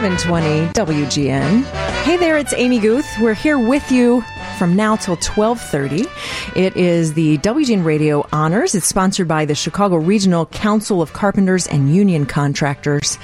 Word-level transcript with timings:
720 0.00 0.72
WGN. 0.72 1.62
Hey 2.04 2.16
there, 2.16 2.38
it's 2.38 2.54
Amy 2.54 2.78
Guth. 2.78 3.06
We're 3.20 3.34
here 3.34 3.58
with 3.58 3.92
you 3.92 4.24
from 4.60 4.76
now 4.76 4.94
till 4.94 5.16
12:30. 5.16 6.06
It 6.54 6.76
is 6.76 7.14
the 7.14 7.38
WGN 7.38 7.82
Radio 7.82 8.28
Honors. 8.30 8.74
It's 8.74 8.86
sponsored 8.86 9.26
by 9.26 9.46
the 9.46 9.54
Chicago 9.54 9.96
Regional 9.96 10.44
Council 10.44 11.00
of 11.00 11.14
Carpenters 11.14 11.66
and 11.66 11.94
Union 11.96 12.26
Contractors. 12.26 13.16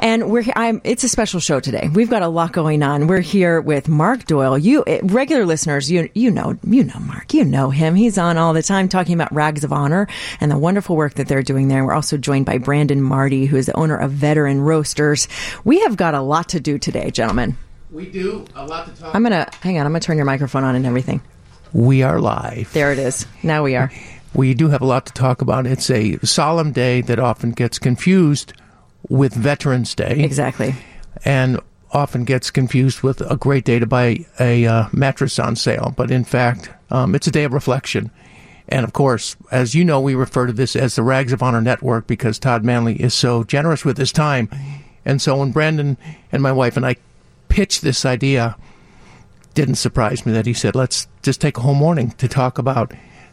And 0.00 0.30
we're 0.30 0.44
I'm, 0.54 0.82
it's 0.84 1.02
a 1.02 1.08
special 1.08 1.40
show 1.40 1.60
today. 1.60 1.88
We've 1.94 2.10
got 2.10 2.20
a 2.20 2.28
lot 2.28 2.52
going 2.52 2.82
on. 2.82 3.06
We're 3.06 3.22
here 3.22 3.58
with 3.58 3.88
Mark 3.88 4.26
Doyle. 4.26 4.58
You 4.58 4.84
eh, 4.86 5.00
regular 5.02 5.46
listeners, 5.46 5.90
you 5.90 6.10
you 6.12 6.30
know, 6.30 6.58
you 6.62 6.84
know 6.84 7.00
Mark. 7.00 7.32
You 7.32 7.46
know 7.46 7.70
him. 7.70 7.94
He's 7.94 8.18
on 8.18 8.36
all 8.36 8.52
the 8.52 8.62
time 8.62 8.90
talking 8.90 9.14
about 9.14 9.32
Rags 9.32 9.64
of 9.64 9.72
Honor 9.72 10.06
and 10.42 10.50
the 10.50 10.58
wonderful 10.58 10.94
work 10.94 11.14
that 11.14 11.26
they're 11.26 11.42
doing 11.42 11.68
there. 11.68 11.86
We're 11.86 11.94
also 11.94 12.18
joined 12.18 12.44
by 12.44 12.58
Brandon 12.58 13.00
Marty, 13.00 13.46
who 13.46 13.56
is 13.56 13.64
the 13.64 13.76
owner 13.78 13.96
of 13.96 14.10
Veteran 14.10 14.60
Roasters. 14.60 15.26
We 15.64 15.80
have 15.80 15.96
got 15.96 16.12
a 16.12 16.20
lot 16.20 16.50
to 16.50 16.60
do 16.60 16.78
today, 16.78 17.10
gentlemen. 17.10 17.56
We 17.96 18.04
do 18.04 18.44
a 18.54 18.66
lot 18.66 18.84
to 18.84 19.00
talk. 19.00 19.14
I'm 19.14 19.22
gonna 19.22 19.48
hang 19.62 19.78
on. 19.78 19.86
I'm 19.86 19.92
gonna 19.92 20.00
turn 20.00 20.18
your 20.18 20.26
microphone 20.26 20.64
on 20.64 20.76
and 20.76 20.84
everything. 20.84 21.22
We 21.72 22.02
are 22.02 22.20
live. 22.20 22.70
There 22.74 22.92
it 22.92 22.98
is. 22.98 23.24
Now 23.42 23.62
we 23.62 23.74
are. 23.74 23.90
We 24.34 24.52
do 24.52 24.68
have 24.68 24.82
a 24.82 24.84
lot 24.84 25.06
to 25.06 25.14
talk 25.14 25.40
about. 25.40 25.66
It's 25.66 25.88
a 25.88 26.18
solemn 26.18 26.72
day 26.72 27.00
that 27.00 27.18
often 27.18 27.52
gets 27.52 27.78
confused 27.78 28.52
with 29.08 29.32
Veterans 29.32 29.94
Day. 29.94 30.22
Exactly. 30.22 30.74
And 31.24 31.58
often 31.90 32.24
gets 32.24 32.50
confused 32.50 33.00
with 33.00 33.22
a 33.22 33.34
great 33.34 33.64
day 33.64 33.78
to 33.78 33.86
buy 33.86 34.26
a 34.38 34.66
uh, 34.66 34.88
mattress 34.92 35.38
on 35.38 35.56
sale. 35.56 35.94
But 35.96 36.10
in 36.10 36.24
fact, 36.24 36.68
um, 36.90 37.14
it's 37.14 37.28
a 37.28 37.30
day 37.30 37.44
of 37.44 37.54
reflection. 37.54 38.10
And 38.68 38.84
of 38.84 38.92
course, 38.92 39.36
as 39.50 39.74
you 39.74 39.86
know, 39.86 40.02
we 40.02 40.14
refer 40.14 40.46
to 40.46 40.52
this 40.52 40.76
as 40.76 40.96
the 40.96 41.02
Rags 41.02 41.32
of 41.32 41.42
Honor 41.42 41.62
Network 41.62 42.06
because 42.06 42.38
Todd 42.38 42.62
Manley 42.62 43.00
is 43.00 43.14
so 43.14 43.42
generous 43.42 43.86
with 43.86 43.96
his 43.96 44.12
time. 44.12 44.50
And 45.06 45.22
so 45.22 45.38
when 45.38 45.50
Brandon 45.50 45.96
and 46.30 46.42
my 46.42 46.52
wife 46.52 46.76
and 46.76 46.84
I 46.84 46.96
pitched 47.48 47.82
this 47.82 48.04
idea, 48.04 48.56
didn't 49.54 49.76
surprise 49.76 50.26
me 50.26 50.32
that 50.32 50.46
he 50.46 50.52
said, 50.52 50.74
let's 50.74 51.08
just 51.22 51.40
take 51.40 51.56
a 51.56 51.60
whole 51.62 51.74
morning 51.74 52.10
to 52.12 52.28
talk 52.28 52.58
about 52.58 52.92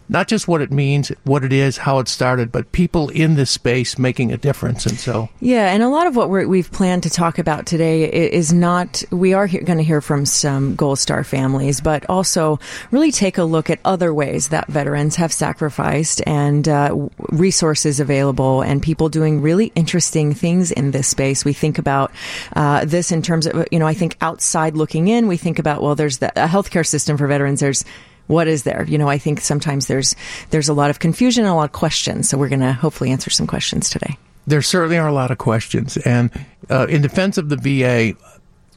not 0.09 0.27
just 0.27 0.47
what 0.47 0.61
it 0.61 0.71
means, 0.71 1.11
what 1.23 1.43
it 1.43 1.53
is, 1.53 1.77
how 1.77 1.99
it 1.99 2.07
started, 2.07 2.51
but 2.51 2.71
people 2.71 3.09
in 3.09 3.35
this 3.35 3.51
space 3.51 3.97
making 3.97 4.31
a 4.31 4.37
difference. 4.37 4.85
And 4.85 4.99
so, 4.99 5.29
yeah, 5.39 5.71
and 5.73 5.81
a 5.83 5.89
lot 5.89 6.07
of 6.07 6.15
what 6.15 6.29
we 6.29 6.59
have 6.59 6.71
planned 6.71 7.03
to 7.03 7.09
talk 7.09 7.39
about 7.39 7.65
today 7.65 8.03
is 8.11 8.51
not. 8.53 9.03
We 9.11 9.33
are 9.33 9.47
going 9.47 9.77
to 9.77 9.83
hear 9.83 10.01
from 10.01 10.25
some 10.25 10.75
Gold 10.75 10.99
Star 10.99 11.23
families, 11.23 11.81
but 11.81 12.05
also 12.09 12.59
really 12.91 13.11
take 13.11 13.37
a 13.37 13.43
look 13.43 13.69
at 13.69 13.79
other 13.85 14.13
ways 14.13 14.49
that 14.49 14.67
veterans 14.67 15.15
have 15.15 15.31
sacrificed 15.31 16.21
and 16.27 16.67
uh, 16.67 17.09
resources 17.29 17.99
available, 17.99 18.61
and 18.61 18.81
people 18.81 19.09
doing 19.09 19.41
really 19.41 19.71
interesting 19.75 20.33
things 20.33 20.71
in 20.71 20.91
this 20.91 21.07
space. 21.07 21.45
We 21.45 21.53
think 21.53 21.77
about 21.77 22.11
uh, 22.55 22.85
this 22.85 23.11
in 23.11 23.21
terms 23.21 23.47
of, 23.47 23.67
you 23.71 23.79
know, 23.79 23.87
I 23.87 23.93
think 23.93 24.17
outside 24.21 24.75
looking 24.75 25.07
in, 25.07 25.27
we 25.27 25.37
think 25.37 25.59
about 25.59 25.81
well, 25.81 25.95
there's 25.95 26.19
the, 26.19 26.29
a 26.41 26.47
healthcare 26.47 26.85
system 26.85 27.17
for 27.17 27.27
veterans. 27.27 27.59
There's 27.59 27.85
what 28.27 28.47
is 28.47 28.63
there? 28.63 28.85
You 28.87 28.97
know, 28.97 29.09
I 29.09 29.17
think 29.17 29.41
sometimes 29.41 29.87
there's 29.87 30.15
there's 30.49 30.69
a 30.69 30.73
lot 30.73 30.89
of 30.89 30.99
confusion 30.99 31.43
and 31.43 31.51
a 31.51 31.55
lot 31.55 31.65
of 31.65 31.71
questions. 31.71 32.29
So 32.29 32.37
we're 32.37 32.49
going 32.49 32.61
to 32.61 32.73
hopefully 32.73 33.11
answer 33.11 33.29
some 33.29 33.47
questions 33.47 33.89
today. 33.89 34.17
There 34.45 34.61
certainly 34.61 34.97
are 34.97 35.07
a 35.07 35.13
lot 35.13 35.31
of 35.31 35.37
questions, 35.37 35.97
and 35.97 36.29
uh, 36.69 36.87
in 36.89 37.01
defense 37.01 37.37
of 37.37 37.49
the 37.49 37.55
VA, 37.55 38.17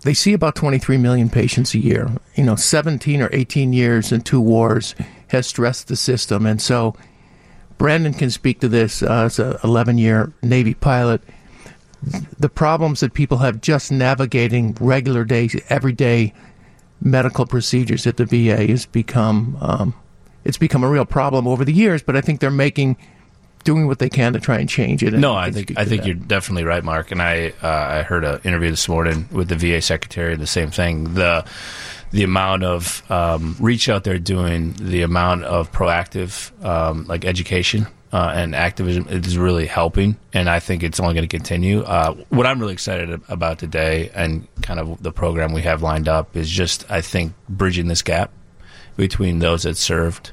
they 0.02 0.14
see 0.14 0.32
about 0.32 0.54
23 0.54 0.96
million 0.96 1.28
patients 1.28 1.74
a 1.74 1.78
year. 1.78 2.08
You 2.36 2.44
know, 2.44 2.54
17 2.54 3.20
or 3.20 3.28
18 3.32 3.72
years 3.72 4.12
and 4.12 4.24
two 4.24 4.40
wars 4.40 4.94
has 5.28 5.46
stressed 5.48 5.88
the 5.88 5.96
system, 5.96 6.46
and 6.46 6.62
so 6.62 6.94
Brandon 7.78 8.14
can 8.14 8.30
speak 8.30 8.60
to 8.60 8.68
this 8.68 9.02
uh, 9.02 9.24
as 9.24 9.38
an 9.38 9.56
11 9.64 9.98
year 9.98 10.32
Navy 10.42 10.74
pilot. 10.74 11.22
The 12.38 12.48
problems 12.48 13.00
that 13.00 13.14
people 13.14 13.38
have 13.38 13.60
just 13.60 13.90
navigating 13.90 14.76
regular 14.80 15.24
days, 15.24 15.60
everyday 15.68 16.32
medical 17.00 17.46
procedures 17.46 18.06
at 18.06 18.16
the 18.16 18.24
VA 18.24 18.66
has 18.66 18.86
become 18.86 19.56
um, 19.60 19.94
it's 20.44 20.58
become 20.58 20.84
a 20.84 20.88
real 20.88 21.04
problem 21.04 21.46
over 21.46 21.64
the 21.64 21.72
years. 21.72 22.02
But 22.02 22.16
I 22.16 22.20
think 22.20 22.40
they're 22.40 22.50
making 22.50 22.96
doing 23.64 23.86
what 23.88 23.98
they 23.98 24.08
can 24.08 24.32
to 24.32 24.40
try 24.40 24.58
and 24.58 24.68
change 24.68 25.02
it. 25.02 25.12
No, 25.12 25.34
I 25.34 25.50
think 25.50 25.72
I 25.76 25.84
think 25.84 26.02
that. 26.02 26.06
you're 26.06 26.16
definitely 26.16 26.64
right, 26.64 26.84
Mark. 26.84 27.10
And 27.10 27.20
I 27.20 27.52
uh, 27.62 27.68
I 27.98 28.02
heard 28.02 28.24
an 28.24 28.40
interview 28.44 28.70
this 28.70 28.88
morning 28.88 29.28
with 29.32 29.48
the 29.48 29.56
VA 29.56 29.82
secretary. 29.82 30.36
The 30.36 30.46
same 30.46 30.70
thing. 30.70 31.14
The 31.14 31.44
the 32.12 32.22
amount 32.22 32.62
of 32.62 33.08
um, 33.10 33.56
reach 33.58 33.88
out 33.88 34.04
there 34.04 34.18
doing, 34.18 34.72
the 34.74 35.02
amount 35.02 35.44
of 35.44 35.72
proactive 35.72 36.52
um, 36.64 37.04
like 37.06 37.24
education 37.24 37.86
uh, 38.12 38.32
and 38.34 38.54
activism 38.54 39.06
is 39.08 39.36
really 39.36 39.66
helping, 39.66 40.16
and 40.32 40.48
I 40.48 40.60
think 40.60 40.82
it's 40.82 41.00
only 41.00 41.14
going 41.14 41.28
to 41.28 41.36
continue. 41.36 41.82
Uh, 41.82 42.14
what 42.28 42.46
I'm 42.46 42.60
really 42.60 42.72
excited 42.72 43.20
about 43.28 43.58
today, 43.58 44.10
and 44.14 44.46
kind 44.62 44.80
of 44.80 45.02
the 45.02 45.12
program 45.12 45.52
we 45.52 45.62
have 45.62 45.82
lined 45.82 46.08
up, 46.08 46.36
is 46.36 46.48
just 46.48 46.88
I 46.90 47.00
think 47.00 47.32
bridging 47.48 47.88
this 47.88 48.02
gap 48.02 48.30
between 48.96 49.40
those 49.40 49.64
that 49.64 49.76
served 49.76 50.32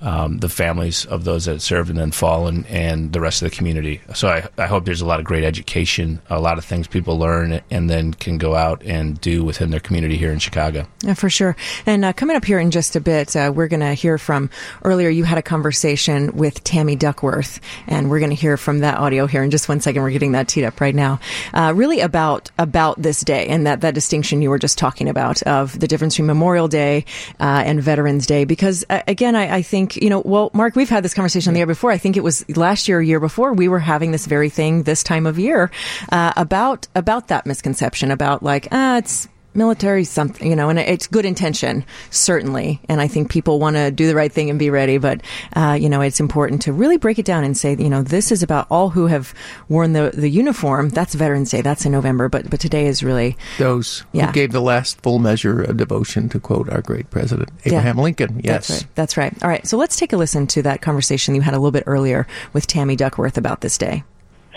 um, 0.00 0.38
the 0.38 0.48
families 0.48 1.06
of 1.06 1.24
those 1.24 1.46
that 1.46 1.60
served 1.60 1.90
and 1.90 1.98
then 1.98 2.10
fallen 2.10 2.64
and 2.66 3.12
the 3.12 3.20
rest 3.20 3.42
of 3.42 3.50
the 3.50 3.56
community. 3.56 4.00
So 4.14 4.28
I, 4.28 4.48
I 4.58 4.66
hope 4.66 4.84
there's 4.84 5.00
a 5.00 5.06
lot 5.06 5.20
of 5.20 5.26
great 5.26 5.44
education, 5.44 6.20
a 6.28 6.40
lot 6.40 6.58
of 6.58 6.64
things 6.64 6.86
people 6.86 7.18
learn 7.18 7.60
and 7.70 7.88
then 7.88 8.12
can 8.14 8.38
go 8.38 8.54
out 8.54 8.82
and 8.84 9.20
do 9.20 9.44
within 9.44 9.70
their 9.70 9.80
community 9.80 10.16
here 10.16 10.32
in 10.32 10.38
Chicago. 10.38 10.86
Yeah, 11.02 11.14
for 11.14 11.30
sure. 11.30 11.56
And 11.86 12.04
uh, 12.04 12.12
coming 12.12 12.36
up 12.36 12.44
here 12.44 12.58
in 12.58 12.70
just 12.70 12.96
a 12.96 13.00
bit, 13.00 13.34
uh, 13.36 13.52
we're 13.54 13.68
going 13.68 13.80
to 13.80 13.94
hear 13.94 14.18
from 14.18 14.50
earlier 14.84 15.08
you 15.08 15.24
had 15.24 15.38
a 15.38 15.42
conversation 15.42 16.36
with 16.36 16.62
Tammy 16.64 16.96
Duckworth, 16.96 17.60
and 17.86 18.10
we're 18.10 18.20
going 18.20 18.30
to 18.30 18.36
hear 18.36 18.56
from 18.56 18.80
that 18.80 18.98
audio 18.98 19.26
here 19.26 19.42
in 19.42 19.50
just 19.50 19.68
one 19.68 19.80
second. 19.80 20.02
We're 20.02 20.10
getting 20.10 20.32
that 20.32 20.48
teed 20.48 20.64
up 20.64 20.80
right 20.80 20.94
now. 20.94 21.20
Uh, 21.52 21.72
really 21.74 22.00
about 22.00 22.50
about 22.58 23.00
this 23.00 23.20
day 23.20 23.46
and 23.46 23.66
that, 23.66 23.80
that 23.82 23.94
distinction 23.94 24.42
you 24.42 24.50
were 24.50 24.58
just 24.58 24.78
talking 24.78 25.08
about 25.08 25.42
of 25.42 25.78
the 25.78 25.88
difference 25.88 26.14
between 26.14 26.26
Memorial 26.26 26.68
Day 26.68 27.04
uh, 27.40 27.62
and 27.64 27.82
Veterans 27.82 28.26
Day. 28.26 28.44
Because 28.44 28.84
uh, 28.90 29.02
again, 29.06 29.36
I, 29.36 29.56
I 29.56 29.62
think 29.62 29.93
you 29.96 30.10
know, 30.10 30.22
well, 30.24 30.50
Mark, 30.52 30.76
we've 30.76 30.88
had 30.88 31.04
this 31.04 31.14
conversation 31.14 31.50
on 31.50 31.54
the 31.54 31.60
air 31.60 31.66
before. 31.66 31.90
I 31.90 31.98
think 31.98 32.16
it 32.16 32.22
was 32.22 32.48
last 32.56 32.88
year, 32.88 32.98
or 32.98 33.02
year 33.02 33.20
before, 33.20 33.52
we 33.52 33.68
were 33.68 33.78
having 33.78 34.12
this 34.12 34.26
very 34.26 34.50
thing 34.50 34.82
this 34.84 35.02
time 35.02 35.26
of 35.26 35.38
year 35.38 35.70
uh, 36.10 36.32
about 36.36 36.86
about 36.94 37.28
that 37.28 37.46
misconception 37.46 38.10
about 38.10 38.42
like, 38.42 38.68
ah, 38.72 38.98
it's 38.98 39.28
military 39.54 40.04
something, 40.04 40.48
you 40.48 40.56
know, 40.56 40.68
and 40.68 40.78
it's 40.78 41.06
good 41.06 41.24
intention, 41.24 41.84
certainly. 42.10 42.80
And 42.88 43.00
I 43.00 43.08
think 43.08 43.30
people 43.30 43.58
want 43.58 43.76
to 43.76 43.90
do 43.90 44.06
the 44.06 44.14
right 44.14 44.32
thing 44.32 44.50
and 44.50 44.58
be 44.58 44.70
ready. 44.70 44.98
But, 44.98 45.22
uh, 45.54 45.76
you 45.80 45.88
know, 45.88 46.00
it's 46.00 46.20
important 46.20 46.62
to 46.62 46.72
really 46.72 46.96
break 46.96 47.18
it 47.18 47.24
down 47.24 47.44
and 47.44 47.56
say, 47.56 47.76
you 47.76 47.90
know, 47.90 48.02
this 48.02 48.32
is 48.32 48.42
about 48.42 48.66
all 48.70 48.90
who 48.90 49.06
have 49.06 49.34
worn 49.68 49.92
the, 49.92 50.10
the 50.14 50.28
uniform. 50.28 50.88
That's 50.90 51.14
Veterans 51.14 51.50
Day. 51.50 51.60
That's 51.60 51.84
in 51.84 51.92
November. 51.92 52.28
But, 52.28 52.50
but 52.50 52.60
today 52.60 52.86
is 52.86 53.02
really 53.02 53.36
those 53.58 54.04
yeah. 54.12 54.26
who 54.26 54.32
gave 54.32 54.52
the 54.52 54.60
last 54.60 55.00
full 55.02 55.18
measure 55.18 55.62
of 55.62 55.76
devotion 55.76 56.28
to 56.30 56.40
quote 56.40 56.68
our 56.68 56.82
great 56.82 57.10
president, 57.10 57.50
Abraham 57.64 57.96
yeah. 57.96 58.02
Lincoln. 58.02 58.40
Yes. 58.42 58.68
That's 58.68 58.70
right. 58.70 58.94
That's 58.94 59.16
right. 59.16 59.42
All 59.42 59.48
right. 59.48 59.66
So 59.66 59.76
let's 59.76 59.96
take 59.96 60.12
a 60.12 60.16
listen 60.16 60.46
to 60.48 60.62
that 60.62 60.82
conversation 60.82 61.34
you 61.34 61.40
had 61.40 61.54
a 61.54 61.58
little 61.58 61.70
bit 61.70 61.84
earlier 61.86 62.26
with 62.52 62.66
Tammy 62.66 62.96
Duckworth 62.96 63.38
about 63.38 63.60
this 63.60 63.78
day. 63.78 64.04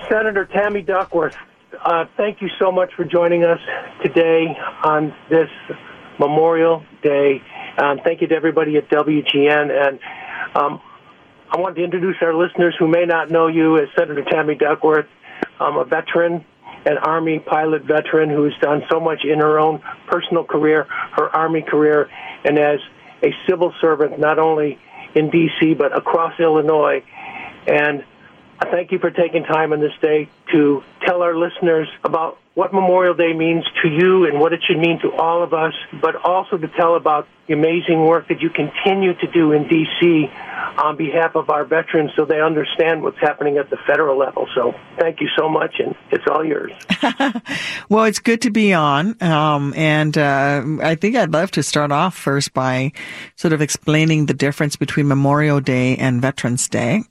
Senator 0.10 0.46
Tammy 0.46 0.82
Duckworth, 0.82 1.36
uh, 1.84 2.06
thank 2.18 2.42
you 2.42 2.50
so 2.60 2.72
much 2.72 2.92
for 2.96 3.06
joining 3.06 3.44
us 3.44 3.60
today 4.04 4.46
on 4.84 5.14
this 5.30 5.50
Memorial 6.20 6.84
Day. 7.04 7.42
Um, 7.78 8.00
thank 8.04 8.22
you 8.22 8.28
to 8.28 8.36
everybody 8.36 8.78
at 8.78 8.90
WGN. 8.90 9.72
And 9.72 10.00
um, 10.56 10.82
I 11.52 11.60
want 11.60 11.76
to 11.76 11.84
introduce 11.84 12.16
our 12.22 12.34
listeners 12.34 12.76
who 12.80 12.88
may 12.88 13.06
not 13.06 13.30
know 13.30 13.48
you 13.48 13.78
as 13.78 13.90
Senator 13.98 14.24
Tammy 14.24 14.56
Duckworth, 14.56 15.08
um, 15.60 15.78
a 15.78 15.86
veteran, 15.86 16.44
an 16.86 16.98
Army 16.98 17.40
pilot 17.40 17.84
veteran 17.84 18.30
who's 18.30 18.56
done 18.62 18.84
so 18.90 19.00
much 19.00 19.24
in 19.24 19.40
her 19.40 19.60
own 19.60 19.82
personal 20.08 20.44
career, 20.44 20.86
her 21.16 21.30
Army 21.36 21.62
career, 21.62 22.10
and 22.44 22.58
as 22.58 22.80
a 23.24 23.34
civil 23.48 23.74
servant, 23.82 24.20
not 24.20 24.40
only 24.40 24.80
in 25.16 25.30
D.C., 25.30 25.74
but 25.74 25.96
across 25.96 26.40
Illinois. 26.40 27.04
And 27.68 28.04
thank 28.66 28.92
you 28.92 29.00
for 29.00 29.12
taking 29.12 29.44
time 29.44 29.74
on 29.74 29.80
this 29.80 29.94
day 30.02 30.30
to 30.52 30.84
tell 31.06 31.22
our 31.22 31.36
listeners 31.36 31.88
about 32.04 32.40
what 32.54 32.74
Memorial 32.74 33.14
Day 33.14 33.34
means 33.34 33.64
to 33.84 33.88
you 33.88 34.26
and 34.26 34.40
what 34.40 34.52
it 34.52 34.62
should 34.64 34.80
mean 34.80 35.00
to 35.02 35.12
all 35.14 35.44
of 35.44 35.54
us, 35.54 35.74
but 36.02 36.16
also 36.16 36.58
to 36.58 36.68
tell 36.68 36.96
about 36.96 37.28
the 37.46 37.54
amazing 37.54 38.04
work 38.04 38.28
that 38.30 38.42
you 38.42 38.50
continue 38.50 39.14
to 39.14 39.28
do 39.28 39.52
in 39.52 39.68
D.C. 39.68 40.32
on 40.78 40.98
behalf 40.98 41.36
of 41.36 41.50
our 41.50 41.66
veterans 41.66 42.12
so 42.16 42.26
they 42.26 42.42
understand 42.42 43.02
what's 43.02 43.20
happening 43.20 43.58
at 43.58 43.70
the 43.70 43.78
federal 43.88 44.18
level. 44.18 44.48
So 44.56 44.74
thank 45.00 45.22
you 45.22 45.28
so 45.38 45.50
much, 45.50 45.76
and 45.80 45.96
it's 46.12 46.24
all 46.30 46.44
yours. 46.44 46.72
well, 47.90 48.06
it's 48.06 48.20
good 48.20 48.42
to 48.42 48.50
be 48.50 48.74
on. 48.74 49.22
Um, 49.22 49.74
and 49.76 50.18
uh, 50.18 50.64
I 50.82 50.96
think 50.96 51.16
I'd 51.16 51.32
love 51.32 51.52
to 51.52 51.64
start 51.64 51.92
off 51.92 52.16
first 52.16 52.54
by 52.54 52.92
sort 53.36 53.54
of 53.54 53.62
explaining 53.62 54.26
the 54.26 54.34
difference 54.34 54.76
between 54.76 55.08
Memorial 55.08 55.60
Day 55.60 55.96
and 55.98 56.22
Veterans 56.22 56.68
Day. 56.68 57.04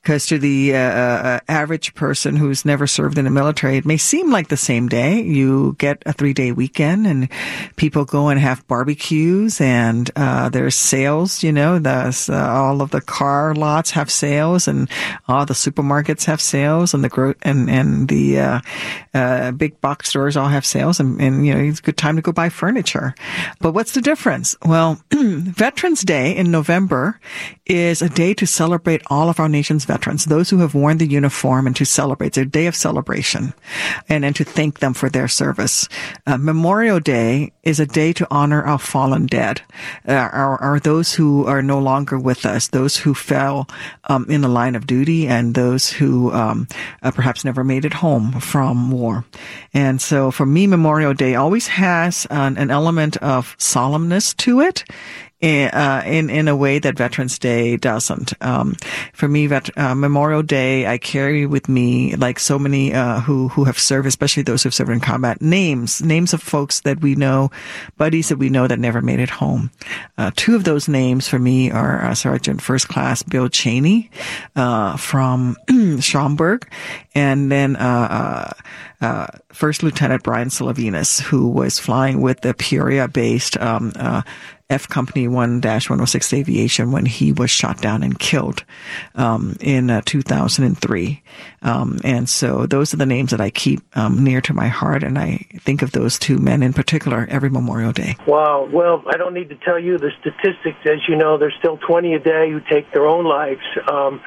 Because 0.00 0.26
to 0.26 0.38
the 0.38 0.74
uh, 0.74 0.78
uh, 0.78 1.40
average 1.48 1.94
person 1.94 2.36
who's 2.36 2.64
never 2.64 2.86
served 2.86 3.18
in 3.18 3.24
the 3.24 3.30
military, 3.30 3.76
it 3.76 3.84
may 3.84 3.96
seem 3.96 4.30
like 4.30 4.48
the 4.48 4.56
same 4.56 4.88
day. 4.88 5.20
You 5.20 5.76
get 5.78 6.02
a 6.06 6.12
three 6.12 6.32
day 6.32 6.52
weekend 6.52 7.06
and 7.06 7.28
people 7.76 8.04
go 8.04 8.28
and 8.28 8.40
have 8.40 8.66
barbecues 8.66 9.60
and 9.60 10.10
uh, 10.16 10.48
there's 10.48 10.74
sales, 10.74 11.42
you 11.42 11.52
know, 11.52 11.78
that's 11.78 12.28
uh, 12.28 12.48
all 12.50 12.81
of 12.82 12.90
the 12.90 13.00
car 13.00 13.54
lots 13.54 13.90
have 13.92 14.10
sales 14.10 14.68
and 14.68 14.88
all 15.28 15.46
the 15.46 15.54
supermarkets 15.54 16.24
have 16.24 16.40
sales 16.40 16.94
and 16.94 17.02
the 17.02 17.08
gro- 17.08 17.34
and 17.42 17.70
and 17.70 18.08
the 18.08 18.38
uh, 18.38 18.60
uh, 19.14 19.50
big 19.52 19.80
box 19.80 20.10
stores 20.10 20.36
all 20.36 20.48
have 20.48 20.66
sales 20.66 21.00
and, 21.00 21.20
and 21.20 21.46
you 21.46 21.54
know 21.54 21.60
it's 21.60 21.78
a 21.78 21.82
good 21.82 21.96
time 21.96 22.16
to 22.16 22.22
go 22.22 22.32
buy 22.32 22.48
furniture. 22.48 23.14
But 23.60 23.72
what's 23.72 23.92
the 23.92 24.00
difference? 24.00 24.56
Well, 24.64 25.00
Veterans 25.12 26.02
Day 26.02 26.36
in 26.36 26.50
November 26.50 27.20
is 27.66 28.02
a 28.02 28.08
day 28.08 28.34
to 28.34 28.46
celebrate 28.46 29.02
all 29.06 29.28
of 29.28 29.40
our 29.40 29.48
nation's 29.48 29.84
veterans, 29.84 30.26
those 30.26 30.50
who 30.50 30.58
have 30.58 30.74
worn 30.74 30.98
the 30.98 31.06
uniform, 31.06 31.66
and 31.66 31.76
to 31.76 31.84
celebrate. 31.84 32.28
It's 32.28 32.38
a 32.38 32.44
day 32.44 32.66
of 32.66 32.76
celebration, 32.76 33.54
and 34.08 34.24
and 34.24 34.36
to 34.36 34.44
thank 34.44 34.80
them 34.80 34.94
for 34.94 35.08
their 35.08 35.28
service. 35.28 35.88
Uh, 36.26 36.36
Memorial 36.36 37.00
Day 37.00 37.52
is 37.62 37.80
a 37.80 37.86
day 37.86 38.12
to 38.12 38.26
honor 38.30 38.62
our 38.62 38.78
fallen 38.78 39.26
dead, 39.26 39.62
uh, 40.06 40.78
those 40.82 41.14
who 41.14 41.46
are 41.46 41.62
no 41.62 41.78
longer 41.78 42.18
with 42.18 42.44
us, 42.44 42.68
those 42.72 42.96
who 42.96 43.14
fell 43.14 43.68
um, 44.04 44.26
in 44.28 44.40
the 44.40 44.48
line 44.48 44.74
of 44.74 44.86
duty, 44.86 45.28
and 45.28 45.54
those 45.54 45.90
who 45.90 46.32
um, 46.32 46.66
uh, 47.02 47.10
perhaps 47.10 47.44
never 47.44 47.62
made 47.62 47.84
it 47.84 47.94
home 47.94 48.32
from 48.40 48.90
war. 48.90 49.24
And 49.72 50.02
so, 50.02 50.30
for 50.30 50.44
me, 50.44 50.66
Memorial 50.66 51.14
Day 51.14 51.36
always 51.36 51.68
has 51.68 52.26
an, 52.30 52.58
an 52.58 52.70
element 52.70 53.16
of 53.18 53.56
solemnness 53.58 54.36
to 54.38 54.60
it 54.60 54.84
in, 55.42 55.68
uh, 55.70 56.02
in, 56.06 56.30
in 56.30 56.46
a 56.46 56.54
way 56.54 56.78
that 56.78 56.96
Veterans 56.96 57.38
Day 57.38 57.76
doesn't. 57.76 58.32
Um, 58.40 58.76
for 59.12 59.26
me, 59.26 59.48
vet, 59.48 59.76
uh, 59.76 59.94
Memorial 59.94 60.42
Day, 60.42 60.86
I 60.86 60.98
carry 60.98 61.46
with 61.46 61.68
me, 61.68 62.14
like 62.14 62.38
so 62.38 62.58
many 62.58 62.94
uh, 62.94 63.20
who 63.20 63.48
who 63.48 63.64
have 63.64 63.78
served, 63.78 64.06
especially 64.06 64.44
those 64.44 64.62
who've 64.62 64.72
served 64.72 64.90
in 64.90 65.00
combat, 65.00 65.42
names 65.42 66.00
names 66.00 66.32
of 66.32 66.40
folks 66.40 66.80
that 66.82 67.00
we 67.00 67.16
know, 67.16 67.50
buddies 67.96 68.28
that 68.28 68.38
we 68.38 68.48
know 68.48 68.68
that 68.68 68.78
never 68.78 69.02
made 69.02 69.18
it 69.18 69.30
home. 69.30 69.70
Uh, 70.16 70.30
two 70.36 70.54
of 70.54 70.62
those 70.62 70.88
names 70.88 71.26
for 71.26 71.40
me 71.40 71.70
are 71.72 72.04
uh, 72.04 72.14
Sergeant 72.14 72.62
First 72.62 72.86
Class 72.88 73.24
Bill 73.24 73.48
Chaney 73.48 74.10
uh, 74.54 74.96
from 74.96 75.56
Schaumburg, 76.00 76.70
and 77.14 77.50
then. 77.50 77.76
Uh, 77.76 78.52
First 79.52 79.82
Lieutenant 79.82 80.22
Brian 80.22 80.48
Slavenas, 80.48 81.20
who 81.20 81.48
was 81.48 81.80
flying 81.80 82.20
with 82.20 82.40
the 82.42 82.54
Peoria-based 82.54 83.58
um, 83.58 83.92
uh, 83.96 84.22
F 84.72 84.88
Company 84.88 85.28
1-106 85.28 86.32
Aviation 86.32 86.90
when 86.90 87.06
he 87.06 87.32
was 87.32 87.50
shot 87.50 87.80
down 87.80 88.02
and 88.02 88.18
killed 88.18 88.64
um, 89.14 89.56
in 89.60 89.90
uh, 89.90 90.02
2003. 90.04 91.22
Um, 91.62 91.98
and 92.02 92.28
so 92.28 92.66
those 92.66 92.92
are 92.92 92.96
the 92.96 93.06
names 93.06 93.30
that 93.30 93.40
I 93.40 93.50
keep 93.50 93.80
um, 93.96 94.24
near 94.24 94.40
to 94.40 94.54
my 94.54 94.68
heart, 94.68 95.02
and 95.02 95.18
I 95.18 95.46
think 95.60 95.82
of 95.82 95.92
those 95.92 96.18
two 96.18 96.38
men 96.38 96.62
in 96.62 96.72
particular 96.72 97.26
every 97.30 97.50
Memorial 97.50 97.92
Day. 97.92 98.16
Wow. 98.26 98.68
Well, 98.72 99.04
I 99.06 99.16
don't 99.16 99.34
need 99.34 99.50
to 99.50 99.56
tell 99.56 99.78
you 99.78 99.98
the 99.98 100.10
statistics. 100.20 100.78
As 100.86 101.06
you 101.08 101.16
know, 101.16 101.38
there's 101.38 101.54
still 101.58 101.76
20 101.76 102.14
a 102.14 102.18
day 102.18 102.50
who 102.50 102.60
take 102.60 102.92
their 102.92 103.06
own 103.06 103.24
lives. 103.24 103.60
Um, 103.90 104.20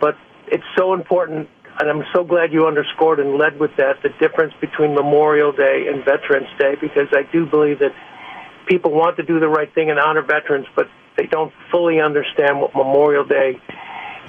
but 0.00 0.16
it's 0.46 0.64
so 0.76 0.94
important 0.94 1.48
and 1.80 1.88
I'm 1.88 2.04
so 2.12 2.22
glad 2.22 2.52
you 2.52 2.66
underscored 2.66 3.18
and 3.18 3.38
led 3.38 3.58
with 3.58 3.74
that 3.76 4.02
the 4.02 4.10
difference 4.20 4.52
between 4.60 4.94
Memorial 4.94 5.52
Day 5.52 5.86
and 5.88 6.04
Veterans 6.04 6.48
Day 6.58 6.76
because 6.80 7.08
I 7.12 7.22
do 7.32 7.46
believe 7.46 7.78
that 7.78 7.92
people 8.72 8.90
want 8.90 9.18
to 9.18 9.22
do 9.22 9.38
the 9.38 9.48
right 9.48 9.72
thing 9.74 9.90
and 9.90 9.98
honor 9.98 10.22
veterans, 10.22 10.66
but 10.74 10.88
they 11.18 11.26
don't 11.26 11.52
fully 11.70 12.00
understand 12.00 12.58
what 12.58 12.74
Memorial 12.74 13.22
Day 13.22 13.60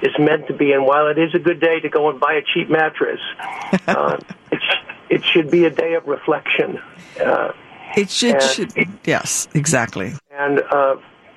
is 0.02 0.12
meant 0.18 0.48
to 0.48 0.52
be. 0.52 0.72
And 0.72 0.84
while 0.84 1.08
it 1.08 1.18
is 1.18 1.34
a 1.34 1.38
good 1.38 1.60
day 1.60 1.80
to 1.80 1.88
go 1.88 2.10
and 2.10 2.20
buy 2.20 2.34
a 2.34 2.42
cheap 2.42 2.68
mattress, 2.68 3.20
uh, 3.88 4.18
it, 4.52 4.60
sh- 4.60 4.92
it 5.08 5.24
should 5.24 5.50
be 5.50 5.64
a 5.64 5.70
day 5.70 5.94
of 5.94 6.06
reflection. 6.06 6.78
Uh, 7.18 7.52
it 7.96 8.10
should, 8.10 8.42
should 8.42 8.72
yes, 9.06 9.48
exactly. 9.54 10.12
And, 10.30 10.60
uh, 10.60 10.96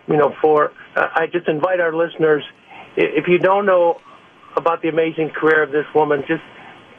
you 0.10 0.18
know, 0.18 0.36
for, 0.42 0.74
uh, 0.98 1.08
I 1.16 1.28
just 1.28 1.48
invite 1.48 1.80
our 1.80 1.96
listeners, 1.96 2.44
if 2.98 3.30
you 3.30 3.38
don't 3.38 3.66
know 3.66 4.02
about 4.58 4.82
the 4.82 4.90
amazing 4.90 5.30
career 5.30 5.64
of 5.64 5.72
this 5.72 5.86
woman, 5.96 6.26
just, 6.28 6.44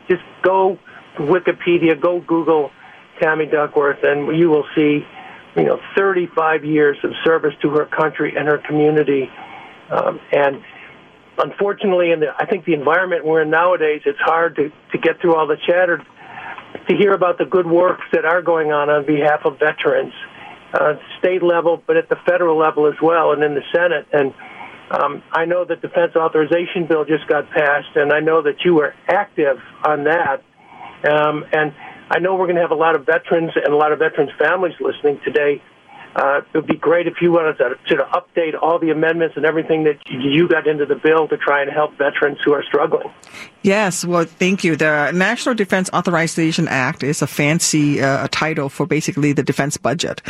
just 0.09 0.23
go 0.41 0.79
to 1.19 1.23
Wikipedia, 1.23 2.01
go 2.01 2.21
Google 2.21 2.71
Tammy 3.21 3.45
Duckworth, 3.45 4.03
and 4.05 4.35
you 4.39 4.49
will 4.49 4.65
see 4.75 5.05
you 5.59 5.65
know, 5.65 5.81
35 5.97 6.65
years 6.65 6.97
of 7.03 7.11
service 7.25 7.55
to 7.63 7.71
her 7.71 7.87
country 7.87 8.35
and 8.37 8.47
her 8.47 8.59
community. 8.59 9.29
Um, 9.91 10.21
and 10.33 10.63
unfortunately, 11.39 12.13
in 12.13 12.21
the, 12.21 12.29
I 12.39 12.47
think 12.47 12.65
the 12.65 12.75
environment 12.75 13.25
we're 13.25 13.43
in 13.43 13.51
nowadays, 13.51 14.03
it's 14.07 14.19
hard 14.21 14.57
to, 14.57 14.71
to 14.93 14.99
get 14.99 15.21
through 15.21 15.35
all 15.35 15.47
the 15.47 15.57
chatter 15.67 16.05
to 16.89 16.97
hear 16.97 17.13
about 17.13 17.39
the 17.39 17.45
good 17.45 17.67
works 17.67 18.05
that 18.13 18.25
are 18.25 18.43
going 18.43 18.73
on 18.73 18.89
on 18.89 19.05
behalf 19.05 19.41
of 19.45 19.59
veterans, 19.59 20.13
uh, 20.75 20.95
state 21.19 21.43
level, 21.43 21.83
but 21.87 21.97
at 21.97 22.09
the 22.09 22.17
federal 22.27 22.59
level 22.59 22.87
as 22.87 22.95
well, 23.03 23.33
and 23.33 23.43
in 23.43 23.55
the 23.55 23.63
Senate. 23.75 24.07
And 24.13 24.35
um, 24.91 25.23
I 25.33 25.45
know 25.45 25.65
the 25.65 25.77
defense 25.77 26.15
authorization 26.15 26.87
bill 26.87 27.05
just 27.05 27.27
got 27.27 27.51
passed, 27.51 27.97
and 27.97 28.13
I 28.13 28.21
know 28.21 28.43
that 28.43 28.65
you 28.65 28.75
were 28.75 28.95
active 29.09 29.59
on 29.85 30.05
that. 30.05 30.43
Um, 31.09 31.45
and 31.53 31.73
I 32.11 32.19
know 32.19 32.37
we're 32.37 32.47
going 32.47 32.57
to 32.57 32.63
have 32.63 32.71
a 32.71 32.77
lot 32.77 32.95
of 32.95 33.05
veterans 33.05 33.53
and 33.55 33.73
a 33.73 33.77
lot 33.77 33.93
of 33.93 33.99
veterans 33.99 34.31
families 34.39 34.75
listening 34.81 35.21
today. 35.25 35.63
Uh, 36.17 36.41
it 36.53 36.57
would 36.57 36.67
be 36.67 36.77
great 36.77 37.07
if 37.07 37.21
you 37.21 37.31
wanted 37.31 37.59
to, 37.59 37.97
to 37.97 38.03
update 38.05 38.55
all 38.61 38.79
the 38.79 38.91
amendments 38.91 39.37
and 39.37 39.45
everything 39.45 39.85
that 39.85 39.99
you 40.09 40.49
got 40.49 40.67
into 40.67 40.87
the 40.87 40.95
bill 40.95 41.29
to 41.29 41.37
try 41.37 41.61
and 41.63 41.71
help 41.71 41.97
veterans 41.99 42.39
who 42.45 42.53
are 42.53 42.65
struggling. 42.65 43.09
Yes, 43.63 44.05
well, 44.05 44.25
thank 44.25 44.63
you. 44.63 44.77
The 44.77 45.11
National 45.11 45.53
Defense 45.53 45.91
Authorization 45.93 46.69
Act 46.69 47.03
is 47.03 47.23
a 47.23 47.27
fancy 47.27 48.01
uh, 48.01 48.29
title 48.31 48.69
for 48.69 48.87
basically 48.87 49.33
the 49.33 49.43
defense 49.43 49.77
budget 49.77 50.23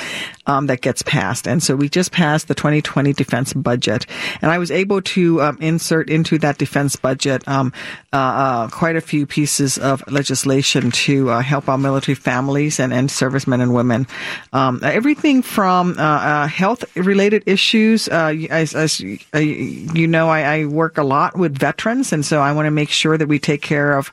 um, 0.46 0.66
that 0.68 0.80
gets 0.80 1.02
passed. 1.02 1.46
And 1.46 1.62
so 1.62 1.76
we 1.76 1.90
just 1.90 2.10
passed 2.10 2.48
the 2.48 2.54
2020 2.54 3.12
defense 3.12 3.52
budget. 3.52 4.06
And 4.40 4.50
I 4.50 4.56
was 4.56 4.70
able 4.70 5.02
to 5.02 5.42
um, 5.42 5.58
insert 5.60 6.08
into 6.08 6.38
that 6.38 6.56
defense 6.56 6.96
budget 6.96 7.46
um, 7.46 7.70
uh, 8.14 8.16
uh, 8.16 8.68
quite 8.68 8.96
a 8.96 9.00
few 9.02 9.26
pieces 9.26 9.76
of 9.76 10.02
legislation 10.10 10.90
to 10.90 11.28
uh, 11.28 11.40
help 11.40 11.68
our 11.68 11.76
military 11.76 12.14
families 12.14 12.80
and, 12.80 12.94
and 12.94 13.10
servicemen 13.10 13.60
and 13.60 13.74
women. 13.74 14.06
Um, 14.54 14.80
everything 14.82 15.42
from 15.42 15.98
uh, 15.98 16.02
uh, 16.02 16.46
health 16.46 16.96
related 16.96 17.42
issues. 17.44 18.08
as, 18.08 18.74
as 18.74 19.00
you 19.00 20.06
know, 20.06 20.30
I, 20.30 20.60
I 20.60 20.64
work 20.64 20.96
a 20.96 21.04
lot 21.04 21.36
with 21.36 21.58
veterans. 21.58 22.10
And 22.14 22.24
so 22.24 22.40
I 22.40 22.52
want 22.52 22.64
to 22.64 22.70
make 22.70 22.88
sure 22.88 23.17
that 23.18 23.28
we 23.28 23.38
take 23.38 23.62
care 23.62 23.96
of 23.96 24.10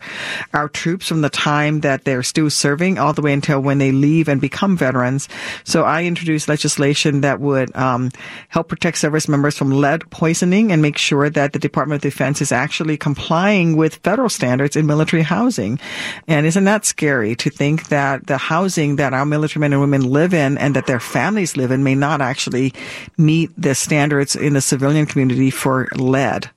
our 0.54 0.70
troops 0.70 1.08
from 1.08 1.22
the 1.22 1.30
time 1.30 1.82
that 1.82 2.04
they're 2.04 2.24
still 2.24 2.50
serving 2.50 2.98
all 2.98 3.14
the 3.14 3.22
way 3.22 3.34
until 3.34 3.60
when 3.60 3.78
they 3.78 3.92
leave 3.92 4.28
and 4.28 4.42
become 4.42 4.78
veterans. 4.78 5.28
So 5.64 5.84
I 5.84 6.04
introduced 6.04 6.48
legislation 6.48 7.22
that 7.22 7.40
would 7.40 7.76
um, 7.76 8.12
help 8.50 8.68
protect 8.68 8.98
service 8.98 9.28
members 9.28 9.58
from 9.58 9.72
lead 9.72 10.10
poisoning 10.10 10.72
and 10.72 10.82
make 10.82 10.98
sure 10.98 11.30
that 11.30 11.54
the 11.54 11.60
Department 11.60 12.00
of 12.00 12.12
Defense 12.12 12.42
is 12.42 12.52
actually 12.52 12.98
complying 12.98 13.76
with 13.76 13.96
federal 13.98 14.30
standards 14.30 14.76
in 14.76 14.86
military 14.86 15.24
housing. 15.24 15.80
And 16.28 16.46
isn't 16.46 16.64
that 16.66 16.86
scary 16.86 17.36
to 17.36 17.50
think 17.50 17.90
that 17.90 18.28
the 18.28 18.38
housing 18.38 18.98
that 18.98 19.14
our 19.14 19.26
military 19.26 19.62
men 19.62 19.74
and 19.74 19.82
women 19.82 20.04
live 20.04 20.34
in 20.34 20.58
and 20.58 20.76
that 20.76 20.88
their 20.88 21.00
families 21.00 21.58
live 21.58 21.72
in 21.72 21.84
may 21.84 21.96
not 21.96 22.22
actually 22.22 22.74
meet 23.18 23.52
the 23.58 23.76
standards 23.76 24.36
in 24.36 24.54
the 24.54 24.62
civilian 24.62 25.06
community 25.06 25.50
for 25.50 25.88
lead? 25.96 26.50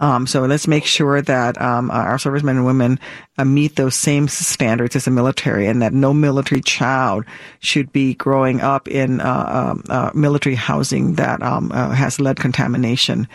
Um, 0.00 0.26
so 0.26 0.42
let's 0.44 0.66
make 0.66 0.84
sure 0.84 1.22
that 1.22 1.60
um, 1.60 1.90
our 1.90 2.18
servicemen 2.18 2.56
and 2.56 2.66
women 2.66 2.98
uh, 3.38 3.44
meet 3.44 3.76
those 3.76 3.94
same 3.94 4.28
standards 4.28 4.96
as 4.96 5.04
the 5.04 5.10
military, 5.10 5.66
and 5.66 5.82
that 5.82 5.92
no 5.92 6.12
military 6.14 6.60
child 6.60 7.24
should 7.60 7.92
be 7.92 8.14
growing 8.14 8.60
up 8.60 8.88
in 8.88 9.20
uh, 9.20 9.72
um, 9.72 9.84
uh, 9.88 10.10
military 10.14 10.54
housing 10.54 11.14
that 11.14 11.42
um, 11.42 11.72
uh, 11.72 11.90
has 11.90 12.20
lead 12.20 12.36
contamination. 12.36 13.26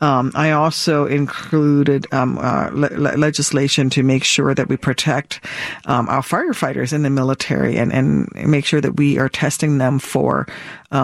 Um, 0.00 0.32
I 0.34 0.52
also 0.52 1.06
included 1.06 2.06
um, 2.12 2.38
uh, 2.38 2.70
le- 2.72 3.16
legislation 3.16 3.90
to 3.90 4.02
make 4.02 4.24
sure 4.24 4.54
that 4.54 4.68
we 4.68 4.76
protect 4.76 5.44
our 5.86 6.22
firefighters 6.22 6.92
in 6.92 7.02
the 7.02 7.10
military 7.10 7.76
and, 7.76 7.92
and 7.92 8.28
make 8.34 8.64
sure 8.64 8.80
that 8.80 8.96
we 8.96 9.18
are 9.18 9.28
testing 9.28 9.78
them 9.78 9.98
for 9.98 10.46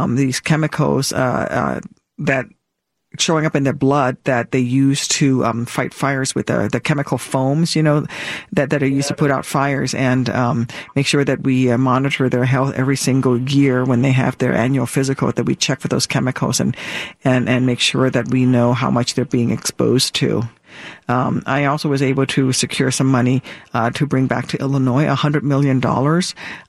these 0.09 0.40
chemicals 0.40 1.12
uh, 1.12 1.80
that 2.18 2.47
showing 3.19 3.47
up 3.47 3.57
in 3.57 3.65
their 3.65 3.73
blood 3.73 4.17
that 4.25 4.50
they 4.50 4.59
use 4.59 5.09
to 5.09 5.45
um, 5.45 5.65
fight 5.65 5.95
fires 5.95 6.35
with 6.35 6.47
the, 6.47 6.69
the 6.71 6.81
chemical 6.81 7.17
foams, 7.17 7.75
you 7.75 7.83
know, 7.83 8.07
that, 8.53 8.71
that 8.71 8.83
are 8.83 8.87
used 8.87 9.07
yeah. 9.07 9.17
to 9.17 9.21
put 9.21 9.31
out 9.31 9.47
fires 9.47 9.95
and 9.95 10.29
um, 10.31 10.67
make 10.95 11.07
sure 11.07 11.25
that 11.25 11.43
we 11.43 11.71
uh, 11.71 11.79
monitor 11.79 12.29
their 12.29 12.45
health 12.45 12.75
every 12.75 12.97
single 12.97 13.38
year 13.38 13.85
when 13.85 14.03
they 14.03 14.12
have 14.12 14.37
their 14.38 14.53
annual 14.53 14.87
physical, 14.87 15.33
that 15.33 15.45
we 15.45 15.55
check 15.55 15.81
for 15.81 15.88
those 15.88 16.07
chemicals 16.07 16.61
and, 16.61 16.77
and, 17.25 17.49
and 17.49 17.65
make 17.65 17.81
sure 17.81 18.11
that 18.11 18.29
we 18.29 18.45
know 18.45 18.75
how 18.75 18.91
much 18.91 19.15
they're 19.15 19.25
being 19.25 19.50
exposed 19.50 20.15
to. 20.15 20.43
Um, 21.09 21.43
I 21.47 21.65
also 21.65 21.88
was 21.88 22.03
able 22.03 22.27
to 22.27 22.53
secure 22.53 22.91
some 22.91 23.07
money 23.07 23.43
uh, 23.75 23.91
to 23.91 24.07
bring 24.07 24.27
back 24.27 24.49
to 24.49 24.59
Illinois, 24.59 25.07
$100 25.07 25.43
million 25.43 25.83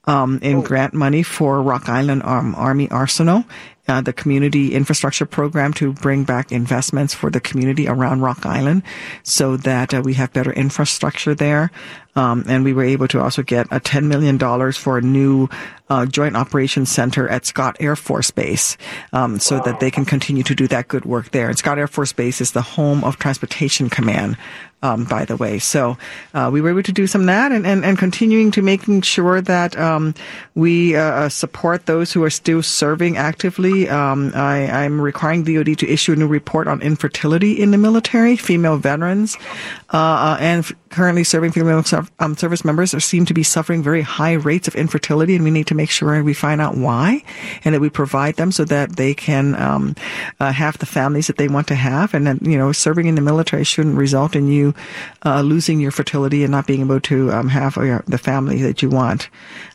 um, 0.05 0.39
in 0.41 0.61
grant 0.61 0.93
money 0.93 1.23
for 1.23 1.61
Rock 1.61 1.89
Island 1.89 2.23
um, 2.23 2.55
Army 2.55 2.89
Arsenal 2.89 3.43
uh, 3.89 4.01
the 4.01 4.13
community 4.13 4.73
infrastructure 4.73 5.25
program 5.25 5.73
to 5.73 5.91
bring 5.93 6.23
back 6.23 6.51
investments 6.51 7.13
for 7.13 7.29
the 7.29 7.39
community 7.41 7.87
around 7.87 8.21
Rock 8.21 8.45
Island 8.45 8.83
so 9.23 9.57
that 9.57 9.93
uh, 9.93 10.01
we 10.01 10.13
have 10.13 10.31
better 10.31 10.53
infrastructure 10.53 11.33
there. 11.33 11.71
Um, 12.15 12.43
and 12.47 12.63
we 12.63 12.73
were 12.73 12.83
able 12.83 13.07
to 13.09 13.21
also 13.21 13.43
get 13.43 13.67
a 13.71 13.79
$10 13.79 14.05
million 14.05 14.37
for 14.73 14.97
a 14.97 15.01
new 15.01 15.47
uh, 15.89 16.05
joint 16.05 16.35
operations 16.35 16.91
center 16.91 17.29
at 17.29 17.45
Scott 17.45 17.77
Air 17.79 17.95
Force 17.95 18.29
Base 18.29 18.77
um, 19.13 19.39
so 19.39 19.59
that 19.61 19.79
they 19.79 19.89
can 19.89 20.05
continue 20.05 20.43
to 20.43 20.53
do 20.53 20.67
that 20.67 20.87
good 20.87 21.05
work 21.05 21.31
there. 21.31 21.47
And 21.47 21.57
Scott 21.57 21.79
Air 21.79 21.87
Force 21.87 22.11
Base 22.11 22.41
is 22.41 22.51
the 22.51 22.61
home 22.61 23.03
of 23.03 23.17
Transportation 23.17 23.89
Command, 23.89 24.28
time 24.35 24.68
um, 24.81 25.03
by 25.05 25.25
the 25.25 25.35
way. 25.35 25.59
So 25.59 25.97
uh, 26.33 26.49
we 26.51 26.61
were 26.61 26.69
able 26.69 26.83
to 26.83 26.91
do 26.91 27.07
some 27.07 27.21
of 27.21 27.27
that 27.27 27.51
and, 27.51 27.67
and, 27.67 27.83
and 27.83 27.97
continuing 27.97 28.51
to 28.51 28.61
making 28.61 29.01
sure 29.01 29.41
that 29.41 29.77
um, 29.77 30.13
we 30.55 30.95
uh, 30.95 30.99
uh 30.99 31.29
support 31.29 31.85
those 31.85 32.13
who 32.13 32.23
are 32.23 32.29
still 32.29 32.63
serving 32.63 33.17
actively. 33.17 33.89
Um, 33.89 34.31
I, 34.35 34.67
I'm 34.85 35.01
requiring 35.01 35.43
DoD 35.43 35.77
to 35.79 35.87
issue 35.87 36.13
a 36.13 36.15
new 36.15 36.27
report 36.27 36.67
on 36.67 36.81
infertility 36.81 37.59
in 37.59 37.71
the 37.71 37.77
military, 37.77 38.35
female 38.35 38.77
veterans, 38.77 39.37
uh, 39.91 39.97
uh 39.97 40.37
and 40.39 40.59
f- 40.59 40.73
currently 40.89 41.23
serving 41.23 41.51
female 41.51 41.83
um, 42.19 42.35
service 42.35 42.65
members 42.65 42.93
are, 42.93 42.99
seem 42.99 43.25
to 43.25 43.33
be 43.33 43.43
suffering 43.43 43.83
very 43.83 44.01
high 44.01 44.33
rates 44.33 44.67
of 44.67 44.75
infertility, 44.75 45.35
and 45.35 45.43
we 45.43 45.51
need 45.51 45.67
to 45.67 45.75
make 45.75 45.89
sure 45.89 46.23
we 46.23 46.33
find 46.33 46.61
out 46.61 46.77
why 46.77 47.23
and 47.63 47.75
that 47.75 47.81
we 47.81 47.89
provide 47.89 48.35
them 48.35 48.51
so 48.51 48.65
that 48.65 48.95
they 48.95 49.13
can 49.13 49.55
um, 49.55 49.95
uh, 50.39 50.51
have 50.51 50.77
the 50.79 50.85
families 50.85 51.27
that 51.27 51.37
they 51.37 51.47
want 51.47 51.67
to 51.67 51.75
have. 51.75 52.13
And 52.13 52.39
you 52.45 52.57
know, 52.57 52.71
serving 52.71 53.07
in 53.07 53.15
the 53.15 53.21
military 53.21 53.63
shouldn't 53.63 53.97
result 53.97 54.35
in 54.35 54.47
you 54.47 54.68
uh, 55.25 55.41
losing 55.41 55.79
your 55.79 55.91
fertility 55.91 56.43
and 56.43 56.51
not 56.51 56.67
being 56.67 56.81
able 56.81 56.99
to 57.01 57.31
um, 57.31 57.47
have 57.47 57.77
uh, 57.77 58.01
the 58.05 58.17
family 58.17 58.61
that 58.61 58.81
you 58.81 58.89
want. 58.89 59.29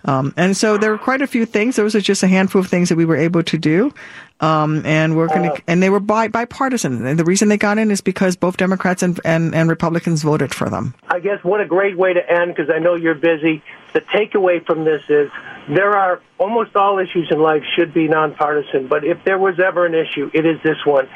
Um, 0.05 0.35
and 0.37 0.57
so 0.57 0.77
there 0.79 0.91
were 0.91 0.99
quite 0.99 1.23
a 1.23 1.27
few 1.27 1.47
things. 1.47 1.77
Those 1.77 1.95
are 1.95 2.01
just 2.01 2.23
a 2.23 2.29
handful 2.29 2.61
of 2.61 2.69
things 2.69 2.89
that 2.89 2.97
we 2.97 3.05
were 3.05 3.17
able 3.17 3.43
to 3.43 3.59
do. 3.59 3.93
Um, 4.41 4.85
and 4.85 5.17
we're 5.17 5.29
going 5.29 5.51
to, 5.51 5.63
and 5.69 5.83
they 5.83 5.91
were 5.91 6.01
bi- 6.01 6.29
bipartisan. 6.29 7.07
And 7.07 7.19
the 7.19 7.25
reason 7.25 7.49
they 7.49 7.57
got 7.57 7.79
in 7.79 7.91
is 7.91 8.01
because 8.01 8.37
both 8.37 8.57
Democrats 8.57 9.03
and, 9.03 9.19
and, 9.25 9.55
and 9.55 9.71
Republicans 9.71 10.23
voted 10.23 10.53
for 10.53 10.69
them. 10.69 10.95
I 11.09 11.21
guess 11.21 11.43
what 11.45 11.61
a 11.61 11.67
great 11.67 11.97
way 11.97 12.13
to 12.13 12.31
end 12.31 12.55
because 12.55 12.71
I 12.75 12.79
know 12.79 12.95
you're 12.95 13.15
busy. 13.15 13.63
The 13.93 14.01
takeaway 14.01 14.65
from 14.67 14.85
this 14.85 15.03
is 15.09 15.31
there 15.69 15.97
are 15.97 16.21
almost 16.39 16.77
all 16.77 16.99
issues 16.99 17.29
in 17.31 17.41
life 17.41 17.63
should 17.77 17.95
be 17.95 18.09
nonpartisan, 18.09 18.89
but 18.89 19.05
if 19.05 19.25
there 19.25 19.39
was 19.39 19.59
ever 19.61 19.87
an 19.87 19.95
issue, 19.95 20.31
it 20.35 20.45
is 20.45 20.61
this 20.63 20.85
one. 20.85 21.09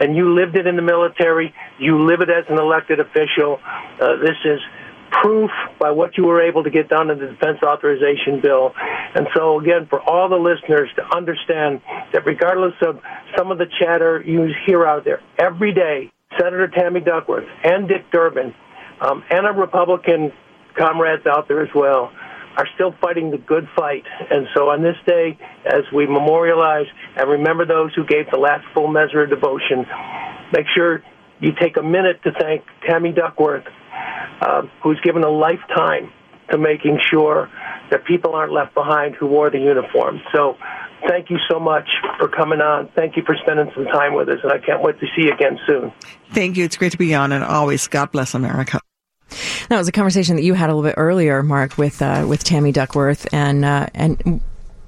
And 0.00 0.16
you 0.16 0.34
lived 0.34 0.56
it 0.56 0.66
in 0.66 0.76
the 0.76 0.82
military, 0.82 1.54
you 1.78 2.02
live 2.04 2.20
it 2.20 2.30
as 2.30 2.44
an 2.48 2.58
elected 2.58 3.00
official. 3.00 3.60
Uh, 4.00 4.16
this 4.16 4.36
is 4.44 4.60
proof 5.10 5.50
by 5.78 5.90
what 5.90 6.16
you 6.16 6.24
were 6.24 6.40
able 6.40 6.62
to 6.64 6.70
get 6.70 6.88
done 6.88 7.10
in 7.10 7.18
the 7.18 7.26
defense 7.26 7.58
authorization 7.62 8.40
bill. 8.40 8.72
And 9.14 9.26
so, 9.36 9.60
again, 9.60 9.86
for 9.90 10.00
all 10.00 10.28
the 10.28 10.36
listeners 10.36 10.88
to 10.96 11.16
understand 11.16 11.80
that 12.12 12.24
regardless 12.24 12.74
of 12.82 13.00
some 13.36 13.50
of 13.50 13.58
the 13.58 13.66
chatter 13.80 14.22
you 14.24 14.48
hear 14.66 14.86
out 14.86 15.04
there, 15.04 15.20
every 15.38 15.74
day, 15.74 16.10
Senator 16.38 16.68
Tammy 16.68 17.00
Duckworth 17.00 17.46
and 17.64 17.88
Dick 17.88 18.10
Durbin 18.12 18.54
um, 19.00 19.24
and 19.30 19.46
our 19.46 19.54
Republican 19.54 20.32
comrades 20.78 21.26
out 21.26 21.48
there 21.48 21.62
as 21.62 21.74
well 21.74 22.12
are 22.56 22.66
still 22.74 22.94
fighting 23.00 23.30
the 23.30 23.38
good 23.38 23.68
fight. 23.76 24.04
And 24.30 24.46
so 24.54 24.70
on 24.70 24.82
this 24.82 24.96
day, 25.06 25.38
as 25.66 25.82
we 25.94 26.06
memorialize 26.06 26.86
and 27.16 27.30
remember 27.30 27.64
those 27.64 27.94
who 27.94 28.04
gave 28.04 28.30
the 28.30 28.38
last 28.38 28.64
full 28.74 28.88
measure 28.88 29.22
of 29.22 29.30
devotion, 29.30 29.86
make 30.52 30.66
sure 30.74 31.02
you 31.40 31.52
take 31.58 31.76
a 31.76 31.82
minute 31.82 32.22
to 32.24 32.32
thank 32.32 32.62
Tammy 32.86 33.12
Duckworth 33.12 33.64
uh, 34.40 34.62
who's 34.82 35.00
given 35.02 35.22
a 35.24 35.30
lifetime 35.30 36.12
to 36.50 36.58
making 36.58 36.98
sure 37.10 37.50
that 37.90 38.04
people 38.04 38.34
aren't 38.34 38.52
left 38.52 38.74
behind 38.74 39.14
who 39.14 39.26
wore 39.26 39.50
the 39.50 39.58
uniform. 39.58 40.20
So 40.34 40.56
thank 41.08 41.30
you 41.30 41.38
so 41.50 41.58
much 41.58 41.88
for 42.18 42.28
coming 42.28 42.60
on. 42.60 42.88
Thank 42.94 43.16
you 43.16 43.22
for 43.24 43.36
spending 43.42 43.70
some 43.74 43.84
time 43.86 44.14
with 44.14 44.28
us, 44.28 44.38
and 44.42 44.52
I 44.52 44.58
can't 44.58 44.82
wait 44.82 44.98
to 45.00 45.06
see 45.16 45.26
you 45.26 45.32
again 45.32 45.58
soon. 45.66 45.92
Thank 46.32 46.56
you. 46.56 46.64
It's 46.64 46.76
great 46.76 46.92
to 46.92 46.98
be 46.98 47.14
on, 47.14 47.32
and 47.32 47.44
always 47.44 47.86
God 47.88 48.12
bless 48.12 48.34
America. 48.34 48.80
That 49.68 49.78
was 49.78 49.88
a 49.88 49.92
conversation 49.92 50.36
that 50.36 50.42
you 50.42 50.54
had 50.54 50.70
a 50.70 50.74
little 50.74 50.88
bit 50.88 50.96
earlier, 50.96 51.42
Mark, 51.42 51.78
with 51.78 52.02
uh, 52.02 52.26
with 52.28 52.44
Tammy 52.44 52.72
Duckworth, 52.72 53.32
and 53.32 53.64
uh, 53.64 53.86
and 53.94 54.40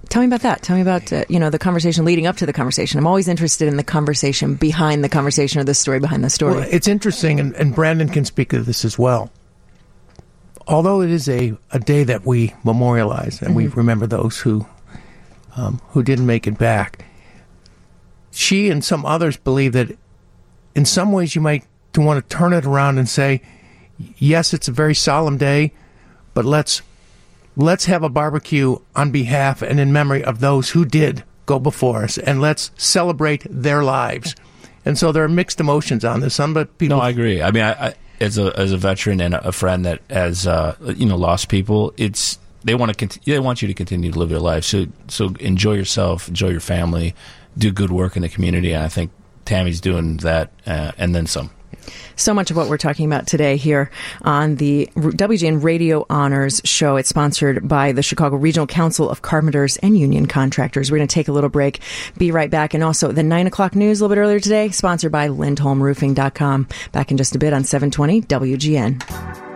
tell 0.08 0.22
me 0.22 0.26
about 0.26 0.42
that. 0.42 0.62
Tell 0.62 0.76
me 0.76 0.82
about 0.82 1.12
uh, 1.12 1.24
you 1.28 1.38
know 1.38 1.50
the 1.50 1.58
conversation 1.58 2.04
leading 2.04 2.26
up 2.26 2.36
to 2.38 2.46
the 2.46 2.52
conversation. 2.52 2.98
I'm 2.98 3.06
always 3.06 3.28
interested 3.28 3.68
in 3.68 3.76
the 3.76 3.84
conversation 3.84 4.54
behind 4.54 5.04
the 5.04 5.08
conversation 5.08 5.60
or 5.60 5.64
the 5.64 5.74
story 5.74 6.00
behind 6.00 6.24
the 6.24 6.30
story. 6.30 6.54
Well, 6.54 6.68
it's 6.70 6.88
interesting, 6.88 7.40
and, 7.40 7.54
and 7.54 7.74
Brandon 7.74 8.08
can 8.08 8.24
speak 8.24 8.50
to 8.50 8.62
this 8.62 8.84
as 8.84 8.98
well 8.98 9.30
although 10.66 11.00
it 11.00 11.10
is 11.10 11.28
a, 11.28 11.52
a 11.72 11.78
day 11.78 12.04
that 12.04 12.24
we 12.24 12.54
memorialize 12.64 13.40
and 13.40 13.50
mm-hmm. 13.50 13.56
we 13.56 13.66
remember 13.68 14.06
those 14.06 14.38
who 14.38 14.64
um, 15.56 15.80
who 15.90 16.02
didn't 16.02 16.26
make 16.26 16.46
it 16.46 16.56
back, 16.56 17.04
she 18.30 18.70
and 18.70 18.84
some 18.84 19.04
others 19.04 19.36
believe 19.36 19.72
that 19.72 19.96
in 20.74 20.84
some 20.84 21.12
ways 21.12 21.34
you 21.34 21.40
might 21.40 21.66
want 21.96 22.26
to 22.26 22.36
turn 22.36 22.52
it 22.52 22.64
around 22.64 22.98
and 22.98 23.08
say, 23.08 23.42
yes, 24.18 24.54
it's 24.54 24.68
a 24.68 24.72
very 24.72 24.94
solemn 24.94 25.38
day, 25.38 25.72
but 26.34 26.44
let's 26.44 26.82
let's 27.56 27.84
have 27.84 28.02
a 28.02 28.08
barbecue 28.08 28.76
on 28.96 29.10
behalf 29.10 29.62
and 29.62 29.78
in 29.78 29.92
memory 29.92 30.24
of 30.24 30.40
those 30.40 30.70
who 30.70 30.84
did 30.84 31.24
go 31.46 31.58
before 31.58 32.04
us, 32.04 32.18
and 32.18 32.40
let's 32.40 32.70
celebrate 32.76 33.46
their 33.50 33.82
lives. 33.82 34.34
And 34.84 34.98
so 34.98 35.12
there 35.12 35.22
are 35.24 35.28
mixed 35.28 35.60
emotions 35.60 36.04
on 36.04 36.20
this. 36.20 36.34
Some 36.34 36.54
but 36.54 36.76
people. 36.78 36.96
No, 36.96 37.02
I 37.02 37.10
agree. 37.10 37.42
I 37.42 37.50
mean, 37.50 37.62
I, 37.62 37.88
I 37.88 37.94
as 38.20 38.38
a 38.38 38.56
as 38.58 38.72
a 38.72 38.76
veteran 38.76 39.20
and 39.20 39.34
a 39.34 39.52
friend 39.52 39.84
that 39.84 40.00
has 40.10 40.46
uh, 40.46 40.76
you 40.96 41.06
know 41.06 41.16
lost 41.16 41.48
people, 41.48 41.92
it's 41.96 42.38
they 42.64 42.74
want 42.74 42.96
to 42.96 43.20
they 43.26 43.38
want 43.38 43.62
you 43.62 43.68
to 43.68 43.74
continue 43.74 44.12
to 44.12 44.18
live 44.18 44.30
your 44.30 44.40
life. 44.40 44.64
So 44.64 44.86
so 45.08 45.34
enjoy 45.40 45.74
yourself, 45.74 46.28
enjoy 46.28 46.48
your 46.48 46.60
family, 46.60 47.14
do 47.56 47.70
good 47.70 47.90
work 47.90 48.16
in 48.16 48.22
the 48.22 48.28
community. 48.28 48.72
And 48.72 48.82
I 48.82 48.88
think 48.88 49.10
Tammy's 49.44 49.80
doing 49.80 50.18
that, 50.18 50.50
uh, 50.66 50.92
and 50.98 51.14
then 51.14 51.26
some. 51.26 51.50
So 52.16 52.34
much 52.34 52.50
of 52.50 52.56
what 52.56 52.68
we're 52.68 52.78
talking 52.78 53.06
about 53.06 53.26
today 53.26 53.56
here 53.56 53.90
on 54.22 54.56
the 54.56 54.88
WGN 54.96 55.62
Radio 55.62 56.06
Honors 56.10 56.60
show. 56.64 56.96
It's 56.96 57.08
sponsored 57.08 57.68
by 57.68 57.92
the 57.92 58.02
Chicago 58.02 58.36
Regional 58.36 58.66
Council 58.66 59.08
of 59.08 59.22
Carpenters 59.22 59.76
and 59.78 59.98
Union 59.98 60.26
Contractors. 60.26 60.90
We're 60.90 60.98
going 60.98 61.08
to 61.08 61.14
take 61.14 61.28
a 61.28 61.32
little 61.32 61.50
break, 61.50 61.80
be 62.18 62.30
right 62.30 62.50
back. 62.50 62.74
And 62.74 62.84
also 62.84 63.12
the 63.12 63.22
9 63.22 63.46
o'clock 63.46 63.74
news 63.74 64.00
a 64.00 64.04
little 64.04 64.14
bit 64.14 64.20
earlier 64.20 64.40
today, 64.40 64.70
sponsored 64.70 65.12
by 65.12 65.28
LindholmRoofing.com. 65.28 66.68
Back 66.92 67.10
in 67.10 67.16
just 67.16 67.34
a 67.34 67.38
bit 67.38 67.52
on 67.52 67.64
720 67.64 68.22
WGN. 68.22 69.51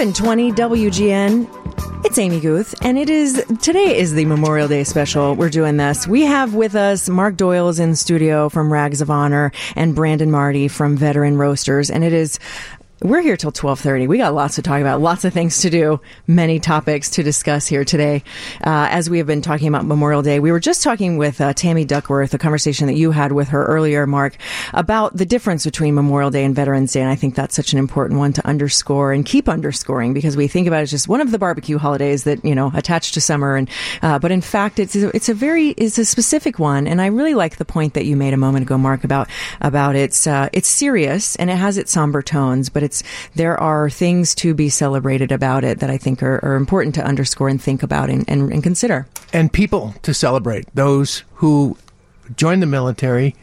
720 0.00 0.52
WGN. 0.52 2.06
It's 2.06 2.16
Amy 2.16 2.40
Guth, 2.40 2.74
and 2.80 2.96
it 2.96 3.10
is 3.10 3.44
today 3.60 3.98
is 3.98 4.14
the 4.14 4.24
Memorial 4.24 4.66
Day 4.66 4.82
special. 4.82 5.34
We're 5.34 5.50
doing 5.50 5.76
this. 5.76 6.08
We 6.08 6.22
have 6.22 6.54
with 6.54 6.74
us 6.74 7.10
Mark 7.10 7.36
Doyle 7.36 7.68
is 7.68 7.78
in 7.78 7.94
studio 7.94 8.48
from 8.48 8.72
Rags 8.72 9.02
of 9.02 9.10
Honor 9.10 9.52
and 9.76 9.94
Brandon 9.94 10.30
Marty 10.30 10.68
from 10.68 10.96
Veteran 10.96 11.36
Roasters, 11.36 11.90
and 11.90 12.02
it 12.02 12.14
is 12.14 12.38
we're 13.02 13.22
here 13.22 13.36
till 13.36 13.50
12:30. 13.50 14.06
We 14.06 14.18
got 14.18 14.34
lots 14.34 14.56
to 14.56 14.62
talk 14.62 14.80
about, 14.80 15.00
lots 15.00 15.24
of 15.24 15.32
things 15.32 15.62
to 15.62 15.70
do, 15.70 16.00
many 16.26 16.60
topics 16.60 17.08
to 17.10 17.22
discuss 17.22 17.66
here 17.66 17.82
today. 17.82 18.22
Uh, 18.62 18.88
as 18.90 19.08
we 19.08 19.18
have 19.18 19.26
been 19.26 19.40
talking 19.40 19.68
about 19.68 19.86
Memorial 19.86 20.20
Day, 20.20 20.38
we 20.38 20.52
were 20.52 20.60
just 20.60 20.82
talking 20.82 21.16
with 21.16 21.40
uh, 21.40 21.54
Tammy 21.54 21.86
Duckworth, 21.86 22.34
a 22.34 22.38
conversation 22.38 22.88
that 22.88 22.96
you 22.96 23.10
had 23.10 23.32
with 23.32 23.48
her 23.48 23.64
earlier, 23.64 24.06
Mark, 24.06 24.36
about 24.74 25.16
the 25.16 25.24
difference 25.24 25.64
between 25.64 25.94
Memorial 25.94 26.30
Day 26.30 26.44
and 26.44 26.54
Veterans 26.54 26.92
Day, 26.92 27.00
and 27.00 27.10
I 27.10 27.14
think 27.14 27.34
that's 27.34 27.56
such 27.56 27.72
an 27.72 27.78
important 27.78 28.18
one 28.18 28.34
to 28.34 28.46
underscore 28.46 29.14
and 29.14 29.24
keep 29.24 29.48
underscoring 29.48 30.12
because 30.12 30.36
we 30.36 30.46
think 30.46 30.66
about 30.66 30.80
it 30.80 30.82
as 30.82 30.90
just 30.90 31.08
one 31.08 31.22
of 31.22 31.30
the 31.30 31.38
barbecue 31.38 31.78
holidays 31.78 32.24
that 32.24 32.44
you 32.44 32.54
know 32.54 32.70
attached 32.74 33.14
to 33.14 33.20
summer, 33.20 33.56
and 33.56 33.70
uh, 34.02 34.18
but 34.18 34.30
in 34.30 34.42
fact, 34.42 34.78
it's 34.78 34.94
it's 34.94 35.30
a 35.30 35.34
very 35.34 35.68
it's 35.70 35.96
a 35.96 36.04
specific 36.04 36.58
one, 36.58 36.86
and 36.86 37.00
I 37.00 37.06
really 37.06 37.34
like 37.34 37.56
the 37.56 37.64
point 37.64 37.94
that 37.94 38.04
you 38.04 38.14
made 38.14 38.34
a 38.34 38.36
moment 38.36 38.64
ago, 38.64 38.76
Mark, 38.76 39.04
about 39.04 39.28
about 39.62 39.96
it's 39.96 40.26
uh, 40.26 40.50
it's 40.52 40.68
serious 40.68 41.34
and 41.36 41.48
it 41.48 41.56
has 41.56 41.78
its 41.78 41.92
somber 41.92 42.20
tones, 42.20 42.68
but 42.68 42.82
it's 42.82 42.89
there 43.34 43.58
are 43.58 43.90
things 43.90 44.34
to 44.36 44.54
be 44.54 44.68
celebrated 44.68 45.32
about 45.32 45.64
it 45.64 45.80
that 45.80 45.90
I 45.90 45.98
think 45.98 46.22
are, 46.22 46.44
are 46.44 46.56
important 46.56 46.94
to 46.96 47.04
underscore 47.04 47.48
and 47.48 47.60
think 47.60 47.82
about 47.82 48.10
and, 48.10 48.24
and, 48.28 48.52
and 48.52 48.62
consider. 48.62 49.06
And 49.32 49.52
people 49.52 49.94
to 50.02 50.14
celebrate 50.14 50.66
those 50.74 51.24
who 51.34 51.76
joined 52.36 52.62
the 52.62 52.66
military, 52.66 53.34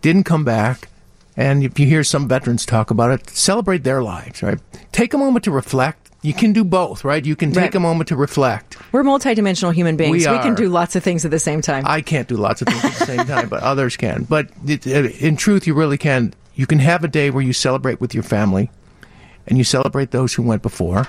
didn't 0.00 0.24
come 0.24 0.44
back, 0.44 0.88
and 1.36 1.62
if 1.62 1.78
you 1.78 1.86
hear 1.86 2.02
some 2.02 2.26
veterans 2.26 2.66
talk 2.66 2.90
about 2.90 3.12
it, 3.12 3.30
celebrate 3.30 3.84
their 3.84 4.02
lives, 4.02 4.42
right? 4.42 4.58
Take 4.90 5.14
a 5.14 5.18
moment 5.18 5.44
to 5.44 5.52
reflect. 5.52 6.10
You 6.22 6.34
can 6.34 6.52
do 6.52 6.64
both, 6.64 7.04
right? 7.04 7.24
You 7.24 7.36
can 7.36 7.52
take 7.52 7.62
right. 7.62 7.74
a 7.76 7.80
moment 7.80 8.08
to 8.08 8.16
reflect. 8.16 8.76
We're 8.92 9.04
multidimensional 9.04 9.72
human 9.72 9.96
beings. 9.96 10.26
We, 10.26 10.32
we, 10.32 10.38
can 10.40 10.56
do 10.56 10.68
lots 10.68 10.96
of 10.96 11.04
things 11.04 11.24
at 11.24 11.30
the 11.30 11.38
same 11.38 11.62
time. 11.62 11.84
I 11.86 12.00
can't 12.00 12.26
do 12.26 12.36
lots 12.36 12.60
of 12.60 12.66
things 12.66 12.84
at 12.84 12.92
the 12.98 13.06
same 13.06 13.26
time, 13.26 13.48
but 13.48 13.62
others 13.62 13.96
can. 13.96 14.24
But 14.24 14.50
in 14.66 15.36
truth, 15.36 15.68
you 15.68 15.74
really 15.74 15.96
can. 15.96 16.34
You 16.58 16.66
can 16.66 16.80
have 16.80 17.04
a 17.04 17.08
day 17.08 17.30
where 17.30 17.42
you 17.42 17.52
celebrate 17.52 18.00
with 18.00 18.14
your 18.14 18.24
family 18.24 18.68
and 19.46 19.56
you 19.56 19.62
celebrate 19.62 20.10
those 20.10 20.34
who 20.34 20.42
went 20.42 20.60
before, 20.60 21.06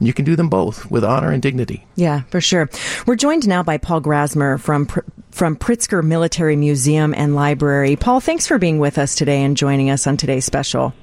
You 0.00 0.14
can 0.14 0.24
do 0.24 0.36
them 0.36 0.48
both 0.48 0.90
with 0.90 1.04
honor 1.04 1.30
and 1.30 1.42
dignity. 1.42 1.86
Yeah, 1.96 2.22
for 2.30 2.40
sure. 2.40 2.70
We're 3.06 3.16
joined 3.16 3.46
now 3.46 3.62
by 3.62 3.76
Paul 3.76 4.00
Grasmehr 4.00 4.58
from 4.58 4.88
from 5.30 5.56
Pritzker 5.56 6.02
Military 6.02 6.56
Museum 6.56 7.12
and 7.14 7.34
Library. 7.34 7.96
Paul, 7.96 8.20
thanks 8.20 8.46
for 8.46 8.58
being 8.58 8.78
with 8.78 8.96
us 8.96 9.14
today 9.14 9.42
and 9.42 9.54
joining 9.54 9.90
us 9.90 10.06
on 10.06 10.16
today's 10.16 10.46
special. 10.46 10.94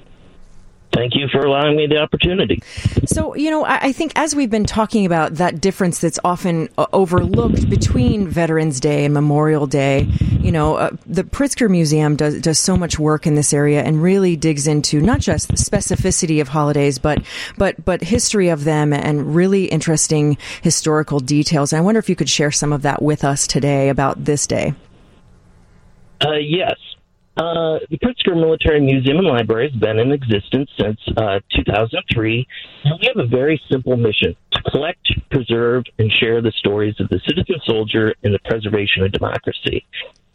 Thank 0.94 1.16
you 1.16 1.26
for 1.28 1.40
allowing 1.40 1.76
me 1.76 1.88
the 1.88 1.98
opportunity. 1.98 2.62
So, 3.04 3.34
you 3.34 3.50
know, 3.50 3.64
I, 3.64 3.90
think 3.92 4.12
as 4.14 4.34
we've 4.34 4.50
been 4.50 4.64
talking 4.64 5.04
about 5.04 5.34
that 5.34 5.60
difference 5.60 5.98
that's 5.98 6.20
often 6.24 6.68
uh, 6.78 6.86
overlooked 6.92 7.68
between 7.68 8.28
Veterans 8.28 8.78
Day 8.78 9.04
and 9.04 9.12
Memorial 9.12 9.66
Day, 9.66 10.02
you 10.38 10.52
know, 10.52 10.76
uh, 10.76 10.90
the 11.04 11.24
Pritzker 11.24 11.68
Museum 11.68 12.14
does, 12.14 12.40
does 12.40 12.60
so 12.60 12.76
much 12.76 12.98
work 12.98 13.26
in 13.26 13.34
this 13.34 13.52
area 13.52 13.82
and 13.82 14.02
really 14.02 14.36
digs 14.36 14.68
into 14.68 15.00
not 15.00 15.18
just 15.18 15.48
the 15.48 15.54
specificity 15.54 16.40
of 16.40 16.48
holidays, 16.48 16.98
but, 16.98 17.20
but, 17.58 17.84
but 17.84 18.00
history 18.00 18.48
of 18.48 18.62
them 18.62 18.92
and 18.92 19.34
really 19.34 19.64
interesting 19.64 20.38
historical 20.62 21.18
details. 21.18 21.72
And 21.72 21.78
I 21.78 21.82
wonder 21.82 21.98
if 21.98 22.08
you 22.08 22.16
could 22.16 22.28
share 22.28 22.52
some 22.52 22.72
of 22.72 22.82
that 22.82 23.02
with 23.02 23.24
us 23.24 23.48
today 23.48 23.88
about 23.88 24.24
this 24.24 24.46
day. 24.46 24.74
Uh, 26.24 26.34
yes. 26.34 26.76
Uh, 27.36 27.80
the 27.90 27.98
Pritzker 27.98 28.36
Military 28.36 28.80
Museum 28.80 29.18
and 29.18 29.26
Library 29.26 29.68
has 29.68 29.80
been 29.80 29.98
in 29.98 30.12
existence 30.12 30.70
since 30.78 31.00
uh, 31.16 31.40
2003, 31.50 32.46
and 32.84 33.00
we 33.00 33.06
have 33.08 33.16
a 33.16 33.26
very 33.26 33.60
simple 33.68 33.96
mission 33.96 34.36
to 34.52 34.62
collect, 34.70 35.10
preserve, 35.30 35.82
and 35.98 36.12
share 36.12 36.40
the 36.40 36.52
stories 36.52 36.94
of 37.00 37.08
the 37.08 37.20
citizen 37.26 37.56
soldier 37.64 38.14
in 38.22 38.30
the 38.30 38.38
preservation 38.44 39.02
of 39.02 39.10
democracy. 39.10 39.84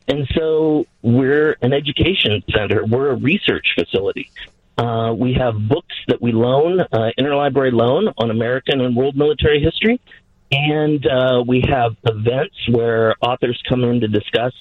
And 0.10 0.27
so 0.36 0.88
we're 1.01 1.56
an 1.62 1.72
education 1.72 2.44
center, 2.53 2.84
we're 2.86 3.12
a 3.12 3.15
research 3.15 3.68
facility. 3.75 4.29
Uh, 4.77 5.13
we 5.13 5.34
have 5.34 5.56
books 5.70 5.96
that 6.08 6.22
we 6.22 6.34
loan, 6.34 6.82
uh, 6.82 7.12
interlibrary 7.18 7.72
loan 7.72 8.13
on 8.18 8.29
American 8.29 8.82
and 8.82 8.96
world 8.96 9.15
military 9.15 9.62
history. 9.62 10.01
And 10.51 11.06
uh, 11.06 11.44
we 11.46 11.62
have 11.70 11.96
events 12.06 12.56
where 12.70 13.15
authors 13.22 13.62
come 13.70 13.84
in 13.84 14.01
to 14.01 14.08
discuss 14.08 14.53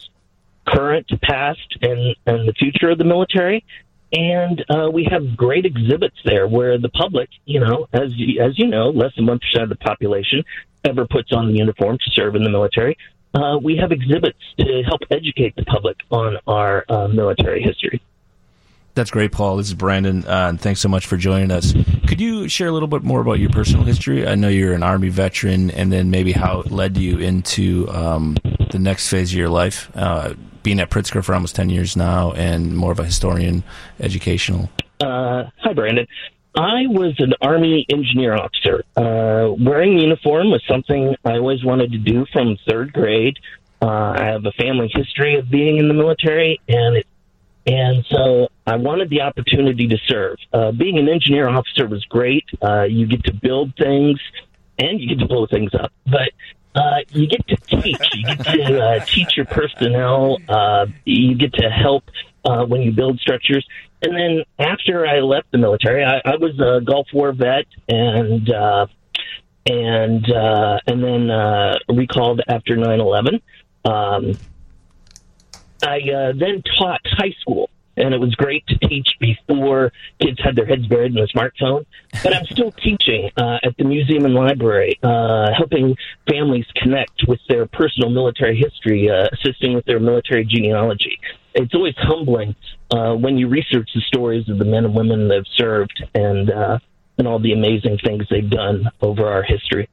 current, 0.72 1.06
past, 1.22 1.68
and, 1.80 2.00
and 2.26 2.40
the 2.48 2.54
future 2.62 2.90
of 2.90 2.98
the 2.98 3.08
military. 3.14 3.64
And 4.10 4.64
uh, 4.75 4.88
we 4.90 5.02
have 5.10 5.37
great 5.37 5.64
exhibits 5.66 6.16
there 6.25 6.46
where 6.56 6.78
the 6.78 6.88
public, 6.88 7.28
you 7.44 7.60
know, 7.60 7.88
as 7.92 8.10
you, 8.14 8.40
as 8.40 8.58
you 8.58 8.66
know, 8.66 8.87
less 8.90 9.12
than 9.16 9.26
one 9.26 9.38
percent 9.38 9.64
of 9.64 9.68
the 9.68 9.82
population 9.90 10.44
ever 10.84 11.06
puts 11.06 11.30
on 11.32 11.48
the 11.48 11.58
uniform 11.64 11.98
to 11.98 12.10
serve 12.12 12.34
in 12.34 12.42
the 12.42 12.50
military. 12.50 12.96
Uh, 13.34 13.58
we 13.62 13.76
have 13.76 13.92
exhibits 13.92 14.38
to 14.58 14.82
help 14.90 15.02
educate 15.10 15.54
the 15.56 15.64
public 15.64 15.96
on 16.10 16.38
our 16.46 16.84
uh, 16.88 17.06
military 17.08 17.62
history. 17.62 18.00
That's 18.94 19.10
great, 19.10 19.30
Paul. 19.30 19.58
This 19.58 19.68
is 19.68 19.75
Brandon, 19.75 20.25
uh, 20.25 20.48
and 20.48 20.60
thanks 20.60 20.80
so 20.80 20.88
much 20.88 21.06
for 21.06 21.16
joining 21.16 21.50
us. 21.52 21.75
Could 22.08 22.20
you 22.20 22.48
share 22.48 22.68
a 22.68 22.72
little 22.72 22.88
bit 22.88 23.04
more 23.04 23.20
about 23.20 23.38
your 23.38 23.50
personal 23.50 23.84
history? 23.84 24.26
I 24.26 24.34
know 24.34 24.48
you're 24.48 24.72
an 24.72 24.82
Army 24.82 25.10
veteran, 25.10 25.70
and 25.70 25.92
then 25.92 26.10
maybe 26.10 26.32
how 26.32 26.60
it 26.60 26.72
led 26.72 26.96
you 26.96 27.18
into 27.18 27.88
um, 27.90 28.38
the 28.70 28.78
next 28.78 29.08
phase 29.10 29.30
of 29.32 29.38
your 29.38 29.50
life. 29.50 29.94
Being 30.68 30.80
at 30.80 30.90
Pritzker 30.90 31.25
for 31.25 31.32
almost 31.34 31.56
10 31.56 31.70
years 31.70 31.96
now 31.96 32.32
and 32.32 32.76
more 32.76 32.92
of 32.92 33.00
a 33.00 33.04
historian, 33.06 33.64
educational? 34.00 34.68
Uh, 35.00 35.44
hi, 35.62 35.72
Brandon. 35.72 36.06
I 36.54 36.87
was 36.88 37.14
an 37.20 37.32
Army 37.40 37.87
engineer 37.88 38.37
officer. 38.37 38.84
Uh, 38.94 39.54
wearing 39.58 39.98
uniform 39.98 40.50
was 40.50 40.62
something 40.68 41.16
I 41.25 41.38
always 41.38 41.64
wanted 41.64 41.92
to 41.92 41.98
do 41.98 42.26
from 42.34 42.58
third 42.68 42.92
grade. 42.92 43.38
Uh, 43.80 44.12
I 44.14 44.25
have 44.26 44.44
a 44.44 44.52
family 44.62 44.90
history 44.92 45.38
of 45.38 45.48
being 45.48 45.78
in 45.78 45.88
the 45.88 45.94
military, 45.94 46.60
and 46.68 46.98
it, 46.98 47.06
and 47.66 48.04
so 48.10 48.48
I 48.66 48.76
wanted 48.76 49.08
the 49.08 49.22
opportunity 49.22 49.88
to 49.88 49.96
serve. 50.06 50.37
Uh, 50.52 50.72
being 50.72 50.98
an 50.98 51.08
engineer 51.08 51.48
officer 51.48 51.88
was 51.88 52.04
great. 52.04 52.44
Uh, 52.62 52.82
you 52.82 53.06
get 53.06 53.25
to 53.25 53.32
build 53.32 53.72
things, 53.78 54.20
and 54.78 55.00
you 55.00 55.08
get 55.08 55.20
to 55.20 55.26
blow 55.26 55.46
things 55.46 55.70
up. 55.72 55.92
But 56.04 56.32
uh, 56.78 56.99
you 57.11 57.26
get 57.26 57.47
to 57.49 57.56
teach. 57.56 58.08
You 58.14 58.25
get 58.25 58.44
to 58.44 58.80
uh, 58.80 59.04
teach 59.04 59.37
your 59.37 59.47
personnel. 59.47 60.38
Uh, 60.49 60.87
you 61.04 61.35
get 61.35 61.52
to 61.54 61.68
help 61.68 62.04
uh, 62.44 62.64
when 62.64 62.82
you 62.82 62.92
build 62.92 63.18
structures. 63.18 63.66
And 64.00 64.14
then 64.14 64.44
after 64.58 65.06
I 65.06 65.20
left 65.20 65.50
the 65.50 65.58
military, 65.58 66.04
I, 66.04 66.20
I 66.25 66.37
was 66.37 66.58
a 66.61 66.80
Gulf 66.85 67.08
War 67.12 67.32
vet 67.32 67.66
and 67.88 68.49
uh, 68.49 68.87
and 69.66 70.30
uh, 70.30 70.78
and 70.87 71.02
then 71.02 71.30
uh, 71.30 71.78
recalled 71.88 72.40
after 72.47 72.76
9/11. 72.76 73.40
Um, 73.85 74.38
I 75.82 75.99
uh, 75.99 76.32
then 76.37 76.62
taught 76.78 77.00
high 77.04 77.35
school 77.40 77.70
and 77.99 78.14
it 78.14 78.19
was 78.19 78.35
great 78.35 78.67
to 78.69 78.78
teach 78.78 79.09
before 79.21 79.93
kids 80.21 80.38
had 80.43 80.57
their 80.57 80.67
heads 80.67 80.87
buried 80.87 81.17
in 81.17 81.19
a 81.19 81.26
smartphone. 81.26 81.85
But 82.23 82.35
I'm 82.35 82.47
still 82.47 82.73
teaching 82.73 83.31
uh, 83.37 83.59
at 83.62 83.76
the 83.76 83.85
museum 83.85 84.25
and 84.25 84.35
library, 84.35 84.99
uh, 85.03 85.53
helping 85.57 85.96
families 86.29 86.66
connect 86.77 87.25
with 87.27 87.40
their 87.49 87.66
personal 87.66 88.11
military 88.11 88.57
history, 88.57 89.11
uh, 89.11 89.29
assisting 89.33 89.75
with 89.75 89.85
their 89.85 90.01
military 90.01 90.44
genealogy. 90.44 91.18
It's 91.55 91.75
always 91.75 91.94
humbling 91.99 92.55
uh, 92.90 93.14
when 93.14 93.37
you 93.37 93.49
research 93.49 93.90
the 93.94 94.01
stories 94.03 94.49
of 94.49 94.59
the 94.59 94.64
men 94.64 94.85
and 94.85 94.94
women 94.94 95.29
that 95.29 95.35
have 95.35 95.46
served 95.57 96.05
and 96.14 96.51
uh, 96.51 96.79
and 97.18 97.27
all 97.27 97.40
the 97.40 97.53
amazing 97.53 97.99
things 98.05 98.25
they've 98.31 98.49
done 98.49 98.88
over 99.03 99.27
our 99.27 99.42
history. 99.42 99.88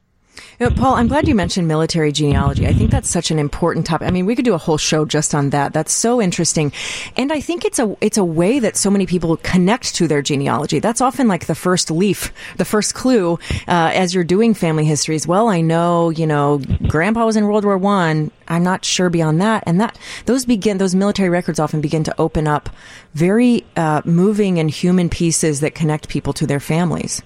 You 0.59 0.69
know, 0.69 0.75
Paul, 0.75 0.95
I'm 0.95 1.07
glad 1.07 1.27
you 1.27 1.35
mentioned 1.35 1.67
military 1.67 2.11
genealogy. 2.11 2.65
I 2.65 2.73
think 2.73 2.89
that's 2.89 3.09
such 3.09 3.29
an 3.29 3.39
important 3.39 3.85
topic. 3.85 4.07
I 4.07 4.11
mean, 4.11 4.25
we 4.25 4.35
could 4.35 4.45
do 4.45 4.53
a 4.53 4.57
whole 4.57 4.77
show 4.77 5.03
just 5.05 5.35
on 5.35 5.49
that. 5.49 5.73
That's 5.73 5.91
so 5.91 6.21
interesting, 6.21 6.71
and 7.17 7.31
I 7.31 7.41
think 7.41 7.65
it's 7.65 7.79
a 7.79 7.95
it's 8.01 8.17
a 8.17 8.23
way 8.23 8.59
that 8.59 8.77
so 8.77 8.89
many 8.89 9.05
people 9.05 9.35
connect 9.37 9.95
to 9.95 10.07
their 10.07 10.21
genealogy. 10.21 10.79
That's 10.79 11.01
often 11.01 11.27
like 11.27 11.47
the 11.47 11.55
first 11.55 11.91
leaf, 11.91 12.31
the 12.57 12.65
first 12.65 12.93
clue 12.93 13.33
uh, 13.67 13.91
as 13.93 14.13
you're 14.13 14.23
doing 14.23 14.53
family 14.53 14.85
histories. 14.85 15.27
Well, 15.27 15.49
I 15.49 15.61
know, 15.61 16.09
you 16.09 16.27
know, 16.27 16.61
Grandpa 16.87 17.25
was 17.25 17.35
in 17.35 17.45
World 17.45 17.65
War 17.65 17.77
One. 17.77 18.31
I'm 18.47 18.63
not 18.63 18.85
sure 18.85 19.09
beyond 19.09 19.41
that, 19.41 19.63
and 19.65 19.81
that 19.81 19.97
those 20.25 20.45
begin 20.45 20.77
those 20.77 20.95
military 20.95 21.29
records 21.29 21.59
often 21.59 21.81
begin 21.81 22.03
to 22.05 22.15
open 22.17 22.47
up 22.47 22.69
very 23.13 23.65
uh, 23.75 24.01
moving 24.05 24.59
and 24.59 24.69
human 24.69 25.09
pieces 25.09 25.59
that 25.61 25.75
connect 25.75 26.07
people 26.07 26.33
to 26.33 26.47
their 26.47 26.59
families. 26.59 27.21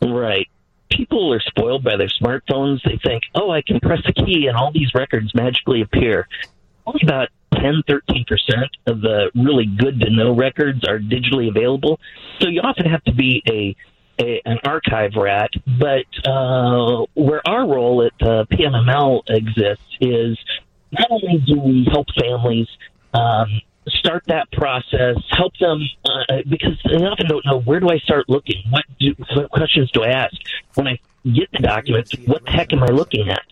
Right 0.00 0.48
people 0.90 1.32
are 1.32 1.40
spoiled 1.40 1.84
by 1.84 1.96
their 1.96 2.08
smartphones. 2.08 2.82
They 2.84 2.98
think, 3.02 3.24
oh, 3.34 3.50
I 3.50 3.62
can 3.62 3.80
press 3.80 4.00
a 4.06 4.12
key 4.12 4.46
and 4.46 4.56
all 4.56 4.72
these 4.72 4.94
records 4.94 5.34
magically 5.34 5.82
appear. 5.82 6.28
Only 6.86 7.00
about 7.02 7.28
10, 7.54 7.82
13% 7.88 8.24
of 8.86 9.00
the 9.00 9.30
really 9.34 9.66
good 9.66 10.00
to 10.00 10.10
know 10.10 10.34
records 10.34 10.86
are 10.86 10.98
digitally 10.98 11.48
available. 11.48 12.00
So 12.40 12.48
you 12.48 12.60
often 12.62 12.86
have 12.86 13.02
to 13.04 13.14
be 13.14 13.42
a, 13.48 13.76
a 14.22 14.42
an 14.44 14.58
archive 14.64 15.12
rat. 15.16 15.50
But 15.66 16.06
uh, 16.28 17.06
where 17.14 17.46
our 17.46 17.66
role 17.66 18.02
at 18.02 18.26
uh, 18.26 18.44
PMML 18.50 19.22
exists 19.28 19.96
is 20.00 20.38
not 20.92 21.10
only 21.10 21.38
do 21.46 21.60
we 21.60 21.86
help 21.90 22.06
families 22.18 22.68
um, 23.12 23.60
start 23.90 24.24
that 24.26 24.50
process, 24.52 25.16
help 25.30 25.52
them 25.58 25.80
uh, 26.04 26.42
because 26.48 26.78
they 26.84 27.04
often 27.04 27.26
don't 27.28 27.44
know 27.46 27.60
where 27.60 27.80
do 27.80 27.88
I 27.88 27.98
start 27.98 28.28
looking, 28.28 28.62
what, 28.70 28.84
do, 28.98 29.14
what 29.34 29.50
questions 29.50 29.90
do 29.92 30.02
I 30.02 30.10
ask 30.10 30.34
when 30.74 30.86
I 30.86 30.98
get 31.24 31.50
the 31.52 31.58
documents, 31.58 32.14
what 32.26 32.44
the 32.44 32.50
heck 32.50 32.72
am 32.72 32.82
I 32.82 32.86
looking 32.86 33.28
at? 33.28 33.42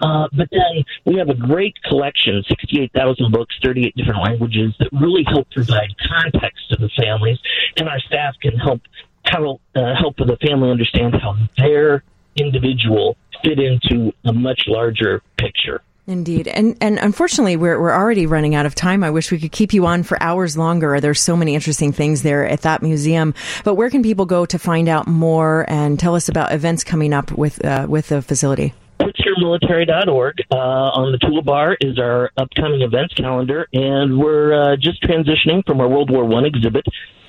Uh, 0.00 0.28
but 0.32 0.48
then 0.50 0.84
we 1.04 1.16
have 1.16 1.28
a 1.28 1.34
great 1.34 1.74
collection, 1.84 2.42
68,000 2.48 3.32
books, 3.32 3.54
38 3.62 3.94
different 3.96 4.22
languages 4.22 4.74
that 4.78 4.88
really 4.92 5.24
help 5.26 5.50
provide 5.50 5.94
context 6.08 6.68
to 6.70 6.76
the 6.76 6.90
families, 6.90 7.38
and 7.76 7.88
our 7.88 8.00
staff 8.00 8.34
can 8.42 8.56
help 8.56 8.82
how, 9.24 9.60
uh, 9.74 9.94
help 9.98 10.16
the 10.16 10.36
family 10.46 10.70
understand 10.70 11.14
how 11.14 11.36
their 11.56 12.02
individual 12.36 13.16
fit 13.42 13.58
into 13.58 14.12
a 14.24 14.32
much 14.32 14.64
larger 14.66 15.22
picture. 15.36 15.82
Indeed. 16.06 16.48
And 16.48 16.76
and 16.82 16.98
unfortunately 16.98 17.56
we're 17.56 17.80
we're 17.80 17.94
already 17.94 18.26
running 18.26 18.54
out 18.54 18.66
of 18.66 18.74
time. 18.74 19.02
I 19.02 19.10
wish 19.10 19.30
we 19.30 19.38
could 19.38 19.52
keep 19.52 19.72
you 19.72 19.86
on 19.86 20.02
for 20.02 20.22
hours 20.22 20.56
longer. 20.56 21.00
There's 21.00 21.20
so 21.20 21.34
many 21.34 21.54
interesting 21.54 21.92
things 21.92 22.22
there 22.22 22.46
at 22.46 22.60
that 22.62 22.82
museum. 22.82 23.32
But 23.64 23.76
where 23.76 23.88
can 23.88 24.02
people 24.02 24.26
go 24.26 24.44
to 24.44 24.58
find 24.58 24.88
out 24.88 25.06
more 25.06 25.64
and 25.66 25.98
tell 25.98 26.14
us 26.14 26.28
about 26.28 26.52
events 26.52 26.84
coming 26.84 27.14
up 27.14 27.32
with 27.32 27.64
uh, 27.64 27.86
with 27.88 28.08
the 28.08 28.20
facility? 28.20 28.74
PritzkerMilitary.org. 29.00 30.42
Uh, 30.50 30.56
on 30.56 31.12
the 31.12 31.18
toolbar 31.18 31.76
is 31.80 31.98
our 31.98 32.30
upcoming 32.36 32.82
events 32.82 33.14
calendar, 33.14 33.66
and 33.72 34.18
we're 34.18 34.52
uh, 34.52 34.76
just 34.76 35.02
transitioning 35.02 35.64
from 35.66 35.80
our 35.80 35.88
World 35.88 36.10
War 36.10 36.24
One 36.24 36.44
exhibit 36.44 36.84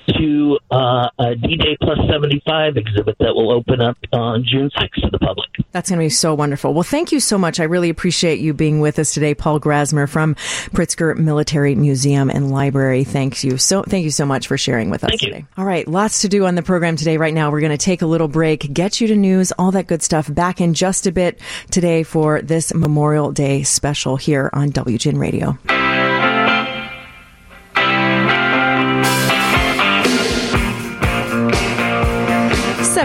to 0.06 0.58
uh, 0.70 1.08
a 1.18 1.34
D-Day 1.34 1.76
Plus 1.80 1.98
75 2.10 2.76
exhibit 2.76 3.16
that 3.18 3.34
will 3.34 3.50
open 3.50 3.80
up 3.80 3.96
on 4.12 4.44
June 4.44 4.70
6th 4.70 5.02
to 5.02 5.10
the 5.10 5.18
public. 5.18 5.48
That's 5.72 5.90
going 5.90 5.98
to 5.98 6.04
be 6.04 6.10
so 6.10 6.34
wonderful. 6.34 6.72
Well, 6.74 6.82
thank 6.82 7.12
you 7.12 7.20
so 7.20 7.38
much. 7.38 7.60
I 7.60 7.64
really 7.64 7.90
appreciate 7.90 8.38
you 8.38 8.54
being 8.54 8.80
with 8.80 8.98
us 8.98 9.12
today, 9.12 9.34
Paul 9.34 9.60
Grasmehr 9.60 10.08
from 10.08 10.34
Pritzker 10.74 11.16
Military 11.16 11.74
Museum 11.74 12.30
and 12.30 12.50
Library. 12.50 13.04
Thanks 13.04 13.44
you 13.44 13.58
so 13.58 13.82
thank 13.82 14.04
you 14.04 14.10
so 14.10 14.26
much 14.26 14.46
for 14.46 14.58
sharing 14.58 14.90
with 14.90 15.04
us 15.04 15.10
thank 15.10 15.20
today. 15.20 15.38
You. 15.38 15.46
All 15.58 15.64
right, 15.64 15.86
lots 15.86 16.22
to 16.22 16.28
do 16.28 16.46
on 16.46 16.54
the 16.54 16.62
program 16.62 16.96
today. 16.96 17.16
Right 17.16 17.34
now, 17.34 17.50
we're 17.50 17.60
going 17.60 17.76
to 17.76 17.78
take 17.78 18.02
a 18.02 18.06
little 18.06 18.28
break, 18.28 18.72
get 18.72 19.00
you 19.00 19.08
to 19.08 19.16
news, 19.16 19.52
all 19.52 19.72
that 19.72 19.86
good 19.86 20.02
stuff. 20.02 20.32
Back 20.32 20.60
in 20.60 20.74
just 20.74 21.06
a 21.06 21.12
bit 21.12 21.40
today 21.70 22.02
for 22.02 22.42
this 22.42 22.74
Memorial 22.74 23.32
Day 23.32 23.62
special 23.62 24.16
here 24.16 24.50
on 24.52 24.70
WGN 24.70 25.18
Radio. 25.18 25.58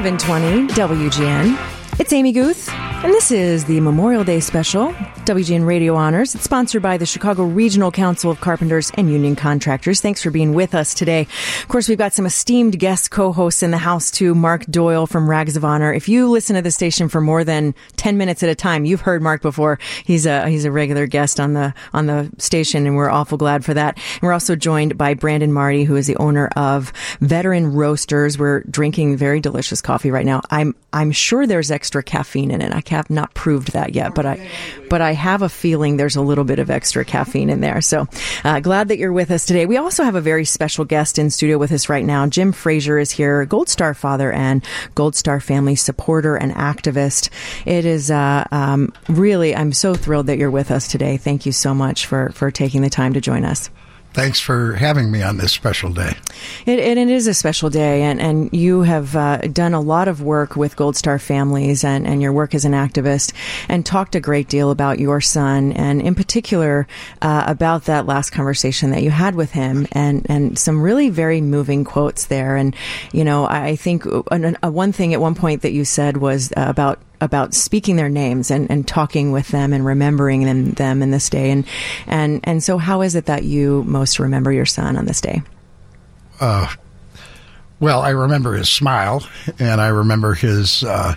720 0.01 0.67
WGN. 0.73 1.80
It's 2.01 2.13
Amy 2.13 2.31
Guth, 2.31 2.67
and 2.73 3.13
this 3.13 3.29
is 3.29 3.65
the 3.65 3.79
Memorial 3.79 4.23
Day 4.23 4.39
special, 4.39 4.91
WGN 5.25 5.67
Radio 5.67 5.93
Honors. 5.93 6.33
It's 6.33 6.43
sponsored 6.43 6.81
by 6.81 6.97
the 6.97 7.05
Chicago 7.05 7.43
Regional 7.43 7.91
Council 7.91 8.31
of 8.31 8.41
Carpenters 8.41 8.91
and 8.95 9.11
Union 9.11 9.35
Contractors. 9.35 10.01
Thanks 10.01 10.23
for 10.23 10.31
being 10.31 10.55
with 10.55 10.73
us 10.73 10.95
today. 10.95 11.27
Of 11.61 11.67
course, 11.67 11.87
we've 11.87 11.99
got 11.99 12.13
some 12.13 12.25
esteemed 12.25 12.79
guest 12.79 13.11
co-hosts 13.11 13.61
in 13.61 13.69
the 13.69 13.77
house 13.77 14.09
too. 14.09 14.33
Mark 14.33 14.65
Doyle 14.65 15.05
from 15.05 15.29
Rags 15.29 15.55
of 15.55 15.63
Honor. 15.63 15.93
If 15.93 16.09
you 16.09 16.27
listen 16.27 16.55
to 16.55 16.63
the 16.63 16.71
station 16.71 17.07
for 17.07 17.21
more 17.21 17.43
than 17.43 17.75
10 17.97 18.17
minutes 18.17 18.41
at 18.41 18.49
a 18.49 18.55
time, 18.55 18.83
you've 18.83 19.01
heard 19.01 19.21
Mark 19.21 19.43
before. 19.43 19.77
He's 20.03 20.25
a, 20.25 20.49
he's 20.49 20.65
a 20.65 20.71
regular 20.71 21.05
guest 21.05 21.39
on 21.39 21.53
the, 21.53 21.71
on 21.93 22.07
the 22.07 22.31
station, 22.39 22.87
and 22.87 22.95
we're 22.95 23.11
awful 23.11 23.37
glad 23.37 23.63
for 23.63 23.75
that. 23.75 23.99
And 24.15 24.23
we're 24.23 24.33
also 24.33 24.55
joined 24.55 24.97
by 24.97 25.13
Brandon 25.13 25.53
Marty, 25.53 25.83
who 25.83 25.97
is 25.97 26.07
the 26.07 26.17
owner 26.17 26.47
of 26.55 26.93
Veteran 27.19 27.73
Roasters. 27.73 28.39
We're 28.39 28.61
drinking 28.61 29.17
very 29.17 29.39
delicious 29.39 29.83
coffee 29.83 30.09
right 30.09 30.25
now. 30.25 30.41
I'm, 30.49 30.73
I'm 30.93 31.11
sure 31.11 31.45
there's 31.45 31.69
extra 31.69 31.90
caffeine 31.99 32.51
in 32.51 32.61
it. 32.61 32.71
I 32.71 32.83
have 32.93 33.09
not 33.09 33.33
proved 33.33 33.73
that 33.73 33.95
yet, 33.95 34.13
but 34.13 34.25
I, 34.25 34.49
but 34.89 35.01
I 35.01 35.13
have 35.13 35.41
a 35.41 35.49
feeling 35.49 35.97
there's 35.97 36.15
a 36.15 36.21
little 36.21 36.43
bit 36.43 36.59
of 36.59 36.69
extra 36.69 37.03
caffeine 37.03 37.49
in 37.49 37.59
there. 37.59 37.81
So, 37.81 38.07
uh, 38.43 38.59
glad 38.59 38.89
that 38.89 38.99
you're 38.99 39.11
with 39.11 39.31
us 39.31 39.45
today. 39.45 39.65
We 39.65 39.77
also 39.77 40.03
have 40.03 40.15
a 40.15 40.21
very 40.21 40.45
special 40.45 40.85
guest 40.85 41.17
in 41.17 41.31
studio 41.31 41.57
with 41.57 41.71
us 41.71 41.89
right 41.89 42.05
now. 42.05 42.27
Jim 42.27 42.51
Frazier 42.51 42.99
is 42.99 43.09
here, 43.09 43.45
Gold 43.45 43.67
Star 43.67 43.93
father 43.93 44.31
and 44.31 44.63
Gold 44.93 45.15
Star 45.15 45.39
family 45.39 45.75
supporter 45.75 46.35
and 46.35 46.53
activist. 46.53 47.29
It 47.65 47.85
is, 47.85 48.11
uh, 48.11 48.45
um, 48.51 48.93
really, 49.09 49.55
I'm 49.55 49.73
so 49.73 49.95
thrilled 49.95 50.27
that 50.27 50.37
you're 50.37 50.51
with 50.51 50.69
us 50.71 50.87
today. 50.87 51.17
Thank 51.17 51.45
you 51.45 51.51
so 51.51 51.73
much 51.73 52.05
for, 52.05 52.31
for 52.33 52.51
taking 52.51 52.81
the 52.83 52.89
time 52.89 53.13
to 53.13 53.21
join 53.21 53.43
us. 53.43 53.69
Thanks 54.13 54.41
for 54.41 54.73
having 54.73 55.09
me 55.09 55.23
on 55.23 55.37
this 55.37 55.53
special 55.53 55.93
day. 55.93 56.17
It, 56.65 56.79
it, 56.79 56.97
it 56.97 57.09
is 57.09 57.27
a 57.27 57.33
special 57.33 57.69
day, 57.69 58.03
and, 58.03 58.19
and 58.19 58.51
you 58.51 58.81
have 58.81 59.15
uh, 59.15 59.37
done 59.37 59.73
a 59.73 59.79
lot 59.79 60.09
of 60.09 60.21
work 60.21 60.57
with 60.57 60.75
Gold 60.75 60.97
Star 60.97 61.17
families 61.17 61.85
and, 61.85 62.05
and 62.05 62.21
your 62.21 62.33
work 62.33 62.53
as 62.53 62.65
an 62.65 62.73
activist, 62.73 63.31
and 63.69 63.85
talked 63.85 64.13
a 64.15 64.19
great 64.19 64.49
deal 64.49 64.69
about 64.69 64.99
your 64.99 65.21
son, 65.21 65.71
and 65.71 66.01
in 66.01 66.13
particular 66.13 66.87
uh, 67.21 67.45
about 67.47 67.85
that 67.85 68.05
last 68.05 68.31
conversation 68.31 68.91
that 68.91 69.01
you 69.01 69.11
had 69.11 69.33
with 69.35 69.51
him, 69.51 69.87
and, 69.93 70.25
and 70.29 70.59
some 70.59 70.81
really 70.81 71.09
very 71.09 71.39
moving 71.39 71.85
quotes 71.85 72.25
there. 72.25 72.57
And, 72.57 72.75
you 73.13 73.23
know, 73.23 73.45
I 73.45 73.77
think 73.77 74.03
one 74.03 74.91
thing 74.91 75.13
at 75.13 75.21
one 75.21 75.35
point 75.35 75.61
that 75.61 75.71
you 75.71 75.85
said 75.85 76.17
was 76.17 76.51
about 76.57 76.99
about 77.21 77.53
speaking 77.53 77.95
their 77.95 78.09
names 78.09 78.51
and, 78.51 78.69
and 78.69 78.87
talking 78.87 79.31
with 79.31 79.47
them 79.49 79.71
and 79.71 79.85
remembering 79.85 80.43
them, 80.43 80.71
them 80.71 81.01
in 81.01 81.11
this 81.11 81.29
day. 81.29 81.51
And, 81.51 81.65
and, 82.07 82.41
and 82.43 82.63
so 82.63 82.77
how 82.77 83.01
is 83.01 83.15
it 83.15 83.27
that 83.27 83.43
you 83.43 83.83
most 83.83 84.19
remember 84.19 84.51
your 84.51 84.65
son 84.65 84.97
on 84.97 85.05
this 85.05 85.21
day? 85.21 85.41
Uh, 86.39 86.67
well, 87.79 88.01
I 88.01 88.09
remember 88.09 88.53
his 88.53 88.69
smile 88.69 89.23
and 89.59 89.79
I 89.79 89.87
remember 89.87 90.33
his, 90.33 90.83
uh, 90.83 91.13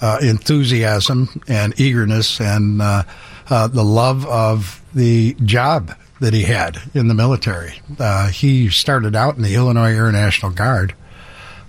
uh, 0.00 0.18
enthusiasm 0.22 1.42
and 1.48 1.78
eagerness 1.78 2.40
and, 2.40 2.80
uh, 2.80 3.02
uh, 3.50 3.66
the 3.66 3.84
love 3.84 4.24
of 4.26 4.82
the 4.94 5.34
job 5.44 5.92
that 6.20 6.34
he 6.34 6.42
had 6.42 6.78
in 6.94 7.08
the 7.08 7.14
military. 7.14 7.80
Uh, 7.98 8.28
he 8.28 8.68
started 8.68 9.16
out 9.16 9.36
in 9.36 9.42
the 9.42 9.54
Illinois 9.54 9.94
Air 9.94 10.12
National 10.12 10.52
Guard. 10.52 10.94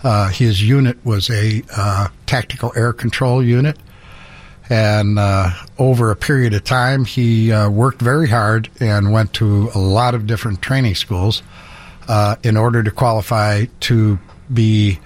Uh, 0.03 0.29
his 0.29 0.61
unit 0.61 0.97
was 1.05 1.29
a 1.29 1.61
uh, 1.75 2.07
tactical 2.25 2.71
air 2.75 2.93
control 2.93 3.43
unit. 3.43 3.77
And 4.69 5.17
uh, 5.17 5.49
over 5.79 6.11
a 6.11 6.15
period 6.15 6.53
of 6.53 6.63
time, 6.63 7.03
he 7.03 7.51
uh, 7.51 7.69
worked 7.69 8.01
very 8.01 8.29
hard 8.29 8.69
and 8.79 9.11
went 9.11 9.33
to 9.33 9.69
a 9.73 9.79
lot 9.79 10.13
of 10.13 10.27
different 10.27 10.61
training 10.61 10.95
schools 10.95 11.41
uh, 12.07 12.35
in 12.43 12.55
order 12.55 12.83
to 12.83 12.91
qualify 12.91 13.65
to 13.81 14.19
be 14.53 14.99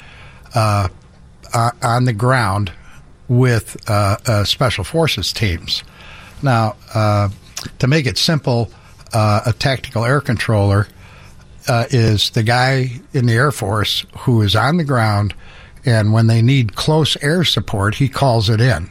uh, 0.54 0.90
on 1.82 2.06
the 2.06 2.14
ground 2.14 2.72
with 3.30 3.78
special 4.46 4.84
forces 4.84 5.32
teams. 5.32 5.84
Now, 6.42 6.76
to 7.80 7.88
make 7.88 8.06
it 8.06 8.18
simple, 8.18 8.70
a 9.14 9.54
tactical 9.58 10.04
air 10.04 10.20
controller 10.20 10.88
uh, 11.68 11.86
is 11.90 12.32
the 12.32 12.44
guy 12.44 12.92
in 13.14 13.26
the 13.26 13.34
Air 13.34 13.52
Force 13.52 14.06
who 14.20 14.42
is 14.42 14.56
on 14.56 14.78
the 14.78 14.84
ground, 14.84 15.34
and 15.86 16.14
when 16.14 16.28
they 16.28 16.42
need 16.42 16.76
close 16.76 17.18
air 17.22 17.44
support, 17.44 17.96
he 17.96 18.10
calls 18.10 18.50
it 18.50 18.62
in. 18.62 18.90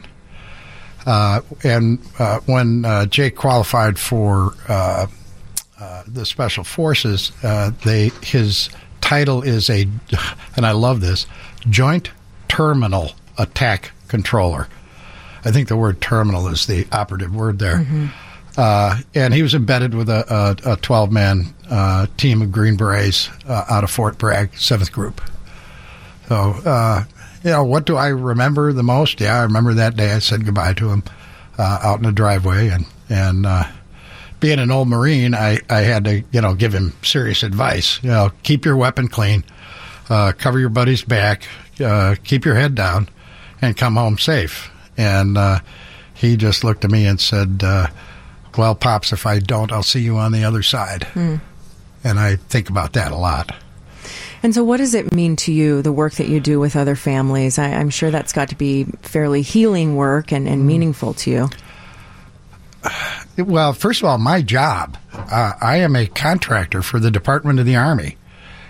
Uh, 1.05 1.41
and 1.63 1.99
uh, 2.19 2.39
when 2.45 2.85
uh, 2.85 3.05
Jake 3.05 3.35
qualified 3.35 3.99
for 3.99 4.53
uh, 4.67 5.07
uh, 5.79 6.03
the 6.07 6.25
Special 6.25 6.63
Forces, 6.63 7.31
they 7.83 8.11
his 8.23 8.69
title 9.01 9.41
is 9.41 9.69
a, 9.69 9.87
and 10.55 10.65
I 10.65 10.71
love 10.71 11.01
this, 11.01 11.27
Joint 11.69 12.11
Terminal 12.47 13.11
Attack 13.37 13.91
Controller. 14.07 14.67
I 15.45 15.51
think 15.51 15.67
the 15.67 15.75
word 15.75 15.99
terminal 15.99 16.47
is 16.47 16.67
the 16.67 16.87
operative 16.91 17.35
word 17.35 17.59
there. 17.59 17.79
Mm-hmm. 17.79 18.07
Uh, 18.55 18.99
and 19.15 19.33
he 19.33 19.41
was 19.41 19.55
embedded 19.55 19.93
with 19.93 20.09
a, 20.09 20.55
a, 20.65 20.73
a 20.73 20.75
12 20.77 21.11
man 21.11 21.53
uh, 21.73 22.05
team 22.17 22.43
of 22.43 22.51
Green 22.51 22.77
Berets 22.77 23.29
uh, 23.47 23.65
out 23.67 23.83
of 23.83 23.89
Fort 23.89 24.19
Bragg, 24.19 24.51
7th 24.51 24.91
Group. 24.91 25.19
So, 26.29 26.35
uh, 26.35 27.03
you 27.43 27.49
know, 27.49 27.63
what 27.63 27.85
do 27.85 27.95
I 27.95 28.09
remember 28.09 28.71
the 28.73 28.83
most? 28.83 29.19
Yeah, 29.19 29.39
I 29.39 29.43
remember 29.43 29.73
that 29.73 29.95
day 29.95 30.11
I 30.11 30.19
said 30.19 30.45
goodbye 30.45 30.73
to 30.73 30.89
him 30.91 31.03
uh, 31.57 31.79
out 31.81 31.97
in 31.97 32.03
the 32.03 32.11
driveway. 32.11 32.69
And, 32.69 32.85
and 33.09 33.47
uh, 33.47 33.63
being 34.39 34.59
an 34.59 34.69
old 34.69 34.87
Marine, 34.87 35.33
I, 35.33 35.61
I 35.67 35.79
had 35.79 36.05
to, 36.05 36.23
you 36.31 36.41
know, 36.41 36.53
give 36.53 36.75
him 36.75 36.93
serious 37.01 37.41
advice. 37.41 38.01
You 38.03 38.11
know, 38.11 38.31
keep 38.43 38.65
your 38.65 38.77
weapon 38.77 39.07
clean, 39.07 39.43
cover 40.07 40.59
your 40.59 40.69
buddy's 40.69 41.01
back, 41.01 41.47
keep 42.23 42.45
your 42.45 42.55
head 42.55 42.75
down, 42.75 43.09
and 43.63 43.75
come 43.75 43.95
home 43.95 44.19
safe. 44.19 44.69
And 44.95 45.39
he 46.13 46.37
just 46.37 46.63
looked 46.63 46.85
at 46.85 46.91
me 46.91 47.07
and 47.07 47.19
said, 47.19 47.63
well, 48.55 48.75
Pops, 48.75 49.11
if 49.11 49.25
I 49.25 49.39
don't, 49.39 49.71
I'll 49.71 49.81
see 49.81 50.01
you 50.01 50.17
on 50.17 50.31
the 50.31 50.43
other 50.43 50.61
side. 50.61 51.07
Mm. 51.15 51.41
And 52.03 52.19
I 52.19 52.35
think 52.35 52.69
about 52.69 52.93
that 52.93 53.11
a 53.11 53.17
lot. 53.17 53.55
And 54.41 54.53
so, 54.53 54.63
what 54.63 54.77
does 54.77 54.93
it 54.93 55.13
mean 55.13 55.37
to 55.37 55.53
you, 55.53 55.81
the 55.81 55.93
work 55.93 56.13
that 56.15 56.27
you 56.27 56.39
do 56.39 56.59
with 56.59 56.75
other 56.75 56.95
families? 56.95 57.57
I, 57.57 57.69
am 57.69 57.89
sure 57.89 58.11
that's 58.11 58.33
got 58.33 58.49
to 58.49 58.55
be 58.55 58.83
fairly 59.01 59.41
healing 59.41 59.95
work 59.95 60.33
and, 60.33 60.47
and 60.47 60.67
meaningful 60.67 61.13
to 61.15 61.31
you. 61.31 61.49
Well, 63.35 63.73
first 63.73 63.99
of 63.99 64.05
all, 64.07 64.19
my 64.19 64.43
job, 64.43 64.95
uh, 65.11 65.53
I 65.59 65.77
am 65.77 65.95
a 65.95 66.05
contractor 66.05 66.83
for 66.83 66.99
the 66.99 67.09
Department 67.09 67.59
of 67.59 67.65
the 67.65 67.75
Army, 67.75 68.15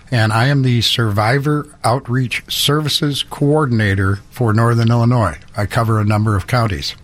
and 0.09 0.31
I 0.31 0.47
am 0.47 0.61
the 0.61 0.79
Survivor 0.79 1.67
Outreach 1.83 2.49
Services 2.49 3.23
Coordinator 3.23 4.21
for 4.29 4.53
Northern 4.53 4.89
Illinois. 4.89 5.37
I 5.57 5.65
cover 5.65 5.99
a 5.99 6.05
number 6.05 6.37
of 6.37 6.47
counties 6.47 6.95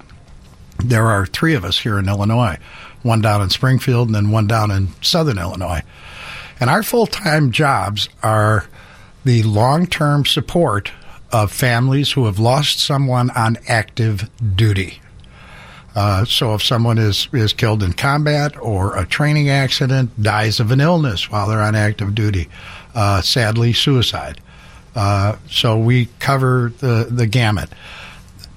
there 0.83 1.07
are 1.07 1.25
three 1.25 1.55
of 1.55 1.65
us 1.65 1.79
here 1.79 1.99
in 1.99 2.07
Illinois, 2.07 2.57
one 3.03 3.21
down 3.21 3.41
in 3.41 3.49
Springfield 3.49 4.07
and 4.07 4.15
then 4.15 4.31
one 4.31 4.47
down 4.47 4.71
in 4.71 4.89
Southern 5.01 5.37
Illinois. 5.37 5.81
And 6.59 6.69
our 6.69 6.83
full 6.83 7.07
time 7.07 7.51
jobs 7.51 8.09
are 8.21 8.67
the 9.23 9.43
long 9.43 9.87
term 9.87 10.25
support 10.25 10.91
of 11.31 11.51
families 11.51 12.11
who 12.13 12.25
have 12.25 12.39
lost 12.39 12.79
someone 12.79 13.29
on 13.31 13.57
active 13.67 14.29
duty. 14.55 15.01
Uh, 15.95 16.23
so 16.25 16.53
if 16.53 16.63
someone 16.63 16.97
is, 16.97 17.27
is 17.33 17.51
killed 17.53 17.83
in 17.83 17.93
combat 17.93 18.55
or 18.61 18.95
a 18.95 19.05
training 19.05 19.49
accident, 19.49 20.21
dies 20.21 20.59
of 20.59 20.71
an 20.71 20.79
illness 20.79 21.29
while 21.29 21.47
they're 21.47 21.61
on 21.61 21.75
active 21.75 22.13
duty, 22.15 22.47
uh, 22.95 23.21
sadly, 23.21 23.73
suicide. 23.73 24.39
Uh, 24.95 25.35
so 25.49 25.77
we 25.77 26.07
cover 26.19 26.71
the, 26.79 27.07
the 27.09 27.27
gamut 27.27 27.69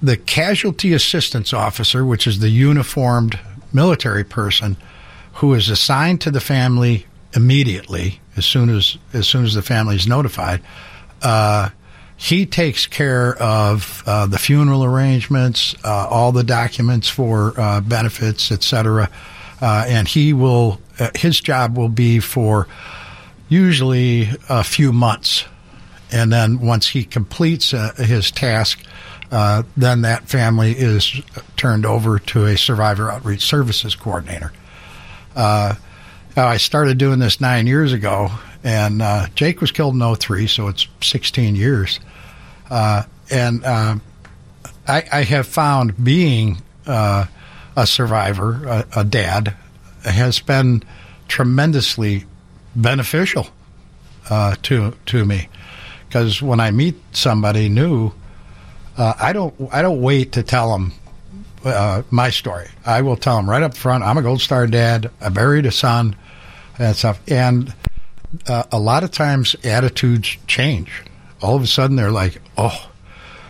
the 0.03 0.17
casualty 0.17 0.91
assistance 0.91 1.53
officer, 1.53 2.03
which 2.05 2.27
is 2.27 2.39
the 2.39 2.49
uniformed 2.49 3.39
military 3.71 4.25
person 4.25 4.75
who 5.35 5.53
is 5.53 5.69
assigned 5.69 6.19
to 6.19 6.29
the 6.29 6.41
family 6.41 7.05
immediately 7.35 8.19
as 8.37 8.45
soon 8.45 8.69
as 8.69 8.97
as 9.13 9.27
soon 9.27 9.45
as 9.45 9.53
the 9.53 9.61
family 9.61 9.95
is 9.95 10.07
notified. 10.07 10.61
Uh, 11.21 11.69
he 12.15 12.45
takes 12.45 12.87
care 12.87 13.35
of 13.41 14.03
uh, 14.05 14.25
the 14.27 14.37
funeral 14.37 14.85
arrangements, 14.85 15.75
uh, 15.83 16.07
all 16.09 16.31
the 16.31 16.43
documents 16.43 17.09
for 17.09 17.59
uh, 17.59 17.81
benefits, 17.81 18.51
etc. 18.51 19.09
Uh, 19.61 19.85
and 19.87 20.07
he 20.07 20.33
will 20.33 20.79
uh, 20.99 21.09
his 21.15 21.39
job 21.39 21.77
will 21.77 21.89
be 21.89 22.19
for 22.19 22.67
usually 23.49 24.29
a 24.49 24.63
few 24.63 24.93
months, 24.93 25.45
and 26.11 26.31
then 26.31 26.59
once 26.59 26.87
he 26.87 27.03
completes 27.03 27.71
his 27.97 28.31
task, 28.31 28.79
uh, 29.31 29.63
then 29.75 30.01
that 30.01 30.27
family 30.27 30.71
is 30.71 31.21
turned 31.55 31.85
over 31.85 32.19
to 32.19 32.45
a 32.45 32.57
survivor 32.57 33.11
outreach 33.11 33.41
services 33.41 33.95
coordinator. 33.95 34.53
Uh, 36.35 36.45
I 36.45 36.57
started 36.57 36.97
doing 36.97 37.19
this 37.19 37.39
nine 37.39 37.67
years 37.67 37.93
ago, 37.93 38.29
and 38.63 39.01
uh, 39.01 39.27
Jake 39.35 39.61
was 39.61 39.71
killed 39.71 39.93
in 39.93 40.15
03, 40.15 40.47
so 40.47 40.67
it's 40.67 40.87
16 41.01 41.55
years. 41.55 41.99
Uh, 42.69 43.03
and 43.29 43.63
uh, 43.63 43.97
I, 44.87 45.03
I, 45.11 45.23
have 45.23 45.45
found 45.45 46.03
being 46.03 46.57
uh, 46.87 47.25
a 47.75 47.85
survivor, 47.85 48.65
a, 48.65 49.01
a, 49.01 49.03
dad, 49.03 49.55
has 50.03 50.39
been 50.39 50.83
tremendously 51.27 52.25
beneficial 52.75 53.47
to 54.63 54.93
to 55.05 55.25
me 55.25 55.47
because 56.07 56.41
when 56.41 56.59
I 56.59 56.71
meet 56.71 56.95
somebody 57.11 57.69
new 57.69 58.11
uh, 58.97 59.13
I 59.19 59.33
don't 59.33 59.53
I 59.71 59.81
don't 59.81 60.01
wait 60.01 60.33
to 60.33 60.43
tell 60.43 60.71
them 60.71 60.93
uh, 61.65 62.03
my 62.11 62.29
story. 62.29 62.67
I 62.85 63.01
will 63.01 63.15
tell 63.15 63.37
them 63.37 63.49
right 63.49 63.63
up 63.63 63.75
front. 63.75 64.03
I'm 64.03 64.17
a 64.17 64.21
Gold 64.21 64.41
Star 64.41 64.67
dad. 64.67 65.09
I 65.21 65.29
buried 65.29 65.65
a 65.65 65.71
son 65.71 66.15
and 66.79 66.95
stuff. 66.95 67.19
And 67.27 67.73
uh, 68.47 68.63
a 68.71 68.79
lot 68.79 69.03
of 69.03 69.11
times 69.11 69.55
attitudes 69.63 70.37
change. 70.47 70.91
All 71.41 71.55
of 71.55 71.61
a 71.61 71.67
sudden 71.67 71.95
they're 71.95 72.11
like, 72.11 72.41
"Oh, 72.57 72.89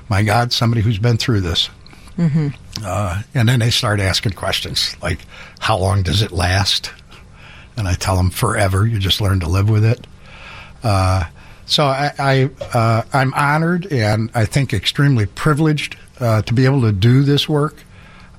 my 0.10 0.24
God, 0.24 0.52
somebody 0.52 0.82
who's 0.82 1.00
been 1.00 1.18
through 1.18 1.42
this." 1.42 1.70
Mm-hmm. 2.18 2.50
Uh, 2.84 3.22
and 3.34 3.50
then 3.50 3.60
they 3.60 3.70
start 3.70 4.00
asking 4.00 4.34
questions 4.34 4.96
like, 5.02 5.20
"How 5.60 5.78
long 5.78 6.04
does 6.04 6.22
it 6.22 6.32
last?" 6.32 6.92
And 7.78 7.88
I 7.88 7.94
tell 7.94 8.16
them, 8.16 8.30
"Forever. 8.30 8.86
You 8.86 9.00
just 9.00 9.22
learn 9.22 9.40
to 9.42 9.48
live 9.48 9.70
with 9.70 9.86
it." 9.86 10.06
Uh, 10.84 11.26
so 11.66 11.86
I, 11.86 12.12
I 12.20 12.50
uh, 12.74 13.04
I'm 13.14 13.34
honored 13.34 13.86
and 13.92 14.30
I 14.36 14.46
think 14.46 14.74
extremely 14.74 15.26
privileged 15.26 15.98
uh, 16.20 16.42
to 16.44 16.54
be 16.54 16.66
able 16.66 16.82
to 16.82 16.92
do 16.92 17.24
this 17.24 17.48
work. 17.48 17.76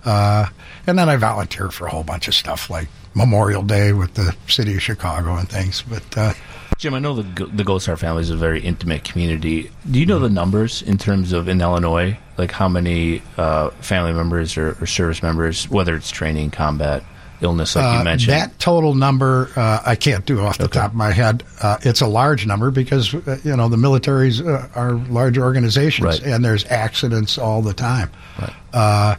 Uh, 0.04 0.46
and 0.86 0.98
then 0.98 1.08
I 1.08 1.16
volunteer 1.16 1.70
for 1.70 1.86
a 1.86 1.90
whole 1.90 2.04
bunch 2.04 2.28
of 2.28 2.34
stuff 2.34 2.68
like 2.68 2.88
Memorial 3.14 3.62
Day 3.62 3.92
with 3.92 4.14
the 4.14 4.34
city 4.48 4.74
of 4.74 4.82
Chicago 4.82 5.36
and 5.36 5.48
things. 5.48 5.82
But 5.82 6.02
uh, 6.18 6.32
Jim, 6.78 6.94
I 6.94 6.98
know 6.98 7.14
the 7.14 7.46
the 7.46 7.64
Gold 7.64 7.82
Star 7.82 7.96
family 7.96 8.22
is 8.22 8.30
a 8.30 8.36
very 8.36 8.60
intimate 8.60 9.04
community. 9.04 9.70
Do 9.90 9.98
you 10.00 10.06
know 10.06 10.18
the 10.18 10.28
numbers 10.28 10.82
in 10.82 10.98
terms 10.98 11.32
of 11.32 11.48
in 11.48 11.60
Illinois, 11.60 12.16
like 12.36 12.50
how 12.50 12.68
many 12.68 13.22
uh, 13.36 13.70
family 13.80 14.12
members 14.12 14.56
or, 14.56 14.76
or, 14.80 14.86
service 14.86 15.22
members, 15.22 15.68
whether 15.70 15.94
it's 15.94 16.10
training, 16.10 16.50
combat, 16.50 17.04
illness, 17.40 17.76
like 17.76 17.84
you 17.94 18.00
uh, 18.00 18.04
mentioned? 18.04 18.32
that 18.32 18.58
total 18.58 18.94
number 18.94 19.50
uh, 19.54 19.80
I 19.86 19.94
can't 19.94 20.26
do 20.26 20.40
off 20.40 20.58
the 20.58 20.64
Okay. 20.64 20.80
top 20.80 20.90
of 20.90 20.96
my 20.96 21.12
head. 21.12 21.44
Uh, 21.62 21.76
it's 21.82 22.00
a 22.00 22.06
large 22.08 22.44
number 22.46 22.72
because 22.72 23.14
uh, 23.14 23.38
you 23.44 23.54
know 23.56 23.68
the 23.68 23.76
militaries 23.76 24.44
uh, 24.44 24.66
are 24.74 24.94
large 24.94 25.38
organizations 25.38 26.04
Right. 26.04 26.22
and 26.24 26.44
there's 26.44 26.64
accidents 26.66 27.38
all 27.38 27.62
the 27.62 27.74
time. 27.74 28.10
Right. 28.40 29.16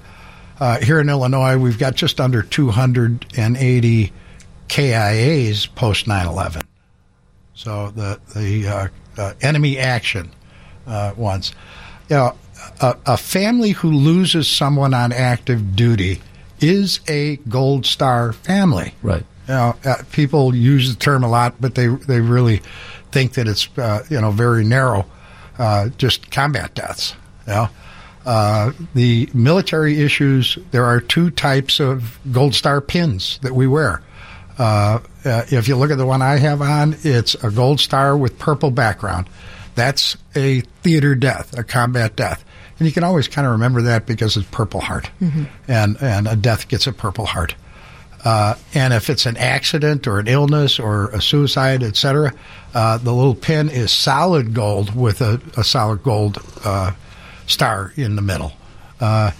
Uh, 0.59 0.79
here 0.79 0.99
in 0.99 1.09
Illinois, 1.09 1.57
we've 1.57 1.77
got 1.77 1.95
just 1.95 2.21
under 2.21 2.41
280 2.41 4.13
KIAs 4.67 5.75
post 5.75 6.05
9/11. 6.05 6.63
So 7.53 7.91
the 7.91 8.19
the 8.35 8.67
uh, 8.67 8.87
uh, 9.17 9.33
enemy 9.41 9.77
action 9.77 10.31
uh, 10.87 11.13
ones. 11.15 11.53
You 12.09 12.15
know, 12.17 12.35
a, 12.81 12.97
a 13.05 13.17
family 13.17 13.71
who 13.71 13.91
loses 13.91 14.47
someone 14.47 14.93
on 14.93 15.11
active 15.11 15.75
duty 15.75 16.21
is 16.59 16.99
a 17.07 17.37
Gold 17.49 17.85
Star 17.85 18.33
family. 18.33 18.93
right. 19.01 19.23
You 19.47 19.53
know, 19.53 19.75
uh, 19.85 19.95
people 20.11 20.55
use 20.55 20.91
the 20.91 20.99
term 20.99 21.23
a 21.23 21.29
lot, 21.29 21.55
but 21.59 21.75
they 21.75 21.87
they 21.87 22.19
really 22.19 22.61
think 23.11 23.33
that 23.33 23.47
it's 23.47 23.69
uh, 23.77 24.03
you 24.09 24.19
know 24.19 24.31
very 24.31 24.63
narrow, 24.63 25.05
uh, 25.59 25.89
just 25.97 26.31
combat 26.31 26.73
deaths. 26.73 27.15
You 27.45 27.53
know, 27.53 27.69
uh, 28.25 28.71
the 28.93 29.29
military 29.33 30.01
issues. 30.01 30.57
There 30.71 30.85
are 30.85 30.99
two 30.99 31.29
types 31.29 31.79
of 31.79 32.19
Gold 32.31 32.55
Star 32.55 32.81
pins 32.81 33.39
that 33.41 33.53
we 33.53 33.67
wear. 33.67 34.01
Uh, 34.57 34.99
uh, 35.25 35.43
if 35.49 35.67
you 35.67 35.75
look 35.75 35.91
at 35.91 35.97
the 35.97 36.05
one 36.05 36.21
I 36.21 36.37
have 36.37 36.61
on, 36.61 36.95
it's 37.03 37.35
a 37.35 37.51
gold 37.51 37.79
star 37.79 38.15
with 38.15 38.39
purple 38.39 38.71
background. 38.71 39.29
That's 39.75 40.15
a 40.33 40.61
theater 40.81 41.13
death, 41.15 41.57
a 41.57 41.63
combat 41.63 42.15
death. 42.15 42.45
And 42.79 42.87
you 42.87 42.93
can 42.93 43.03
always 43.03 43.27
kind 43.27 43.45
of 43.45 43.53
remember 43.53 43.83
that 43.83 44.05
because 44.05 44.37
it's 44.37 44.47
Purple 44.49 44.81
Heart. 44.81 45.09
And, 45.67 45.97
and 46.01 46.27
a 46.27 46.35
death 46.35 46.67
gets 46.67 46.87
a 46.87 46.93
Purple 46.93 47.25
Heart. 47.25 47.55
Uh, 48.23 48.55
and 48.73 48.93
if 48.93 49.09
it's 49.09 49.25
an 49.25 49.37
accident 49.37 50.07
or 50.07 50.19
an 50.19 50.27
illness 50.27 50.79
or 50.79 51.09
a 51.09 51.21
suicide, 51.21 51.83
etc., 51.83 52.33
uh, 52.73 52.97
the 52.97 53.13
little 53.13 53.35
pin 53.35 53.69
is 53.69 53.91
solid 53.91 54.53
gold 54.53 54.95
with 54.95 55.21
a, 55.21 55.39
a 55.57 55.63
solid 55.63 56.01
gold 56.01 56.41
uh, 56.63 56.91
star 57.47 57.93
in 57.95 58.15
the 58.15 58.21
middle. 58.21 58.53
Uh, 58.99 59.31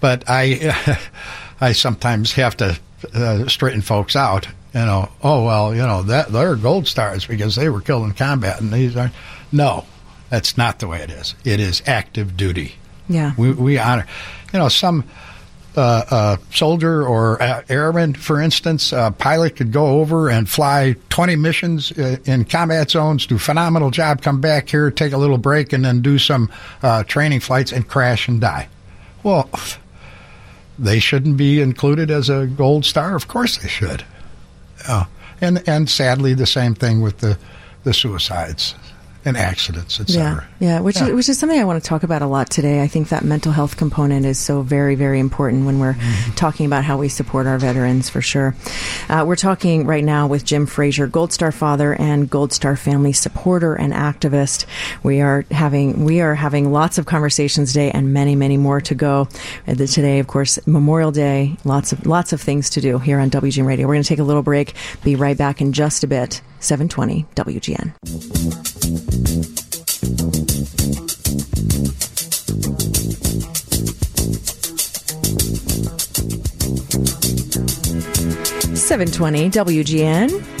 but 0.00 0.24
I, 0.28 0.98
I 1.60 1.72
sometimes 1.72 2.32
have 2.32 2.56
to 2.58 2.78
uh, 3.14 3.48
straighten 3.48 3.82
folks 3.82 4.16
out. 4.16 4.46
You 4.74 4.80
know, 4.80 5.08
oh 5.22 5.44
well, 5.44 5.74
you 5.74 5.82
know 5.82 6.02
that 6.04 6.28
they're 6.28 6.54
gold 6.54 6.86
stars 6.86 7.26
because 7.26 7.56
they 7.56 7.68
were 7.68 7.80
killed 7.80 8.04
in 8.04 8.12
combat, 8.12 8.60
and 8.60 8.72
these 8.72 8.96
are 8.96 9.10
no, 9.50 9.84
that's 10.28 10.56
not 10.56 10.78
the 10.78 10.86
way 10.86 11.00
it 11.00 11.10
is. 11.10 11.34
It 11.44 11.58
is 11.58 11.82
active 11.86 12.36
duty. 12.36 12.76
Yeah. 13.08 13.32
We, 13.36 13.50
we 13.52 13.78
honor, 13.78 14.06
you 14.52 14.60
know, 14.60 14.68
some 14.68 15.04
uh, 15.76 16.02
uh, 16.10 16.36
soldier 16.52 17.06
or 17.06 17.40
uh, 17.42 17.62
airman, 17.68 18.14
for 18.14 18.40
instance, 18.40 18.92
a 18.92 19.14
pilot 19.16 19.56
could 19.56 19.72
go 19.72 20.00
over 20.00 20.28
and 20.28 20.48
fly 20.48 20.96
20 21.10 21.36
missions 21.36 21.92
uh, 21.92 22.16
in 22.24 22.44
combat 22.44 22.90
zones, 22.90 23.26
do 23.26 23.36
a 23.36 23.38
phenomenal 23.38 23.90
job, 23.90 24.22
come 24.22 24.40
back 24.40 24.68
here, 24.68 24.90
take 24.90 25.12
a 25.12 25.16
little 25.16 25.38
break, 25.38 25.72
and 25.72 25.84
then 25.84 26.02
do 26.02 26.18
some 26.18 26.50
uh, 26.82 27.04
training 27.04 27.40
flights 27.40 27.72
and 27.72 27.86
crash 27.88 28.28
and 28.28 28.40
die. 28.40 28.68
Well, 29.22 29.48
they 30.78 30.98
shouldn't 30.98 31.36
be 31.36 31.60
included 31.60 32.10
as 32.10 32.28
a 32.28 32.46
gold 32.46 32.84
star. 32.84 33.14
Of 33.14 33.28
course 33.28 33.58
they 33.58 33.68
should. 33.68 34.04
Uh, 34.88 35.04
and 35.40 35.62
and 35.68 35.88
sadly, 35.88 36.34
the 36.34 36.46
same 36.46 36.74
thing 36.74 37.00
with 37.00 37.18
the 37.18 37.38
the 37.84 37.94
suicides 37.94 38.74
and 39.24 39.36
accidents, 39.36 39.98
Yeah, 39.98 40.02
etc. 40.02 40.48
yeah, 40.60 40.80
which 40.80 40.96
Yeah. 40.96 41.08
Is, 41.08 41.12
which 41.14 41.28
is 41.28 41.38
something 41.38 41.60
I 41.60 41.64
want 41.64 41.82
to 41.82 41.86
talk 41.88 42.02
about 42.02 42.22
a 42.22 42.26
lot 42.26 42.48
today. 42.50 42.82
I 42.82 42.86
think 42.88 43.10
that 43.10 43.24
mental 43.24 43.52
health 43.52 43.76
component 43.76 44.24
is 44.24 44.38
so 44.38 44.62
very, 44.62 44.94
very 44.94 45.18
important 45.20 45.66
when 45.66 45.78
we're 45.78 45.94
Mm-hmm. 45.94 46.32
talking 46.36 46.66
about 46.66 46.84
how 46.84 46.96
we 46.98 47.08
support 47.08 47.46
our 47.46 47.58
veterans, 47.58 48.08
for 48.08 48.22
sure. 48.22 48.54
Uh, 49.08 49.24
we're 49.26 49.36
talking 49.36 49.86
right 49.86 50.04
now 50.04 50.26
with 50.26 50.44
Jim 50.44 50.66
Frazier, 50.66 51.06
Gold 51.06 51.32
Star 51.32 51.52
father 51.52 51.94
and 51.94 52.30
Gold 52.30 52.52
Star 52.52 52.76
family 52.76 53.12
supporter 53.12 53.74
and 53.74 53.92
activist. 53.92 54.64
We 55.02 55.20
are 55.20 55.44
having 55.50 56.04
we 56.04 56.20
are 56.20 56.34
having 56.34 56.72
lots 56.72 56.96
of 56.98 57.06
conversations 57.06 57.72
today, 57.72 57.90
and 57.90 58.12
many, 58.12 58.34
many 58.36 58.56
more 58.56 58.80
to 58.82 58.94
go. 58.94 59.28
Today, 59.66 60.18
of 60.20 60.26
course, 60.26 60.58
Memorial 60.66 61.10
Day. 61.12 61.56
Lots 61.64 61.92
of 61.92 62.06
lots 62.06 62.32
of 62.32 62.40
things 62.40 62.70
to 62.70 62.80
do 62.80 62.98
here 62.98 63.18
on 63.18 63.30
WGN 63.30 63.66
Radio. 63.66 63.86
We're 63.86 63.94
going 63.94 64.02
to 64.04 64.08
take 64.08 64.18
a 64.18 64.24
little 64.24 64.42
break. 64.42 64.74
Be 65.04 65.16
right 65.16 65.36
back 65.36 65.60
in 65.60 65.72
just 65.72 66.04
a 66.04 66.06
bit. 66.06 66.40
720 66.60 67.26
WGN. 67.34 69.00
Seven 78.76 79.06
twenty 79.10 79.48
WGN. 79.48 80.59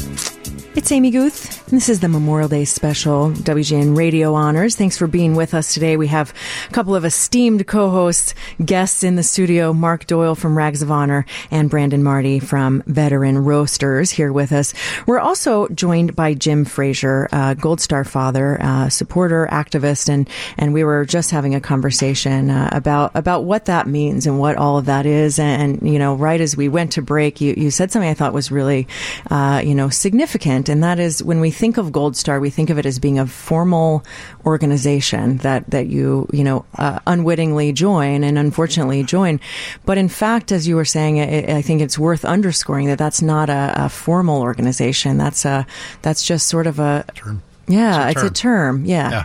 It's 0.80 0.92
Amy 0.92 1.10
Guth. 1.10 1.68
and 1.68 1.76
This 1.76 1.90
is 1.90 2.00
the 2.00 2.08
Memorial 2.08 2.48
Day 2.48 2.64
special 2.64 3.32
WGN 3.32 3.94
Radio 3.94 4.32
Honors. 4.32 4.76
Thanks 4.76 4.96
for 4.96 5.06
being 5.06 5.34
with 5.34 5.52
us 5.52 5.74
today. 5.74 5.98
We 5.98 6.06
have 6.06 6.32
a 6.70 6.72
couple 6.72 6.94
of 6.94 7.04
esteemed 7.04 7.66
co-hosts, 7.66 8.34
guests 8.64 9.04
in 9.04 9.14
the 9.16 9.22
studio, 9.22 9.74
Mark 9.74 10.06
Doyle 10.06 10.34
from 10.34 10.56
Rags 10.56 10.80
of 10.80 10.90
Honor 10.90 11.26
and 11.50 11.68
Brandon 11.68 12.02
Marty 12.02 12.38
from 12.38 12.82
Veteran 12.86 13.44
Roasters 13.44 14.10
here 14.10 14.32
with 14.32 14.52
us. 14.52 14.72
We're 15.06 15.18
also 15.18 15.68
joined 15.68 16.16
by 16.16 16.32
Jim 16.32 16.64
Frazier, 16.64 17.28
uh, 17.30 17.52
Gold 17.52 17.82
Star 17.82 18.02
father, 18.02 18.58
supporter, 18.88 19.46
activist, 19.52 20.08
and 20.08 20.30
and 20.56 20.72
we 20.72 20.82
were 20.82 21.04
just 21.04 21.30
having 21.30 21.54
a 21.54 21.60
conversation 21.60 22.48
uh, 22.48 22.70
about 22.72 23.10
about 23.14 23.44
what 23.44 23.66
that 23.66 23.86
means 23.86 24.26
and 24.26 24.40
what 24.40 24.56
all 24.56 24.78
of 24.78 24.86
that 24.86 25.04
is. 25.04 25.38
And, 25.38 25.86
you 25.86 25.98
know, 25.98 26.14
right 26.14 26.40
as 26.40 26.56
we 26.56 26.70
went 26.70 26.92
to 26.92 27.02
break, 27.02 27.42
you 27.42 27.52
you 27.54 27.70
said 27.70 27.92
something 27.92 28.08
I 28.08 28.14
thought 28.14 28.32
was 28.32 28.50
really, 28.50 28.88
uh, 29.30 29.60
you 29.62 29.74
know, 29.74 29.90
significant, 29.90 30.69
and 30.70 30.82
that 30.82 30.98
is 30.98 31.22
when 31.22 31.40
we 31.40 31.50
think 31.50 31.76
of 31.76 31.92
Gold 31.92 32.16
Star, 32.16 32.40
we 32.40 32.48
think 32.48 32.70
of 32.70 32.78
it 32.78 32.86
as 32.86 32.98
being 32.98 33.18
a 33.18 33.26
formal 33.26 34.02
organization 34.46 35.36
that 35.38 35.68
that 35.70 35.86
you 35.88 36.28
you 36.32 36.44
know 36.44 36.64
uh, 36.78 36.98
unwittingly 37.06 37.72
join 37.72 38.24
and 38.24 38.38
unfortunately 38.38 39.02
join. 39.02 39.40
But 39.84 39.98
in 39.98 40.08
fact, 40.08 40.52
as 40.52 40.66
you 40.66 40.76
were 40.76 40.84
saying, 40.84 41.20
I, 41.20 41.58
I 41.58 41.62
think 41.62 41.82
it's 41.82 41.98
worth 41.98 42.24
underscoring 42.24 42.86
that 42.86 42.98
that's 42.98 43.20
not 43.22 43.50
a, 43.50 43.72
a 43.76 43.88
formal 43.88 44.40
organization. 44.42 45.18
That's 45.18 45.44
a 45.44 45.66
that's 46.02 46.24
just 46.24 46.46
sort 46.48 46.66
of 46.66 46.78
a 46.78 47.04
Term. 47.14 47.42
yeah, 47.68 48.08
It's 48.08 48.22
a 48.22 48.26
it's 48.26 48.38
a 48.38 48.42
term. 48.42 48.84
Yeah. 48.84 49.10
Yeah, 49.10 49.24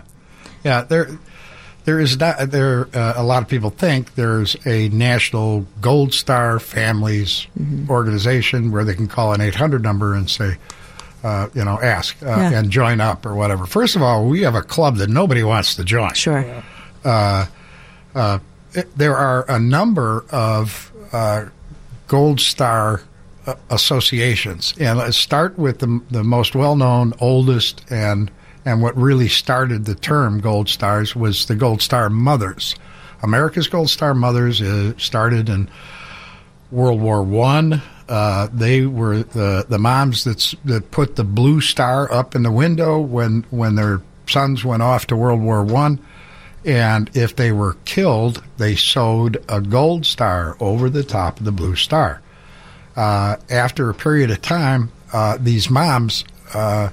yeah. 0.64 0.82
There, 0.84 1.10
there 1.86 2.00
is 2.00 2.20
not. 2.20 2.50
There, 2.52 2.88
uh, 2.94 3.14
a 3.16 3.24
lot 3.24 3.44
of 3.44 3.48
people 3.50 3.70
think 3.70 4.16
there's 4.16 4.56
a 4.66 4.90
national 4.90 5.66
Gold 5.82 6.14
Star 6.14 6.60
Families 6.60 7.48
Mm-hmm. 7.60 7.90
organization 7.92 8.72
where 8.72 8.84
they 8.84 8.96
can 8.96 9.08
call 9.08 9.32
an 9.34 9.40
800 9.42 9.82
number 9.82 10.14
and 10.14 10.30
say, 10.30 10.58
uh, 11.26 11.48
you 11.56 11.64
know, 11.66 11.80
ask 11.82 12.16
uh, 12.22 12.28
Yeah. 12.28 12.60
and 12.60 12.70
join 12.70 13.02
up 13.02 13.26
or 13.26 13.34
whatever. 13.34 13.66
First 13.66 13.96
of 13.96 14.02
all, 14.02 14.26
we 14.28 14.42
have 14.44 14.54
a 14.56 14.62
club 14.62 14.98
that 14.98 15.10
nobody 15.10 15.42
wants 15.44 15.76
to 15.76 15.84
join. 15.84 16.14
Sure. 16.14 16.46
It- 18.74 18.98
there 18.98 19.16
are 19.16 19.46
a 19.50 19.58
number 19.60 20.26
of 20.32 20.92
uh, 21.14 21.46
Gold 22.08 22.40
Star 22.42 23.02
uh, 23.48 23.56
associations, 23.70 24.74
and 24.80 25.00
let's 25.00 25.16
start 25.18 25.58
with 25.58 25.80
the 25.80 26.02
the 26.12 26.24
most 26.24 26.56
well 26.56 26.76
known, 26.76 27.14
oldest, 27.20 27.86
and 27.90 28.30
and 28.66 28.82
what 28.82 28.98
really 28.98 29.28
started 29.30 29.86
the 29.86 29.96
term 29.96 30.42
Gold 30.42 30.68
Stars 30.68 31.16
was 31.16 31.46
the 31.46 31.56
Gold 31.56 31.82
Star 31.82 32.10
Mothers. 32.10 32.76
America's 33.24 33.68
Gold 33.70 33.90
Star 33.90 34.14
Mothers 34.14 34.62
uh, 34.62 34.92
started 34.98 35.48
in 35.48 35.70
World 36.72 37.00
War 37.02 37.24
One. 37.24 37.82
Uh, 38.08 38.48
they 38.54 38.86
were 38.86 39.24
the 39.24 39.66
the 39.68 39.80
moms 39.80 40.24
that's, 40.24 40.56
that 40.64 40.92
put 40.92 41.16
the 41.16 41.24
blue 41.24 41.60
star 41.60 42.12
up 42.12 42.36
in 42.36 42.44
the 42.44 42.52
window 42.52 43.00
when 43.00 43.46
when 43.50 43.76
their 43.76 44.02
sons 44.28 44.64
went 44.64 44.84
off 44.84 45.08
to 45.08 45.16
World 45.16 45.42
War 45.42 45.64
One, 45.64 46.00
And 46.64 47.10
if 47.16 47.36
they 47.36 47.52
were 47.52 47.78
killed, 47.86 48.44
they 48.58 48.76
sewed 48.76 49.44
a 49.50 49.62
gold 49.62 50.06
star 50.06 50.56
over 50.60 50.90
the 50.90 51.04
top 51.04 51.40
of 51.40 51.46
the 51.46 51.52
blue 51.52 51.76
star. 51.76 52.22
Uh, 52.96 53.38
after 53.50 53.90
a 53.90 53.94
period 53.94 54.32
of 54.32 54.42
time, 54.42 54.92
uh, 55.12 55.38
these 55.40 55.70
moms 55.70 56.24
uh, 56.54 56.90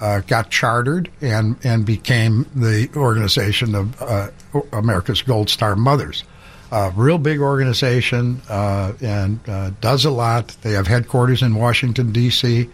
uh 0.00 0.20
got 0.20 0.50
chartered 0.50 1.10
and, 1.20 1.56
and 1.64 1.84
became 1.84 2.46
the 2.54 2.88
organization 2.96 3.74
of 3.74 4.32
America's 4.72 5.22
Gold 5.22 5.50
Star 5.50 5.76
Mothers. 5.76 6.24
A 6.72 6.92
real 6.94 7.18
big 7.18 7.40
organization 7.40 8.42
uh, 8.48 8.92
and 9.00 9.42
does 9.80 10.04
a 10.04 10.10
lot. 10.10 10.56
They 10.62 10.72
have 10.72 10.86
headquarters 10.86 11.42
in 11.42 11.54
Washington, 11.54 12.12
D.C., 12.12 12.68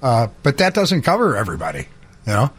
but 0.00 0.32
that 0.42 0.74
doesn't 0.74 1.02
cover 1.02 1.36
everybody. 1.36 1.86
You 2.26 2.50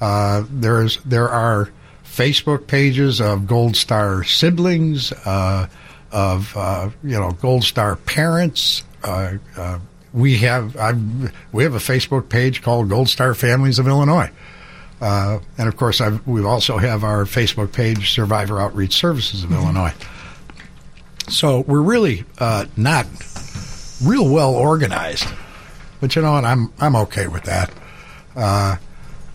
know, 0.00 0.44
there's 0.50 0.98
there 0.98 1.28
are 1.28 1.70
Facebook 2.04 2.66
pages 2.66 3.20
of 3.20 3.46
Gold 3.46 3.74
Star 3.74 4.22
siblings, 4.22 5.12
uh, 5.12 5.66
of 6.12 6.54
uh, 6.56 6.90
you 7.02 7.18
know 7.18 7.32
Gold 7.32 7.64
Star 7.64 7.96
parents. 7.96 8.84
Uh, 9.02 9.38
uh, 9.56 9.78
we 10.12 10.36
have 10.38 10.76
I've, 10.76 11.32
we 11.52 11.64
have 11.64 11.74
a 11.74 11.78
Facebook 11.78 12.28
page 12.28 12.62
called 12.62 12.90
Gold 12.90 13.08
Star 13.08 13.34
Families 13.34 13.78
of 13.78 13.88
Illinois, 13.88 14.30
uh, 15.00 15.38
and 15.56 15.68
of 15.68 15.76
course 15.76 16.00
I've, 16.00 16.24
we 16.26 16.44
also 16.44 16.76
have 16.76 17.02
our 17.02 17.24
Facebook 17.24 17.72
page 17.72 18.12
Survivor 18.12 18.60
Outreach 18.60 18.94
Services 18.94 19.42
of 19.42 19.50
mm-hmm. 19.50 19.62
Illinois. 19.62 19.94
So 21.28 21.60
we're 21.60 21.82
really 21.82 22.24
uh, 22.38 22.66
not 22.76 23.06
real 24.02 24.28
well 24.28 24.54
organized, 24.54 25.26
but 26.00 26.14
you 26.16 26.22
know 26.22 26.32
what? 26.32 26.44
I'm 26.44 26.72
I'm 26.78 26.96
okay 26.96 27.26
with 27.26 27.44
that. 27.44 27.72
Uh, 28.34 28.76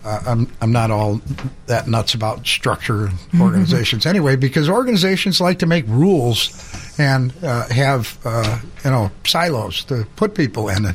I'm 0.04 0.50
I'm 0.60 0.72
not 0.72 0.90
all 0.90 1.20
that 1.66 1.88
nuts 1.88 2.14
about 2.14 2.46
structure 2.46 3.06
and 3.06 3.18
mm-hmm. 3.18 3.42
organizations 3.42 4.06
anyway, 4.06 4.36
because 4.36 4.68
organizations 4.68 5.40
like 5.40 5.58
to 5.58 5.66
make 5.66 5.86
rules 5.86 6.50
and 6.98 7.32
uh, 7.42 7.68
have 7.68 8.18
uh, 8.24 8.60
you 8.84 8.90
know 8.90 9.10
silos 9.24 9.84
to 9.84 10.06
put 10.16 10.34
people 10.34 10.68
in, 10.68 10.94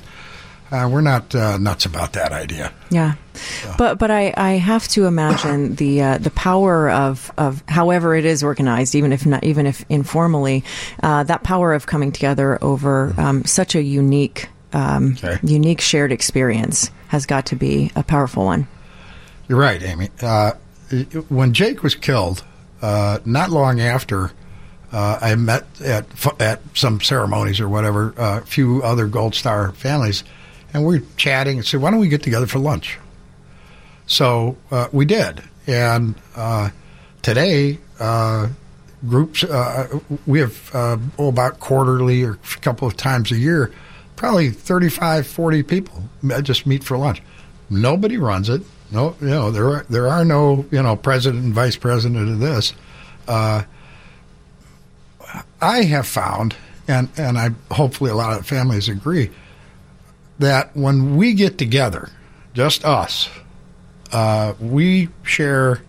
uh, 0.73 0.89
we're 0.89 1.01
not 1.01 1.33
uh, 1.35 1.57
nuts 1.57 1.85
about 1.85 2.13
that 2.13 2.31
idea. 2.31 2.73
Yeah, 2.89 3.13
so. 3.33 3.75
but 3.77 3.99
but 3.99 4.11
I, 4.11 4.33
I 4.35 4.53
have 4.53 4.87
to 4.89 5.05
imagine 5.05 5.75
the 5.75 6.01
uh, 6.01 6.17
the 6.17 6.31
power 6.31 6.89
of, 6.89 7.31
of 7.37 7.63
however 7.67 8.15
it 8.15 8.25
is 8.25 8.43
organized, 8.43 8.95
even 8.95 9.13
if 9.13 9.25
not 9.25 9.43
even 9.43 9.67
if 9.67 9.85
informally, 9.89 10.63
that 11.01 11.43
power 11.43 11.73
of 11.73 11.85
coming 11.85 12.11
together 12.11 12.57
over 12.63 13.09
mm-hmm. 13.09 13.19
um, 13.19 13.45
such 13.45 13.75
a 13.75 13.81
unique 13.81 14.49
um, 14.73 15.15
okay. 15.23 15.39
unique 15.43 15.81
shared 15.81 16.11
experience 16.11 16.89
has 17.07 17.25
got 17.25 17.45
to 17.47 17.55
be 17.55 17.91
a 17.95 18.03
powerful 18.03 18.45
one. 18.45 18.67
You're 19.47 19.59
right, 19.59 19.81
Amy. 19.81 20.09
Uh, 20.21 20.53
when 21.29 21.53
Jake 21.53 21.83
was 21.83 21.95
killed, 21.95 22.43
uh, 22.81 23.19
not 23.25 23.49
long 23.49 23.79
after, 23.79 24.31
uh, 24.91 25.19
I 25.21 25.35
met 25.35 25.65
at 25.81 26.05
at 26.39 26.61
some 26.73 27.01
ceremonies 27.01 27.59
or 27.59 27.69
whatever 27.69 28.13
uh, 28.17 28.39
a 28.39 28.45
few 28.45 28.81
other 28.83 29.07
Gold 29.07 29.35
Star 29.35 29.71
families, 29.73 30.23
and 30.73 30.85
we 30.85 30.97
are 30.97 31.03
chatting 31.17 31.57
and 31.57 31.65
said, 31.65 31.81
"Why 31.81 31.91
don't 31.91 31.99
we 31.99 32.07
get 32.07 32.23
together 32.23 32.47
for 32.47 32.59
lunch?" 32.59 32.99
So 34.07 34.57
uh, 34.71 34.89
we 34.91 35.05
did, 35.05 35.41
and 35.67 36.15
uh, 36.35 36.69
today 37.21 37.79
groups 39.07 39.43
we 40.25 40.39
have 40.39 40.71
oh, 40.73 41.27
about 41.27 41.59
quarterly 41.59 42.23
or 42.23 42.33
a 42.33 42.59
couple 42.61 42.87
of 42.87 42.95
times 42.95 43.31
a 43.31 43.37
year, 43.37 43.71
probably 44.15 44.49
35, 44.49 45.27
40 45.27 45.63
people 45.63 46.03
just 46.41 46.65
meet 46.65 46.83
for 46.83 46.97
lunch. 46.97 47.21
Nobody 47.69 48.17
runs 48.17 48.49
it 48.49 48.61
no, 48.93 49.15
you 49.19 49.27
know, 49.27 49.49
there 49.49 49.67
are 49.69 49.85
there 49.89 50.07
are 50.07 50.23
no 50.23 50.65
you 50.69 50.81
know 50.81 50.95
president 50.95 51.43
and 51.43 51.53
vice 51.53 51.75
president 51.75 52.29
of 52.29 52.39
this. 52.39 52.73
Uh, 53.27 53.63
I 55.59 55.81
have 55.83 56.07
found, 56.07 56.55
and 56.87 57.09
and 57.17 57.39
I 57.39 57.49
hopefully 57.71 58.11
a 58.11 58.15
lot 58.15 58.37
of 58.37 58.45
families 58.45 58.89
agree, 58.89 59.31
that 60.43 60.75
when 60.75 61.17
we 61.17 61.33
get 61.33 61.57
together, 61.57 62.09
just 62.53 62.85
us, 62.85 63.29
uh, 64.11 64.53
we 64.59 65.09
share 65.23 65.81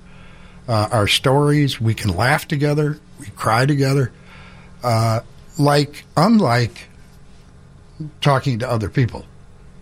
uh, 0.67 0.89
our 0.91 1.07
stories. 1.07 1.81
We 1.81 1.95
can 1.95 2.17
laugh 2.17 2.49
together. 2.49 2.99
We 3.21 3.27
cry 3.27 3.67
together. 3.67 4.13
Uh, 4.83 5.21
like 5.59 6.05
unlike 6.17 6.89
talking 8.21 8.59
to 8.59 8.69
other 8.69 8.89
people, 8.89 9.25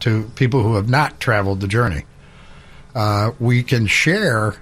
to 0.00 0.24
people 0.34 0.62
who 0.62 0.74
have 0.74 0.88
not 0.90 1.18
traveled 1.20 1.60
the 1.60 1.68
journey 1.68 2.04
uh, 2.94 3.32
we 3.38 3.62
can 3.62 3.86
share 3.86 4.56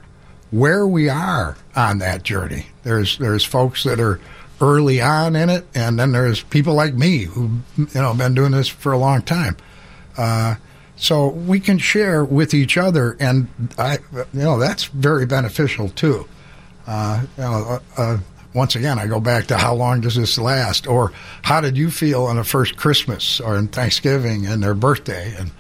where 0.51 0.87
we 0.87 1.09
are 1.09 1.57
on 1.77 1.99
that 1.99 2.23
journey. 2.23 2.67
There's 2.83 3.19
there's 3.19 3.45
folks 3.45 3.85
that 3.85 4.01
are 4.01 4.21
early 4.61 5.01
on 5.01 5.37
in 5.37 5.49
it, 5.49 5.67
and 5.75 5.99
then 5.99 6.13
there's 6.13 6.43
people 6.43 6.75
like 6.75 6.95
me 6.95 7.25
who 7.25 7.61
you 7.77 7.89
know 7.95 8.15
been 8.15 8.35
doing 8.35 8.53
this 8.53 8.69
for 8.69 8.93
a 8.93 8.99
long 8.99 9.23
time. 9.23 9.57
Uh, 10.21 10.55
so 10.97 11.29
we 11.29 11.59
can 11.59 11.79
share 11.79 12.23
with 12.23 12.53
each 12.53 12.77
other, 12.77 13.17
and 13.19 13.49
I, 13.79 13.99
you 14.13 14.27
know, 14.35 14.59
that's 14.59 14.85
very 14.85 15.25
beneficial 15.25 15.89
too. 15.89 16.29
Uh, 16.87 17.23
you 17.39 17.43
know, 17.43 17.51
uh, 17.51 17.81
uh, 17.97 18.19
once 18.53 18.77
again, 18.77 18.99
I 18.99 19.07
go 19.07 19.19
back 19.19 19.47
to 19.47 19.57
how 19.57 19.73
long 19.73 20.03
does 20.03 20.17
this 20.17 20.37
last, 20.37 20.87
or 20.87 21.13
how 21.41 21.63
did 21.63 21.79
you 21.79 21.91
feel 21.91 22.25
on 22.25 22.37
the 22.37 22.45
first 22.45 22.77
Christmas 22.77 23.41
or 23.41 23.57
in 23.57 23.69
Thanksgiving 23.69 24.47
and 24.47 24.63
their 24.63 24.75
birthday, 24.75 25.35
and 25.39 25.53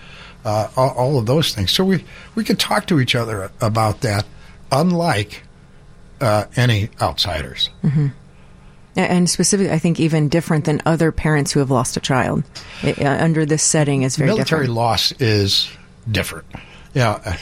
uh, 0.45 0.69
all, 0.77 0.91
all, 0.91 1.19
of 1.19 1.25
those 1.25 1.55
things. 1.55 1.71
So 1.73 1.85
we, 1.85 2.05
we 2.35 2.45
can 2.45 2.57
talk 2.57 2.87
to 2.89 3.01
each 3.01 3.15
other 3.15 3.51
about 3.63 4.03
that, 4.03 4.27
unlike 4.71 5.43
uh, 6.21 6.45
any 6.55 6.91
outsiders. 7.01 7.71
Mm-hmm. 7.83 8.09
And 8.97 9.31
specifically, 9.31 9.73
I 9.73 9.79
think 9.79 10.01
even 10.01 10.29
different 10.29 10.65
than 10.65 10.83
other 10.85 11.13
parents 11.13 11.53
who 11.53 11.61
have 11.61 11.71
lost 11.71 11.97
a 11.97 12.01
child 12.01 12.43
it, 12.83 12.99
uh, 13.01 13.19
under 13.21 13.47
this 13.47 13.63
setting 13.63 14.03
is 14.03 14.17
very 14.17 14.29
military 14.29 14.63
different. 14.63 14.75
loss 14.77 15.13
is 15.13 15.71
different. 16.11 16.47
Yeah, 16.93 17.39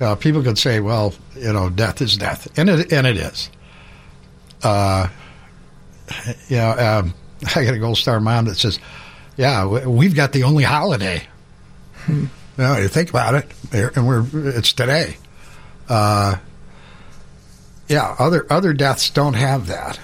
you 0.00 0.06
uh, 0.06 0.14
people 0.14 0.42
could 0.42 0.58
say, 0.58 0.80
"Well, 0.80 1.14
you 1.36 1.52
know, 1.52 1.68
death 1.68 2.00
is 2.00 2.16
death," 2.16 2.48
and 2.58 2.70
it 2.70 2.92
and 2.92 3.06
it 3.06 3.18
is. 3.18 3.50
Uh, 4.62 5.08
you 6.48 6.56
know, 6.56 6.70
um, 6.70 7.14
I 7.54 7.64
got 7.64 7.74
a 7.74 7.78
Gold 7.78 7.98
Star 7.98 8.18
mom 8.18 8.46
that 8.46 8.56
says, 8.56 8.78
"Yeah, 9.36 9.66
we've 9.66 10.14
got 10.14 10.32
the 10.32 10.44
only 10.44 10.64
holiday." 10.64 11.22
You 12.08 12.28
know, 12.56 12.78
you 12.78 12.88
think 12.88 13.10
about 13.10 13.34
it, 13.34 13.96
and 13.96 14.06
we're 14.06 14.24
it's 14.32 14.72
today. 14.72 15.18
Uh, 15.88 16.36
yeah, 17.88 18.16
other 18.18 18.46
other 18.50 18.72
deaths 18.72 19.10
don't 19.10 19.34
have 19.34 19.66
that. 19.66 20.00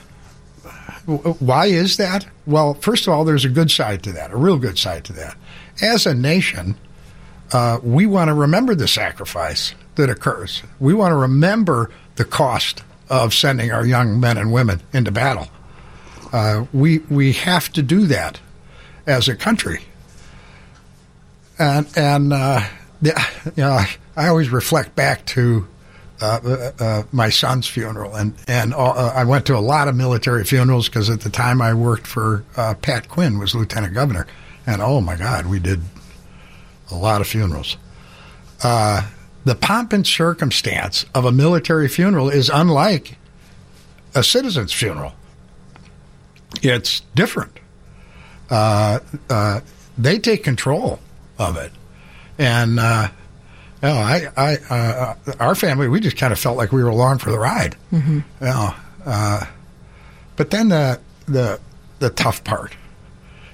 Why 1.06 1.66
is 1.66 1.96
that? 1.96 2.26
Well, 2.46 2.74
first 2.74 3.06
of 3.06 3.12
all, 3.12 3.24
there's 3.24 3.44
a 3.44 3.48
good 3.48 3.70
side 3.70 4.02
to 4.04 4.12
that, 4.12 4.30
a 4.30 4.36
real 4.36 4.58
good 4.58 4.78
side 4.78 5.04
to 5.04 5.12
that. 5.14 5.36
As 5.80 6.06
a 6.06 6.14
nation, 6.14 6.76
uh, 7.52 7.78
we 7.82 8.06
want 8.06 8.28
to 8.28 8.34
remember 8.34 8.74
the 8.74 8.88
sacrifice 8.88 9.74
that 9.96 10.08
occurs. 10.08 10.62
We 10.78 10.94
want 10.94 11.12
to 11.12 11.16
remember 11.16 11.90
the 12.16 12.24
cost 12.24 12.82
of 13.08 13.34
sending 13.34 13.72
our 13.72 13.84
young 13.84 14.20
men 14.20 14.38
and 14.38 14.52
women 14.52 14.80
into 14.92 15.10
battle. 15.10 15.48
Uh, 16.32 16.66
we 16.72 17.00
we 17.10 17.32
have 17.32 17.70
to 17.72 17.82
do 17.82 18.06
that 18.06 18.40
as 19.06 19.28
a 19.28 19.36
country 19.36 19.82
and 21.62 21.86
and 21.96 22.32
uh, 22.32 22.60
you 23.00 23.12
know, 23.56 23.84
I 24.16 24.28
always 24.28 24.50
reflect 24.50 24.94
back 24.94 25.24
to 25.26 25.66
uh, 26.22 26.40
uh, 26.44 26.72
uh 26.82 27.02
my 27.12 27.28
son's 27.28 27.66
funeral, 27.66 28.14
and 28.14 28.34
and 28.46 28.72
all, 28.72 28.96
uh, 28.96 29.12
I 29.14 29.24
went 29.24 29.46
to 29.46 29.56
a 29.56 29.60
lot 29.60 29.88
of 29.88 29.96
military 29.96 30.44
funerals 30.44 30.88
because 30.88 31.10
at 31.10 31.20
the 31.20 31.30
time 31.30 31.60
I 31.60 31.74
worked 31.74 32.06
for 32.06 32.44
uh, 32.56 32.74
Pat 32.74 33.08
Quinn 33.08 33.38
was 33.38 33.54
lieutenant 33.54 33.94
governor, 33.94 34.26
and 34.66 34.80
oh 34.80 35.00
my 35.00 35.16
God, 35.16 35.46
we 35.46 35.58
did 35.58 35.80
a 36.90 36.94
lot 36.94 37.20
of 37.20 37.26
funerals. 37.26 37.76
the 38.62 39.56
pomp 39.60 39.92
and 39.92 40.06
circumstance 40.06 41.04
of 41.14 41.24
a 41.24 41.32
military 41.32 41.88
funeral 41.88 42.28
is 42.28 42.48
unlike 42.48 43.16
a 44.14 44.22
citizen's 44.22 44.72
funeral. 44.72 45.14
It's 46.62 47.00
different. 47.14 47.58
they 48.48 50.18
take 50.18 50.44
control 50.44 51.00
of 51.38 51.56
it. 51.56 51.72
And, 52.38 52.78
uh, 52.78 53.08
you 53.82 53.88
know, 53.88 53.94
I, 53.94 54.28
I, 54.36 54.56
uh, 54.70 55.14
our 55.40 55.54
family, 55.54 55.88
we 55.88 56.00
just 56.00 56.16
kind 56.16 56.32
of 56.32 56.38
felt 56.38 56.56
like 56.56 56.70
we 56.70 56.82
were 56.84 56.90
along 56.90 57.18
for 57.18 57.30
the 57.30 57.38
ride. 57.38 57.76
Mm-hmm. 57.92 58.20
Uh, 59.04 59.46
but 60.36 60.50
then 60.50 60.68
the, 60.68 61.00
the, 61.26 61.58
the 61.98 62.10
tough 62.10 62.44
part 62.44 62.76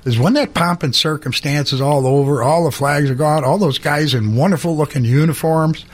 is 0.05 0.19
when 0.19 0.35
that 0.35 0.55
pomp 0.55 0.83
and 0.83 0.95
circumstance 0.95 1.73
is 1.73 1.81
all 1.81 2.07
over, 2.07 2.43
all 2.43 2.65
the 2.65 2.71
flags 2.71 3.11
are 3.11 3.15
gone, 3.15 3.45
all 3.45 3.59
those 3.59 3.79
guys 3.79 4.15
in 4.15 4.37
wonderful 4.37 4.77
looking 4.77 5.05
uniforms, 5.05 5.85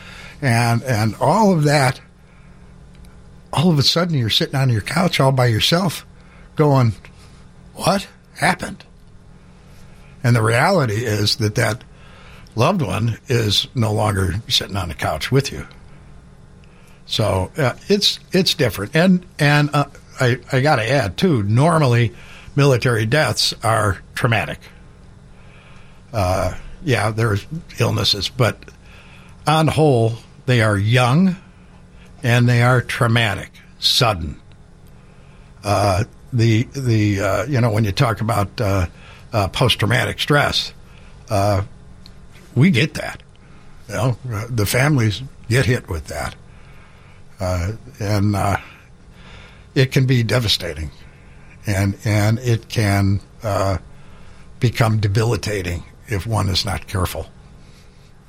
and 0.40 0.82
and 0.82 1.14
all 1.20 1.52
of 1.52 1.64
that. 1.64 2.00
All 3.52 3.70
of 3.70 3.78
a 3.78 3.82
sudden, 3.82 4.16
you're 4.16 4.30
sitting 4.30 4.56
on 4.56 4.68
your 4.68 4.80
couch 4.80 5.20
all 5.20 5.32
by 5.32 5.46
yourself, 5.46 6.04
going, 6.56 6.94
"What 7.74 8.06
happened?" 8.34 8.84
And 10.22 10.34
the 10.34 10.42
reality 10.42 11.04
is 11.04 11.36
that 11.36 11.54
that 11.54 11.84
loved 12.54 12.82
one 12.82 13.18
is 13.28 13.66
no 13.74 13.92
longer 13.92 14.34
sitting 14.48 14.76
on 14.76 14.88
the 14.88 14.94
couch 14.94 15.30
with 15.30 15.52
you. 15.52 15.66
So 17.06 17.50
uh, 17.56 17.74
it's 17.88 18.18
it's 18.32 18.54
different, 18.54 18.96
and 18.96 19.24
and 19.38 19.70
uh, 19.72 19.86
I 20.20 20.38
I 20.50 20.60
got 20.60 20.76
to 20.76 20.90
add 20.90 21.16
too. 21.16 21.42
Normally, 21.42 22.14
military 22.56 23.06
deaths 23.06 23.54
are 23.62 23.98
traumatic. 24.14 24.58
Uh, 26.12 26.54
yeah, 26.82 27.10
there's 27.10 27.46
illnesses, 27.78 28.28
but 28.28 28.58
on 29.46 29.66
whole, 29.66 30.14
they 30.46 30.62
are 30.62 30.78
young, 30.78 31.36
and 32.22 32.48
they 32.48 32.62
are 32.62 32.80
traumatic, 32.80 33.50
sudden. 33.78 34.40
Uh, 35.62 36.04
the 36.32 36.62
the 36.72 37.20
uh, 37.20 37.44
you 37.44 37.60
know 37.60 37.70
when 37.70 37.84
you 37.84 37.92
talk 37.92 38.22
about 38.22 38.58
uh, 38.60 38.86
post 39.48 39.78
traumatic 39.78 40.20
stress, 40.20 40.72
we 42.54 42.70
get 42.70 42.94
that. 42.94 43.22
You 43.88 43.94
know, 43.94 44.16
uh, 44.32 44.46
the 44.48 44.66
families 44.66 45.22
get 45.48 45.66
hit 45.66 45.88
with 45.88 46.06
that, 46.06 46.34
uh, 47.40 47.72
and 48.00 48.34
uh, 48.34 48.56
it 49.74 49.92
can 49.92 50.06
be 50.06 50.22
devastating, 50.22 50.90
and 51.66 51.96
and 52.04 52.38
it 52.38 52.68
can 52.68 53.20
uh, 53.42 53.78
become 54.60 54.98
debilitating 55.00 55.84
if 56.08 56.26
one 56.26 56.48
is 56.48 56.64
not 56.64 56.86
careful. 56.86 57.26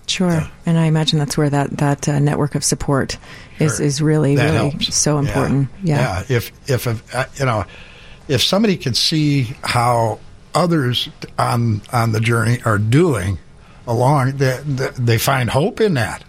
Sure, 0.08 0.48
and 0.66 0.78
I 0.78 0.86
imagine 0.86 1.18
that's 1.20 1.38
where 1.38 1.50
that 1.50 1.72
that 1.78 2.08
uh, 2.10 2.20
network 2.20 2.54
of 2.56 2.64
support 2.64 3.18
is 3.60 3.78
Sure. 3.78 3.86
is 3.86 4.02
really 4.02 4.36
That 4.36 4.52
really 4.52 4.70
helps. 4.72 4.94
so 4.96 5.16
Yeah. 5.20 5.28
important. 5.28 5.70
Yeah. 5.84 6.24
yeah. 6.30 6.36
If 6.38 6.52
if 6.70 7.16
uh, 7.16 7.26
you 7.38 7.46
know, 7.46 7.66
if 8.28 8.44
somebody 8.44 8.76
can 8.78 8.94
see 8.94 9.56
how 9.64 10.20
others 10.54 11.10
on 11.40 11.82
on 11.94 12.12
the 12.12 12.20
journey 12.20 12.60
are 12.66 12.78
doing 12.78 13.40
along, 13.88 14.38
they, 14.38 14.60
they, 14.66 15.18
find 15.18 15.50
hope 15.50 15.80
in 15.82 15.96
that. 15.96 16.24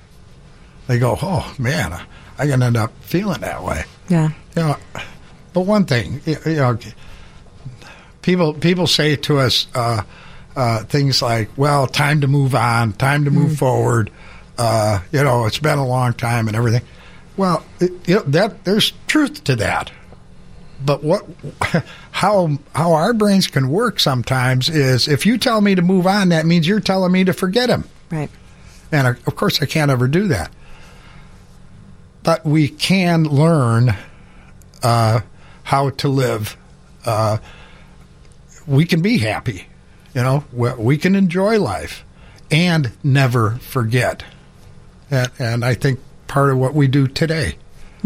They 0.86 0.98
go, 0.98 1.18
oh 1.20 1.54
man, 1.58 1.92
I 2.38 2.46
can 2.46 2.62
end 2.62 2.76
up 2.76 2.92
feeling 3.00 3.40
that 3.40 3.62
way. 3.62 3.84
yeah. 4.08 4.30
You 4.54 4.62
know, 4.62 4.76
but 5.52 5.62
one 5.62 5.84
thing, 5.84 6.20
you 6.26 6.36
know, 6.44 6.78
people 8.22 8.52
people 8.52 8.86
say 8.86 9.16
to 9.16 9.38
us 9.38 9.66
uh, 9.74 10.02
uh, 10.54 10.84
things 10.84 11.22
like, 11.22 11.48
"Well, 11.56 11.86
time 11.86 12.22
to 12.22 12.26
move 12.26 12.54
on, 12.54 12.92
time 12.92 13.24
to 13.24 13.30
move 13.30 13.56
forward." 13.58 14.10
Uh, 14.58 15.00
you 15.12 15.22
know, 15.22 15.46
it's 15.46 15.58
been 15.58 15.78
a 15.78 15.86
long 15.86 16.12
time 16.12 16.48
and 16.48 16.56
everything. 16.56 16.82
Well, 17.36 17.64
it, 17.80 17.92
you 18.08 18.16
know, 18.16 18.22
that 18.22 18.64
there's 18.64 18.92
truth 19.06 19.44
to 19.44 19.56
that. 19.56 19.90
But 20.84 21.02
what, 21.02 21.24
how 22.10 22.58
how 22.74 22.92
our 22.92 23.12
brains 23.12 23.46
can 23.46 23.68
work 23.68 24.00
sometimes 24.00 24.68
is 24.68 25.08
if 25.08 25.26
you 25.26 25.38
tell 25.38 25.60
me 25.60 25.74
to 25.74 25.82
move 25.82 26.06
on, 26.06 26.30
that 26.30 26.46
means 26.46 26.66
you're 26.66 26.80
telling 26.80 27.12
me 27.12 27.24
to 27.24 27.32
forget 27.32 27.70
him. 27.70 27.84
Right. 28.10 28.30
And 28.92 29.06
uh, 29.06 29.14
of 29.26 29.36
course, 29.36 29.62
I 29.62 29.66
can't 29.66 29.90
ever 29.90 30.08
do 30.08 30.28
that. 30.28 30.50
But 32.22 32.44
we 32.44 32.68
can 32.68 33.24
learn 33.24 33.94
uh, 34.82 35.20
how 35.62 35.90
to 35.90 36.08
live. 36.08 36.56
Uh, 37.04 37.38
we 38.66 38.84
can 38.84 39.00
be 39.00 39.18
happy, 39.18 39.66
you 40.14 40.22
know. 40.22 40.44
We, 40.52 40.72
we 40.74 40.98
can 40.98 41.14
enjoy 41.14 41.60
life 41.60 42.04
and 42.50 42.92
never 43.02 43.52
forget. 43.56 44.24
And, 45.10 45.30
and 45.38 45.64
I 45.64 45.74
think 45.74 46.00
part 46.26 46.50
of 46.50 46.58
what 46.58 46.74
we 46.74 46.88
do 46.88 47.06
today 47.06 47.56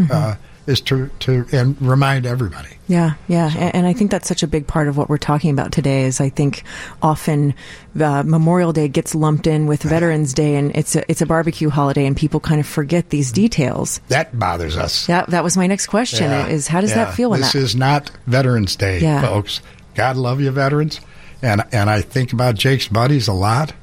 uh, 0.09 0.35
is 0.71 0.81
to 0.81 1.09
to 1.19 1.45
and 1.51 1.79
remind 1.81 2.25
everybody. 2.25 2.69
Yeah, 2.87 3.13
yeah, 3.27 3.51
and, 3.55 3.75
and 3.75 3.85
I 3.87 3.93
think 3.93 4.09
that's 4.11 4.27
such 4.27 4.41
a 4.43 4.47
big 4.47 4.65
part 4.67 4.87
of 4.87 4.97
what 4.97 5.07
we're 5.09 5.17
talking 5.17 5.51
about 5.51 5.71
today. 5.71 6.03
Is 6.05 6.19
I 6.19 6.29
think 6.29 6.63
often 7.01 7.53
uh, 7.99 8.23
Memorial 8.25 8.73
Day 8.73 8.87
gets 8.87 9.13
lumped 9.13 9.45
in 9.47 9.67
with 9.67 9.83
Veterans 9.83 10.33
Day, 10.33 10.55
and 10.55 10.75
it's 10.75 10.95
a 10.95 11.09
it's 11.11 11.21
a 11.21 11.25
barbecue 11.25 11.69
holiday, 11.69 12.05
and 12.07 12.17
people 12.17 12.39
kind 12.39 12.59
of 12.59 12.65
forget 12.65 13.09
these 13.09 13.31
details. 13.31 13.99
That 14.07 14.37
bothers 14.39 14.75
us. 14.77 15.07
Yeah, 15.07 15.25
that 15.27 15.43
was 15.43 15.55
my 15.55 15.67
next 15.67 15.87
question: 15.87 16.29
Yeah. 16.31 16.47
is 16.47 16.67
how 16.67 16.81
does 16.81 16.89
Yeah. 16.91 17.05
that 17.05 17.13
feel 17.13 17.29
this 17.31 17.51
that? 17.53 17.59
is 17.59 17.75
not 17.75 18.11
Veterans 18.25 18.75
Day, 18.75 18.99
Yeah. 18.99 19.21
folks. 19.21 19.61
God 19.93 20.15
love 20.17 20.41
you, 20.41 20.51
veterans, 20.51 20.99
and 21.41 21.61
and 21.71 21.89
I 21.89 22.01
think 22.01 22.33
about 22.33 22.55
Jake's 22.55 22.87
buddies 22.87 23.27
a 23.27 23.33
lot, 23.33 23.73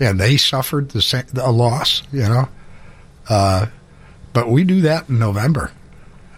and 0.00 0.18
they 0.18 0.36
suffered 0.36 0.90
the 0.90 1.02
same 1.02 1.24
a 1.36 1.52
loss, 1.52 2.02
you 2.12 2.22
know. 2.28 2.48
Uh, 3.28 3.66
but 4.34 4.50
we 4.50 4.64
do 4.64 4.80
that 4.82 5.08
in 5.08 5.18
November. 5.18 5.70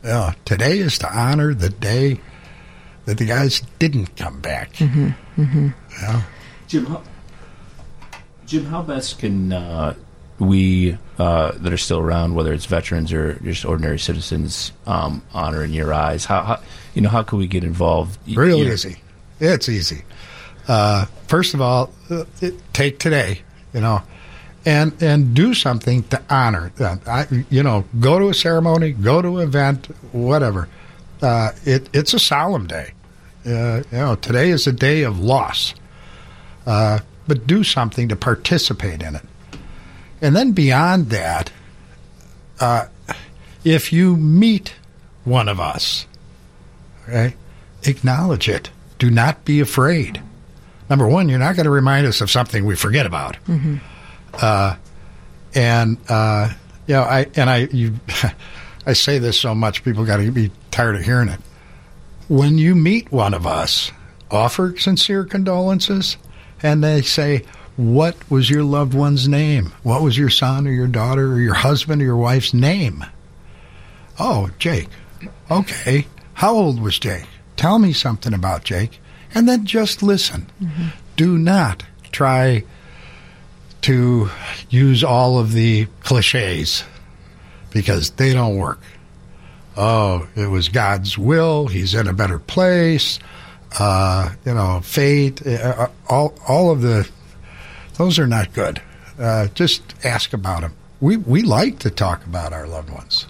Yeah, 0.07 0.35
today 0.45 0.79
is 0.79 0.99
to 1.01 1.13
honor 1.13 1.53
the 1.53 1.69
day 1.69 2.21
that 3.07 3.19
the 3.19 3.25
guys 3.25 3.61
didn't 3.81 4.15
come 4.17 4.41
back. 4.41 4.73
Mm-hmm. 4.75 5.69
Yeah. 6.01 6.23
Jim, 6.69 6.87
how, 6.87 7.03
Jim, 8.47 8.65
how 8.67 8.83
best 8.83 9.19
can 9.19 9.53
uh, 9.53 9.95
we 10.39 10.97
uh, 11.19 11.53
that 11.57 11.73
are 11.73 11.77
still 11.77 11.99
around, 11.99 12.35
whether 12.35 12.53
it's 12.53 12.67
veterans 12.67 13.13
or 13.13 13.35
just 13.41 13.65
ordinary 13.65 13.99
citizens, 13.99 14.71
um, 14.87 15.23
honor 15.35 15.65
in 15.65 15.73
your 15.73 15.93
eyes? 15.93 16.25
How, 16.25 16.43
how 16.43 16.61
you 16.95 17.03
know 17.03 17.09
how 17.09 17.25
can 17.25 17.39
we 17.39 17.49
get 17.49 17.65
involved? 17.65 18.17
Y- 18.29 18.35
Real 18.37 18.59
you 18.59 18.65
know- 18.67 18.73
easy. 18.73 18.97
It's 19.41 19.69
easy. 19.69 20.03
Uh, 20.69 21.07
first 21.27 21.53
of 21.55 21.61
all, 21.61 21.91
uh, 22.11 22.25
it, 22.41 22.55
take 22.73 22.99
today, 22.99 23.43
you 23.75 23.81
know, 23.81 24.03
and 24.67 25.01
and 25.03 25.33
do 25.33 25.55
something 25.55 26.03
to 26.05 26.21
honor 26.29 26.71
them. 26.77 27.01
I, 27.07 27.27
you 27.49 27.63
know, 27.63 27.85
go 28.01 28.19
to 28.19 28.29
a 28.29 28.35
ceremony, 28.35 28.93
go 28.93 29.23
to 29.23 29.39
an 29.39 29.45
event, 29.49 29.87
whatever. 30.13 30.69
Uh, 31.23 31.53
it 31.65 31.89
it's 31.95 32.13
a 32.13 32.19
solemn 32.19 32.67
day. 32.67 32.93
Uh, 33.47 33.83
you 33.93 33.99
know, 33.99 34.17
today 34.17 34.51
is 34.51 34.67
a 34.67 34.73
day 34.73 35.05
of 35.05 35.21
loss. 35.21 35.73
Uh, 36.67 36.99
but 37.29 37.47
do 37.47 37.63
something 37.63 38.09
to 38.09 38.17
participate 38.17 39.03
in 39.03 39.15
it. 39.15 39.23
And 40.21 40.35
then 40.35 40.53
beyond 40.53 41.11
that, 41.11 41.51
uh, 42.61 42.87
if 43.65 43.93
you 43.93 44.17
meet 44.17 44.75
one 45.25 45.49
of 45.49 45.61
us, 45.61 46.07
okay, 47.09 47.35
acknowledge 47.85 48.49
it. 48.49 48.71
Do 48.99 49.11
not 49.11 49.45
be 49.45 49.61
afraid. 49.61 50.23
Number 50.89 51.07
one, 51.07 51.29
you're 51.29 51.39
not 51.39 51.57
going 51.57 51.65
to 51.65 51.71
remind 51.71 52.07
us 52.07 52.21
of 52.21 52.31
something 52.31 52.65
we 52.65 52.77
forget 52.77 53.07
about. 53.07 53.37
Uh, 54.41 54.77
and 55.55 55.99
uh, 56.09 56.53
you 56.87 56.95
know, 56.95 57.03
I 57.03 57.27
and 57.35 57.51
I 57.51 57.69
you, 57.73 57.95
I 58.87 58.93
say 58.93 59.19
this 59.19 59.41
so 59.41 59.55
much, 59.55 59.85
people 59.85 60.05
got 60.05 60.19
to 60.19 60.31
be 60.31 60.51
tired 60.71 60.97
of 60.97 61.03
hearing 61.03 61.29
it. 61.29 61.41
When 62.29 62.59
you 62.59 62.75
meet 62.75 63.11
one 63.13 63.35
of 63.35 63.47
us, 63.47 63.93
offer 64.31 64.77
sincere 64.79 65.25
condolences, 65.25 66.17
and 66.63 66.83
they 66.83 67.03
say, 67.03 67.45
"What 67.77 68.17
was 68.31 68.51
your 68.51 68.65
loved 68.65 68.95
one's 68.95 69.29
name? 69.29 69.73
What 69.83 70.03
was 70.03 70.19
your 70.19 70.31
son 70.31 70.67
or 70.67 70.73
your 70.73 70.89
daughter 70.89 71.33
or 71.33 71.41
your 71.41 71.55
husband 71.55 72.03
or 72.03 72.05
your 72.05 72.17
wife's 72.17 72.53
name?" 72.53 73.05
Oh, 74.19 74.51
Jake. 74.59 74.89
Okay. 75.51 76.07
How 76.35 76.55
old 76.55 76.81
was 76.81 76.99
Jake? 76.99 77.27
Tell 77.57 77.79
me 77.79 77.93
something 77.93 78.35
about 78.35 78.65
Jake. 78.65 79.01
And 79.35 79.49
then 79.49 79.67
just 79.67 80.03
listen. 80.03 80.47
Do 81.17 81.37
not 81.39 81.85
try 82.13 82.65
to 83.87 84.29
use 84.71 85.03
all 85.05 85.39
of 85.39 85.53
the 85.53 85.87
cliches 86.01 86.85
because 87.71 88.11
they 88.11 88.33
don't 88.33 88.57
work. 88.57 88.81
Oh, 89.77 90.27
it 90.37 90.47
was 90.47 90.69
God's 90.69 91.19
will. 91.19 91.67
He's 91.69 91.95
in 91.95 92.07
a 92.09 92.13
better 92.13 92.39
place. 92.39 93.19
Uh, 93.79 94.31
you 94.45 94.55
know, 94.55 94.81
fate. 94.83 95.47
Uh, 95.47 95.89
all, 96.09 96.35
all 96.49 96.71
of 96.71 96.81
the, 96.83 97.09
those 97.99 98.19
are 98.19 98.27
not 98.27 98.53
good. 98.55 98.81
Uh, 99.19 99.49
just 99.49 99.83
ask 100.05 100.33
about 100.33 100.63
them. 100.63 100.73
We, 101.01 101.17
we 101.19 101.43
like 101.43 101.79
to 101.81 101.91
talk 101.91 102.25
about 102.25 102.53
our 102.53 102.67
loved 102.67 102.91
ones. 102.91 103.27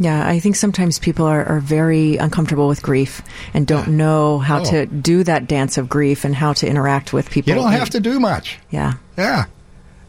Yeah, 0.00 0.26
I 0.28 0.40
think 0.40 0.56
sometimes 0.56 0.98
people 0.98 1.24
are, 1.26 1.44
are 1.44 1.60
very 1.60 2.16
uncomfortable 2.16 2.66
with 2.66 2.82
grief 2.82 3.22
and 3.54 3.64
don't 3.64 3.90
know 3.96 4.40
how 4.40 4.60
Oh. 4.62 4.64
to 4.70 4.86
do 4.86 5.22
that 5.22 5.46
dance 5.46 5.78
of 5.78 5.88
grief 5.88 6.24
and 6.24 6.34
how 6.34 6.52
to 6.54 6.68
interact 6.68 7.12
with 7.12 7.30
people. 7.30 7.50
You 7.54 7.60
don't 7.60 7.70
have 7.70 7.90
to 7.90 8.00
do 8.00 8.18
much. 8.18 8.58
Yeah. 8.70 8.94
Yeah. 9.16 9.44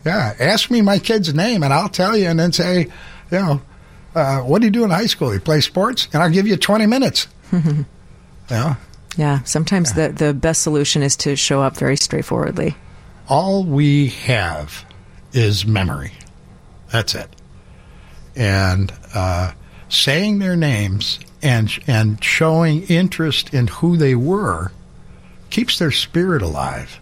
Yeah. 0.06 0.36
Ask 0.40 0.70
me 0.70 0.82
my 0.82 1.00
kid's 1.00 1.34
name 1.34 1.64
and 1.64 1.74
I'll 1.74 1.90
tell 1.90 2.16
you 2.16 2.28
and 2.28 2.40
then 2.40 2.52
say, 2.52 2.82
you 3.32 3.38
know, 3.38 3.62
uh, 4.14 4.42
what 4.42 4.60
do 4.60 4.68
you 4.68 4.72
do 4.72 4.84
in 4.84 4.92
high 4.92 5.08
school? 5.08 5.34
You 5.34 5.40
play 5.40 5.62
sports? 5.62 6.08
And 6.14 6.22
I'll 6.22 6.30
give 6.30 6.48
you 6.48 6.56
20 6.56 6.86
minutes. 6.86 7.28
yeah. 8.50 8.76
Yeah. 9.18 9.44
Sometimes 9.44 9.94
the, 9.94 10.10
the 10.10 10.34
best 10.34 10.62
solution 10.62 11.02
is 11.02 11.16
to 11.18 11.36
show 11.36 11.62
up 11.62 11.76
very 11.78 11.98
straightforwardly. 11.98 12.76
All 13.28 13.64
we 13.64 14.10
have 14.10 14.86
is 15.34 15.66
memory. 15.66 16.12
That's 16.92 17.16
it. 17.16 17.30
And 18.36 18.94
uh, 19.14 19.54
saying 19.90 20.40
their 20.40 20.56
names 20.56 21.20
and 21.42 21.72
and 21.88 22.24
showing 22.24 22.84
interest 22.84 23.54
in 23.54 23.68
who 23.68 23.98
they 23.98 24.16
were 24.16 24.72
keeps 25.50 25.80
their 25.80 25.92
spirit 25.92 26.42
alive. 26.42 27.00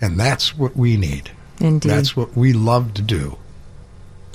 And 0.00 0.18
that's 0.18 0.56
what 0.56 0.76
we 0.76 0.96
need. 0.96 1.30
Indeed. 1.60 1.90
That's 1.90 2.16
what 2.16 2.36
we 2.36 2.52
love 2.52 2.94
to 2.94 3.02
do. 3.02 3.36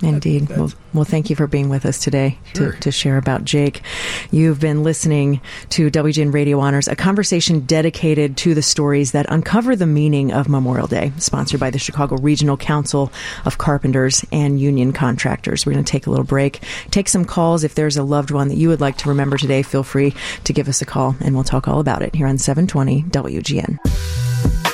Indeed. 0.03 0.49
Well, 0.49 0.73
well, 0.93 1.05
thank 1.05 1.29
you 1.29 1.37
for 1.37 1.47
being 1.47 1.69
with 1.69 1.85
us 1.85 2.03
today 2.03 2.37
Sure. 2.53 2.73
to, 2.73 2.79
to 2.81 2.91
share 2.91 3.17
about 3.17 3.45
Jake. 3.45 3.81
You've 4.29 4.59
been 4.59 4.83
listening 4.83 5.39
to 5.69 5.89
WGN 5.89 6.33
Radio 6.33 6.59
Honors, 6.59 6.89
a 6.89 6.97
conversation 6.97 7.61
dedicated 7.61 8.35
to 8.37 8.53
the 8.53 8.61
stories 8.61 9.13
that 9.13 9.25
uncover 9.29 9.73
the 9.73 9.85
meaning 9.87 10.33
of 10.33 10.49
Memorial 10.49 10.87
Day, 10.87 11.13
sponsored 11.17 11.61
by 11.61 11.69
the 11.69 11.79
Chicago 11.79 12.17
Regional 12.17 12.57
Council 12.57 13.09
of 13.45 13.57
Carpenters 13.57 14.25
and 14.33 14.59
Union 14.59 14.91
Contractors. 14.91 15.65
We're 15.65 15.71
going 15.73 15.85
to 15.85 15.91
take 15.91 16.07
a 16.07 16.09
little 16.09 16.25
break, 16.25 16.61
take 16.91 17.07
some 17.07 17.23
calls. 17.23 17.63
If 17.63 17.75
there's 17.75 17.95
a 17.95 18.03
loved 18.03 18.31
one 18.31 18.49
that 18.49 18.57
you 18.57 18.67
would 18.67 18.81
like 18.81 18.97
to 18.97 19.09
remember 19.09 19.37
today, 19.37 19.61
feel 19.61 19.83
free 19.83 20.13
to 20.43 20.51
give 20.51 20.67
us 20.67 20.81
a 20.81 20.85
call, 20.85 21.15
and 21.21 21.35
we'll 21.35 21.45
talk 21.45 21.69
all 21.69 21.79
about 21.79 22.01
it 22.01 22.13
here 22.15 22.27
on 22.27 22.37
720 22.37 23.03
WGN. 23.03 24.64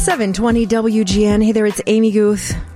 720 0.00 0.66
WGN. 0.66 1.44
Hey 1.44 1.52
there, 1.52 1.66
it's 1.66 1.82
Amy 1.86 2.10
Guth. 2.10 2.69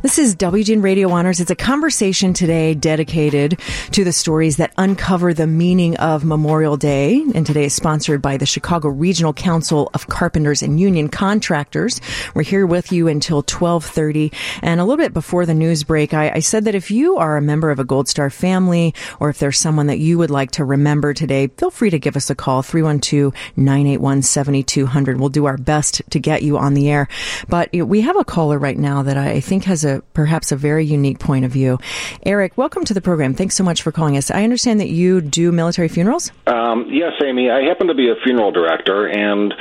This 0.00 0.16
is 0.16 0.36
WGN 0.36 0.80
Radio 0.80 1.10
Honors. 1.10 1.40
It's 1.40 1.50
a 1.50 1.56
conversation 1.56 2.32
today 2.32 2.72
dedicated 2.72 3.58
to 3.90 4.04
the 4.04 4.12
stories 4.12 4.58
that 4.58 4.72
uncover 4.78 5.34
the 5.34 5.48
meaning 5.48 5.96
of 5.96 6.24
Memorial 6.24 6.76
Day. 6.76 7.20
And 7.34 7.44
today 7.44 7.64
is 7.64 7.74
sponsored 7.74 8.22
by 8.22 8.36
the 8.36 8.46
Chicago 8.46 8.90
Regional 8.90 9.32
Council 9.32 9.90
of 9.94 10.06
Carpenters 10.06 10.62
and 10.62 10.78
Union 10.78 11.08
Contractors. 11.08 12.00
We're 12.32 12.44
here 12.44 12.64
with 12.64 12.92
you 12.92 13.08
until 13.08 13.38
1230. 13.38 14.30
And 14.62 14.80
a 14.80 14.84
little 14.84 15.04
bit 15.04 15.12
before 15.12 15.46
the 15.46 15.54
news 15.54 15.82
break, 15.82 16.14
I, 16.14 16.30
I 16.30 16.38
said 16.38 16.66
that 16.66 16.76
if 16.76 16.92
you 16.92 17.16
are 17.16 17.36
a 17.36 17.42
member 17.42 17.72
of 17.72 17.80
a 17.80 17.84
Gold 17.84 18.08
Star 18.08 18.30
family 18.30 18.94
or 19.18 19.30
if 19.30 19.40
there's 19.40 19.58
someone 19.58 19.88
that 19.88 19.98
you 19.98 20.16
would 20.16 20.30
like 20.30 20.52
to 20.52 20.64
remember 20.64 21.12
today, 21.12 21.48
feel 21.48 21.72
free 21.72 21.90
to 21.90 21.98
give 21.98 22.16
us 22.16 22.30
a 22.30 22.36
call, 22.36 22.62
312-981-7200. 22.62 25.18
We'll 25.18 25.28
do 25.28 25.46
our 25.46 25.58
best 25.58 26.02
to 26.10 26.20
get 26.20 26.44
you 26.44 26.56
on 26.56 26.74
the 26.74 26.88
air. 26.88 27.08
But 27.48 27.70
we 27.72 28.02
have 28.02 28.16
a 28.16 28.24
caller 28.24 28.60
right 28.60 28.78
now 28.78 29.02
that 29.02 29.16
I 29.16 29.40
think 29.40 29.64
has 29.64 29.84
a 29.84 29.87
perhaps 30.12 30.52
a 30.52 30.56
very 30.56 30.84
unique 30.84 31.18
point 31.18 31.44
of 31.44 31.50
view. 31.50 31.78
Eric, 32.24 32.56
welcome 32.56 32.84
to 32.84 32.94
the 32.94 33.00
program. 33.00 33.34
Thanks 33.34 33.54
so 33.54 33.64
much 33.64 33.82
for 33.82 33.92
calling 33.92 34.16
us. 34.16 34.30
I 34.30 34.44
understand 34.44 34.80
that 34.80 34.88
you 34.88 35.20
do 35.20 35.52
military 35.52 35.88
funerals. 35.88 36.30
Um, 36.46 36.86
yes, 36.90 37.12
Amy. 37.24 37.50
I 37.50 37.62
happen 37.62 37.88
to 37.88 37.94
be 37.94 38.08
a 38.08 38.14
funeral 38.24 38.52
director, 38.52 39.06
and 39.06 39.52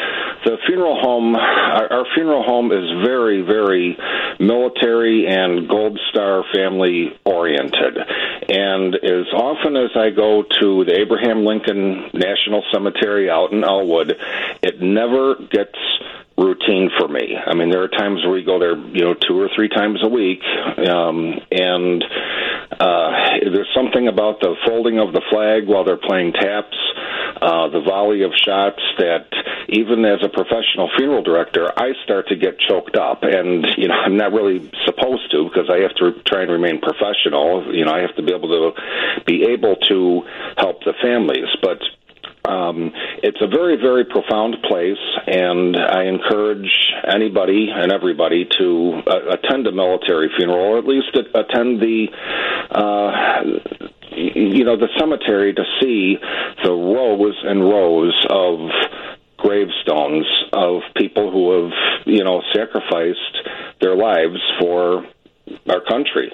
the 0.45 0.57
funeral 0.65 0.99
home, 0.99 1.35
our, 1.35 1.91
our 1.91 2.05
funeral 2.13 2.43
home, 2.43 2.71
is 2.71 2.85
very, 3.05 3.41
very 3.41 3.97
military 4.39 5.27
and 5.27 5.67
Gold 5.67 5.99
Star 6.09 6.43
family 6.53 7.17
oriented. 7.25 7.97
And 8.49 8.95
as 8.95 9.27
often 9.33 9.75
as 9.75 9.91
I 9.95 10.09
go 10.09 10.43
to 10.43 10.85
the 10.85 10.99
Abraham 10.99 11.43
Lincoln 11.43 12.09
National 12.13 12.63
Cemetery 12.71 13.29
out 13.29 13.51
in 13.51 13.63
Elwood, 13.63 14.15
it 14.61 14.81
never 14.81 15.35
gets 15.35 15.77
routine 16.37 16.89
for 16.97 17.07
me. 17.07 17.35
I 17.35 17.55
mean, 17.55 17.71
there 17.71 17.81
are 17.81 17.87
times 17.87 18.21
where 18.23 18.31
we 18.31 18.43
go 18.43 18.59
there, 18.59 18.77
you 18.77 19.01
know, 19.01 19.15
two 19.15 19.39
or 19.39 19.49
three 19.55 19.69
times 19.69 19.99
a 20.03 20.07
week, 20.07 20.41
um, 20.87 21.33
and 21.51 22.03
uh, 22.79 23.11
there's 23.41 23.69
something 23.75 24.07
about 24.07 24.39
the 24.39 24.55
folding 24.65 24.99
of 24.99 25.13
the 25.13 25.21
flag 25.31 25.67
while 25.67 25.83
they're 25.83 25.97
playing 25.97 26.33
taps, 26.33 26.77
uh, 27.41 27.69
the 27.69 27.81
volley 27.81 28.23
of 28.23 28.31
shots 28.37 28.81
that 28.99 29.25
even 29.69 30.05
as 30.05 30.19
a 30.23 30.29
professional 30.29 30.89
funeral 30.95 31.23
director, 31.23 31.71
I 31.75 31.93
start 32.03 32.27
to 32.29 32.35
get 32.35 32.59
choked 32.59 32.95
up, 32.95 33.23
and 33.23 33.65
you 33.75 33.87
know, 33.87 33.95
I'm 33.95 34.15
not 34.15 34.31
really 34.31 34.69
supposed 34.85 35.31
to 35.31 35.43
because 35.43 35.69
I 35.69 35.81
have 35.81 35.95
to 35.95 36.21
try 36.23 36.43
and 36.43 36.51
remain 36.51 36.79
professional. 36.79 37.73
You 37.73 37.85
know, 37.85 37.91
I 37.91 38.01
have 38.01 38.15
to 38.15 38.23
be 38.23 38.33
able 38.33 38.49
to 38.49 39.23
be 39.25 39.43
able 39.51 39.75
to 39.89 40.21
help 40.57 40.83
the 40.83 40.93
families, 41.01 41.49
but 41.61 41.81
um, 42.47 42.91
it's 43.23 43.39
a 43.41 43.47
very, 43.47 43.75
very 43.75 44.05
profound 44.05 44.57
place, 44.63 44.97
and 45.27 45.75
I 45.75 46.03
encourage 46.03 46.71
anybody 47.07 47.69
and 47.73 47.91
everybody 47.91 48.47
to 48.57 49.01
uh, 49.05 49.35
attend 49.35 49.67
a 49.67 49.71
military 49.71 50.29
funeral, 50.37 50.73
or 50.73 50.77
at 50.77 50.85
least 50.85 51.09
attend 51.15 51.81
the, 51.81 52.07
uh, 52.71 53.43
you 54.15 54.63
know, 54.63 54.77
the 54.77 54.87
cemetery 54.97 55.53
to 55.53 55.63
see 55.81 56.17
the 56.63 56.71
rows 56.71 57.35
and 57.43 57.61
rows 57.61 58.25
of 58.29 58.69
gravestones 59.37 60.25
of 60.53 60.81
people 60.95 61.31
who 61.31 61.63
have, 61.63 61.73
you 62.05 62.23
know, 62.23 62.41
sacrificed 62.53 63.37
their 63.81 63.95
lives 63.95 64.39
for 64.59 65.05
our 65.69 65.81
country 65.81 66.31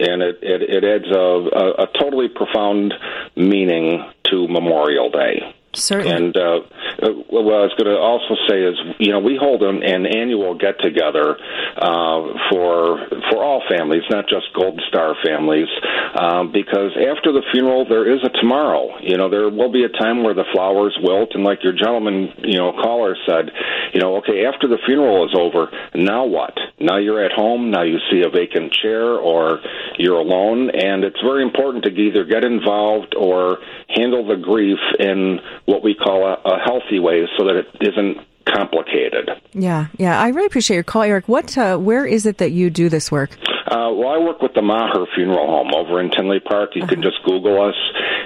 and 0.00 0.22
it, 0.22 0.38
it, 0.42 0.62
it 0.62 0.84
adds 0.84 1.10
a, 1.10 1.18
a, 1.18 1.84
a 1.84 1.86
totally 1.98 2.28
profound 2.28 2.94
meaning 3.36 4.04
to 4.24 4.48
Memorial 4.48 5.10
Day. 5.10 5.53
Certainly. 5.74 6.14
And 6.14 6.36
uh, 6.36 6.60
uh, 7.02 7.10
what 7.28 7.54
I 7.54 7.66
was 7.66 7.74
going 7.76 7.90
to 7.90 7.98
also 7.98 8.34
say 8.48 8.62
is, 8.62 8.76
you 8.98 9.12
know, 9.12 9.20
we 9.20 9.36
hold 9.36 9.62
an, 9.62 9.82
an 9.82 10.06
annual 10.06 10.54
get 10.54 10.78
together 10.80 11.36
uh, 11.76 12.20
for 12.50 13.06
for 13.30 13.42
all 13.42 13.62
families, 13.68 14.02
not 14.10 14.28
just 14.28 14.46
Gold 14.54 14.80
Star 14.88 15.14
families, 15.24 15.68
um, 16.14 16.52
because 16.52 16.92
after 16.94 17.32
the 17.32 17.42
funeral 17.52 17.86
there 17.88 18.06
is 18.06 18.22
a 18.24 18.30
tomorrow. 18.40 18.98
You 19.00 19.16
know, 19.16 19.28
there 19.28 19.48
will 19.50 19.72
be 19.72 19.84
a 19.84 19.88
time 19.88 20.22
where 20.22 20.34
the 20.34 20.44
flowers 20.52 20.96
wilt, 21.02 21.30
and 21.34 21.44
like 21.44 21.62
your 21.62 21.72
gentleman, 21.72 22.32
you 22.38 22.58
know, 22.58 22.72
caller 22.72 23.16
said, 23.26 23.50
you 23.92 24.00
know, 24.00 24.16
okay, 24.18 24.46
after 24.46 24.68
the 24.68 24.78
funeral 24.86 25.24
is 25.24 25.34
over, 25.36 25.70
now 25.94 26.24
what? 26.24 26.54
Now 26.78 26.98
you're 26.98 27.24
at 27.24 27.32
home. 27.32 27.70
Now 27.70 27.82
you 27.82 27.98
see 28.10 28.22
a 28.22 28.30
vacant 28.30 28.72
chair, 28.72 29.14
or 29.14 29.60
you're 29.98 30.18
alone, 30.18 30.70
and 30.70 31.04
it's 31.04 31.20
very 31.20 31.42
important 31.42 31.84
to 31.84 31.90
either 31.90 32.24
get 32.24 32.44
involved 32.44 33.14
or 33.16 33.58
handle 33.88 34.26
the 34.26 34.36
grief 34.36 34.78
in 34.98 35.38
what 35.66 35.82
we 35.82 35.94
call 35.94 36.26
a, 36.26 36.34
a 36.44 36.58
healthy 36.64 36.98
way, 36.98 37.26
so 37.38 37.44
that 37.46 37.56
it 37.56 37.66
isn't 37.80 38.18
complicated. 38.46 39.30
Yeah, 39.52 39.86
yeah. 39.98 40.20
I 40.20 40.28
really 40.28 40.46
appreciate 40.46 40.76
your 40.76 40.84
call, 40.84 41.02
Eric. 41.02 41.28
What, 41.28 41.56
uh, 41.56 41.78
where 41.78 42.04
is 42.04 42.26
it 42.26 42.38
that 42.38 42.50
you 42.50 42.70
do 42.70 42.88
this 42.88 43.10
work? 43.10 43.30
Uh, 43.66 43.90
well, 43.92 44.08
I 44.08 44.18
work 44.18 44.42
with 44.42 44.52
the 44.54 44.62
Maher 44.62 45.06
Funeral 45.14 45.46
Home 45.46 45.72
over 45.74 46.00
in 46.00 46.10
Tinley 46.10 46.40
Park. 46.40 46.70
You 46.74 46.86
can 46.86 47.02
just 47.02 47.22
Google 47.24 47.62
us, 47.62 47.74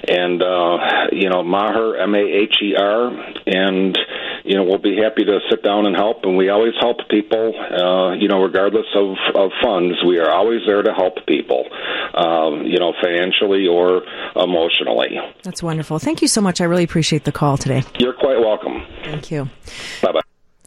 and 0.08 0.42
uh, 0.42 0.78
you 1.12 1.28
know 1.30 1.42
Maher 1.42 1.96
M 1.96 2.14
A 2.14 2.18
H 2.18 2.56
E 2.62 2.74
R, 2.76 3.08
and 3.46 3.96
you 4.44 4.56
know 4.56 4.64
we'll 4.64 4.78
be 4.78 4.96
happy 4.96 5.24
to 5.24 5.38
sit 5.48 5.62
down 5.62 5.86
and 5.86 5.94
help. 5.94 6.24
And 6.24 6.36
we 6.36 6.48
always 6.48 6.74
help 6.80 7.08
people, 7.08 7.54
uh, 7.54 8.14
you 8.14 8.28
know, 8.28 8.42
regardless 8.42 8.86
of 8.94 9.16
of 9.34 9.50
funds. 9.62 9.96
We 10.04 10.18
are 10.18 10.30
always 10.30 10.62
there 10.66 10.82
to 10.82 10.92
help 10.92 11.24
people, 11.26 11.64
um, 12.14 12.64
you 12.64 12.78
know, 12.78 12.92
financially 13.00 13.66
or 13.66 14.02
emotionally. 14.34 15.18
That's 15.44 15.62
wonderful. 15.62 15.98
Thank 15.98 16.22
you 16.22 16.28
so 16.28 16.40
much. 16.40 16.60
I 16.60 16.64
really 16.64 16.84
appreciate 16.84 17.24
the 17.24 17.32
call 17.32 17.56
today. 17.56 17.82
You're 17.98 18.14
quite 18.14 18.40
welcome. 18.40 18.82
Thank 19.04 19.30
you. 19.30 19.48
Bye 20.02 20.12
bye. 20.12 20.20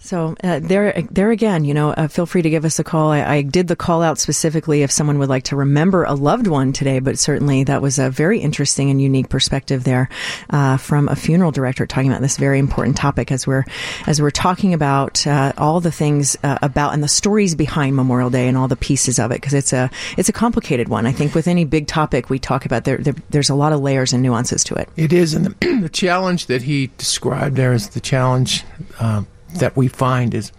So 0.04 0.36
uh, 0.44 0.60
there, 0.60 1.04
there 1.12 1.30
again, 1.30 1.64
you 1.64 1.76
know, 1.76 1.92
uh, 1.92 2.08
feel 2.08 2.26
free 2.26 2.42
to 2.42 2.50
give 2.50 2.66
us 2.66 2.80
a 2.80 2.84
call. 2.84 3.12
I, 3.12 3.24
I 3.24 3.42
did 3.44 3.68
the 3.68 3.76
call 3.76 4.02
out 4.02 4.18
specifically 4.18 4.82
if 4.82 4.92
someone 4.92 5.20
would 5.20 5.30
like 5.30 5.44
to 5.46 5.56
remember 5.56 6.06
a 6.06 6.16
loved 6.16 6.48
one 6.48 6.74
today, 6.74 6.98
but 7.00 7.20
certainly 7.20 7.64
that 7.66 7.84
was 7.84 8.00
a 8.00 8.10
very 8.10 8.40
interesting 8.40 8.90
and 8.90 9.00
unique 9.00 9.30
perspective 9.30 9.84
there 9.84 10.10
uh, 10.50 10.78
from 10.78 11.08
a 11.08 11.16
funeral 11.16 11.52
director 11.52 11.86
talking 11.86 12.10
about 12.10 12.22
this 12.22 12.38
very 12.38 12.58
important 12.58 12.98
topic 12.98 13.32
as 13.32 13.46
we're 13.46 13.64
as 14.08 14.20
we're 14.20 14.32
talking 14.32 14.74
about 14.74 15.26
uh, 15.28 15.54
all 15.58 15.80
the 15.80 15.92
things 15.92 16.36
uh, 16.44 16.58
about 16.64 16.94
and 16.94 17.04
the 17.04 17.08
stories 17.08 17.54
behind 17.54 17.96
Memorial 17.96 18.32
Day 18.32 18.48
and 18.48 18.58
all 18.58 18.68
the 18.68 18.76
pieces 18.76 19.20
of 19.20 19.32
it 19.32 19.36
because 19.36 19.54
it's 19.54 19.72
a 19.72 19.92
it's 20.18 20.30
a 20.30 20.34
complicated 20.34 20.90
one. 20.90 21.06
I 21.06 21.12
think 21.12 21.36
with 21.36 21.48
any 21.48 21.64
big 21.64 21.86
topic 21.86 22.28
we 22.28 22.40
talk 22.40 22.66
about, 22.66 22.86
there, 22.86 22.98
there 22.98 23.16
there's 23.30 23.52
a 23.52 23.56
lot 23.56 23.72
of 23.72 23.82
layers 23.82 24.14
and 24.14 24.24
nuances 24.24 24.64
to 24.66 24.74
it. 24.74 24.90
It 24.98 25.14
is, 25.14 25.36
and 25.36 25.46
the, 25.46 25.80
the 25.82 25.90
challenge 25.90 26.48
that 26.48 26.64
he 26.64 26.90
described 26.98 27.56
there 27.56 27.72
is 27.72 27.90
the 27.90 28.00
challenge 28.00 28.64
uh, 29.00 29.24
that 29.56 29.76
we 29.76 29.88
find 29.88 30.34
is 30.34 30.52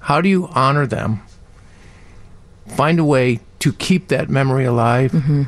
how 0.00 0.20
do 0.20 0.28
you 0.28 0.48
honor 0.48 0.86
them, 0.86 1.20
find 2.68 2.98
a 2.98 3.04
way 3.04 3.40
to 3.60 3.72
keep 3.72 4.08
that 4.08 4.30
memory 4.30 4.64
alive, 4.64 5.12
mm-hmm. 5.12 5.42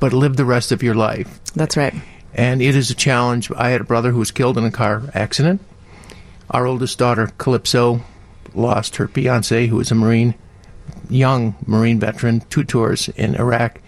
but 0.00 0.12
live 0.12 0.36
the 0.36 0.44
rest 0.44 0.72
of 0.72 0.82
your 0.82 0.94
life. 0.94 1.40
That's 1.54 1.76
right. 1.76 1.94
And 2.34 2.62
it 2.62 2.74
is 2.74 2.90
a 2.90 2.94
challenge. 2.94 3.50
I 3.52 3.70
had 3.70 3.80
a 3.80 3.84
brother 3.84 4.10
who 4.10 4.18
was 4.18 4.30
killed 4.30 4.58
in 4.58 4.64
a 4.64 4.70
car 4.70 5.02
accident. 5.14 5.60
Our 6.50 6.66
oldest 6.66 6.98
daughter, 6.98 7.30
Calypso, 7.38 8.02
lost 8.54 8.96
her 8.96 9.08
fiance, 9.08 9.66
who 9.66 9.76
was 9.76 9.90
a 9.90 9.94
Marine, 9.94 10.34
young 11.08 11.54
Marine 11.66 12.00
veteran, 12.00 12.40
two 12.50 12.64
tours 12.64 13.08
in 13.10 13.34
Iraq, 13.36 13.80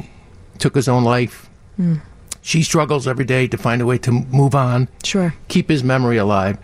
took 0.59 0.75
his 0.75 0.89
own 0.89 1.05
life. 1.05 1.49
Mm. 1.79 2.01
She 2.43 2.63
struggles 2.63 3.09
every 3.09 3.25
day 3.25 3.49
to 3.49 3.57
find 3.57 3.81
a 3.81 3.87
way 3.87 3.99
to 3.99 4.13
move 4.13 4.55
on 4.55 4.89
Sure. 5.03 5.35
keep 5.49 5.69
his 5.69 5.83
memory 5.83 6.19
alive. 6.19 6.59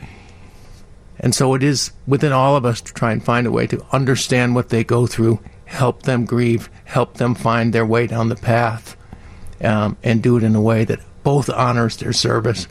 And 1.21 1.35
so 1.35 1.55
it 1.55 1.63
is 1.63 1.93
within 2.07 2.33
all 2.33 2.57
of 2.57 2.65
us 2.65 2.81
to 2.81 2.95
try 2.95 3.13
and 3.13 3.23
find 3.23 3.47
a 3.47 3.53
way 3.53 3.67
to 3.69 3.85
understand 3.93 4.55
what 4.55 4.71
they 4.71 4.83
go 4.83 5.07
through, 5.07 5.41
help 5.67 6.03
them 6.03 6.25
grieve, 6.25 6.71
help 6.85 7.19
them 7.19 7.35
find 7.35 7.73
their 7.73 7.87
way 7.87 8.07
down 8.07 8.29
the 8.29 8.37
path, 8.37 8.97
um, 9.63 9.97
and 10.03 10.23
do 10.23 10.37
it 10.39 10.43
in 10.43 10.55
a 10.55 10.61
way 10.61 10.85
that 10.85 11.01
both 11.23 11.51
honors 11.51 11.97
their 11.99 12.15
service, 12.15 12.67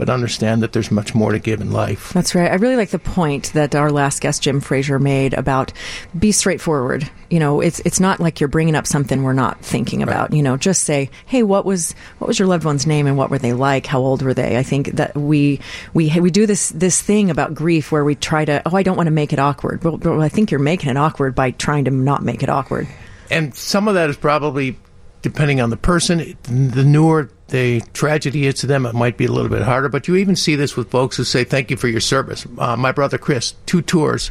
but 0.00 0.08
understand 0.08 0.62
that 0.62 0.72
there's 0.72 0.90
much 0.90 1.14
more 1.14 1.30
to 1.30 1.38
give 1.38 1.60
in 1.60 1.72
life. 1.72 2.14
That's 2.14 2.34
right. 2.34 2.50
I 2.50 2.54
really 2.54 2.74
like 2.74 2.88
the 2.88 2.98
point 2.98 3.52
that 3.52 3.74
our 3.74 3.92
last 3.92 4.22
guest, 4.22 4.40
Jim 4.42 4.58
Frazier, 4.58 4.98
made 4.98 5.34
about 5.34 5.74
be 6.18 6.32
straightforward. 6.32 7.08
You 7.28 7.38
know, 7.38 7.60
it's 7.60 7.80
it's 7.80 8.00
not 8.00 8.18
like 8.18 8.40
you're 8.40 8.48
bringing 8.48 8.74
up 8.74 8.86
something 8.86 9.22
we're 9.22 9.34
not 9.34 9.62
thinking 9.62 10.02
about. 10.02 10.30
Right. 10.30 10.38
You 10.38 10.42
know, 10.42 10.56
just 10.56 10.84
say, 10.84 11.10
"Hey, 11.26 11.42
what 11.42 11.66
was 11.66 11.94
what 12.16 12.28
was 12.28 12.38
your 12.38 12.48
loved 12.48 12.64
one's 12.64 12.86
name 12.86 13.06
and 13.06 13.18
what 13.18 13.28
were 13.28 13.38
they 13.38 13.52
like? 13.52 13.84
How 13.84 14.00
old 14.00 14.22
were 14.22 14.32
they?" 14.32 14.56
I 14.56 14.62
think 14.62 14.92
that 14.92 15.14
we 15.14 15.60
we 15.92 16.18
we 16.18 16.30
do 16.30 16.46
this 16.46 16.70
this 16.70 17.02
thing 17.02 17.28
about 17.28 17.54
grief 17.54 17.92
where 17.92 18.02
we 18.02 18.14
try 18.14 18.46
to, 18.46 18.62
"Oh, 18.64 18.74
I 18.74 18.82
don't 18.82 18.96
want 18.96 19.08
to 19.08 19.12
make 19.12 19.34
it 19.34 19.38
awkward." 19.38 19.80
But, 19.82 19.98
but 20.00 20.18
I 20.18 20.30
think 20.30 20.50
you're 20.50 20.60
making 20.60 20.88
it 20.88 20.96
awkward 20.96 21.34
by 21.34 21.50
trying 21.50 21.84
to 21.84 21.90
not 21.90 22.22
make 22.22 22.42
it 22.42 22.48
awkward. 22.48 22.88
And 23.30 23.54
some 23.54 23.86
of 23.86 23.92
that 23.94 24.08
is 24.08 24.16
probably 24.16 24.78
depending 25.20 25.60
on 25.60 25.68
the 25.68 25.76
person. 25.76 26.38
The 26.44 26.84
newer 26.84 27.28
the 27.50 27.80
tragedy 27.92 28.46
is 28.46 28.54
to 28.56 28.66
them, 28.66 28.86
it 28.86 28.94
might 28.94 29.16
be 29.16 29.26
a 29.26 29.32
little 29.32 29.50
bit 29.50 29.62
harder. 29.62 29.88
But 29.88 30.08
you 30.08 30.16
even 30.16 30.36
see 30.36 30.56
this 30.56 30.76
with 30.76 30.90
folks 30.90 31.16
who 31.16 31.24
say, 31.24 31.44
"Thank 31.44 31.70
you 31.70 31.76
for 31.76 31.88
your 31.88 32.00
service." 32.00 32.46
Uh, 32.58 32.76
my 32.76 32.92
brother 32.92 33.18
Chris, 33.18 33.54
two 33.66 33.82
tours, 33.82 34.30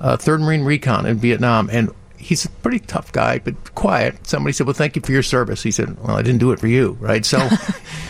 uh, 0.00 0.16
Third 0.16 0.40
Marine 0.40 0.62
Recon 0.62 1.06
in 1.06 1.18
Vietnam, 1.18 1.68
and 1.72 1.90
he's 2.18 2.44
a 2.44 2.48
pretty 2.48 2.80
tough 2.80 3.12
guy, 3.12 3.38
but 3.38 3.74
quiet. 3.74 4.26
Somebody 4.26 4.52
said, 4.52 4.66
"Well, 4.66 4.74
thank 4.74 4.96
you 4.96 5.02
for 5.02 5.12
your 5.12 5.22
service." 5.22 5.62
He 5.62 5.70
said, 5.70 5.96
"Well, 6.02 6.16
I 6.16 6.22
didn't 6.22 6.40
do 6.40 6.52
it 6.52 6.60
for 6.60 6.66
you, 6.66 6.96
right?" 7.00 7.24
So, 7.24 7.38
um, 7.38 7.50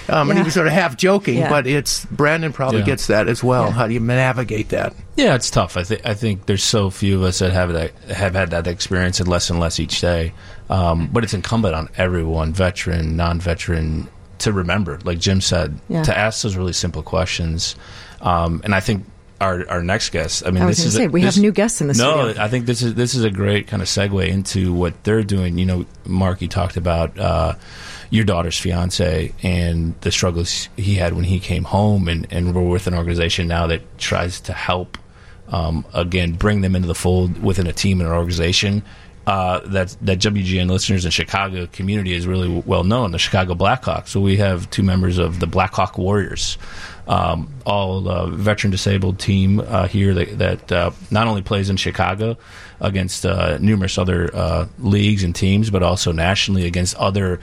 yeah. 0.09 0.21
and 0.23 0.39
he 0.39 0.43
was 0.43 0.55
sort 0.55 0.67
of 0.67 0.73
half 0.73 0.97
joking, 0.97 1.39
yeah. 1.39 1.51
but 1.51 1.67
it's 1.67 2.05
Brandon 2.07 2.53
probably 2.53 2.81
yeah. 2.81 2.87
gets 2.87 3.07
that 3.09 3.29
as 3.29 3.45
well. 3.45 3.71
How 3.71 3.87
do 3.87 3.95
you 3.95 4.01
navigate 4.01 4.71
that? 4.71 4.95
Yeah, 5.17 5.35
it's 5.35 5.51
tough. 5.51 5.77
I 5.77 5.85
think 5.85 6.07
I 6.07 6.15
think 6.15 6.47
there's 6.47 6.65
so 6.65 6.91
few 6.91 7.17
of 7.17 7.23
us 7.23 7.39
that 7.41 7.53
have 7.53 7.73
that 7.73 7.93
have 8.09 8.35
had 8.35 8.51
that 8.51 8.67
experience, 8.67 9.21
and 9.21 9.29
less 9.29 9.51
and 9.51 9.61
less 9.61 9.79
each 9.79 10.01
day. 10.01 10.33
Um, 10.69 11.09
but 11.13 11.23
it's 11.23 11.35
incumbent 11.35 11.75
on 11.75 11.89
everyone, 11.97 12.53
veteran, 12.53 13.17
non-veteran, 13.17 14.09
to 14.47 14.53
remember, 14.53 14.99
like 15.05 15.19
Jim 15.19 15.41
said, 15.41 15.79
yeah. 15.89 16.05
to 16.05 16.17
ask 16.17 16.43
those 16.43 16.57
really 16.57 16.73
simple 16.73 17.03
questions. 17.03 17.75
Um, 18.21 18.61
and 18.65 18.75
I 18.75 18.81
think 18.81 19.05
our 19.41 19.69
our 19.69 19.83
next 19.83 20.11
guest. 20.11 20.47
I 20.47 20.51
mean, 20.51 20.63
I 20.63 20.67
this 20.67 20.85
is 20.85 20.95
say, 20.95 21.07
a, 21.07 21.09
we 21.09 21.23
this, 21.23 21.35
have 21.35 21.43
new 21.43 21.53
guests 21.53 21.81
in 21.81 21.89
the 21.89 21.95
studio. 21.95 22.15
no, 22.15 22.29
studio. 22.29 22.43
I 22.43 22.49
think 22.49 22.67
this 22.67 22.83
is 22.83 22.95
this 22.95 23.15
is 23.15 23.25
a 23.25 23.31
great 23.31 23.67
kind 23.67 23.83
of 23.83 23.89
segue 23.89 24.27
into 24.27 24.73
what 24.73 25.03
they're 25.05 25.25
doing. 25.25 25.59
You 25.59 25.67
know, 25.67 25.87
Mark, 26.07 26.41
you 26.41 26.49
talked 26.49 26.77
about 26.77 27.19
uh, 27.19 27.55
your 28.11 28.25
daughter's 28.25 28.59
fiance 28.59 29.33
and 29.43 30.01
the 30.03 30.13
struggles 30.13 30.69
he 30.77 30.95
had 30.95 31.13
when 31.15 31.25
he 31.25 31.41
came 31.41 31.65
home, 31.65 32.09
and 32.09 32.27
and 32.31 32.55
we're 32.55 32.63
with 32.63 32.87
an 32.87 32.95
organization 32.95 33.49
now 33.49 33.67
that 33.67 33.99
tries 33.99 34.41
to 34.43 34.53
help. 34.53 34.97
Um, 35.49 35.85
again, 35.95 36.33
bring 36.33 36.63
them 36.63 36.75
into 36.75 36.89
the 36.89 36.95
fold 36.95 37.41
within 37.41 37.69
a 37.69 37.73
team 37.73 38.01
and 38.01 38.09
an 38.09 38.17
organization 38.17 38.83
uh, 39.27 39.61
that 39.67 39.97
that 40.03 40.21
WGN 40.21 40.71
listeners 40.71 41.05
in 41.05 41.11
Chicago 41.11 41.67
community 41.67 42.13
is 42.13 42.27
really 42.27 42.63
well 42.65 42.85
known, 42.85 43.11
the 43.11 43.19
Chicago 43.19 43.55
Blackhawks. 43.55 44.09
So 44.09 44.21
we 44.21 44.37
have 44.37 44.71
two 44.71 44.85
members 44.85 45.19
of 45.19 45.41
the 45.41 45.49
Blackhawk 45.49 45.99
Warriors, 45.99 46.59
um, 47.09 47.53
all 47.65 48.09
uh, 48.09 48.27
veteran 48.27 48.71
disabled 48.71 49.19
team 49.19 49.59
uh, 49.59 49.89
here 49.89 50.15
that, 50.15 50.39
that 50.39 50.73
uh, 50.73 50.91
not 51.11 51.27
only 51.27 51.43
plays 51.43 51.71
in 51.71 51.77
Chicago 51.77 52.37
against 52.81 53.27
uh, 53.27 53.59
numerous 53.59 53.99
other 53.99 54.31
uh, 54.33 54.67
leagues 54.79 55.25
and 55.25 55.35
teams, 55.35 55.71
but 55.71 55.83
also 55.83 56.13
nationally 56.13 56.67
against 56.67 56.95
other 56.97 57.41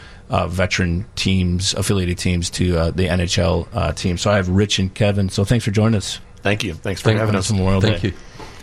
veteran 0.47 1.05
teams, 1.15 1.73
affiliated 1.73 2.17
teams 2.17 2.49
to 2.49 2.91
the 2.91 3.07
NHL 3.07 3.95
team. 3.95 4.17
So 4.17 4.31
I 4.31 4.37
have 4.37 4.47
Rich 4.47 4.79
and 4.79 4.93
Kevin. 4.93 5.29
So 5.29 5.43
thanks 5.43 5.65
for 5.65 5.71
joining 5.71 5.97
us. 5.97 6.19
Thank 6.43 6.63
you. 6.63 6.73
Thanks 6.73 7.01
for 7.01 7.09
Thank 7.09 7.19
having 7.19 7.35
us. 7.35 7.51
Memorial 7.51 7.81
Thank 7.81 8.01
Day. 8.01 8.09
you. 8.09 8.13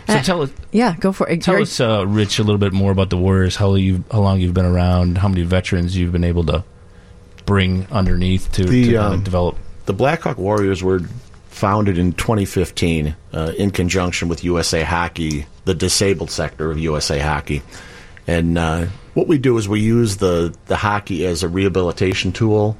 So 0.07 0.13
uh, 0.13 0.23
tell 0.23 0.41
us, 0.41 0.51
yeah, 0.71 0.95
go 0.99 1.11
for 1.11 1.29
it. 1.29 1.41
Tell 1.41 1.55
You're, 1.55 1.63
us, 1.63 1.79
uh, 1.79 2.05
Rich, 2.07 2.39
a 2.39 2.43
little 2.43 2.57
bit 2.57 2.73
more 2.73 2.91
about 2.91 3.09
the 3.09 3.17
Warriors. 3.17 3.55
How 3.55 3.75
you 3.75 4.03
how 4.11 4.19
long 4.19 4.39
you've 4.39 4.53
been 4.53 4.65
around? 4.65 5.17
How 5.17 5.27
many 5.27 5.43
veterans 5.43 5.95
you've 5.95 6.11
been 6.11 6.23
able 6.23 6.43
to 6.45 6.63
bring 7.45 7.87
underneath 7.91 8.51
to, 8.53 8.65
the, 8.65 8.91
to 8.91 8.95
um, 8.95 9.23
develop? 9.23 9.57
The 9.85 9.93
Blackhawk 9.93 10.37
Warriors 10.37 10.83
were 10.83 11.01
founded 11.49 11.97
in 11.97 12.13
2015 12.13 13.15
uh, 13.33 13.53
in 13.57 13.71
conjunction 13.71 14.27
with 14.27 14.43
USA 14.43 14.83
Hockey, 14.83 15.45
the 15.65 15.73
disabled 15.73 16.31
sector 16.31 16.71
of 16.71 16.79
USA 16.79 17.19
Hockey, 17.19 17.61
and 18.27 18.57
uh, 18.57 18.85
what 19.13 19.27
we 19.27 19.37
do 19.37 19.57
is 19.57 19.67
we 19.67 19.81
use 19.81 20.17
the 20.17 20.55
the 20.65 20.77
hockey 20.77 21.25
as 21.25 21.43
a 21.43 21.47
rehabilitation 21.47 22.31
tool 22.31 22.77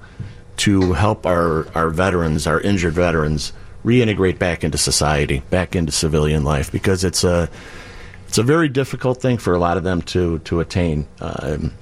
to 0.58 0.94
help 0.94 1.26
our 1.26 1.68
our 1.76 1.90
veterans, 1.90 2.48
our 2.48 2.60
injured 2.60 2.94
veterans 2.94 3.54
reintegrate 3.84 4.40
back 4.40 4.64
into 4.64 4.78
society, 4.78 5.42
back 5.50 5.76
into 5.76 5.92
civilian 5.92 6.44
life, 6.44 6.72
because 6.72 7.04
it's 7.04 7.24
a 7.24 7.50
it's 8.28 8.38
a 8.38 8.44
very 8.44 8.70
difficult 8.70 9.22
thing 9.22 9.38
for 9.38 9.54
a 9.54 9.60
lot 9.60 9.78
of 9.78 9.84
them 9.84 10.02
to 10.04 10.40
to 10.40 10.60
attain. 10.60 11.08
Um, 11.20 11.74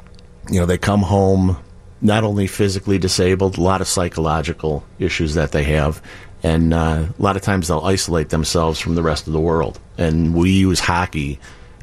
you 0.50 0.60
know, 0.60 0.66
they 0.66 0.78
come 0.78 1.02
home 1.02 1.58
not 2.02 2.24
only 2.24 2.48
physically 2.48 2.98
disabled, 2.98 3.58
a 3.58 3.62
lot 3.62 3.82
of 3.82 3.88
psychological 3.88 4.84
issues 5.00 5.34
that 5.34 5.52
they 5.52 5.64
have, 5.64 6.02
and 6.44 6.74
uh, 6.74 7.06
a 7.18 7.22
lot 7.22 7.36
of 7.36 7.42
times 7.42 7.68
they'll 7.68 7.82
isolate 7.82 8.30
themselves 8.30 8.80
from 8.80 8.96
the 8.96 9.04
rest 9.04 9.28
of 9.28 9.34
the 9.34 9.40
world. 9.40 9.80
And 9.98 10.34
we 10.34 10.52
use 10.52 10.80
hockey 10.80 11.40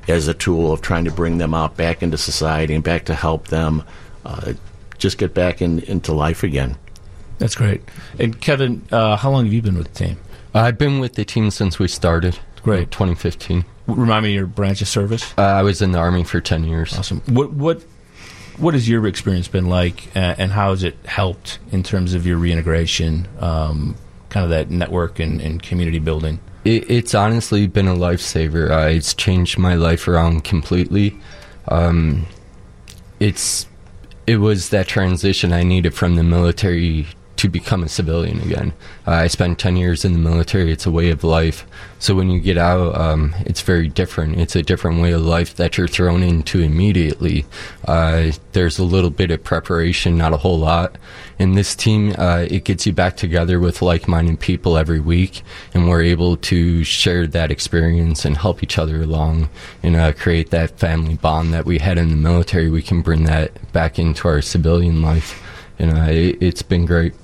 as 0.08 0.28
a 0.28 0.34
tool 0.34 0.72
of 0.72 0.80
trying 0.80 1.04
to 1.04 1.10
bring 1.10 1.38
them 1.38 1.52
out 1.52 1.76
back 1.76 2.02
into 2.02 2.16
society 2.16 2.74
and 2.74 2.82
back 2.82 3.04
to 3.06 3.14
help 3.14 3.48
them 3.48 3.82
uh, 4.24 4.54
just 4.98 5.18
get 5.18 5.34
back 5.34 5.60
in, 5.60 5.80
into 5.80 6.12
life 6.12 6.42
again. 6.42 6.76
That's 7.38 7.54
great. 7.54 7.82
And 8.18 8.40
Kevin, 8.40 8.86
uh, 8.90 9.16
how 9.16 9.30
long 9.30 9.44
have 9.44 9.52
you 9.52 9.62
been 9.62 9.76
with 9.76 9.92
the 9.92 10.06
team? 10.06 10.18
I've 10.54 10.78
been 10.78 11.00
with 11.00 11.14
the 11.14 11.24
team 11.24 11.50
since 11.50 11.78
we 11.78 11.88
started. 11.88 12.38
Great, 12.62 12.90
2015. 12.90 13.64
Remind 13.86 14.24
me 14.24 14.32
your 14.32 14.46
branch 14.46 14.80
of 14.80 14.88
service. 14.88 15.34
Uh, 15.36 15.42
I 15.42 15.62
was 15.62 15.82
in 15.82 15.92
the 15.92 15.98
army 15.98 16.24
for 16.24 16.40
10 16.40 16.64
years. 16.64 16.96
Awesome. 16.98 17.20
What 17.26 17.52
what 17.52 17.82
what 18.58 18.74
has 18.74 18.88
your 18.88 19.06
experience 19.06 19.48
been 19.48 19.68
like, 19.68 20.08
uh, 20.16 20.34
and 20.38 20.50
how 20.50 20.70
has 20.70 20.82
it 20.82 20.96
helped 21.04 21.58
in 21.72 21.82
terms 21.82 22.14
of 22.14 22.26
your 22.26 22.38
reintegration, 22.38 23.28
um, 23.38 23.96
kind 24.30 24.44
of 24.44 24.50
that 24.50 24.70
network 24.70 25.18
and, 25.18 25.40
and 25.40 25.62
community 25.62 25.98
building? 25.98 26.40
It, 26.64 26.90
it's 26.90 27.14
honestly 27.14 27.66
been 27.66 27.86
a 27.86 27.94
lifesaver. 27.94 28.70
Uh, 28.70 28.88
it's 28.88 29.14
changed 29.14 29.58
my 29.58 29.74
life 29.74 30.08
around 30.08 30.44
completely. 30.44 31.16
Um, 31.68 32.26
it's 33.20 33.66
it 34.26 34.38
was 34.38 34.70
that 34.70 34.88
transition 34.88 35.52
I 35.52 35.62
needed 35.62 35.94
from 35.94 36.16
the 36.16 36.24
military 36.24 37.06
to 37.46 37.50
become 37.50 37.82
a 37.82 37.88
civilian 37.88 38.40
again. 38.40 38.72
Uh, 39.06 39.12
I 39.12 39.26
spent 39.28 39.58
10 39.58 39.76
years 39.76 40.04
in 40.04 40.12
the 40.12 40.18
military. 40.18 40.72
It's 40.72 40.86
a 40.86 40.90
way 40.90 41.10
of 41.10 41.24
life. 41.24 41.66
So 41.98 42.14
when 42.14 42.30
you 42.30 42.40
get 42.40 42.58
out, 42.58 42.94
um, 42.96 43.34
it's 43.40 43.62
very 43.62 43.88
different. 43.88 44.38
It's 44.38 44.56
a 44.56 44.62
different 44.62 45.00
way 45.00 45.12
of 45.12 45.22
life 45.22 45.54
that 45.56 45.78
you're 45.78 45.88
thrown 45.88 46.22
into 46.22 46.60
immediately. 46.60 47.46
Uh, 47.86 48.32
there's 48.52 48.78
a 48.78 48.84
little 48.84 49.10
bit 49.10 49.30
of 49.30 49.42
preparation, 49.42 50.18
not 50.18 50.32
a 50.32 50.38
whole 50.38 50.58
lot. 50.58 50.98
In 51.38 51.54
this 51.54 51.74
team, 51.74 52.14
uh, 52.18 52.46
it 52.50 52.64
gets 52.64 52.86
you 52.86 52.92
back 52.92 53.16
together 53.16 53.60
with 53.60 53.80
like-minded 53.80 54.40
people 54.40 54.76
every 54.76 55.00
week, 55.00 55.42
and 55.72 55.88
we're 55.88 56.02
able 56.02 56.36
to 56.36 56.84
share 56.84 57.26
that 57.28 57.50
experience 57.50 58.24
and 58.24 58.36
help 58.36 58.62
each 58.62 58.78
other 58.78 59.02
along 59.02 59.48
and 59.82 59.96
uh, 59.96 60.12
create 60.12 60.50
that 60.50 60.78
family 60.78 61.14
bond 61.14 61.54
that 61.54 61.64
we 61.64 61.78
had 61.78 61.96
in 61.96 62.10
the 62.10 62.16
military. 62.16 62.70
We 62.70 62.82
can 62.82 63.02
bring 63.02 63.24
that 63.24 63.72
back 63.72 63.98
into 63.98 64.28
our 64.28 64.42
civilian 64.42 65.00
life 65.00 65.42
you 65.78 65.86
know, 65.86 66.04
it, 66.06 66.38
it's 66.40 66.62
been 66.62 66.86
great. 66.86 67.14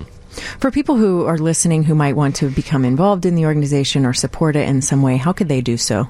For 0.58 0.70
people 0.70 0.96
who 0.96 1.26
are 1.26 1.38
listening 1.38 1.84
who 1.84 1.94
might 1.94 2.16
want 2.16 2.36
to 2.36 2.50
become 2.50 2.84
involved 2.84 3.24
in 3.26 3.34
the 3.34 3.46
organization 3.46 4.06
or 4.06 4.12
support 4.12 4.54
it 4.56 4.68
in 4.68 4.82
some 4.82 5.02
way, 5.02 5.16
how 5.16 5.32
could 5.32 5.48
they 5.48 5.60
do 5.60 5.76
so? 5.76 6.08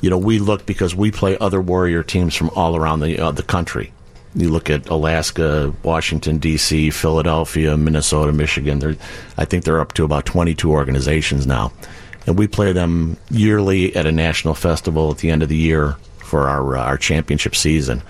you 0.00 0.10
know, 0.10 0.18
we 0.18 0.38
look 0.38 0.66
because 0.66 0.94
we 0.94 1.10
play 1.10 1.38
other 1.38 1.62
Warrior 1.62 2.02
teams 2.02 2.34
from 2.34 2.50
all 2.50 2.76
around 2.76 3.00
the 3.00 3.18
uh, 3.18 3.30
the 3.30 3.42
country. 3.42 3.90
You 4.34 4.50
look 4.50 4.68
at 4.68 4.88
Alaska, 4.88 5.72
Washington 5.82 6.38
D.C., 6.38 6.90
Philadelphia, 6.90 7.76
Minnesota, 7.76 8.32
Michigan. 8.32 8.98
I 9.38 9.44
think 9.44 9.64
they're 9.64 9.80
up 9.80 9.92
to 9.94 10.04
about 10.04 10.26
22 10.26 10.70
organizations 10.70 11.46
now, 11.46 11.72
and 12.26 12.36
we 12.36 12.48
play 12.48 12.72
them 12.72 13.16
yearly 13.30 13.94
at 13.94 14.06
a 14.06 14.12
national 14.12 14.54
festival 14.54 15.10
at 15.12 15.18
the 15.18 15.30
end 15.30 15.42
of 15.42 15.48
the 15.48 15.56
year 15.56 15.96
for 16.18 16.48
our 16.48 16.76
uh, 16.76 16.82
our 16.82 16.98
championship 16.98 17.54
season. 17.54 18.02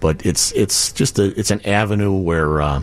But 0.00 0.26
it's 0.26 0.52
it's 0.52 0.92
just 0.92 1.18
a 1.18 1.38
it's 1.38 1.50
an 1.50 1.64
avenue 1.66 2.12
where 2.12 2.60
uh, 2.60 2.82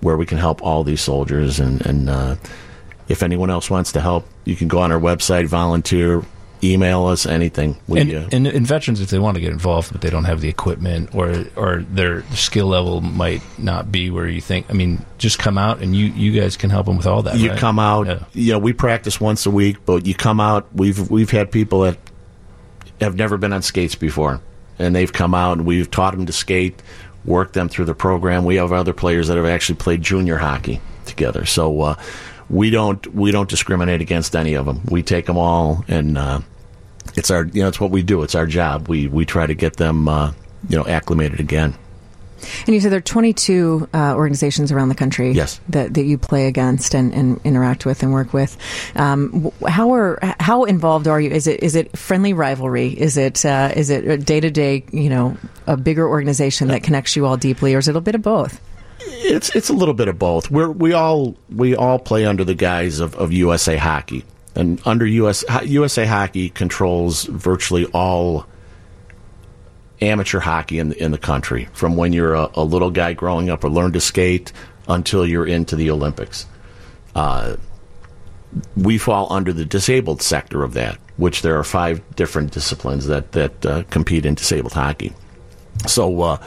where 0.00 0.16
we 0.16 0.26
can 0.26 0.38
help 0.38 0.62
all 0.62 0.84
these 0.84 1.00
soldiers 1.00 1.58
and 1.60 1.84
and 1.86 2.10
uh, 2.10 2.36
if 3.08 3.22
anyone 3.22 3.48
else 3.48 3.70
wants 3.70 3.92
to 3.92 4.00
help, 4.00 4.26
you 4.44 4.54
can 4.54 4.68
go 4.68 4.80
on 4.80 4.92
our 4.92 5.00
website, 5.00 5.46
volunteer, 5.46 6.22
email 6.62 7.06
us, 7.06 7.26
anything. 7.26 7.76
We, 7.86 8.00
and, 8.00 8.14
uh, 8.14 8.28
and, 8.32 8.46
and 8.46 8.66
veterans, 8.66 9.00
if 9.00 9.10
they 9.10 9.18
want 9.18 9.36
to 9.36 9.40
get 9.40 9.52
involved, 9.52 9.92
but 9.92 10.00
they 10.00 10.10
don't 10.10 10.24
have 10.24 10.40
the 10.40 10.48
equipment 10.48 11.14
or 11.14 11.44
or 11.56 11.82
their 11.90 12.22
skill 12.32 12.66
level 12.66 13.00
might 13.00 13.42
not 13.58 13.92
be 13.92 14.10
where 14.10 14.26
you 14.26 14.40
think. 14.40 14.66
I 14.70 14.72
mean, 14.72 15.04
just 15.18 15.38
come 15.38 15.58
out 15.58 15.80
and 15.82 15.94
you 15.94 16.06
you 16.06 16.38
guys 16.38 16.56
can 16.56 16.70
help 16.70 16.86
them 16.86 16.96
with 16.96 17.06
all 17.06 17.22
that. 17.22 17.36
you 17.36 17.50
right? 17.50 17.58
come 17.58 17.78
out. 17.78 18.06
Yeah. 18.34 18.54
Know, 18.54 18.58
we 18.58 18.72
practice 18.72 19.20
once 19.20 19.46
a 19.46 19.50
week, 19.50 19.78
but 19.84 20.06
you 20.06 20.14
come 20.14 20.40
out. 20.40 20.68
We've 20.74 21.10
we've 21.10 21.30
had 21.30 21.50
people 21.50 21.80
that 21.82 21.98
have 23.00 23.14
never 23.14 23.36
been 23.36 23.52
on 23.52 23.62
skates 23.62 23.94
before, 23.94 24.40
and 24.78 24.94
they've 24.94 25.12
come 25.12 25.34
out 25.34 25.58
and 25.58 25.66
we've 25.66 25.90
taught 25.90 26.14
them 26.14 26.26
to 26.26 26.32
skate, 26.32 26.82
worked 27.24 27.54
them 27.54 27.68
through 27.68 27.84
the 27.84 27.94
program. 27.94 28.44
We 28.44 28.56
have 28.56 28.72
other 28.72 28.92
players 28.92 29.28
that 29.28 29.36
have 29.36 29.46
actually 29.46 29.76
played 29.76 30.02
junior 30.02 30.36
hockey 30.36 30.80
together, 31.06 31.44
so 31.46 31.80
uh, 31.82 31.94
we 32.50 32.70
don't 32.70 33.06
we 33.14 33.30
don't 33.30 33.48
discriminate 33.48 34.00
against 34.00 34.34
any 34.36 34.54
of 34.54 34.66
them. 34.66 34.80
We 34.90 35.02
take 35.02 35.26
them 35.26 35.36
all, 35.36 35.84
and 35.88 36.16
uh, 36.18 36.40
it's 37.14 37.30
our 37.30 37.44
you 37.44 37.62
know 37.62 37.68
it's 37.68 37.80
what 37.80 37.90
we 37.90 38.02
do. 38.02 38.22
It's 38.22 38.34
our 38.34 38.46
job. 38.46 38.88
We 38.88 39.06
we 39.06 39.24
try 39.24 39.46
to 39.46 39.54
get 39.54 39.76
them 39.76 40.08
uh, 40.08 40.32
you 40.68 40.76
know 40.76 40.86
acclimated 40.86 41.40
again. 41.40 41.74
And 42.66 42.72
you 42.72 42.80
said 42.80 42.92
there 42.92 42.98
are 42.98 43.00
22 43.00 43.88
uh, 43.92 44.14
organizations 44.14 44.70
around 44.70 44.90
the 44.90 44.94
country 44.94 45.32
Yes. 45.32 45.58
that, 45.70 45.94
that 45.94 46.04
you 46.04 46.16
play 46.18 46.46
against 46.46 46.94
and, 46.94 47.12
and 47.12 47.40
interact 47.42 47.84
with 47.84 48.04
and 48.04 48.12
work 48.12 48.32
with. 48.32 48.56
Um, 48.94 49.50
how 49.66 49.92
are 49.92 50.20
how 50.38 50.62
involved 50.62 51.08
are 51.08 51.20
you? 51.20 51.30
Is 51.30 51.48
it 51.48 51.64
is 51.64 51.74
it 51.74 51.98
friendly 51.98 52.32
rivalry? 52.34 52.90
Is 52.90 53.16
it 53.16 53.44
uh, 53.44 53.72
is 53.74 53.90
it 53.90 54.24
day 54.24 54.38
to 54.38 54.50
day? 54.52 54.84
You 54.92 55.10
know, 55.10 55.36
a 55.66 55.76
bigger 55.76 56.08
organization 56.08 56.68
that 56.68 56.84
connects 56.84 57.16
you 57.16 57.26
all 57.26 57.36
deeply, 57.36 57.74
or 57.74 57.78
is 57.78 57.88
it 57.88 57.96
a 57.96 58.00
bit 58.00 58.14
of 58.14 58.22
both? 58.22 58.60
It's 59.10 59.54
it's 59.54 59.68
a 59.68 59.72
little 59.72 59.94
bit 59.94 60.08
of 60.08 60.18
both. 60.18 60.50
We're 60.50 60.70
we 60.70 60.92
all 60.92 61.36
we 61.54 61.74
all 61.74 61.98
play 61.98 62.24
under 62.24 62.44
the 62.44 62.54
guise 62.54 63.00
of, 63.00 63.14
of 63.16 63.32
USA 63.32 63.76
Hockey, 63.76 64.24
and 64.54 64.80
under 64.84 65.06
US 65.06 65.44
USA 65.64 66.04
Hockey 66.04 66.50
controls 66.50 67.24
virtually 67.24 67.86
all 67.86 68.46
amateur 70.00 70.38
hockey 70.38 70.78
in 70.78 70.90
the, 70.90 71.02
in 71.02 71.10
the 71.10 71.18
country, 71.18 71.68
from 71.72 71.96
when 71.96 72.12
you're 72.12 72.34
a, 72.34 72.48
a 72.54 72.64
little 72.64 72.90
guy 72.90 73.12
growing 73.12 73.50
up 73.50 73.64
or 73.64 73.68
learn 73.68 73.92
to 73.92 74.00
skate 74.00 74.52
until 74.86 75.26
you're 75.26 75.46
into 75.46 75.74
the 75.74 75.90
Olympics. 75.90 76.46
Uh, 77.14 77.56
we 78.76 78.96
fall 78.96 79.30
under 79.32 79.52
the 79.52 79.64
disabled 79.64 80.22
sector 80.22 80.62
of 80.62 80.74
that, 80.74 80.98
which 81.16 81.42
there 81.42 81.58
are 81.58 81.64
five 81.64 82.00
different 82.16 82.52
disciplines 82.52 83.06
that 83.06 83.32
that 83.32 83.66
uh, 83.66 83.82
compete 83.90 84.24
in 84.24 84.34
disabled 84.34 84.72
hockey. 84.72 85.12
So. 85.86 86.20
Uh, 86.20 86.46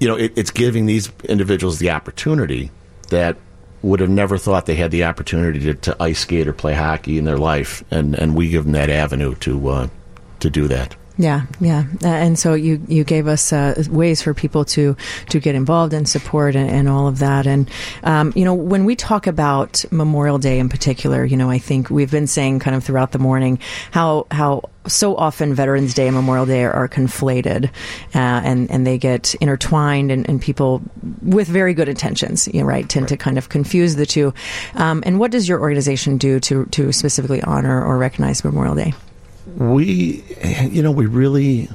you 0.00 0.08
know, 0.08 0.16
it, 0.16 0.32
it's 0.34 0.50
giving 0.50 0.86
these 0.86 1.12
individuals 1.24 1.78
the 1.78 1.90
opportunity 1.90 2.70
that 3.10 3.36
would 3.82 4.00
have 4.00 4.10
never 4.10 4.36
thought 4.36 4.66
they 4.66 4.74
had 4.74 4.90
the 4.90 5.04
opportunity 5.04 5.60
to, 5.60 5.74
to 5.74 6.02
ice 6.02 6.20
skate 6.20 6.48
or 6.48 6.52
play 6.52 6.74
hockey 6.74 7.18
in 7.18 7.24
their 7.24 7.38
life, 7.38 7.84
and, 7.90 8.14
and 8.18 8.34
we 8.34 8.48
give 8.48 8.64
them 8.64 8.72
that 8.72 8.90
avenue 8.90 9.34
to 9.36 9.68
uh, 9.68 9.88
to 10.40 10.50
do 10.50 10.66
that. 10.68 10.96
Yeah, 11.18 11.42
yeah, 11.60 11.84
uh, 12.02 12.08
and 12.08 12.38
so 12.38 12.54
you 12.54 12.80
you 12.88 13.04
gave 13.04 13.26
us 13.26 13.52
uh, 13.52 13.82
ways 13.90 14.22
for 14.22 14.32
people 14.32 14.64
to 14.66 14.96
to 15.28 15.40
get 15.40 15.54
involved 15.54 15.92
and 15.92 16.08
support 16.08 16.56
and, 16.56 16.70
and 16.70 16.88
all 16.88 17.08
of 17.08 17.18
that. 17.18 17.46
And 17.46 17.68
um, 18.04 18.32
you 18.34 18.44
know, 18.44 18.54
when 18.54 18.86
we 18.86 18.96
talk 18.96 19.26
about 19.26 19.84
Memorial 19.90 20.38
Day 20.38 20.58
in 20.58 20.70
particular, 20.70 21.24
you 21.24 21.36
know, 21.36 21.50
I 21.50 21.58
think 21.58 21.90
we've 21.90 22.10
been 22.10 22.26
saying 22.26 22.60
kind 22.60 22.74
of 22.74 22.84
throughout 22.84 23.12
the 23.12 23.18
morning 23.18 23.58
how 23.90 24.28
how 24.30 24.70
so 24.86 25.14
often 25.14 25.52
Veterans 25.52 25.92
Day 25.92 26.06
and 26.06 26.16
Memorial 26.16 26.46
Day 26.46 26.64
are, 26.64 26.72
are 26.72 26.88
conflated, 26.88 27.66
uh, 28.14 28.40
and 28.44 28.70
and 28.70 28.86
they 28.86 28.96
get 28.96 29.34
intertwined, 29.34 30.10
and, 30.10 30.26
and 30.26 30.40
people 30.40 30.80
with 31.22 31.48
very 31.48 31.74
good 31.74 31.88
intentions, 31.88 32.48
you 32.48 32.60
know, 32.60 32.66
right, 32.66 32.88
tend 32.88 33.08
to 33.08 33.18
kind 33.18 33.36
of 33.36 33.50
confuse 33.50 33.96
the 33.96 34.06
two. 34.06 34.32
Um, 34.74 35.02
and 35.04 35.18
what 35.18 35.32
does 35.32 35.48
your 35.48 35.60
organization 35.60 36.16
do 36.16 36.40
to 36.40 36.64
to 36.66 36.92
specifically 36.92 37.42
honor 37.42 37.84
or 37.84 37.98
recognize 37.98 38.42
Memorial 38.42 38.74
Day? 38.74 38.94
We, 39.56 40.24
you 40.70 40.82
know, 40.82 40.90
we 40.90 41.06
really 41.06 41.68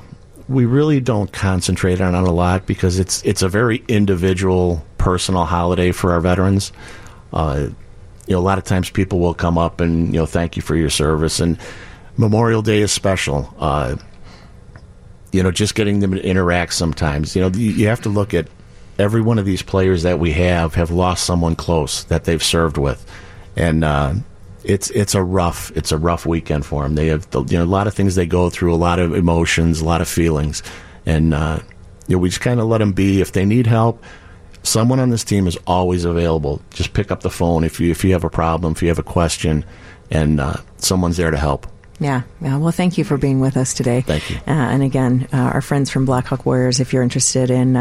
we 0.47 0.65
really 0.65 0.99
don't 0.99 1.31
concentrate 1.31 2.01
on 2.01 2.13
it 2.13 2.27
a 2.27 2.31
lot 2.31 2.65
because 2.65 2.99
it's 2.99 3.23
it's 3.23 3.41
a 3.41 3.49
very 3.49 3.83
individual, 3.87 4.85
personal 4.97 5.45
holiday 5.45 5.91
for 5.91 6.11
our 6.11 6.21
veterans. 6.21 6.71
Uh, 7.33 7.69
you 8.27 8.35
know, 8.35 8.39
a 8.39 8.41
lot 8.41 8.57
of 8.57 8.63
times 8.63 8.89
people 8.89 9.19
will 9.19 9.33
come 9.33 9.57
up 9.57 9.81
and 9.81 10.07
you 10.13 10.19
know 10.19 10.25
thank 10.25 10.55
you 10.55 10.61
for 10.61 10.75
your 10.75 10.89
service, 10.89 11.39
and 11.39 11.57
Memorial 12.17 12.61
Day 12.61 12.81
is 12.81 12.91
special. 12.91 13.53
Uh, 13.59 13.95
you 15.31 15.43
know, 15.43 15.51
just 15.51 15.75
getting 15.75 15.99
them 15.99 16.13
to 16.13 16.23
interact 16.23 16.73
sometimes. 16.73 17.35
You 17.35 17.41
know, 17.41 17.49
you, 17.49 17.87
have 17.87 18.01
to 18.01 18.09
look 18.09 18.33
at 18.33 18.47
every 18.97 19.21
one 19.21 19.37
of 19.37 19.45
these 19.45 19.61
players 19.61 20.03
that 20.03 20.17
we 20.17 20.31
have 20.31 20.75
have 20.75 20.91
lost 20.91 21.25
someone 21.25 21.57
close 21.57 22.05
that 22.05 22.23
they've 22.23 22.43
served 22.43 22.77
with, 22.77 23.05
and 23.55 23.83
uh, 23.83 24.13
it's 24.65 24.89
it's 24.91 25.15
a 25.15 25.23
rough 25.23 25.71
it's 25.75 25.91
a 25.91 25.97
rough 25.97 26.25
weekend 26.25 26.65
for 26.65 26.83
them. 26.83 26.95
They 26.95 27.07
have 27.07 27.29
the, 27.31 27.43
you 27.43 27.57
know 27.57 27.63
a 27.63 27.65
lot 27.65 27.87
of 27.87 27.93
things 27.93 28.15
they 28.15 28.25
go 28.25 28.49
through, 28.49 28.73
a 28.73 28.75
lot 28.75 28.99
of 28.99 29.13
emotions, 29.13 29.81
a 29.81 29.85
lot 29.85 30.01
of 30.01 30.07
feelings, 30.07 30.63
and 31.05 31.33
uh, 31.33 31.59
you 32.07 32.15
know 32.15 32.19
we 32.19 32.29
just 32.29 32.41
kind 32.41 32.59
of 32.59 32.67
let 32.67 32.79
them 32.79 32.93
be. 32.93 33.21
If 33.21 33.31
they 33.31 33.45
need 33.45 33.67
help, 33.67 34.03
someone 34.63 34.99
on 34.99 35.09
this 35.09 35.23
team 35.23 35.47
is 35.47 35.57
always 35.67 36.05
available. 36.05 36.61
Just 36.71 36.93
pick 36.93 37.11
up 37.11 37.21
the 37.21 37.29
phone 37.29 37.63
if 37.63 37.79
you 37.79 37.91
if 37.91 38.03
you 38.03 38.11
have 38.13 38.23
a 38.23 38.29
problem, 38.29 38.73
if 38.73 38.81
you 38.81 38.89
have 38.89 38.99
a 38.99 39.03
question, 39.03 39.63
and 40.09 40.39
uh, 40.39 40.55
someone's 40.77 41.17
there 41.17 41.31
to 41.31 41.37
help. 41.37 41.67
Yeah, 41.99 42.23
yeah. 42.41 42.57
Well, 42.57 42.73
thank 42.73 42.97
you 42.97 43.05
for 43.05 43.17
being 43.17 43.39
with 43.39 43.55
us 43.55 43.73
today. 43.73 44.01
Thank 44.01 44.29
you. 44.29 44.35
Uh, 44.47 44.51
and 44.51 44.83
again, 44.83 45.29
uh, 45.31 45.37
our 45.37 45.61
friends 45.61 45.89
from 45.89 46.05
Blackhawk 46.05 46.45
Warriors, 46.45 46.81
if 46.81 46.91
you're 46.91 47.03
interested 47.03 47.49
in 47.49 47.77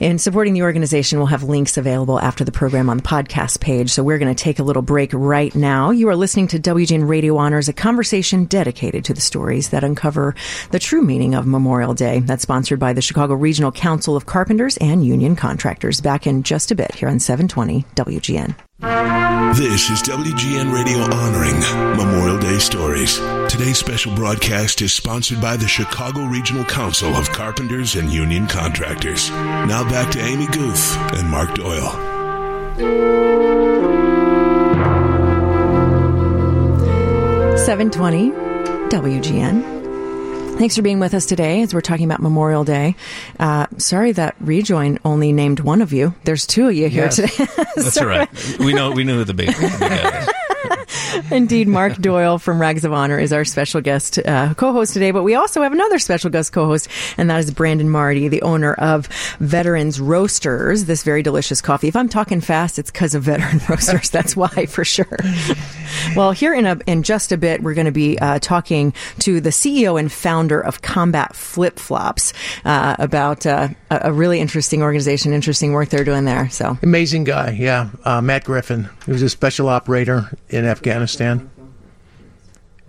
in 0.00 0.18
supporting 0.18 0.54
the 0.54 0.62
organization, 0.62 1.18
we'll 1.18 1.26
have 1.26 1.42
links 1.42 1.76
available 1.76 2.20
after 2.20 2.44
the 2.44 2.52
program 2.52 2.88
on 2.88 2.98
the 2.98 3.02
podcast 3.02 3.60
page. 3.60 3.90
So 3.90 4.02
we're 4.02 4.18
going 4.18 4.34
to 4.34 4.42
take 4.42 4.58
a 4.58 4.62
little 4.62 4.82
break 4.82 5.10
right 5.12 5.54
now. 5.54 5.90
You 5.90 6.08
are 6.08 6.16
listening 6.16 6.48
to 6.48 6.58
WGN 6.58 7.08
Radio 7.08 7.36
Honors, 7.36 7.68
a 7.68 7.72
conversation 7.72 8.44
dedicated 8.44 9.04
to 9.06 9.14
the 9.14 9.20
stories 9.20 9.70
that 9.70 9.84
uncover 9.84 10.34
the 10.70 10.78
true 10.78 11.02
meaning 11.02 11.34
of 11.34 11.46
Memorial 11.46 11.94
Day. 11.94 12.20
That's 12.20 12.42
sponsored 12.42 12.78
by 12.78 12.92
the 12.92 13.02
Chicago 13.02 13.34
Regional 13.34 13.72
Council 13.72 14.16
of 14.16 14.26
Carpenters 14.26 14.76
and 14.78 15.04
Union 15.04 15.36
Contractors. 15.36 16.00
Back 16.00 16.26
in 16.26 16.42
just 16.42 16.70
a 16.70 16.74
bit 16.74 16.94
here 16.94 17.08
on 17.08 17.18
720 17.18 17.84
WGN. 17.94 18.67
This 18.80 19.90
is 19.90 20.02
WGN 20.02 20.72
Radio 20.72 20.98
honoring 21.12 21.58
Memorial 21.96 22.38
Day 22.38 22.58
stories. 22.58 23.18
Today's 23.48 23.76
special 23.76 24.14
broadcast 24.14 24.80
is 24.82 24.92
sponsored 24.92 25.40
by 25.40 25.56
the 25.56 25.66
Chicago 25.66 26.24
Regional 26.26 26.64
Council 26.64 27.12
of 27.16 27.28
Carpenters 27.30 27.96
and 27.96 28.08
Union 28.12 28.46
Contractors. 28.46 29.30
Now 29.30 29.82
back 29.82 30.12
to 30.12 30.20
Amy 30.20 30.46
Guth 30.46 30.96
and 31.14 31.28
Mark 31.28 31.56
Doyle. 31.56 31.90
720 37.58 38.30
WGN. 38.90 39.77
Thanks 40.58 40.74
for 40.74 40.82
being 40.82 40.98
with 40.98 41.14
us 41.14 41.24
today 41.24 41.62
as 41.62 41.72
we're 41.72 41.80
talking 41.80 42.04
about 42.04 42.20
Memorial 42.20 42.64
Day. 42.64 42.96
Uh, 43.38 43.66
sorry 43.76 44.10
that 44.12 44.34
Rejoin 44.40 44.98
only 45.04 45.32
named 45.32 45.60
one 45.60 45.80
of 45.82 45.92
you. 45.92 46.14
There's 46.24 46.46
two 46.48 46.66
of 46.66 46.74
you 46.74 46.88
here 46.88 47.04
Yes. 47.04 47.16
today. 47.16 47.46
That's 47.76 47.96
all 47.96 48.06
right. 48.08 48.28
We 48.58 48.72
know 48.74 48.90
we 48.90 49.04
knew 49.04 49.22
the 49.22 49.34
big, 49.34 49.48
the 49.54 49.76
big 49.78 49.80
guys. 49.80 50.28
Indeed, 51.30 51.68
Mark 51.68 51.96
Doyle 51.96 52.38
from 52.38 52.60
Rags 52.60 52.84
of 52.84 52.92
Honor 52.92 53.18
is 53.18 53.32
our 53.32 53.44
special 53.44 53.80
guest 53.80 54.18
uh, 54.18 54.54
co-host 54.54 54.92
today, 54.92 55.10
but 55.10 55.22
we 55.22 55.34
also 55.34 55.62
have 55.62 55.72
another 55.72 55.98
special 55.98 56.30
guest 56.30 56.52
co-host, 56.52 56.88
and 57.16 57.30
that 57.30 57.38
is 57.38 57.50
Brandon 57.50 57.88
Marty, 57.88 58.28
the 58.28 58.42
owner 58.42 58.74
of 58.74 59.06
Veterans 59.40 60.00
Roasters, 60.00 60.86
this 60.86 61.02
very 61.02 61.22
delicious 61.22 61.60
coffee. 61.60 61.88
If 61.88 61.96
I'm 61.96 62.08
talking 62.08 62.40
fast, 62.40 62.78
it's 62.78 62.90
because 62.90 63.14
of 63.14 63.22
Veteran 63.22 63.60
Roasters. 63.68 64.10
That's 64.10 64.36
why, 64.36 64.66
for 64.66 64.84
sure. 64.84 65.18
well, 66.16 66.32
here 66.32 66.54
in 66.54 66.66
a 66.66 66.78
in 66.86 67.02
just 67.02 67.32
a 67.32 67.36
bit, 67.36 67.62
we're 67.62 67.74
going 67.74 67.86
to 67.86 67.92
be 67.92 68.18
uh, 68.18 68.38
talking 68.40 68.92
to 69.20 69.40
the 69.40 69.50
CEO 69.50 69.98
and 69.98 70.10
founder 70.10 70.60
of 70.60 70.82
Combat 70.82 71.36
Flip 71.36 71.78
Flops 71.78 72.32
uh, 72.64 72.96
about 72.98 73.46
uh, 73.46 73.68
a 73.90 74.08
a 74.08 74.12
really 74.12 74.40
interesting 74.40 74.82
organization, 74.82 75.32
interesting 75.32 75.72
work 75.72 75.90
they're 75.90 76.04
doing 76.04 76.24
there. 76.24 76.48
So. 76.50 76.78
Amazing 76.82 77.24
guy, 77.24 77.56
yeah. 77.58 77.90
Uh, 78.04 78.20
Matt 78.20 78.44
Griffin. 78.44 78.88
He 79.04 79.12
was 79.12 79.22
a 79.22 79.28
special 79.28 79.68
operator 79.68 80.30
in 80.48 80.64
Afghanistan 80.64 80.77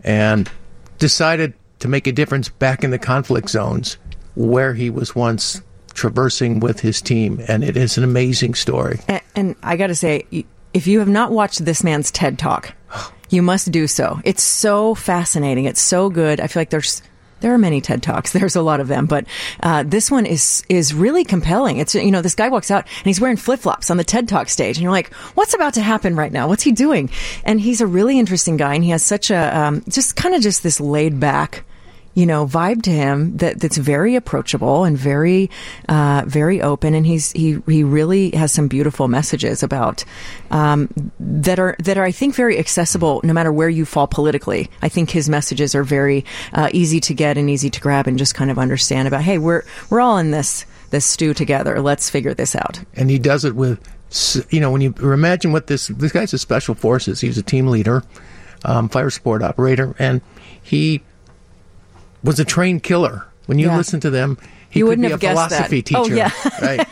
and 0.04 0.50
decided 0.98 1.54
to 1.80 1.88
make 1.88 2.08
a 2.08 2.12
difference 2.12 2.50
back 2.50 2.84
in 2.84 2.92
the 2.92 3.00
conflict 3.00 3.50
zones 3.50 3.98
where 4.36 4.74
he 4.74 4.90
was 4.90 5.16
once 5.16 5.62
traversing 5.94 6.60
with 6.60 6.80
his 6.80 7.02
team. 7.02 7.42
And 7.48 7.64
it 7.64 7.76
is 7.76 7.98
an 7.98 8.04
amazing 8.04 8.54
story. 8.54 9.00
And, 9.08 9.22
and 9.36 9.56
I 9.64 9.78
got 9.78 9.88
to 9.88 9.96
say, 9.96 10.26
if 10.74 10.88
you 10.88 11.00
have 11.00 11.10
not 11.10 11.32
watched 11.32 11.66
this 11.66 11.84
man's 11.84 12.12
TED 12.12 12.38
Talk, 12.40 12.74
you 13.30 13.42
must 13.42 13.72
do 13.72 13.88
so. 13.88 14.20
It's 14.24 14.44
so 14.44 14.96
fascinating. 14.96 15.66
It's 15.66 15.82
so 15.82 16.10
good. 16.10 16.40
I 16.40 16.48
feel 16.48 16.62
like 16.62 16.70
there's 16.70 17.02
there 17.42 17.54
are 17.54 17.58
many 17.58 17.82
TED 17.82 18.04
Talks. 18.04 18.32
There's 18.40 18.56
a 18.56 18.62
lot 18.62 18.80
of 18.80 18.88
them, 18.88 19.06
but 19.06 19.26
uh, 19.62 19.84
this 19.84 20.10
one 20.12 20.26
is 20.26 20.64
is 20.70 20.94
really 20.94 21.24
compelling. 21.24 21.78
It's 21.78 21.96
you 21.96 22.12
know 22.12 22.22
this 22.22 22.36
guy 22.36 22.50
walks 22.50 22.72
out 22.72 22.86
and 22.98 23.06
he's 23.06 23.22
wearing 23.22 23.38
flip 23.38 23.60
flops 23.60 23.90
on 23.90 23.98
the 23.98 24.04
TED 24.04 24.28
Talk 24.28 24.50
stage, 24.50 24.78
and 24.78 24.84
you're 24.84 24.92
like, 24.92 25.14
what's 25.36 25.54
about 25.54 25.74
to 25.76 25.82
happen 25.82 26.16
right 26.16 26.32
now? 26.32 26.48
What's 26.48 26.64
he 26.64 26.72
doing? 26.72 27.10
And 27.44 27.60
he's 27.60 27.82
a 27.82 27.88
really 27.88 28.20
interesting 28.20 28.58
guy, 28.58 28.76
and 28.76 28.84
he 28.84 28.92
has 28.92 29.04
such 29.04 29.32
a 29.32 29.58
um, 29.58 29.84
just 29.88 30.16
kind 30.16 30.36
of 30.36 30.42
just 30.42 30.64
this 30.64 30.80
laid 30.80 31.20
back 31.20 31.64
you 32.14 32.26
know, 32.26 32.46
vibe 32.46 32.82
to 32.84 32.92
him 32.92 33.38
that 33.38 33.60
that's 33.60 33.78
very 33.78 34.16
approachable 34.16 34.84
and 34.84 34.98
very, 34.98 35.50
uh, 35.88 36.24
very 36.26 36.62
open. 36.62 36.94
And 36.94 37.06
he's 37.06 37.32
he 37.32 37.60
he 37.68 37.84
really 37.84 38.32
has 38.32 38.52
some 38.52 38.68
beautiful 38.68 39.08
messages 39.08 39.64
about 39.64 40.04
um, 40.52 40.90
that 41.20 41.60
are 41.60 41.76
that 41.80 41.98
are 41.98 42.04
I 42.04 42.12
think 42.12 42.36
very 42.36 42.58
accessible 42.58 43.22
no 43.24 43.34
matter 43.34 43.52
where 43.52 43.70
you 43.70 43.86
fall 43.86 44.08
politically. 44.08 44.70
I 44.82 44.90
think 44.90 45.12
his 45.12 45.30
messages 45.30 45.76
are 45.76 45.84
very 45.84 46.26
uh, 46.54 46.70
easy 46.74 47.00
to 47.02 47.14
get 47.14 47.38
and 47.38 47.50
easy 47.50 47.70
to 47.70 47.80
grab 47.80 48.08
and 48.08 48.18
just 48.18 48.36
kind 48.36 48.52
of 48.52 48.58
understand 48.58 49.08
about. 49.08 49.22
Hey, 49.22 49.38
we're 49.38 49.64
we're 49.90 50.02
all 50.02 50.18
in 50.18 50.32
this 50.32 50.66
this 50.90 51.06
stew 51.06 51.34
together. 51.34 51.82
Let's 51.82 52.10
figure 52.10 52.34
this 52.34 52.56
out. 52.56 52.84
And 52.96 53.10
he 53.10 53.20
does 53.20 53.46
it 53.46 53.56
with, 53.56 53.80
you 54.52 54.60
know, 54.60 54.72
when 54.72 54.82
you 54.82 54.94
imagine 55.00 55.52
what 55.52 55.68
this 55.68 55.88
this 55.88 56.12
guy's 56.12 56.34
a 56.34 56.38
special 56.38 56.76
forces. 56.76 57.22
He 57.22 57.28
was 57.28 57.38
a 57.38 57.44
team 57.44 57.68
leader, 57.68 58.04
um, 58.66 58.90
fire 58.90 59.10
support 59.10 59.42
operator, 59.42 59.96
and 60.00 60.22
he 60.62 61.02
was 62.24 62.40
a 62.40 62.46
trained 62.46 62.84
killer. 62.84 63.26
When 63.46 63.58
you 63.60 63.68
Yeah. 63.68 63.78
listen 63.78 64.00
to 64.02 64.10
them, 64.12 64.38
he 64.70 64.80
You 64.80 64.86
wouldn't 64.86 65.06
be 65.08 65.12
have 65.12 65.20
a 65.20 65.22
guessed 65.22 65.34
philosophy 65.50 65.82
that. 65.82 65.96
Oh, 65.96 66.04
teacher, 66.04 66.16
yeah. 66.16 66.32
right? 66.62 66.88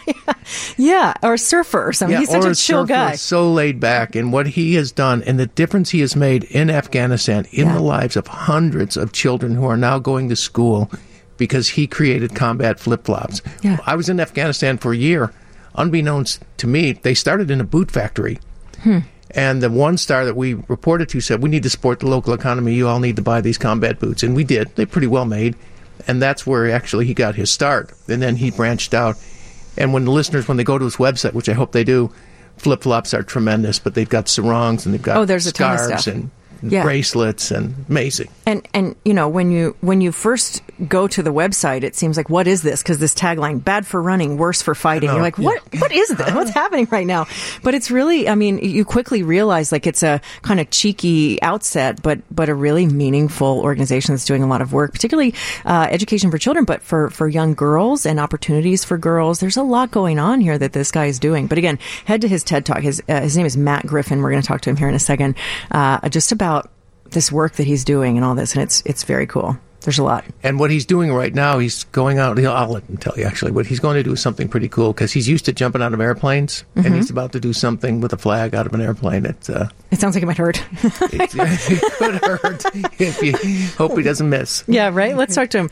Yeah, 0.77 1.13
or 1.21 1.35
a 1.35 1.37
surfer 1.37 1.85
or 1.87 1.93
something. 1.93 2.17
He's 2.17 2.29
such 2.31 2.43
or 2.45 2.49
a 2.51 2.55
chill 2.55 2.85
guy. 2.85 3.15
So 3.15 3.51
laid 3.51 3.79
back, 3.79 4.15
and 4.15 4.33
what 4.33 4.47
he 4.47 4.73
has 4.75 4.91
done, 4.91 5.21
and 5.23 5.39
the 5.39 5.45
difference 5.47 5.91
he 5.91 5.99
has 5.99 6.15
made 6.15 6.45
in 6.45 6.69
Afghanistan, 6.71 7.45
in 7.51 7.67
Yeah. 7.67 7.73
the 7.73 7.79
lives 7.81 8.15
of 8.15 8.25
hundreds 8.27 8.97
of 8.97 9.11
children 9.11 9.53
who 9.55 9.65
are 9.65 9.77
now 9.77 9.99
going 9.99 10.29
to 10.29 10.35
school, 10.35 10.89
because 11.37 11.69
he 11.69 11.85
created 11.85 12.33
combat 12.33 12.79
flip 12.79 13.05
flops. 13.05 13.41
Yeah. 13.61 13.77
I 13.85 13.95
was 13.95 14.09
in 14.09 14.19
Afghanistan 14.19 14.77
for 14.79 14.93
a 14.93 14.97
year. 14.97 15.31
Unbeknownst 15.75 16.43
to 16.57 16.65
me, 16.67 16.93
they 16.93 17.13
started 17.13 17.51
in 17.51 17.61
a 17.61 17.63
boot 17.63 17.91
factory. 17.91 18.39
Hmm. 18.81 18.99
And 19.31 19.61
the 19.61 19.69
one 19.69 19.97
star 19.97 20.25
that 20.25 20.35
we 20.35 20.53
reported 20.53 21.09
to 21.09 21.21
said, 21.21 21.41
"We 21.43 21.49
need 21.49 21.63
to 21.63 21.69
support 21.69 21.99
the 21.99 22.07
local 22.07 22.33
economy. 22.33 22.73
You 22.73 22.87
all 22.87 22.99
need 22.99 23.15
to 23.17 23.21
buy 23.21 23.41
these 23.41 23.57
combat 23.57 23.99
boots," 23.99 24.23
and 24.23 24.35
we 24.35 24.43
did. 24.43 24.69
They're 24.75 24.85
pretty 24.85 25.07
well 25.07 25.25
made, 25.25 25.55
and 26.07 26.21
that's 26.21 26.47
where 26.47 26.71
actually 26.71 27.05
he 27.05 27.13
got 27.13 27.35
his 27.35 27.51
start. 27.51 27.91
And 28.07 28.21
then 28.21 28.37
he 28.37 28.51
branched 28.51 28.93
out. 28.93 29.17
And 29.77 29.93
when 29.93 30.05
the 30.05 30.11
listeners, 30.11 30.47
when 30.47 30.57
they 30.57 30.63
go 30.63 30.77
to 30.77 30.85
his 30.85 30.95
website, 30.95 31.33
which 31.33 31.49
I 31.49 31.53
hope 31.53 31.71
they 31.71 31.83
do, 31.83 32.09
flip 32.57 32.81
flops 32.83 33.13
are 33.13 33.21
tremendous. 33.21 33.79
But 33.79 33.93
they've 33.95 34.09
got 34.09 34.27
sarongs 34.29 34.85
and 34.85 34.93
they've 34.93 35.01
got 35.01 35.17
Oh, 35.17 35.25
there's 35.25 35.45
a 35.45 35.51
ton 35.51 35.73
of 35.75 35.79
stuff. 35.99 36.07
and 36.07 36.31
Yeah. 36.61 36.83
bracelets 36.83 37.51
and 37.51 37.85
amazing. 37.89 38.29
And 38.45 38.67
and 38.73 38.95
you 39.03 39.13
know 39.13 39.27
when 39.29 39.51
you 39.51 39.75
when 39.81 40.01
you 40.01 40.11
first 40.11 40.61
go 40.87 41.07
to 41.07 41.23
the 41.23 41.33
website, 41.33 41.83
it 41.83 41.95
seems 41.95 42.17
like 42.17 42.29
what 42.29 42.47
is 42.47 42.61
this? 42.61 42.81
Because 42.83 42.99
this 42.99 43.13
tagline: 43.13 43.63
"Bad 43.63 43.85
for 43.85 44.01
running, 44.01 44.37
worse 44.37 44.61
for 44.61 44.75
fighting." 44.75 45.09
You're 45.09 45.21
like, 45.21 45.37
what 45.37 45.61
what 45.79 45.91
is 45.91 46.09
this? 46.09 46.33
What's 46.33 46.51
happening 46.51 46.87
right 46.91 47.07
now? 47.07 47.25
But 47.63 47.73
it's 47.73 47.89
really, 47.91 48.27
I 48.29 48.35
mean, 48.35 48.59
you 48.59 48.85
quickly 48.85 49.23
realize 49.23 49.71
like 49.71 49.87
it's 49.87 50.03
a 50.03 50.21
kind 50.41 50.59
of 50.59 50.69
cheeky 50.69 51.41
outset, 51.41 52.01
but 52.01 52.19
but 52.33 52.49
a 52.49 52.55
really 52.55 52.85
meaningful 52.85 53.59
organization 53.61 54.13
that's 54.13 54.25
doing 54.25 54.43
a 54.43 54.47
lot 54.47 54.61
of 54.61 54.73
work, 54.73 54.91
particularly 54.91 55.33
uh, 55.65 55.87
education 55.89 56.31
for 56.31 56.37
children, 56.37 56.65
but 56.65 56.81
for 56.81 57.09
for 57.09 57.27
young 57.27 57.53
girls 57.53 58.05
and 58.05 58.19
opportunities 58.19 58.83
for 58.83 58.97
girls. 58.97 59.39
There's 59.39 59.57
a 59.57 59.63
lot 59.63 59.91
going 59.91 60.19
on 60.19 60.41
here 60.41 60.57
that 60.57 60.73
this 60.73 60.91
guy 60.91 61.05
is 61.05 61.19
doing. 61.19 61.47
But 61.47 61.57
again, 61.57 61.79
head 62.05 62.21
to 62.21 62.27
his 62.27 62.43
TED 62.43 62.65
Talk. 62.65 62.79
His 62.79 63.01
uh, 63.09 63.21
his 63.21 63.37
name 63.37 63.45
is 63.45 63.57
Matt 63.57 63.85
Griffin. 63.85 64.21
We're 64.21 64.31
going 64.31 64.41
to 64.41 64.47
talk 64.47 64.61
to 64.61 64.69
him 64.69 64.77
here 64.77 64.89
in 64.89 64.95
a 64.95 64.99
second, 64.99 65.35
uh, 65.71 66.07
just 66.09 66.31
about 66.31 66.56
this 67.11 67.31
work 67.31 67.53
that 67.53 67.67
he's 67.67 67.83
doing 67.83 68.17
and 68.17 68.25
all 68.25 68.35
this, 68.35 68.53
and 68.53 68.63
it's 68.63 68.81
it's 68.85 69.03
very 69.03 69.27
cool. 69.27 69.57
There's 69.81 69.99
a 69.99 70.03
lot. 70.03 70.25
And 70.43 70.59
what 70.59 70.69
he's 70.69 70.85
doing 70.85 71.13
right 71.13 71.33
now, 71.33 71.59
he's 71.59 71.85
going 71.85 72.19
out. 72.19 72.37
I'll 72.43 72.67
let 72.67 72.83
him 72.85 72.97
tell 72.97 73.13
you 73.17 73.23
actually. 73.23 73.51
What 73.51 73.65
he's 73.67 73.79
going 73.79 73.95
to 73.95 74.03
do 74.03 74.11
is 74.11 74.21
something 74.21 74.49
pretty 74.49 74.67
cool 74.67 74.91
because 74.91 75.13
he's 75.13 75.29
used 75.29 75.45
to 75.45 75.53
jumping 75.53 75.81
out 75.81 75.93
of 75.93 76.01
airplanes, 76.01 76.65
Mm-hmm. 76.75 76.85
and 76.85 76.95
he's 76.95 77.09
about 77.09 77.31
to 77.33 77.39
do 77.39 77.53
something 77.53 78.01
with 78.01 78.11
a 78.11 78.17
flag 78.17 78.53
out 78.53 78.65
of 78.65 78.73
an 78.73 78.81
airplane. 78.81 79.25
It's 79.25 79.49
uh, 79.49 79.69
It 79.91 79.99
sounds 80.01 80.15
like 80.15 80.23
it 80.23 80.25
might 80.25 80.37
hurt. 80.37 80.61
it, 80.83 81.31
it 81.33 81.93
could 81.93 82.15
hurt 82.15 82.65
if 82.99 83.23
you 83.23 83.67
hope 83.77 83.95
he 83.95 84.03
doesn't 84.03 84.29
miss. 84.29 84.65
yeah, 84.67 84.89
right. 84.91 85.15
Let's 85.15 85.35
talk 85.35 85.49
to 85.51 85.59
him. 85.59 85.69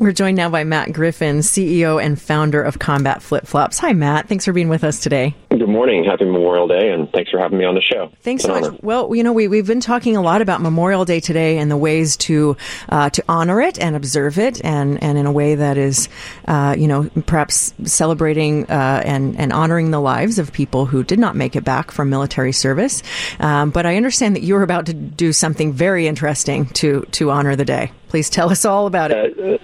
We're 0.00 0.12
joined 0.12 0.36
now 0.36 0.48
by 0.48 0.62
Matt 0.62 0.92
Griffin, 0.92 1.38
CEO 1.38 2.00
and 2.00 2.20
founder 2.20 2.62
of 2.62 2.78
Combat 2.78 3.20
Flip 3.20 3.44
Flops. 3.44 3.78
Hi, 3.78 3.92
Matt. 3.92 4.28
Thanks 4.28 4.44
for 4.44 4.52
being 4.52 4.68
with 4.68 4.84
us 4.84 5.00
today. 5.00 5.34
Good 5.50 5.68
morning. 5.68 6.04
Happy 6.04 6.24
Memorial 6.24 6.68
Day, 6.68 6.92
and 6.92 7.10
thanks 7.10 7.32
for 7.32 7.40
having 7.40 7.58
me 7.58 7.64
on 7.64 7.74
the 7.74 7.80
show. 7.80 8.12
Thanks 8.22 8.44
so 8.44 8.60
much. 8.60 8.80
Well, 8.80 9.12
you 9.12 9.24
know, 9.24 9.32
we, 9.32 9.48
we've 9.48 9.66
been 9.66 9.80
talking 9.80 10.16
a 10.16 10.22
lot 10.22 10.40
about 10.40 10.60
Memorial 10.60 11.04
Day 11.04 11.18
today 11.18 11.58
and 11.58 11.68
the 11.68 11.76
ways 11.76 12.16
to 12.18 12.56
uh, 12.90 13.10
to 13.10 13.24
honor 13.28 13.60
it 13.60 13.80
and 13.80 13.96
observe 13.96 14.38
it, 14.38 14.64
and, 14.64 15.02
and 15.02 15.18
in 15.18 15.26
a 15.26 15.32
way 15.32 15.56
that 15.56 15.76
is, 15.76 16.08
uh, 16.46 16.76
you 16.78 16.86
know, 16.86 17.10
perhaps 17.26 17.74
celebrating 17.82 18.70
uh, 18.70 19.02
and 19.04 19.36
and 19.36 19.52
honoring 19.52 19.90
the 19.90 20.00
lives 20.00 20.38
of 20.38 20.52
people 20.52 20.86
who 20.86 21.02
did 21.02 21.18
not 21.18 21.34
make 21.34 21.56
it 21.56 21.64
back 21.64 21.90
from 21.90 22.08
military 22.08 22.52
service. 22.52 23.02
Um, 23.40 23.70
but 23.70 23.84
I 23.84 23.96
understand 23.96 24.36
that 24.36 24.44
you're 24.44 24.62
about 24.62 24.86
to 24.86 24.94
do 24.94 25.32
something 25.32 25.72
very 25.72 26.06
interesting 26.06 26.66
to 26.66 27.00
to 27.10 27.32
honor 27.32 27.56
the 27.56 27.64
day. 27.64 27.90
Please 28.06 28.30
tell 28.30 28.48
us 28.50 28.64
all 28.64 28.86
about 28.86 29.10
it. 29.10 29.60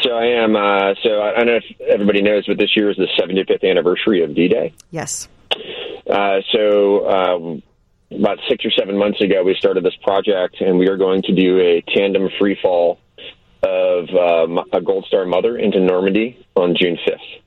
So 0.00 0.10
I 0.12 0.42
am. 0.42 0.56
Uh, 0.56 0.94
so 1.02 1.20
I 1.20 1.32
I 1.32 1.36
don't 1.36 1.46
know 1.46 1.56
if 1.56 1.80
everybody 1.80 2.22
knows, 2.22 2.46
but 2.46 2.56
this 2.56 2.74
year 2.76 2.90
is 2.90 2.96
the 2.96 3.08
75th 3.18 3.68
anniversary 3.68 4.22
of 4.22 4.34
D-Day. 4.34 4.72
Yes. 4.90 5.28
Uh, 6.08 6.40
so 6.50 7.08
um, 7.08 7.62
about 8.10 8.38
six 8.48 8.64
or 8.64 8.70
seven 8.70 8.96
months 8.96 9.20
ago, 9.20 9.42
we 9.42 9.54
started 9.54 9.84
this 9.84 9.96
project, 10.02 10.60
and 10.60 10.78
we 10.78 10.88
are 10.88 10.96
going 10.96 11.22
to 11.22 11.34
do 11.34 11.58
a 11.60 11.82
tandem 11.94 12.28
free 12.38 12.58
fall 12.60 12.98
of 13.62 14.08
um, 14.10 14.64
a 14.72 14.80
Gold 14.80 15.04
Star 15.06 15.24
mother 15.24 15.56
into 15.56 15.78
Normandy 15.78 16.44
on 16.56 16.74
June 16.74 16.98
5th. 17.06 17.41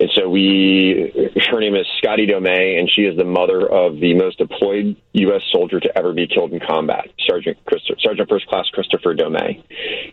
And 0.00 0.10
so 0.14 0.28
we, 0.28 1.12
her 1.50 1.60
name 1.60 1.76
is 1.76 1.86
Scotty 1.98 2.26
Domeij, 2.26 2.78
and 2.78 2.90
she 2.90 3.02
is 3.02 3.16
the 3.16 3.24
mother 3.24 3.66
of 3.70 4.00
the 4.00 4.14
most 4.14 4.38
deployed 4.38 4.96
U.S. 5.12 5.42
soldier 5.52 5.80
to 5.80 5.98
ever 5.98 6.12
be 6.12 6.26
killed 6.26 6.52
in 6.52 6.60
combat, 6.60 7.08
Sergeant 7.26 7.58
Christo- 7.64 7.94
Sergeant 8.00 8.28
First 8.28 8.46
Class 8.48 8.68
Kristoffer 8.74 9.16
Domeij. 9.18 9.62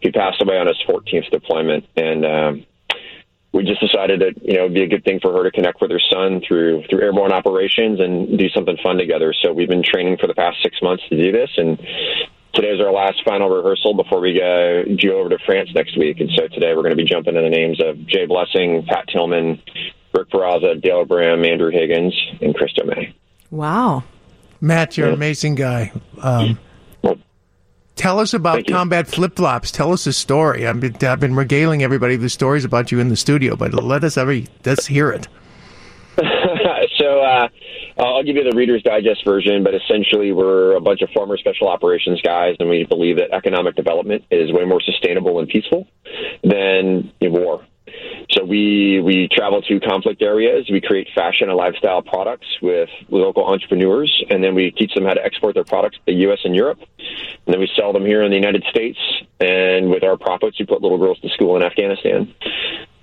He 0.01 0.12
passed 0.12 0.41
away 0.41 0.57
on 0.57 0.68
his 0.68 0.78
14th 0.88 1.30
deployment, 1.32 1.86
and 1.95 2.26
um, 2.26 2.66
we 3.51 3.64
just 3.64 3.82
decided 3.82 4.22
that 4.22 4.43
you 4.43 4.53
know 4.53 4.66
it'd 4.66 4.74
be 4.74 4.84
a 4.84 4.88
good 4.88 5.03
thing 5.03 5.20
for 5.20 5.34
her 5.34 5.43
to 5.43 5.51
connect 5.51 5.82
with 5.82 5.91
her 5.91 6.01
son 6.12 6.41
through 6.47 6.84
through 6.89 7.01
airborne 7.01 7.32
operations 7.32 7.99
and 7.99 8.38
do 8.38 8.47
something 8.49 8.78
fun 8.84 8.97
together. 8.97 9.34
So 9.41 9.53
we've 9.53 9.70
been 9.70 9.84
training 9.84 10.18
for 10.18 10.28
the 10.28 10.36
past 10.36 10.57
six 10.62 10.82
months 10.82 11.03
to 11.10 11.18
do 11.18 11.32
this, 11.32 11.49
and 11.57 11.80
today 12.54 12.70
is 12.70 12.82
our 12.82 12.91
last 12.91 13.22
final 13.24 13.50
rehearsal 13.50 13.93
before 13.93 14.20
we 14.20 14.34
go 14.34 14.84
go 15.02 15.20
over 15.20 15.30
to 15.30 15.38
France 15.45 15.70
next 15.74 15.97
week. 15.97 16.20
And 16.20 16.30
so 16.36 16.47
today 16.47 16.74
we're 16.76 16.84
going 16.84 16.95
to 16.95 17.04
be 17.04 17.06
jumping 17.06 17.36
in 17.36 17.43
the 17.43 17.50
names 17.50 17.82
of 17.84 18.06
Jay 18.08 18.26
Blessing, 18.26 18.86
Pat 18.88 19.08
Tillman, 19.08 19.62
Rick 20.14 20.30
Peraza, 20.30 20.82
Dale 20.82 21.06
Graham, 21.06 21.45
Andrew 21.45 21.72
Higgins, 21.72 22.14
and 22.41 22.56
Christo 22.56 22.86
May. 22.86 23.16
Wow. 23.52 24.04
Matt, 24.62 24.97
you're 24.97 25.08
an 25.08 25.14
amazing 25.14 25.56
guy. 25.56 25.91
Um, 26.22 26.60
tell 27.95 28.20
us 28.20 28.34
about 28.34 28.68
combat 28.68 29.08
flip 29.08 29.36
flops. 29.36 29.72
Tell 29.72 29.93
us 29.93 30.06
a 30.06 30.14
story. 30.14 30.68
I've 30.68 30.80
been, 30.80 30.95
I've 31.08 31.20
been 31.20 31.36
regaling 31.36 31.82
everybody 31.82 32.18
with 32.18 32.32
stories 32.32 32.66
about 32.66 32.91
you 32.91 33.00
in 33.00 33.10
the 33.10 33.16
studio, 33.16 33.56
but 33.56 33.74
let 33.74 34.04
us 34.04 34.18
every 34.18 34.47
let's 34.66 34.86
hear 34.86 35.12
it. 35.12 35.28
so 36.97 37.22
uh, 37.22 37.47
Uh, 38.00 38.16
I'll 38.16 38.24
give 38.24 38.38
you 38.38 38.50
the 38.50 38.56
Reader's 38.56 38.82
Digest 38.82 39.26
version, 39.26 39.62
but 39.62 39.76
essentially 39.76 40.32
we're 40.32 40.74
a 40.78 40.80
bunch 40.80 41.02
of 41.02 41.10
former 41.10 41.36
special 41.38 41.68
operations 41.68 42.22
guys, 42.22 42.56
and 42.60 42.70
we 42.70 42.86
believe 42.86 43.18
that 43.18 43.32
economic 43.34 43.76
development 43.76 44.24
is 44.32 44.54
way 44.54 44.64
more 44.64 44.80
sustainable 44.80 45.39
and 45.39 45.50
peaceful 45.50 45.86
than 46.41 47.12
war. 47.22 47.66
So 48.32 48.45
we 48.45 49.02
we 49.02 49.28
travel 49.32 49.62
to 49.64 49.80
conflict 49.82 50.22
areas. 50.22 50.70
We 50.72 50.80
create 50.80 51.10
fashion 51.14 51.50
and 51.50 51.58
lifestyle 51.58 52.02
products 52.02 52.47
with 52.62 52.88
local 53.10 53.45
entrepreneurs, 53.45 54.24
and 54.30 54.41
then 54.41 54.56
we 54.56 54.72
teach 54.72 54.93
them 54.93 55.04
how 55.04 55.16
to 55.16 55.26
export 55.26 55.56
their 55.56 55.66
products 55.66 55.97
to 55.97 56.04
the 56.06 56.14
U.S. 56.26 56.39
and 56.45 56.56
Europe. 56.56 56.80
And 56.80 57.54
then 57.54 57.60
we 57.60 57.70
sell 57.76 57.91
them 57.91 58.06
here 58.06 58.24
in 58.24 58.30
the 58.30 58.38
United 58.38 58.64
States. 58.70 59.00
And 59.41 59.89
with 59.89 60.04
our 60.04 60.16
profits, 60.16 60.60
we 60.60 60.66
put 60.66 60.82
little 60.82 61.00
girls 61.00 61.20
to 61.22 61.30
school 61.30 61.58
in 61.58 61.64
Afghanistan, 61.64 62.34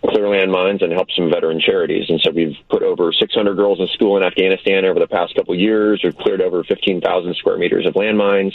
clear 0.07 0.25
landmines, 0.25 0.83
and 0.83 0.93
help 0.93 1.09
some 1.17 1.31
veteran 1.31 1.61
charities. 1.61 2.07
And 2.09 2.21
so 2.21 2.31
we've 2.31 2.57
put 2.71 2.83
over 2.83 3.13
600 3.13 3.55
girls 3.55 3.81
in 3.81 3.89
school 3.89 4.17
in 4.17 4.23
Afghanistan 4.23 4.85
over 4.85 4.99
the 4.99 5.07
past 5.07 5.35
couple 5.35 5.55
years. 5.55 6.01
We've 6.03 6.17
cleared 6.17 6.41
over 6.41 6.65
15,000 6.65 7.35
square 7.37 7.59
meters 7.59 7.87
of 7.87 7.95
landmines, 7.95 8.53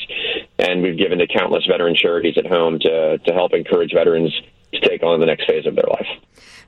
and 0.60 0.82
we've 0.82 0.98
given 0.98 1.20
to 1.20 1.28
countless 1.28 1.66
veteran 1.66 1.96
charities 1.96 2.38
at 2.38 2.46
home 2.46 2.80
to 2.80 3.18
to 3.18 3.34
help 3.34 3.54
encourage 3.54 3.94
veterans 3.94 4.34
to 4.74 4.80
take 4.80 5.04
on 5.04 5.20
the 5.20 5.26
next 5.26 5.46
phase 5.48 5.66
of 5.66 5.76
their 5.76 5.88
life. 5.90 6.08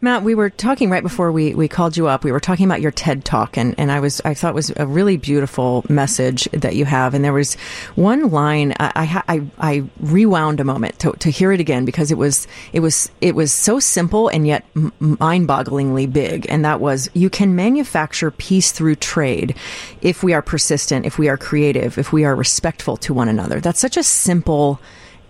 Matt, 0.03 0.23
we 0.23 0.35
were 0.35 0.49
talking 0.49 0.89
right 0.89 1.01
before 1.01 1.31
we, 1.31 1.55
we 1.55 1.69
called 1.69 1.95
you 1.95 2.09
up. 2.09 2.25
We 2.25 2.33
were 2.33 2.41
talking 2.41 2.65
about 2.65 2.81
your 2.81 2.91
TED 2.91 3.23
talk, 3.23 3.55
and, 3.55 3.73
and 3.77 3.89
I 3.89 4.01
was 4.01 4.19
I 4.25 4.33
thought 4.33 4.53
was 4.53 4.69
a 4.75 4.85
really 4.85 5.15
beautiful 5.15 5.85
message 5.87 6.43
that 6.51 6.75
you 6.75 6.83
have. 6.83 7.13
And 7.13 7.23
there 7.23 7.31
was 7.31 7.53
one 7.95 8.29
line 8.29 8.73
I 8.81 9.23
I, 9.27 9.35
I, 9.35 9.47
I 9.59 9.83
rewound 10.01 10.59
a 10.59 10.65
moment 10.65 10.99
to, 10.99 11.13
to 11.13 11.31
hear 11.31 11.53
it 11.53 11.61
again 11.61 11.85
because 11.85 12.11
it 12.11 12.17
was 12.17 12.47
it 12.73 12.81
was 12.81 13.09
it 13.21 13.33
was 13.33 13.53
so 13.53 13.79
simple 13.79 14.27
and 14.27 14.45
yet 14.45 14.65
mind-bogglingly 14.99 16.11
big. 16.11 16.47
And 16.49 16.65
that 16.65 16.81
was 16.81 17.09
you 17.13 17.29
can 17.29 17.55
manufacture 17.55 18.29
peace 18.29 18.73
through 18.73 18.95
trade 18.95 19.55
if 20.01 20.21
we 20.21 20.33
are 20.33 20.41
persistent, 20.41 21.05
if 21.05 21.17
we 21.17 21.29
are 21.29 21.37
creative, 21.37 21.97
if 21.97 22.11
we 22.11 22.25
are 22.25 22.35
respectful 22.35 22.97
to 22.97 23.13
one 23.13 23.29
another. 23.29 23.61
That's 23.61 23.79
such 23.79 23.95
a 23.95 24.03
simple 24.03 24.81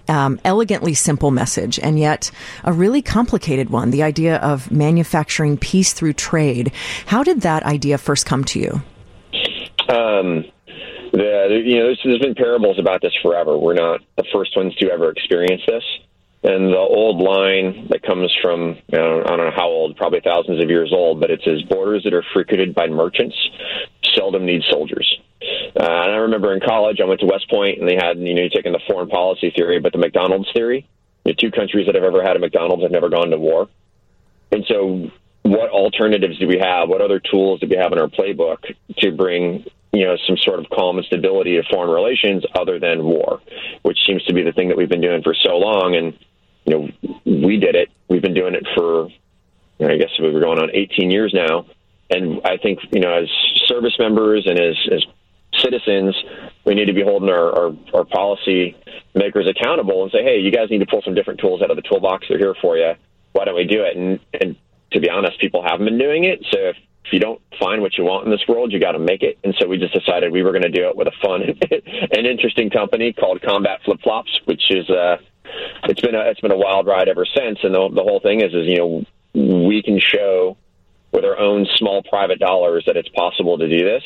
um, 0.08 0.40
elegantly 0.44 0.94
simple 0.94 1.32
message, 1.32 1.80
and 1.80 2.00
yet 2.00 2.32
a 2.64 2.74
really 2.74 3.02
complicated 3.02 3.70
one. 3.70 3.92
The 3.92 4.04
idea 4.04 4.38
of 4.38 4.72
manufacturing 4.72 5.58
peace 5.58 5.94
through 5.94 6.14
trade. 6.14 6.72
How 7.08 7.24
did 7.24 7.42
that 7.42 7.64
idea 7.64 7.98
first 7.98 8.26
come 8.26 8.44
to 8.46 8.60
you? 8.60 8.82
Um, 9.90 10.46
the, 11.12 11.62
you 11.64 11.78
know, 11.78 11.86
there's, 11.86 12.02
there's 12.04 12.22
been 12.22 12.36
parables 12.36 12.80
about 12.80 13.02
this 13.02 13.14
forever. 13.22 13.58
We're 13.58 13.74
not 13.74 14.02
the 14.18 14.26
first 14.34 14.56
ones 14.56 14.76
to 14.76 14.92
ever 14.92 15.12
experience 15.12 15.62
this. 15.68 15.84
And 16.44 16.74
the 16.74 16.78
old 16.78 17.22
line 17.22 17.88
that 17.90 18.04
comes 18.04 18.30
from, 18.42 18.78
you 18.92 19.00
know, 19.00 19.24
I 19.24 19.30
don't 19.30 19.46
know 19.46 19.52
how 19.56 19.68
old, 19.68 19.96
probably 19.96 20.20
thousands 20.20 20.62
of 20.62 20.70
years 20.70 20.92
old, 20.92 21.22
but 21.22 21.32
it 21.32 21.42
says 21.46 21.62
borders 21.64 22.04
that 22.04 22.14
are 22.14 22.24
frequented 22.34 22.76
by 22.76 22.88
merchants 22.88 23.36
seldom 24.14 24.46
need 24.46 24.62
soldiers. 24.70 25.20
Uh, 25.80 25.84
and 25.84 26.12
I 26.12 26.18
remember 26.18 26.54
in 26.54 26.60
college, 26.60 27.00
I 27.02 27.06
went 27.06 27.20
to 27.22 27.26
West 27.26 27.50
Point 27.50 27.80
and 27.80 27.90
they 27.90 27.96
had, 27.96 28.18
you 28.18 28.34
know, 28.34 28.42
you're 28.42 28.50
taking 28.50 28.72
the 28.72 28.82
foreign 28.88 29.10
policy 29.10 29.52
theory, 29.56 29.80
but 29.80 29.92
the 29.92 29.98
McDonald's 30.00 30.50
theory. 30.54 30.88
The 31.26 31.34
two 31.34 31.52
countries 31.52 31.86
that 31.86 31.96
have 31.96 32.04
ever 32.04 32.22
had 32.22 32.36
a 32.36 32.40
McDonald's 32.40 32.84
have 32.84 32.92
never 32.92 33.10
gone 33.10 33.30
to 33.30 33.38
war. 33.38 33.70
And 34.52 34.66
so, 34.68 35.10
what 35.44 35.70
alternatives 35.70 36.38
do 36.38 36.48
we 36.48 36.60
have? 36.60 36.90
What 36.90 37.02
other 37.02 37.20
tools 37.20 37.60
do 37.62 37.68
we 37.68 37.78
have 37.78 37.92
in 37.94 38.00
our 38.00 38.08
playbook 38.08 38.58
to 38.98 39.12
bring 39.12 39.66
you 39.94 40.06
know 40.06 40.18
some 40.28 40.38
sort 40.38 40.60
of 40.60 40.70
calm 40.70 40.98
and 40.98 41.06
stability 41.06 41.56
to 41.56 41.64
foreign 41.72 41.90
relations 41.90 42.44
other 42.56 42.80
than 42.80 43.04
war, 43.04 43.42
which 43.84 44.00
seems 44.06 44.24
to 44.26 44.34
be 44.34 44.44
the 44.44 44.52
thing 44.52 44.68
that 44.70 44.78
we've 44.78 44.90
been 44.90 45.02
doing 45.02 45.24
for 45.24 45.34
so 45.34 45.58
long. 45.58 45.96
And 45.96 46.18
you 46.66 46.74
know, 46.74 47.12
we 47.26 47.58
did 47.58 47.76
it. 47.76 47.90
We've 48.10 48.22
been 48.22 48.34
doing 48.34 48.56
it 48.56 48.66
for 48.76 49.08
you 49.80 49.88
know, 49.88 49.94
I 49.94 49.98
guess 49.98 50.10
we 50.20 50.32
were 50.32 50.40
going 50.40 50.60
on 50.60 50.70
18 50.74 51.12
years 51.12 51.34
now. 51.34 51.66
And 52.10 52.42
I 52.46 52.58
think 52.58 52.80
you 52.92 53.00
know, 53.00 53.14
as 53.14 53.30
service 53.66 53.98
members 53.98 54.46
and 54.46 54.60
as 54.60 54.76
as 54.92 55.06
citizens, 55.64 56.16
we 56.66 56.76
need 56.76 56.86
to 56.86 56.94
be 56.94 57.04
holding 57.04 57.30
our, 57.30 57.52
our, 57.52 57.72
our 57.94 58.06
policy 58.06 58.76
makers 59.16 59.48
accountable 59.48 60.04
and 60.04 60.12
say, 60.12 60.24
hey, 60.24 60.40
you 60.40 60.52
guys 60.52 60.70
need 60.70 60.80
to 60.80 60.86
pull 60.86 61.02
some 61.04 61.16
different 61.16 61.40
tools 61.40 61.62
out 61.62 61.72
of 61.72 61.78
the 61.78 61.82
toolbox. 61.82 62.28
They're 62.30 62.38
here 62.38 62.56
for 62.62 62.78
you. 62.78 62.94
Why 63.34 63.46
don't 63.46 63.56
we 63.56 63.66
do 63.66 63.84
it? 63.84 63.98
And, 63.98 64.20
and 64.40 64.56
to 64.92 65.00
be 65.00 65.10
honest, 65.10 65.40
people 65.40 65.64
haven't 65.64 65.86
been 65.86 65.98
doing 65.98 66.24
it. 66.24 66.46
So 66.52 66.60
if, 66.60 66.78
if 67.06 67.14
you 67.14 67.20
don't 67.20 67.42
find 67.60 67.82
what 67.82 67.98
you 67.98 68.04
want 68.04 68.26
in 68.26 68.32
this 68.32 68.44
world, 68.48 68.72
you 68.72 68.80
got 68.80 68.94
to 68.94 69.00
make 69.00 69.24
it. 69.24 69.38
And 69.44 69.54
so 69.60 69.68
we 69.68 69.78
just 69.78 69.94
decided 69.94 70.32
we 70.32 70.44
were 70.44 70.52
going 70.52 70.64
to 70.64 70.70
do 70.70 70.88
it 70.88 70.96
with 70.96 71.08
a 71.08 71.12
fun 71.22 71.42
and 72.12 72.28
interesting 72.28 72.70
company 72.70 73.14
called 73.14 73.42
Combat 73.42 73.80
Flip 73.84 74.00
Flops, 74.02 74.32
which 74.46 74.64
is 74.70 74.90
uh, 74.90 75.18
it's 75.84 76.02
been 76.02 76.16
a 76.16 76.22
it's 76.30 76.40
been 76.40 76.52
a 76.52 76.58
wild 76.58 76.88
ride 76.88 77.10
ever 77.10 77.26
since. 77.26 77.60
And 77.64 77.74
the, 77.74 77.90
the 77.90 78.04
whole 78.04 78.22
thing 78.22 78.42
is 78.42 78.54
is 78.54 78.68
you 78.68 78.78
know 78.78 79.06
we 79.68 79.82
can 79.84 80.00
show 80.00 80.58
with 81.12 81.26
our 81.26 81.38
own 81.38 81.68
small 81.76 82.04
private 82.04 82.40
dollars 82.40 82.84
that 82.88 82.98
it's 82.98 83.10
possible 83.10 83.58
to 83.58 83.68
do 83.68 83.84
this 83.84 84.04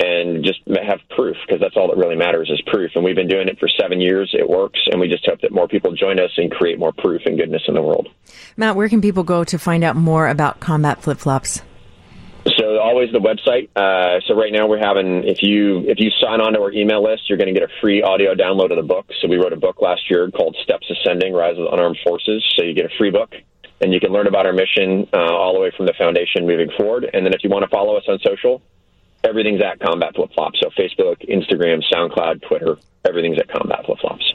and 0.00 0.42
just 0.44 0.60
have 0.66 1.00
proof 1.10 1.36
because 1.46 1.60
that's 1.60 1.76
all 1.76 1.88
that 1.88 1.96
really 1.96 2.16
matters 2.16 2.50
is 2.50 2.60
proof. 2.66 2.92
And 2.94 3.04
we've 3.04 3.16
been 3.16 3.28
doing 3.28 3.48
it 3.48 3.58
for 3.58 3.68
seven 3.68 4.00
years. 4.00 4.30
It 4.32 4.48
works, 4.48 4.80
and 4.90 5.00
we 5.00 5.08
just 5.08 5.26
hope 5.26 5.40
that 5.42 5.52
more 5.52 5.68
people 5.68 5.92
join 5.94 6.18
us 6.18 6.30
and 6.36 6.50
create 6.50 6.78
more 6.78 6.92
proof 6.92 7.22
and 7.26 7.38
goodness 7.38 7.62
in 7.68 7.74
the 7.74 7.82
world. 7.82 8.08
Matt, 8.56 8.76
where 8.76 8.88
can 8.88 9.00
people 9.00 9.22
go 9.22 9.44
to 9.44 9.58
find 9.58 9.84
out 9.84 9.96
more 9.96 10.28
about 10.28 10.60
combat 10.60 11.02
flip 11.02 11.18
flops? 11.18 11.62
So 12.56 12.78
always 12.78 13.12
the 13.12 13.20
website. 13.20 13.68
Uh, 13.76 14.20
so 14.26 14.34
right 14.34 14.52
now 14.52 14.66
we're 14.66 14.78
having 14.78 15.24
if 15.28 15.42
you 15.42 15.84
if 15.86 16.00
you 16.00 16.10
sign 16.22 16.40
on 16.40 16.54
to 16.54 16.60
our 16.60 16.72
email 16.72 17.02
list, 17.02 17.28
you're 17.28 17.36
going 17.36 17.52
to 17.52 17.58
get 17.58 17.68
a 17.68 17.72
free 17.80 18.02
audio 18.02 18.34
download 18.34 18.70
of 18.70 18.76
the 18.76 18.86
book. 18.86 19.06
So 19.20 19.28
we 19.28 19.36
wrote 19.36 19.52
a 19.52 19.60
book 19.60 19.82
last 19.82 20.08
year 20.10 20.30
called 20.30 20.56
Steps 20.62 20.90
Ascending: 20.90 21.34
Rise 21.34 21.58
of 21.58 21.64
the 21.64 21.70
Unarmed 21.70 21.98
Forces. 22.02 22.42
So 22.56 22.64
you 22.64 22.72
get 22.74 22.86
a 22.86 22.96
free 22.96 23.10
book, 23.10 23.34
and 23.82 23.92
you 23.92 24.00
can 24.00 24.10
learn 24.10 24.26
about 24.26 24.46
our 24.46 24.54
mission 24.54 25.06
uh, 25.12 25.18
all 25.18 25.52
the 25.52 25.60
way 25.60 25.70
from 25.76 25.84
the 25.84 25.94
foundation 25.98 26.46
moving 26.46 26.70
forward. 26.78 27.08
And 27.12 27.26
then 27.26 27.34
if 27.34 27.44
you 27.44 27.50
want 27.50 27.64
to 27.64 27.68
follow 27.68 27.96
us 27.96 28.04
on 28.08 28.18
social, 28.24 28.62
everything's 29.24 29.60
at 29.62 29.80
Combat 29.80 30.14
Flip 30.14 30.30
Flops. 30.34 30.60
So 30.60 30.70
Facebook, 30.70 31.16
Instagram, 31.28 31.82
SoundCloud, 31.92 32.46
Twitter, 32.48 32.76
everything's 33.06 33.38
at 33.38 33.48
Combat 33.48 33.84
Flip 33.86 33.98
Flops. 34.00 34.32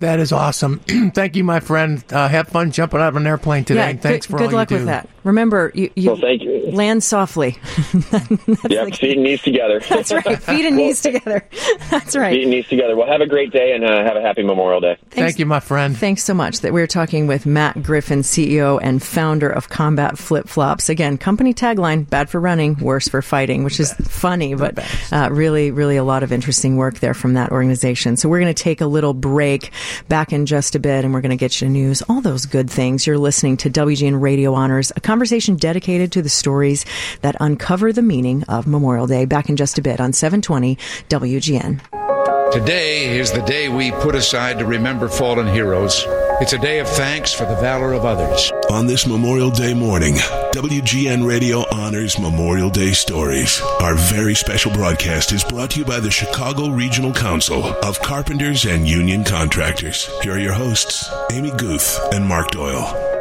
That 0.00 0.18
is 0.18 0.32
awesome. 0.32 0.78
Thank 1.14 1.36
you, 1.36 1.44
my 1.44 1.60
friend. 1.60 2.04
Uh, 2.12 2.28
have 2.28 2.48
fun 2.48 2.72
jumping 2.72 3.00
out 3.00 3.08
of 3.08 3.16
an 3.16 3.26
airplane 3.26 3.64
today. 3.64 3.92
Yeah, 3.92 3.96
Thanks 3.96 4.26
good, 4.26 4.32
for 4.32 4.38
good 4.38 4.48
all 4.48 4.52
luck 4.60 4.70
you 4.70 4.78
do. 4.78 4.82
with 4.82 4.88
that. 4.88 5.08
Remember, 5.24 5.72
you, 5.74 5.90
you, 5.96 6.10
well, 6.10 6.20
thank 6.20 6.42
you. 6.42 6.70
land 6.70 7.02
softly. 7.02 7.56
yep, 8.68 8.94
feet 8.94 9.16
and 9.16 9.22
knees 9.22 9.42
together. 9.42 9.80
That's 9.88 10.12
right. 10.12 10.42
Feet 10.42 10.66
and 10.66 10.76
knees 10.76 11.00
together. 11.00 11.48
That's 11.90 12.14
right. 12.14 12.34
Feet 12.34 12.42
and 12.42 12.50
knees 12.50 12.68
together. 12.68 12.94
Well, 12.94 13.06
have 13.06 13.22
a 13.22 13.26
great 13.26 13.50
day 13.50 13.72
and 13.74 13.84
uh, 13.84 14.04
have 14.04 14.16
a 14.16 14.20
happy 14.20 14.42
Memorial 14.42 14.80
Day. 14.80 14.96
Thanks. 15.00 15.14
Thank 15.14 15.38
you, 15.38 15.46
my 15.46 15.60
friend. 15.60 15.96
Thanks 15.96 16.22
so 16.22 16.34
much. 16.34 16.60
That 16.60 16.74
we're 16.74 16.86
talking 16.86 17.26
with 17.26 17.46
Matt 17.46 17.82
Griffin, 17.82 18.20
CEO 18.20 18.78
and 18.82 19.02
founder 19.02 19.48
of 19.48 19.70
Combat 19.70 20.18
Flip 20.18 20.46
Flops. 20.46 20.90
Again, 20.90 21.16
company 21.16 21.54
tagline: 21.54 22.08
"Bad 22.08 22.28
for 22.28 22.38
running, 22.38 22.76
worse 22.80 23.08
for 23.08 23.22
fighting," 23.22 23.64
which 23.64 23.80
is 23.80 23.94
funny, 23.94 24.54
but 24.54 24.78
uh, 25.10 25.30
really, 25.32 25.70
really 25.70 25.96
a 25.96 26.04
lot 26.04 26.22
of 26.22 26.32
interesting 26.32 26.76
work 26.76 26.98
there 26.98 27.14
from 27.14 27.32
that 27.34 27.50
organization. 27.50 28.18
So 28.18 28.28
we're 28.28 28.40
going 28.40 28.54
to 28.54 28.62
take 28.62 28.82
a 28.82 28.86
little 28.86 29.14
break. 29.14 29.70
Back 30.08 30.32
in 30.32 30.44
just 30.44 30.74
a 30.74 30.78
bit, 30.78 31.04
and 31.04 31.14
we're 31.14 31.22
going 31.22 31.30
to 31.30 31.36
get 31.36 31.60
you 31.60 31.68
news, 31.68 32.02
all 32.02 32.20
those 32.20 32.44
good 32.44 32.70
things. 32.70 33.06
You're 33.06 33.18
listening 33.18 33.56
to 33.58 33.70
WGN 33.70 34.20
Radio 34.20 34.54
Honors, 34.54 34.92
a 34.96 35.00
conversation 35.14 35.54
dedicated 35.54 36.10
to 36.10 36.22
the 36.22 36.28
stories 36.28 36.84
that 37.20 37.36
uncover 37.38 37.92
the 37.92 38.02
meaning 38.02 38.42
of 38.48 38.66
Memorial 38.66 39.06
Day. 39.06 39.26
Back 39.26 39.48
in 39.48 39.54
just 39.54 39.78
a 39.78 39.82
bit 39.82 40.00
on 40.00 40.12
720 40.12 40.74
WGN. 41.08 42.50
Today 42.50 43.16
is 43.16 43.30
the 43.30 43.42
day 43.42 43.68
we 43.68 43.92
put 43.92 44.16
aside 44.16 44.58
to 44.58 44.64
remember 44.64 45.08
fallen 45.08 45.46
heroes. 45.46 46.04
It's 46.40 46.52
a 46.52 46.58
day 46.58 46.80
of 46.80 46.88
thanks 46.88 47.32
for 47.32 47.44
the 47.44 47.54
valor 47.54 47.92
of 47.92 48.04
others. 48.04 48.50
On 48.72 48.88
this 48.88 49.06
Memorial 49.06 49.52
Day 49.52 49.72
morning, 49.72 50.14
WGN 50.52 51.24
Radio 51.24 51.64
honors 51.72 52.18
Memorial 52.18 52.70
Day 52.70 52.90
stories. 52.90 53.62
Our 53.80 53.94
very 53.94 54.34
special 54.34 54.72
broadcast 54.72 55.30
is 55.30 55.44
brought 55.44 55.70
to 55.70 55.78
you 55.78 55.84
by 55.84 56.00
the 56.00 56.10
Chicago 56.10 56.70
Regional 56.70 57.12
Council 57.12 57.64
of 57.84 58.00
Carpenters 58.00 58.64
and 58.64 58.88
Union 58.88 59.22
Contractors. 59.22 60.10
Here 60.24 60.32
are 60.32 60.40
your 60.40 60.54
hosts, 60.54 61.08
Amy 61.30 61.52
Guth 61.52 62.00
and 62.12 62.26
Mark 62.26 62.50
Doyle. 62.50 63.13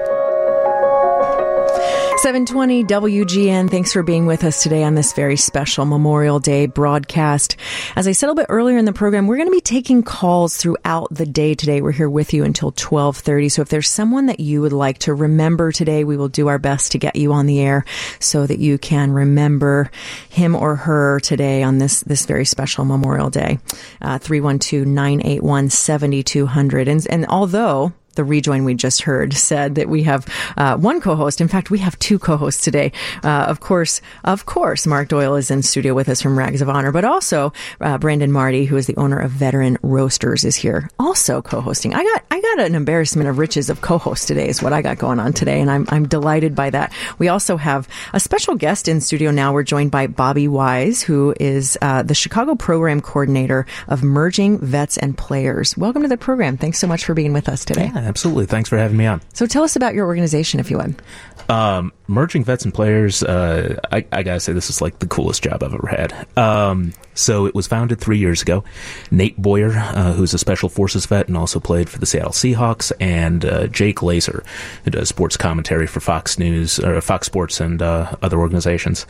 720 2.23 2.85
WGN. 2.85 3.69
Thanks 3.69 3.91
for 3.91 4.01
being 4.01 4.25
with 4.25 4.45
us 4.45 4.63
today 4.63 4.85
on 4.85 4.95
this 4.95 5.11
very 5.11 5.35
special 5.35 5.83
Memorial 5.83 6.39
Day 6.39 6.67
broadcast. 6.67 7.57
As 7.97 8.07
I 8.07 8.13
said 8.13 8.27
a 8.27 8.29
little 8.29 8.43
bit 8.43 8.45
earlier 8.47 8.77
in 8.77 8.85
the 8.85 8.93
program, 8.93 9.27
we're 9.27 9.35
going 9.35 9.49
to 9.49 9.51
be 9.51 9.59
taking 9.59 10.03
calls 10.03 10.55
throughout 10.55 11.13
the 11.13 11.25
day 11.25 11.53
today. 11.53 11.81
We're 11.81 11.91
here 11.91 12.09
with 12.09 12.33
you 12.33 12.45
until 12.45 12.67
1230. 12.67 13.49
So 13.49 13.61
if 13.61 13.67
there's 13.67 13.89
someone 13.89 14.27
that 14.27 14.39
you 14.39 14.61
would 14.61 14.71
like 14.71 14.99
to 14.99 15.13
remember 15.13 15.73
today, 15.73 16.05
we 16.05 16.15
will 16.15 16.29
do 16.29 16.47
our 16.47 16.59
best 16.59 16.93
to 16.93 16.97
get 16.97 17.17
you 17.17 17.33
on 17.33 17.45
the 17.45 17.59
air 17.59 17.83
so 18.19 18.47
that 18.47 18.59
you 18.59 18.77
can 18.77 19.11
remember 19.11 19.91
him 20.29 20.55
or 20.55 20.77
her 20.77 21.19
today 21.19 21.61
on 21.61 21.79
this, 21.79 22.03
this 22.03 22.25
very 22.25 22.45
special 22.45 22.85
Memorial 22.85 23.31
Day. 23.31 23.59
Uh, 24.01 24.17
312-981-7200. 24.19 26.87
And, 26.87 27.05
and 27.09 27.25
although 27.25 27.91
the 28.15 28.23
rejoin 28.23 28.65
we 28.65 28.73
just 28.73 29.01
heard 29.03 29.33
said 29.33 29.75
that 29.75 29.89
we 29.89 30.03
have 30.03 30.27
uh, 30.57 30.77
one 30.77 31.01
co-host. 31.01 31.41
In 31.41 31.47
fact, 31.47 31.71
we 31.71 31.79
have 31.79 31.97
two 31.99 32.19
co-hosts 32.19 32.63
today. 32.63 32.91
Uh, 33.23 33.45
of 33.47 33.59
course, 33.59 34.01
of 34.23 34.45
course, 34.45 34.85
Mark 34.87 35.09
Doyle 35.09 35.35
is 35.35 35.51
in 35.51 35.61
studio 35.63 35.93
with 35.93 36.09
us 36.09 36.21
from 36.21 36.37
Rags 36.37 36.61
of 36.61 36.69
Honor, 36.69 36.91
but 36.91 37.05
also 37.05 37.53
uh, 37.81 37.97
Brandon 37.97 38.31
Marty, 38.31 38.65
who 38.65 38.77
is 38.77 38.87
the 38.87 38.97
owner 38.97 39.17
of 39.19 39.31
Veteran 39.31 39.77
Roasters, 39.81 40.43
is 40.43 40.55
here 40.55 40.89
also 40.99 41.41
co-hosting. 41.41 41.93
I 41.93 42.03
got 42.03 42.23
I 42.31 42.41
got 42.41 42.59
an 42.59 42.75
embarrassment 42.75 43.29
of 43.29 43.37
riches 43.37 43.69
of 43.69 43.81
co-hosts 43.81 44.25
today 44.25 44.47
is 44.47 44.61
what 44.61 44.73
I 44.73 44.81
got 44.81 44.97
going 44.97 45.19
on 45.19 45.33
today, 45.33 45.61
and 45.61 45.69
I'm 45.69 45.85
I'm 45.89 46.07
delighted 46.07 46.55
by 46.55 46.69
that. 46.69 46.93
We 47.19 47.27
also 47.27 47.57
have 47.57 47.87
a 48.13 48.19
special 48.19 48.55
guest 48.55 48.87
in 48.87 49.01
studio 49.01 49.31
now. 49.31 49.53
We're 49.53 49.63
joined 49.63 49.91
by 49.91 50.07
Bobby 50.07 50.47
Wise, 50.47 51.01
who 51.01 51.33
is 51.39 51.77
uh, 51.81 52.03
the 52.03 52.15
Chicago 52.15 52.55
program 52.55 53.01
coordinator 53.01 53.65
of 53.87 54.03
Merging 54.03 54.59
Vets 54.59 54.97
and 54.97 55.17
Players. 55.17 55.77
Welcome 55.77 56.03
to 56.03 56.07
the 56.07 56.17
program. 56.17 56.57
Thanks 56.57 56.79
so 56.79 56.87
much 56.87 57.05
for 57.05 57.13
being 57.13 57.33
with 57.33 57.49
us 57.49 57.65
today. 57.65 57.91
Yeah, 57.93 58.02
absolutely. 58.03 58.45
Thanks 58.45 58.69
for 58.69 58.77
having 58.77 58.97
me 58.97 59.05
on. 59.05 59.21
So 59.33 59.45
tell 59.45 59.63
us 59.63 59.75
about 59.75 59.93
your 59.93 60.05
organization, 60.05 60.59
if 60.59 60.69
you 60.69 60.77
would. 60.77 61.01
Um, 61.49 61.91
merging 62.07 62.43
vets 62.43 62.65
and 62.65 62.73
players, 62.73 63.23
uh, 63.23 63.79
I, 63.91 64.05
I, 64.11 64.23
gotta 64.23 64.39
say, 64.39 64.53
this 64.53 64.69
is 64.69 64.81
like 64.81 64.99
the 64.99 65.07
coolest 65.07 65.43
job 65.43 65.63
I've 65.63 65.73
ever 65.73 65.87
had. 65.87 66.37
Um, 66.37 66.93
so 67.13 67.45
it 67.45 67.55
was 67.55 67.67
founded 67.67 67.99
three 67.99 68.17
years 68.17 68.41
ago. 68.41 68.63
Nate 69.11 69.37
Boyer, 69.37 69.71
uh, 69.71 70.13
who's 70.13 70.33
a 70.33 70.37
special 70.37 70.69
forces 70.69 71.05
vet 71.05 71.27
and 71.27 71.37
also 71.37 71.59
played 71.59 71.89
for 71.89 71.99
the 71.99 72.05
Seattle 72.05 72.31
Seahawks, 72.31 72.91
and 72.99 73.45
uh, 73.45 73.67
Jay 73.67 73.93
Glazer, 73.93 74.45
who 74.83 74.91
does 74.91 75.09
sports 75.09 75.37
commentary 75.37 75.87
for 75.87 75.99
Fox 75.99 76.39
News 76.39 76.79
or 76.79 76.99
Fox 77.01 77.27
Sports 77.27 77.59
and 77.59 77.81
uh, 77.81 78.15
other 78.21 78.39
organizations. 78.39 79.05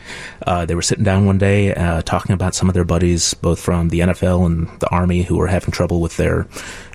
Uh, 0.45 0.65
they 0.65 0.75
were 0.75 0.81
sitting 0.81 1.03
down 1.03 1.25
one 1.25 1.37
day 1.37 1.73
uh, 1.73 2.01
talking 2.01 2.33
about 2.33 2.55
some 2.55 2.67
of 2.67 2.73
their 2.73 2.83
buddies, 2.83 3.33
both 3.35 3.59
from 3.59 3.89
the 3.89 4.01
NFL 4.01 4.45
and 4.45 4.79
the 4.79 4.89
Army, 4.89 5.23
who 5.23 5.37
were 5.37 5.47
having 5.47 5.71
trouble 5.71 6.01
with 6.01 6.17
their 6.17 6.45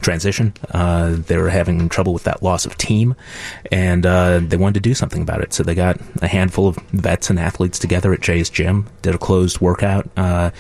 transition. 0.01 0.53
they 0.72 1.36
were 1.36 1.51
having 1.51 1.88
trouble 1.88 2.12
with 2.12 2.24
that 2.24 2.42
loss 2.42 2.66
of 2.66 2.76
team, 2.76 3.14
and 3.72 4.05
they 4.05 4.57
wanted 4.57 4.74
to 4.74 4.80
do 4.80 4.94
something 4.94 5.22
about 5.22 5.40
it. 5.40 5.53
So 5.53 5.62
they 5.62 5.74
got 5.74 5.88
a 6.20 6.28
handful 6.28 6.68
of 6.68 6.76
vets 6.93 7.30
and 7.30 7.39
athletes 7.39 7.78
together 7.78 8.12
at 8.12 8.20
Jay's 8.20 8.51
gym, 8.51 8.86
did 9.03 9.14
a 9.14 9.18
closed 9.18 9.61
workout, 9.61 10.09
uh, 10.16 10.51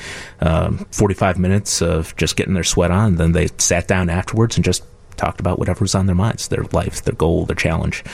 uh, 0.40 0.72
45 0.90 1.38
minutes 1.38 1.82
of 1.82 2.14
just 2.16 2.36
getting 2.36 2.54
their 2.54 2.64
sweat 2.64 2.90
on. 2.90 3.16
Then 3.16 3.32
they 3.32 3.48
sat 3.58 3.88
down 3.88 4.10
afterwards 4.10 4.56
and 4.56 4.64
just 4.64 4.84
talked 5.16 5.40
about 5.40 5.58
whatever 5.58 5.80
was 5.80 5.94
on 5.94 6.06
their 6.06 6.14
minds, 6.14 6.48
their 6.48 6.64
life, 6.72 7.02
their 7.02 7.14
goal, 7.14 7.44
their 7.44 7.56
challenge. 7.56 8.04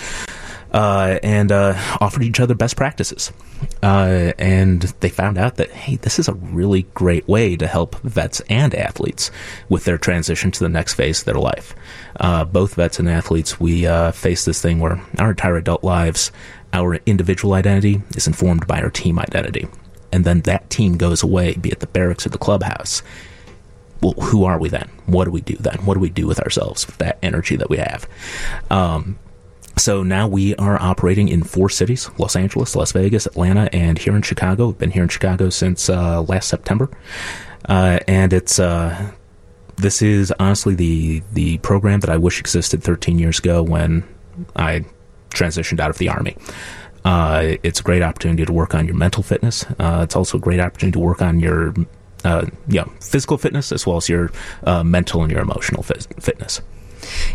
Uh, 0.73 1.21
and 1.23 1.53
uh, 1.53 1.73
offered 2.01 2.25
each 2.25 2.41
other 2.41 2.53
best 2.53 2.77
practices. 2.77 3.33
Uh, 3.81 4.33
and 4.41 4.83
they 4.99 5.09
found 5.09 5.39
out 5.39 5.55
that, 5.55 5.71
hey, 5.71 5.95
this 5.95 6.19
is 6.19 6.27
a 6.27 6.35
really 6.35 6.83
great 6.95 7.29
way 7.29 7.55
to 7.55 7.69
help 7.69 7.95
vets 8.01 8.41
and 8.51 8.75
athletes 8.75 9.31
with 9.69 9.85
their 9.85 9.99
transition 9.99 10.51
to 10.51 10.59
the 10.59 10.69
next 10.69 10.95
phase 10.95 11.21
of 11.21 11.27
their 11.27 11.35
life. 11.37 11.77
Uh, 12.17 12.45
both 12.45 12.75
vets 12.75 12.99
and 12.99 13.09
athletes, 13.09 13.61
we 13.61 13.87
uh, 13.87 14.11
face 14.11 14.45
this 14.45 14.61
thing 14.61 14.81
where 14.81 15.01
our 15.21 15.31
entire 15.31 15.57
adult 15.57 15.85
lives, 15.85 16.33
our 16.75 16.97
individual 17.07 17.55
identity 17.55 18.03
is 18.14 18.27
informed 18.27 18.66
by 18.66 18.83
our 18.83 18.91
team 18.91 19.18
identity. 19.18 19.66
And 20.12 20.25
then 20.25 20.43
that 20.43 20.68
team 20.68 20.99
goes 20.99 21.22
away, 21.22 21.55
be 21.55 21.70
it 21.70 21.81
the 21.81 21.87
barracks 21.87 22.27
or 22.27 22.29
the 22.29 22.39
clubhouse 22.39 23.03
well, 24.05 24.12
who 24.27 24.45
are 24.45 24.59
we 24.59 24.68
then? 24.68 24.91
What 25.07 25.25
do 25.25 25.31
we 25.31 25.41
do 25.41 25.57
then? 25.57 25.79
What 25.87 25.95
do 25.95 26.01
we 26.01 26.11
do 26.11 26.27
with 26.27 26.39
ourselves 26.41 26.87
with 26.87 26.99
that 26.99 27.18
energy 27.22 27.57
that 27.57 27.70
we 27.70 27.79
have? 27.79 28.07
Um, 28.70 29.18
so 29.79 30.03
now 30.03 30.29
we 30.29 30.55
are 30.57 30.81
operating 30.81 31.29
in 31.29 31.43
four 31.43 31.70
cities 31.70 32.11
Los 32.18 32.37
Angeles, 32.37 32.77
Las 32.77 32.93
Vegas, 32.93 33.27
Atlanta, 33.27 33.75
and 33.75 33.99
here 33.99 34.14
in 34.14 34.22
Chicago. 34.22 34.68
We've 34.68 34.79
been 34.79 34.91
here 34.91 35.03
in 35.03 35.09
Chicago 35.09 35.49
since 35.49 35.89
uh, 35.89 36.22
last 36.22 36.49
September. 36.49 36.91
Uh, 37.66 37.99
and 38.07 38.33
it's. 38.33 38.59
Uh, 38.59 39.12
this 39.77 40.03
is 40.03 40.33
honestly 40.39 40.77
the 40.77 41.22
the 41.33 41.59
program 41.59 41.99
that 42.01 42.11
I 42.11 42.16
wish 42.16 42.39
existed 42.39 42.83
13 42.85 43.18
years 43.18 43.41
ago 43.41 43.61
when 43.61 44.05
I 44.55 44.85
transitioned 45.35 45.80
out 45.80 45.91
of 45.91 45.99
the 45.99 46.09
army. 46.09 46.37
Uh, 47.05 47.57
it's 47.62 47.80
a 47.80 47.82
great 47.82 48.03
opportunity 48.03 48.45
to 48.47 48.53
work 48.53 48.74
on 48.74 48.87
your 48.87 48.97
mental 48.97 49.22
fitness. 49.22 49.64
Uh, 49.78 50.01
it's 50.03 50.16
also 50.16 50.39
a 50.39 50.41
great 50.41 50.61
opportunity 50.61 50.93
to 50.93 51.01
work 51.01 51.20
on 51.20 51.39
your 51.39 51.74
uh, 52.24 52.47
yeah 52.68 52.85
physical 53.01 53.37
fitness 53.37 53.70
as 53.70 53.87
well 53.87 53.99
as 53.99 54.09
your 54.09 54.30
uh, 54.64 54.82
mental 54.82 55.22
and 55.22 55.30
your 55.30 55.43
emotional 55.43 55.82
fit- 55.82 56.07
fitness. 56.18 56.62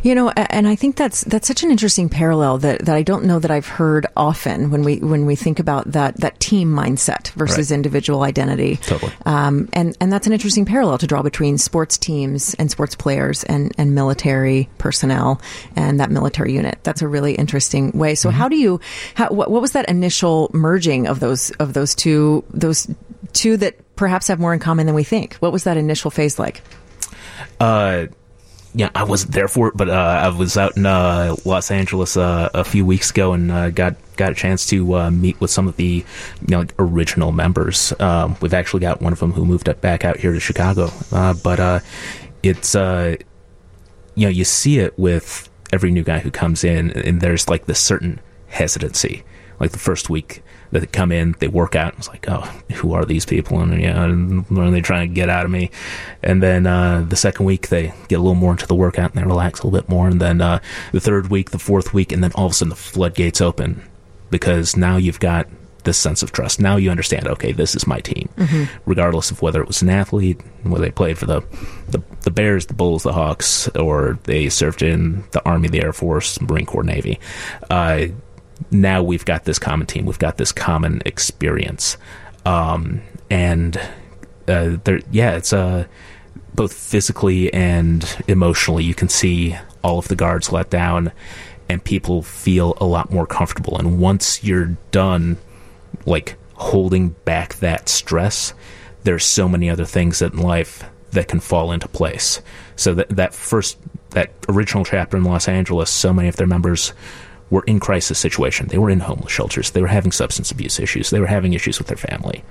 You 0.03 0.15
know, 0.15 0.29
and 0.29 0.67
I 0.67 0.75
think 0.75 0.95
that's 0.95 1.23
that's 1.23 1.47
such 1.47 1.63
an 1.63 1.71
interesting 1.71 2.09
parallel 2.09 2.57
that, 2.59 2.85
that 2.85 2.95
I 2.95 3.03
don't 3.03 3.25
know 3.25 3.39
that 3.39 3.51
I've 3.51 3.67
heard 3.67 4.07
often 4.15 4.71
when 4.71 4.83
we 4.83 4.97
when 4.97 5.25
we 5.25 5.35
think 5.35 5.59
about 5.59 5.91
that 5.91 6.17
that 6.17 6.39
team 6.39 6.69
mindset 6.69 7.29
versus 7.31 7.71
right. 7.71 7.75
individual 7.75 8.23
identity. 8.23 8.77
Totally. 8.77 9.11
Um, 9.25 9.69
and 9.73 9.97
and 9.99 10.11
that's 10.11 10.27
an 10.27 10.33
interesting 10.33 10.65
parallel 10.65 10.97
to 10.99 11.07
draw 11.07 11.21
between 11.21 11.57
sports 11.57 11.97
teams 11.97 12.53
and 12.55 12.71
sports 12.71 12.95
players 12.95 13.43
and 13.43 13.73
and 13.77 13.95
military 13.95 14.69
personnel 14.77 15.41
and 15.75 15.99
that 15.99 16.11
military 16.11 16.53
unit. 16.53 16.79
That's 16.83 17.01
a 17.01 17.07
really 17.07 17.35
interesting 17.35 17.91
way. 17.91 18.15
So 18.15 18.29
mm-hmm. 18.29 18.37
how 18.37 18.49
do 18.49 18.55
you 18.55 18.79
how, 19.15 19.29
what, 19.29 19.51
what 19.51 19.61
was 19.61 19.73
that 19.73 19.89
initial 19.89 20.49
merging 20.53 21.07
of 21.07 21.19
those 21.19 21.51
of 21.51 21.73
those 21.73 21.95
two 21.95 22.43
those 22.51 22.87
two 23.33 23.57
that 23.57 23.95
perhaps 23.95 24.27
have 24.27 24.39
more 24.39 24.53
in 24.53 24.59
common 24.59 24.85
than 24.85 24.95
we 24.95 25.03
think? 25.03 25.35
What 25.35 25.51
was 25.51 25.63
that 25.65 25.77
initial 25.77 26.11
phase 26.11 26.39
like? 26.39 26.61
Uh 27.59 28.07
yeah, 28.73 28.89
I 28.93 29.03
wasn't 29.03 29.33
there 29.33 29.47
for 29.47 29.69
it, 29.69 29.77
but 29.77 29.89
uh, 29.89 29.93
I 29.93 30.29
was 30.29 30.55
out 30.55 30.77
in 30.77 30.85
uh, 30.85 31.35
Los 31.43 31.71
Angeles 31.71 32.15
uh, 32.15 32.49
a 32.53 32.63
few 32.63 32.85
weeks 32.85 33.09
ago 33.09 33.33
and 33.33 33.51
uh, 33.51 33.69
got 33.71 33.95
got 34.15 34.31
a 34.31 34.35
chance 34.35 34.65
to 34.67 34.95
uh, 34.95 35.11
meet 35.11 35.39
with 35.41 35.49
some 35.49 35.67
of 35.67 35.75
the 35.77 36.05
you 36.41 36.47
know 36.47 36.59
like 36.59 36.73
original 36.77 37.31
members. 37.31 37.93
Um, 37.99 38.37
we've 38.41 38.53
actually 38.53 38.81
got 38.81 39.01
one 39.01 39.11
of 39.11 39.19
them 39.19 39.31
who 39.31 39.43
moved 39.43 39.69
back 39.81 40.05
out 40.05 40.17
here 40.17 40.33
to 40.33 40.39
Chicago, 40.39 40.91
uh, 41.11 41.33
but 41.43 41.83
it's 42.43 42.75
you 42.75 44.25
know 44.25 44.29
you 44.29 44.43
see 44.43 44.79
it 44.79 44.97
with 44.99 45.49
every 45.73 45.89
new 45.89 46.03
guy 46.03 46.19
who 46.19 46.29
comes 46.29 46.63
in, 46.63 46.91
and 46.91 47.21
there's 47.21 47.49
like 47.49 47.65
this 47.65 47.79
certain 47.79 48.19
hesitancy. 48.47 49.23
Like 49.59 49.71
the 49.71 49.79
first 49.79 50.09
week, 50.09 50.41
that 50.71 50.91
come 50.91 51.11
in, 51.11 51.35
they 51.39 51.47
work 51.47 51.75
out. 51.75 51.95
It's 51.97 52.07
like, 52.07 52.25
oh, 52.29 52.41
who 52.73 52.93
are 52.93 53.05
these 53.05 53.25
people? 53.25 53.59
And 53.59 53.81
yeah, 53.81 54.07
what 54.53 54.67
are 54.67 54.71
they 54.71 54.81
trying 54.81 55.09
to 55.09 55.13
get 55.13 55.29
out 55.29 55.45
of 55.45 55.51
me? 55.51 55.71
And 56.21 56.43
then 56.43 56.67
uh, 56.67 57.05
the 57.07 57.15
second 57.15 57.45
week, 57.45 57.69
they 57.69 57.93
get 58.07 58.19
a 58.19 58.21
little 58.21 58.35
more 58.35 58.51
into 58.51 58.67
the 58.67 58.75
workout 58.75 59.11
and 59.13 59.21
they 59.21 59.25
relax 59.25 59.59
a 59.59 59.67
little 59.67 59.79
bit 59.79 59.89
more. 59.89 60.07
And 60.07 60.21
then 60.21 60.41
uh, 60.41 60.59
the 60.91 60.99
third 60.99 61.29
week, 61.29 61.51
the 61.51 61.59
fourth 61.59 61.93
week, 61.93 62.11
and 62.11 62.23
then 62.23 62.31
all 62.35 62.45
of 62.45 62.51
a 62.51 62.55
sudden 62.55 62.69
the 62.69 62.75
floodgates 62.75 63.41
open 63.41 63.83
because 64.29 64.77
now 64.77 64.97
you've 64.97 65.19
got 65.19 65.47
this 65.83 65.97
sense 65.97 66.21
of 66.21 66.31
trust. 66.31 66.59
Now 66.59 66.75
you 66.75 66.91
understand, 66.91 67.27
okay, 67.27 67.51
this 67.51 67.75
is 67.75 67.87
my 67.87 67.99
team, 67.99 68.29
mm-hmm. 68.37 68.65
regardless 68.85 69.31
of 69.31 69.41
whether 69.41 69.61
it 69.61 69.67
was 69.67 69.81
an 69.81 69.89
athlete, 69.89 70.39
whether 70.63 70.85
they 70.85 70.91
played 70.91 71.17
for 71.17 71.25
the, 71.25 71.41
the, 71.87 72.01
the 72.21 72.31
Bears, 72.31 72.65
the 72.65 72.73
Bulls, 72.73 73.03
the 73.03 73.13
Hawks, 73.13 73.67
or 73.69 74.19
they 74.23 74.49
served 74.49 74.81
in 74.81 75.23
the 75.31 75.43
Army, 75.45 75.67
the 75.67 75.81
Air 75.81 75.93
Force, 75.93 76.39
Marine 76.41 76.65
Corps, 76.65 76.83
Navy. 76.83 77.19
Uh, 77.69 78.07
now 78.71 79.01
we've 79.03 79.25
got 79.25 79.45
this 79.45 79.59
common 79.59 79.87
team, 79.87 80.05
we've 80.05 80.19
got 80.19 80.37
this 80.37 80.51
common 80.51 81.01
experience, 81.05 81.97
um, 82.45 83.01
and 83.29 83.77
uh, 84.47 84.77
there, 84.83 85.01
yeah, 85.11 85.35
it's 85.35 85.53
uh, 85.53 85.85
both 86.55 86.73
physically 86.73 87.53
and 87.53 88.17
emotionally. 88.27 88.83
You 88.83 88.95
can 88.95 89.09
see 89.09 89.55
all 89.83 89.99
of 89.99 90.07
the 90.07 90.15
guards 90.15 90.51
let 90.51 90.69
down, 90.69 91.11
and 91.67 91.83
people 91.83 92.21
feel 92.21 92.77
a 92.81 92.85
lot 92.85 93.11
more 93.11 93.27
comfortable. 93.27 93.77
And 93.77 93.99
once 93.99 94.43
you're 94.43 94.77
done, 94.91 95.37
like 96.05 96.35
holding 96.55 97.09
back 97.25 97.55
that 97.55 97.87
stress, 97.89 98.53
there's 99.03 99.25
so 99.25 99.47
many 99.47 99.69
other 99.69 99.85
things 99.85 100.21
in 100.21 100.37
life 100.37 100.83
that 101.11 101.27
can 101.27 101.39
fall 101.39 101.71
into 101.71 101.87
place. 101.87 102.41
So 102.75 102.93
that 102.95 103.09
that 103.09 103.33
first 103.33 103.77
that 104.11 104.33
original 104.47 104.83
chapter 104.83 105.17
in 105.17 105.23
Los 105.23 105.47
Angeles, 105.47 105.89
so 105.89 106.11
many 106.11 106.27
of 106.27 106.35
their 106.35 106.47
members 106.47 106.93
were 107.49 107.63
in 107.63 107.79
crisis 107.79 108.19
situation. 108.19 108.67
They 108.67 108.77
were 108.77 108.89
in 108.89 108.99
homeless 108.99 109.31
shelters. 109.31 109.71
They 109.71 109.81
were 109.81 109.87
having 109.87 110.11
substance 110.11 110.51
abuse 110.51 110.79
issues. 110.79 111.09
They 111.09 111.19
were 111.19 111.27
having 111.27 111.53
issues 111.53 111.77
with 111.77 111.87
their 111.87 111.97
family. 111.97 112.43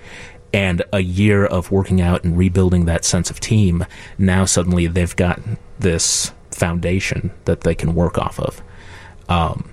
And 0.52 0.82
a 0.92 1.00
year 1.00 1.44
of 1.44 1.70
working 1.70 2.00
out 2.00 2.24
and 2.24 2.36
rebuilding 2.36 2.86
that 2.86 3.04
sense 3.04 3.30
of 3.30 3.38
team, 3.38 3.84
now 4.16 4.44
suddenly 4.44 4.86
they've 4.86 5.14
got 5.14 5.40
this 5.78 6.32
foundation 6.50 7.30
that 7.44 7.60
they 7.60 7.74
can 7.74 7.94
work 7.94 8.18
off 8.18 8.40
of. 8.40 8.62
Um, 9.28 9.70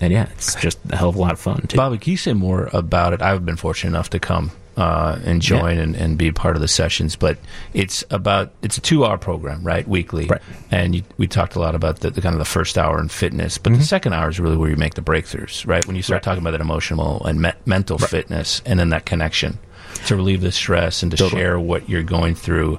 and 0.00 0.12
yeah, 0.12 0.28
it's 0.32 0.54
just 0.56 0.78
a 0.90 0.96
hell 0.96 1.08
of 1.08 1.16
a 1.16 1.20
lot 1.20 1.32
of 1.32 1.40
fun 1.40 1.66
too. 1.68 1.76
Bobby, 1.76 1.98
can 1.98 2.10
you 2.10 2.16
say 2.16 2.32
more 2.32 2.68
about 2.72 3.12
it? 3.12 3.22
I've 3.22 3.44
been 3.44 3.56
fortunate 3.56 3.90
enough 3.90 4.10
to 4.10 4.18
come 4.18 4.50
uh, 4.78 5.18
and 5.24 5.42
join 5.42 5.76
yeah. 5.76 5.82
and, 5.82 5.96
and, 5.96 6.16
be 6.16 6.30
part 6.30 6.54
of 6.54 6.62
the 6.62 6.68
sessions. 6.68 7.16
But 7.16 7.36
it's 7.74 8.04
about 8.10 8.52
it's 8.62 8.78
a 8.78 8.80
two 8.80 9.04
hour 9.04 9.18
program, 9.18 9.64
right, 9.64 9.86
weekly. 9.86 10.26
Right. 10.26 10.40
And 10.70 10.94
you, 10.94 11.02
we 11.16 11.26
talked 11.26 11.56
a 11.56 11.58
lot 11.58 11.74
about 11.74 11.98
the, 11.98 12.10
the, 12.10 12.22
kind 12.22 12.32
of 12.32 12.38
the 12.38 12.44
first 12.44 12.78
hour 12.78 13.00
in 13.00 13.08
fitness, 13.08 13.58
but 13.58 13.72
mm-hmm. 13.72 13.80
the 13.80 13.86
second 13.86 14.12
hour 14.12 14.28
is 14.28 14.38
really 14.38 14.56
where 14.56 14.70
you 14.70 14.76
make 14.76 14.94
the 14.94 15.02
breakthroughs, 15.02 15.66
right? 15.66 15.84
When 15.84 15.96
you 15.96 16.02
start 16.02 16.18
right. 16.18 16.22
talking 16.30 16.44
about 16.44 16.52
that 16.52 16.60
emotional 16.60 17.24
and 17.26 17.42
me- 17.42 17.52
mental 17.66 17.98
right. 17.98 18.08
fitness, 18.08 18.62
and 18.64 18.78
then 18.78 18.90
that 18.90 19.04
connection 19.04 19.58
to 20.06 20.14
relieve 20.14 20.42
the 20.42 20.52
stress 20.52 21.02
and 21.02 21.10
to 21.10 21.16
totally. 21.16 21.42
share 21.42 21.58
what 21.58 21.88
you're 21.88 22.04
going 22.04 22.36
through. 22.36 22.78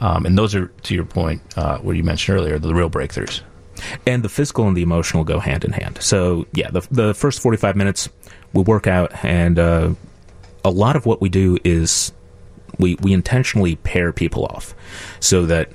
Um, 0.00 0.26
and 0.26 0.36
those 0.36 0.54
are, 0.54 0.66
to 0.66 0.94
your 0.94 1.06
point, 1.06 1.40
uh, 1.56 1.78
what 1.78 1.96
you 1.96 2.04
mentioned 2.04 2.36
earlier, 2.36 2.58
the 2.58 2.74
real 2.74 2.90
breakthroughs. 2.90 3.40
And 4.06 4.22
the 4.22 4.28
physical 4.28 4.68
and 4.68 4.76
the 4.76 4.82
emotional 4.82 5.24
go 5.24 5.38
hand 5.38 5.64
in 5.64 5.72
hand. 5.72 5.98
So, 6.02 6.46
yeah, 6.52 6.70
the, 6.70 6.86
the 6.90 7.14
first 7.14 7.40
45 7.40 7.74
minutes, 7.74 8.10
we 8.52 8.62
work 8.62 8.86
out 8.86 9.24
and 9.24 9.58
uh, 9.58 9.94
a 10.64 10.70
lot 10.70 10.96
of 10.96 11.06
what 11.06 11.20
we 11.20 11.28
do 11.28 11.58
is 11.64 12.12
we 12.78 12.96
we 12.96 13.12
intentionally 13.12 13.76
pair 13.76 14.12
people 14.12 14.44
off 14.46 14.74
so 15.20 15.46
that 15.46 15.70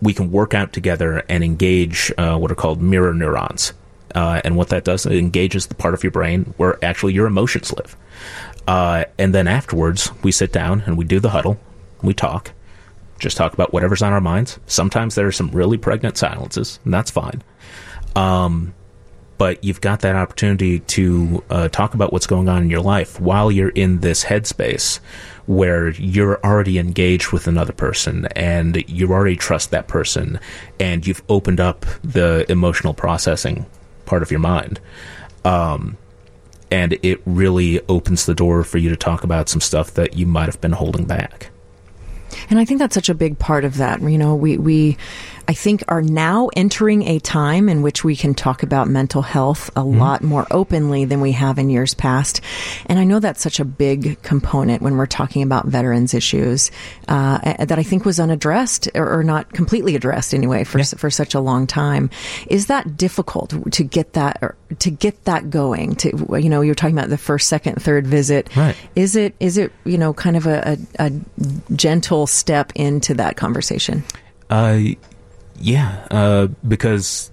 we 0.00 0.12
can 0.12 0.30
work 0.30 0.52
out 0.52 0.72
together 0.72 1.22
and 1.28 1.44
engage 1.44 2.12
uh, 2.18 2.36
what 2.36 2.50
are 2.50 2.56
called 2.56 2.82
mirror 2.82 3.14
neurons. 3.14 3.72
Uh, 4.14 4.42
and 4.44 4.56
what 4.56 4.68
that 4.68 4.84
does, 4.84 5.06
it 5.06 5.12
engages 5.12 5.68
the 5.68 5.74
part 5.74 5.94
of 5.94 6.02
your 6.02 6.10
brain 6.10 6.52
where 6.58 6.84
actually 6.84 7.14
your 7.14 7.26
emotions 7.26 7.72
live. 7.72 7.96
Uh, 8.66 9.04
and 9.18 9.34
then 9.34 9.48
afterwards, 9.48 10.10
we 10.22 10.30
sit 10.30 10.52
down 10.52 10.82
and 10.84 10.98
we 10.98 11.04
do 11.04 11.18
the 11.18 11.30
huddle. 11.30 11.58
We 12.02 12.12
talk, 12.12 12.52
just 13.18 13.36
talk 13.36 13.54
about 13.54 13.72
whatever's 13.72 14.02
on 14.02 14.12
our 14.12 14.20
minds. 14.20 14.58
Sometimes 14.66 15.14
there 15.14 15.26
are 15.26 15.32
some 15.32 15.50
really 15.50 15.78
pregnant 15.78 16.18
silences, 16.18 16.78
and 16.84 16.92
that's 16.92 17.10
fine. 17.10 17.42
Um, 18.14 18.74
but 19.42 19.64
you've 19.64 19.80
got 19.80 20.02
that 20.02 20.14
opportunity 20.14 20.78
to 20.78 21.42
uh, 21.50 21.66
talk 21.66 21.94
about 21.94 22.12
what's 22.12 22.28
going 22.28 22.48
on 22.48 22.62
in 22.62 22.70
your 22.70 22.80
life 22.80 23.20
while 23.20 23.50
you're 23.50 23.70
in 23.70 23.98
this 23.98 24.22
headspace 24.22 25.00
where 25.46 25.88
you're 25.90 26.38
already 26.44 26.78
engaged 26.78 27.32
with 27.32 27.48
another 27.48 27.72
person 27.72 28.26
and 28.36 28.88
you 28.88 29.10
already 29.10 29.34
trust 29.34 29.72
that 29.72 29.88
person 29.88 30.38
and 30.78 31.08
you've 31.08 31.24
opened 31.28 31.58
up 31.58 31.84
the 32.04 32.46
emotional 32.48 32.94
processing 32.94 33.66
part 34.04 34.22
of 34.22 34.30
your 34.30 34.38
mind. 34.38 34.78
Um, 35.44 35.96
and 36.70 36.96
it 37.02 37.20
really 37.26 37.80
opens 37.88 38.26
the 38.26 38.36
door 38.36 38.62
for 38.62 38.78
you 38.78 38.90
to 38.90 38.96
talk 38.96 39.24
about 39.24 39.48
some 39.48 39.60
stuff 39.60 39.92
that 39.94 40.16
you 40.16 40.24
might 40.24 40.46
have 40.46 40.60
been 40.60 40.70
holding 40.70 41.04
back. 41.04 41.50
And 42.48 42.60
I 42.60 42.64
think 42.64 42.78
that's 42.78 42.94
such 42.94 43.08
a 43.08 43.14
big 43.14 43.40
part 43.40 43.64
of 43.64 43.78
that. 43.78 44.00
You 44.00 44.18
know, 44.18 44.36
we, 44.36 44.56
we, 44.56 44.96
I 45.48 45.54
think 45.54 45.82
are 45.88 46.02
now 46.02 46.48
entering 46.56 47.02
a 47.02 47.18
time 47.18 47.68
in 47.68 47.82
which 47.82 48.04
we 48.04 48.16
can 48.16 48.34
talk 48.34 48.62
about 48.62 48.88
mental 48.88 49.22
health 49.22 49.68
a 49.70 49.80
mm-hmm. 49.80 49.98
lot 49.98 50.22
more 50.22 50.46
openly 50.50 51.04
than 51.04 51.20
we 51.20 51.32
have 51.32 51.58
in 51.58 51.70
years 51.70 51.94
past. 51.94 52.40
And 52.86 52.98
I 52.98 53.04
know 53.04 53.20
that's 53.20 53.42
such 53.42 53.60
a 53.60 53.64
big 53.64 54.22
component 54.22 54.82
when 54.82 54.96
we're 54.96 55.06
talking 55.06 55.42
about 55.42 55.66
veterans 55.66 56.14
issues, 56.14 56.70
uh, 57.08 57.38
that 57.64 57.78
I 57.78 57.82
think 57.82 58.04
was 58.04 58.20
unaddressed 58.20 58.88
or, 58.94 59.18
or 59.18 59.22
not 59.24 59.52
completely 59.52 59.96
addressed 59.96 60.34
anyway 60.34 60.64
for, 60.64 60.78
yeah. 60.78 60.84
for 60.84 61.10
such 61.10 61.34
a 61.34 61.40
long 61.40 61.66
time. 61.66 62.10
Is 62.46 62.66
that 62.66 62.96
difficult 62.96 63.54
to 63.72 63.84
get 63.84 64.14
that, 64.14 64.56
to 64.78 64.90
get 64.90 65.24
that 65.24 65.50
going 65.50 65.96
to, 65.96 66.38
you 66.40 66.48
know, 66.48 66.60
you're 66.60 66.74
talking 66.74 66.96
about 66.96 67.10
the 67.10 67.18
first, 67.18 67.48
second, 67.48 67.82
third 67.82 68.06
visit. 68.06 68.54
Right. 68.56 68.76
Is 68.94 69.16
it, 69.16 69.34
is 69.40 69.58
it, 69.58 69.72
you 69.84 69.98
know, 69.98 70.14
kind 70.14 70.36
of 70.36 70.46
a, 70.46 70.78
a, 70.98 71.06
a 71.06 71.12
gentle 71.74 72.26
step 72.26 72.72
into 72.74 73.14
that 73.14 73.36
conversation? 73.36 74.04
Uh, 74.48 74.80
yeah, 75.58 76.06
uh, 76.10 76.48
because 76.66 77.30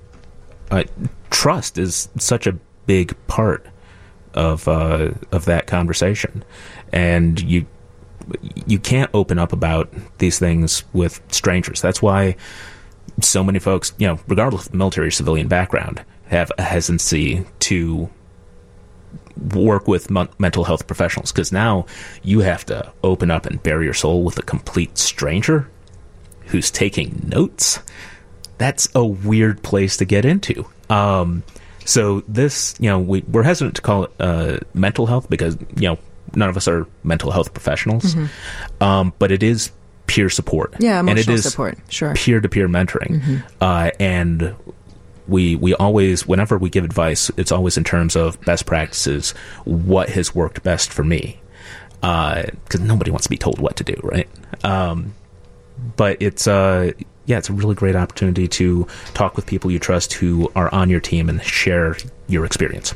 uh, 0.72 0.84
trust 1.30 1.78
is 1.78 2.10
such 2.18 2.48
a 2.48 2.54
big 2.86 3.16
part 3.28 3.66
of 4.34 4.68
uh, 4.68 5.12
of 5.32 5.46
that 5.46 5.68
conversation, 5.68 6.44
and 6.92 7.40
you 7.42 7.66
you 8.68 8.80
can't 8.80 9.10
open 9.14 9.40
up 9.40 9.54
about 9.54 9.92
these 10.20 10.38
things 10.40 10.84
with 10.94 11.22
strangers. 11.30 11.82
That's 11.82 12.02
why 12.02 12.36
so 13.22 13.44
many 13.44 13.60
folks, 13.60 13.94
you 13.98 14.08
know, 14.08 14.20
regardless 14.28 14.68
of 14.68 14.74
military 14.74 15.08
or 15.08 15.12
civilian 15.12 15.48
background, 15.48 16.04
have 16.28 16.52
a 16.58 16.62
hesitancy 16.62 17.46
to 17.60 18.10
work 19.54 19.88
with 19.88 20.16
m- 20.16 20.30
mental 20.38 20.64
health 20.64 20.86
professionals. 20.86 21.32
Because 21.32 21.52
now 21.52 21.86
you 22.24 22.42
have 22.42 22.66
to 22.68 22.92
open 23.04 23.32
up 23.32 23.46
and 23.46 23.62
bare 23.64 23.84
your 23.84 23.94
soul 23.94 24.24
with 24.24 24.38
a 24.38 24.44
complete 24.44 24.98
stranger 24.98 25.70
who's 26.50 26.70
taking 26.72 27.24
notes, 27.28 27.80
that's 28.58 28.88
a 28.94 29.06
weird 29.06 29.64
place 29.64 29.98
to 29.98 30.06
get 30.06 30.26
into. 30.26 30.66
Um, 30.90 31.44
so 31.86 32.22
this, 32.28 32.76
you 32.80 32.90
know, 32.90 33.00
we, 33.00 33.22
we're 33.22 33.44
hesitant 33.44 33.76
to 33.78 33.82
call 33.82 34.04
it 34.04 34.12
uh, 34.20 34.60
mental 34.74 35.06
health 35.08 35.30
because 35.30 35.58
you 35.76 35.88
know 35.90 35.98
none 36.36 36.50
of 36.50 36.58
us 36.58 36.68
are 36.68 36.86
mental 37.04 37.32
health 37.32 37.54
professionals, 37.54 38.14
Mhm. 38.14 38.30
um, 38.82 39.14
but 39.18 39.32
it 39.32 39.42
is 39.42 39.72
peer 40.08 40.30
support. 40.30 40.76
Yeah, 40.80 41.00
and 41.00 41.08
it 41.10 41.14
emotional 41.14 41.36
is 41.36 41.44
support, 41.50 41.78
sure. 41.90 42.14
peer 42.16 42.40
to 42.42 42.50
peer 42.50 42.68
mentoring, 42.68 43.22
Mhm. 43.22 43.44
uh, 43.62 43.92
and 44.00 44.54
we 45.28 45.56
we 45.56 45.74
always 45.76 46.28
whenever 46.28 46.58
we 46.58 46.70
give 46.70 46.84
advice, 46.84 47.32
it's 47.38 47.52
always 47.52 47.78
in 47.78 47.84
terms 47.84 48.16
of 48.16 48.40
best 48.42 48.66
practices, 48.66 49.32
what 49.66 50.10
has 50.10 50.34
worked 50.36 50.62
best 50.64 50.92
for 50.92 51.04
me, 51.04 51.40
because 52.02 52.80
nobody 52.82 53.10
wants 53.12 53.26
to 53.26 53.30
be 53.30 53.38
told 53.38 53.60
what 53.60 53.76
to 53.78 53.84
do, 53.84 53.96
right? 54.04 54.28
Um, 54.64 55.14
but 55.96 56.22
it's 56.22 56.48
uh 56.48 56.92
yeah, 57.26 57.38
it's 57.38 57.50
a 57.50 57.54
really 57.54 57.76
great 57.76 57.96
opportunity 57.96 58.48
to 58.48 58.88
talk 59.14 59.36
with 59.36 59.46
people 59.46 59.70
you 59.70 59.78
trust 59.78 60.14
who 60.14 60.52
are 60.56 60.74
on 60.74 60.90
your 60.90 61.00
team 61.00 61.30
and 61.30 61.44
share 61.44 61.96
your 62.28 62.44
experience. 62.44 62.96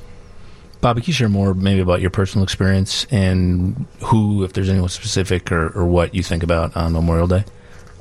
Bobby, 0.82 1.02
can 1.02 1.08
you 1.08 1.14
share 1.14 1.30
more 1.30 1.54
maybe 1.54 1.82
about 1.82 2.02
your 2.02 2.10
personal 2.10 2.44
experience 2.44 3.06
and 3.12 3.86
who, 4.02 4.44
if 4.44 4.54
there's 4.54 4.70
anyone 4.70 4.90
specific 4.90 5.52
or, 5.52 5.70
or 5.78 5.86
what 5.86 6.16
you 6.16 6.24
think 6.24 6.42
about 6.42 6.76
on 6.76 6.94
Memorial 6.94 7.28
Day? 7.28 7.46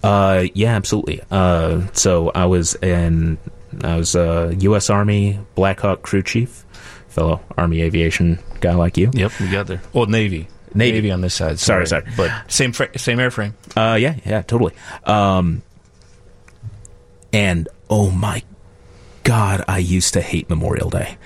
Uh, 0.03 0.47
yeah, 0.55 0.75
absolutely. 0.75 1.21
Uh, 1.31 1.87
so 1.93 2.31
I 2.35 2.47
was 2.47 2.75
in, 2.77 3.39
I 3.85 3.97
was 3.97 4.15
a 4.15 4.57
U.S. 4.59 4.91
Army 4.91 5.39
Black 5.55 5.81
Hawk 5.81 6.03
crew 6.03 6.23
chief, 6.23 6.65
fellow 7.09 7.41
Army 7.57 7.83
aviation 7.83 8.39
guy 8.61 8.75
like 8.75 8.97
you. 8.97 9.11
Yep, 9.13 9.33
we 9.39 9.51
got 9.51 9.67
there. 9.67 9.83
Well, 9.93 10.07
Navy, 10.07 10.49
Navy, 10.75 11.11
on 11.11 11.21
this 11.21 11.35
side. 11.35 11.59
Sorry, 11.59 11.87
sorry, 11.87 12.05
but 12.17 12.31
same 12.51 12.73
fra- 12.73 12.97
same 12.99 13.19
airframe. 13.19 13.55
Uh, 13.77 13.97
yeah, 13.97 14.17
yeah, 14.25 14.43
totally. 14.43 14.75
Um, 15.05 15.63
and 17.33 17.69
oh 17.89 18.11
my 18.11 18.43
God, 19.25 19.65
I 19.69 19.79
used 19.79 20.15
to 20.15 20.21
hate 20.21 20.49
Memorial 20.51 20.91
Day. 20.91 21.17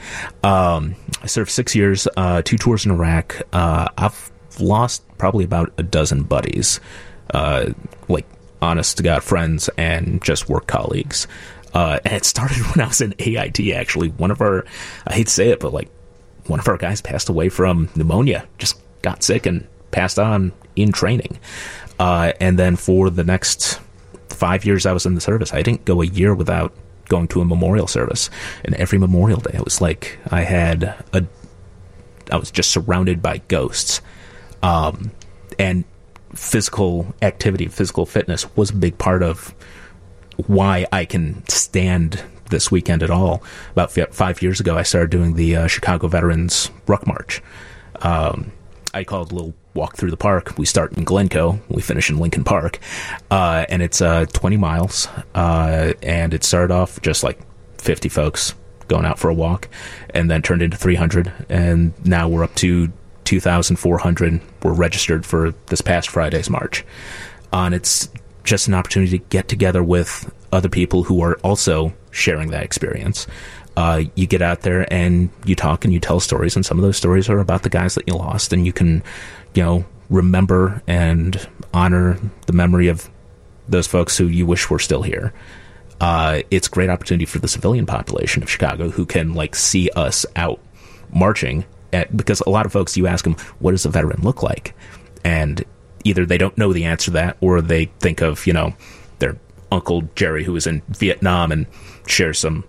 Um, 0.43 0.97
I 1.23 1.27
served 1.27 1.51
six 1.51 1.75
years, 1.75 2.07
uh, 2.17 2.43
two 2.43 2.59
tours 2.59 2.85
in 2.85 2.93
Iraq. 2.93 3.41
Uh, 3.53 3.89
I've 3.97 4.31
lost 4.61 5.03
probably 5.19 5.45
about 5.45 5.73
a 5.79 5.83
dozen 5.83 6.23
buddies, 6.23 6.81
uh, 7.33 7.71
like 8.09 8.27
honest 8.61 8.99
to 8.99 9.03
God 9.03 9.23
friends 9.23 9.71
and 9.77 10.23
just 10.23 10.49
work 10.49 10.67
colleagues. 10.67 11.27
Uh, 11.75 11.99
and 12.05 12.15
it 12.15 12.25
started 12.25 12.57
when 12.75 12.85
I 12.85 12.89
was 12.89 13.01
in 13.01 13.15
AIT, 13.19 13.61
actually. 13.75 14.09
One 14.09 14.31
of 14.31 14.41
our, 14.41 14.65
I 15.07 15.15
hate 15.15 15.27
to 15.29 15.33
say 15.33 15.51
it, 15.51 15.61
but 15.61 15.73
like 15.73 15.89
one 16.47 16.61
of 16.61 16.69
our 16.69 16.77
guys 16.77 17.01
passed 17.01 17.29
away 17.29 17.49
from 17.49 17.89
pneumonia, 17.97 18.47
just 18.59 18.81
got 19.07 19.23
sick 19.23 19.47
and 19.47 19.67
passed 19.93 20.19
on 20.19 20.53
in 20.75 20.91
training. 20.91 21.39
Uh, 21.99 22.33
and 22.41 22.59
then 22.59 22.75
for 22.75 23.09
the 23.09 23.23
next 23.23 23.81
five 24.29 24.65
years 24.65 24.85
I 24.85 24.93
was 24.93 25.07
in 25.07 25.15
the 25.15 25.21
service, 25.21 25.55
I 25.55 25.63
didn't 25.63 25.85
go 25.85 26.03
a 26.03 26.07
year 26.07 26.35
without 26.35 26.73
going 27.09 27.29
to 27.29 27.41
a 27.41 27.45
memorial 27.45 27.87
service. 27.87 28.29
And 28.65 28.75
every 28.75 28.99
Memorial 28.99 29.39
Day, 29.41 29.53
it 29.55 29.65
was 29.65 29.81
like 29.81 30.19
I 30.31 30.43
had 30.43 30.83
a, 31.13 31.25
I 32.33 32.37
was 32.37 32.51
just 32.51 32.71
surrounded 32.71 33.23
by 33.23 33.39
ghosts. 33.47 34.01
Um, 34.63 35.13
and 35.57 35.85
physical 36.35 37.15
activity, 37.23 37.69
physical 37.69 38.07
fitness 38.07 38.45
was 38.57 38.71
a 38.71 38.77
big 38.77 38.99
part 38.99 39.23
of 39.23 39.55
why 40.49 40.87
I 40.93 41.05
can 41.05 41.47
stand 41.49 42.23
this 42.51 42.71
weekend 42.73 43.05
at 43.05 43.11
all. 43.11 43.43
About 43.71 43.97
f- 43.97 44.13
five 44.13 44.43
years 44.43 44.59
ago, 44.59 44.77
I 44.77 44.83
started 44.83 45.11
doing 45.11 45.37
the 45.37 45.57
uh, 45.57 45.67
Chicago 45.69 46.09
Veterans 46.09 46.71
Ruck 46.89 47.07
March. 47.07 47.41
Um, 48.03 48.51
I 48.97 49.05
call 49.05 49.25
it 49.25 49.31
a 49.31 49.35
little 49.35 49.55
walk 49.75 49.97
through 49.97 50.11
the 50.11 50.17
park. 50.17 50.57
We 50.57 50.65
start 50.65 50.97
in 50.97 51.05
Glencoe, 51.05 51.61
we 51.69 51.83
finish 51.83 52.09
in 52.09 52.17
Lincoln 52.17 52.45
Park, 52.45 52.79
uh, 53.31 53.67
and 53.69 53.83
it's 53.83 54.01
uh, 54.01 54.25
20 54.33 54.57
miles. 54.57 55.07
Uh, 55.35 55.93
and 56.03 56.33
it 56.33 56.43
started 56.43 56.73
off 56.73 57.03
just 57.03 57.23
like 57.23 57.39
50 57.77 58.09
folks 58.09 58.55
going 58.89 59.05
out 59.05 59.19
for 59.19 59.29
a 59.29 59.35
walk, 59.35 59.69
and 60.15 60.31
then 60.31 60.41
turned 60.41 60.63
into 60.63 60.79
300, 60.79 61.31
and 61.51 61.93
now 62.07 62.27
we're 62.27 62.43
up 62.43 62.55
to 62.55 62.91
2,400. 63.25 64.41
We're 64.63 64.73
registered 64.73 65.27
for 65.27 65.53
this 65.67 65.83
past 65.83 66.09
Friday's 66.09 66.49
march, 66.49 66.83
uh, 67.53 67.65
and 67.65 67.75
it's 67.75 68.09
just 68.45 68.67
an 68.67 68.73
opportunity 68.73 69.19
to 69.19 69.25
get 69.27 69.47
together 69.47 69.83
with 69.83 70.33
other 70.53 70.71
people 70.71 71.03
who 71.03 71.21
are 71.21 71.35
also 71.41 71.93
sharing 72.13 72.49
that 72.53 72.63
experience. 72.63 73.27
Uh, 73.77 74.05
you 74.15 74.27
get 74.27 74.41
out 74.41 74.63
there 74.63 74.91
and 74.93 75.29
you 75.45 75.55
talk 75.55 75.85
and 75.85 75.93
you 75.93 76.01
tell 76.01 76.21
stories, 76.21 76.57
and 76.57 76.65
some 76.65 76.79
of 76.79 76.83
those 76.83 76.97
stories 76.97 77.29
are 77.29 77.41
about 77.41 77.63
the 77.63 77.69
guys 77.69 77.95
that 77.95 78.09
you 78.09 78.15
lost, 78.15 78.53
and 78.53 78.65
you 78.65 78.73
can, 78.73 79.03
you 79.55 79.63
know, 79.63 79.85
remember 80.09 80.83
and 80.87 81.49
honor 81.75 82.19
the 82.47 82.53
memory 82.53 82.89
of 82.89 83.11
those 83.69 83.87
folks 83.87 84.17
who 84.17 84.27
you 84.27 84.47
wish 84.47 84.71
were 84.71 84.79
still 84.79 85.03
here. 85.03 85.33
Uh, 86.01 86.43
it's 86.51 86.69
great 86.69 86.91
opportunity 86.91 87.25
for 87.25 87.39
the 87.39 87.49
civilian 87.49 87.87
population 87.87 88.43
of 88.43 88.51
Chicago 88.51 88.91
who 88.91 89.07
can 89.07 89.35
like 89.35 89.55
see 89.55 89.89
us 89.97 90.27
out 90.37 90.61
marching 91.13 91.65
at, 91.93 92.15
because 92.17 92.41
a 92.43 92.51
lot 92.51 92.67
of 92.67 92.73
folks 92.73 92.97
you 92.97 93.07
ask 93.07 93.25
them 93.25 93.35
what 93.59 93.71
does 93.71 93.87
a 93.87 93.91
veteran 93.91 94.21
look 94.23 94.43
like 94.43 94.75
and 95.25 95.65
either 96.05 96.27
they 96.27 96.37
don't 96.37 96.59
know 96.59 96.73
the 96.73 96.85
answer 96.85 97.07
to 97.07 97.11
that 97.13 97.37
or 97.41 97.63
they 97.63 97.87
think 98.01 98.21
of 98.21 98.47
you 98.47 98.53
know 98.53 98.75
their 99.21 99.37
uncle 99.73 100.03
Jerry 100.15 100.45
who 100.45 100.53
was 100.53 100.67
in 100.67 100.83
Vietnam 100.89 101.51
and 101.51 101.67
shares 102.07 102.39
some 102.39 102.65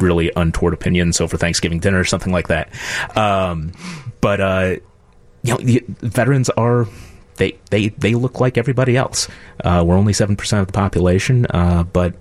really 0.00 0.30
untoward 0.36 0.74
opinions 0.74 1.18
for 1.18 1.28
Thanksgiving 1.28 1.80
dinner 1.80 1.98
or 1.98 2.04
something 2.04 2.32
like 2.32 2.48
that. 2.48 2.70
Um, 3.16 3.72
but 4.20 4.40
uh, 4.40 4.76
you 5.42 5.54
know, 5.54 5.80
veterans 6.00 6.50
are 6.50 6.86
they 7.36 7.58
they 7.70 7.88
they 7.88 8.14
look 8.14 8.40
like 8.40 8.58
everybody 8.58 8.96
else. 8.96 9.28
Uh, 9.64 9.84
we're 9.86 9.96
only 9.96 10.12
seven 10.12 10.36
percent 10.36 10.60
of 10.60 10.66
the 10.66 10.72
population, 10.72 11.46
uh, 11.50 11.84
but 11.84 12.14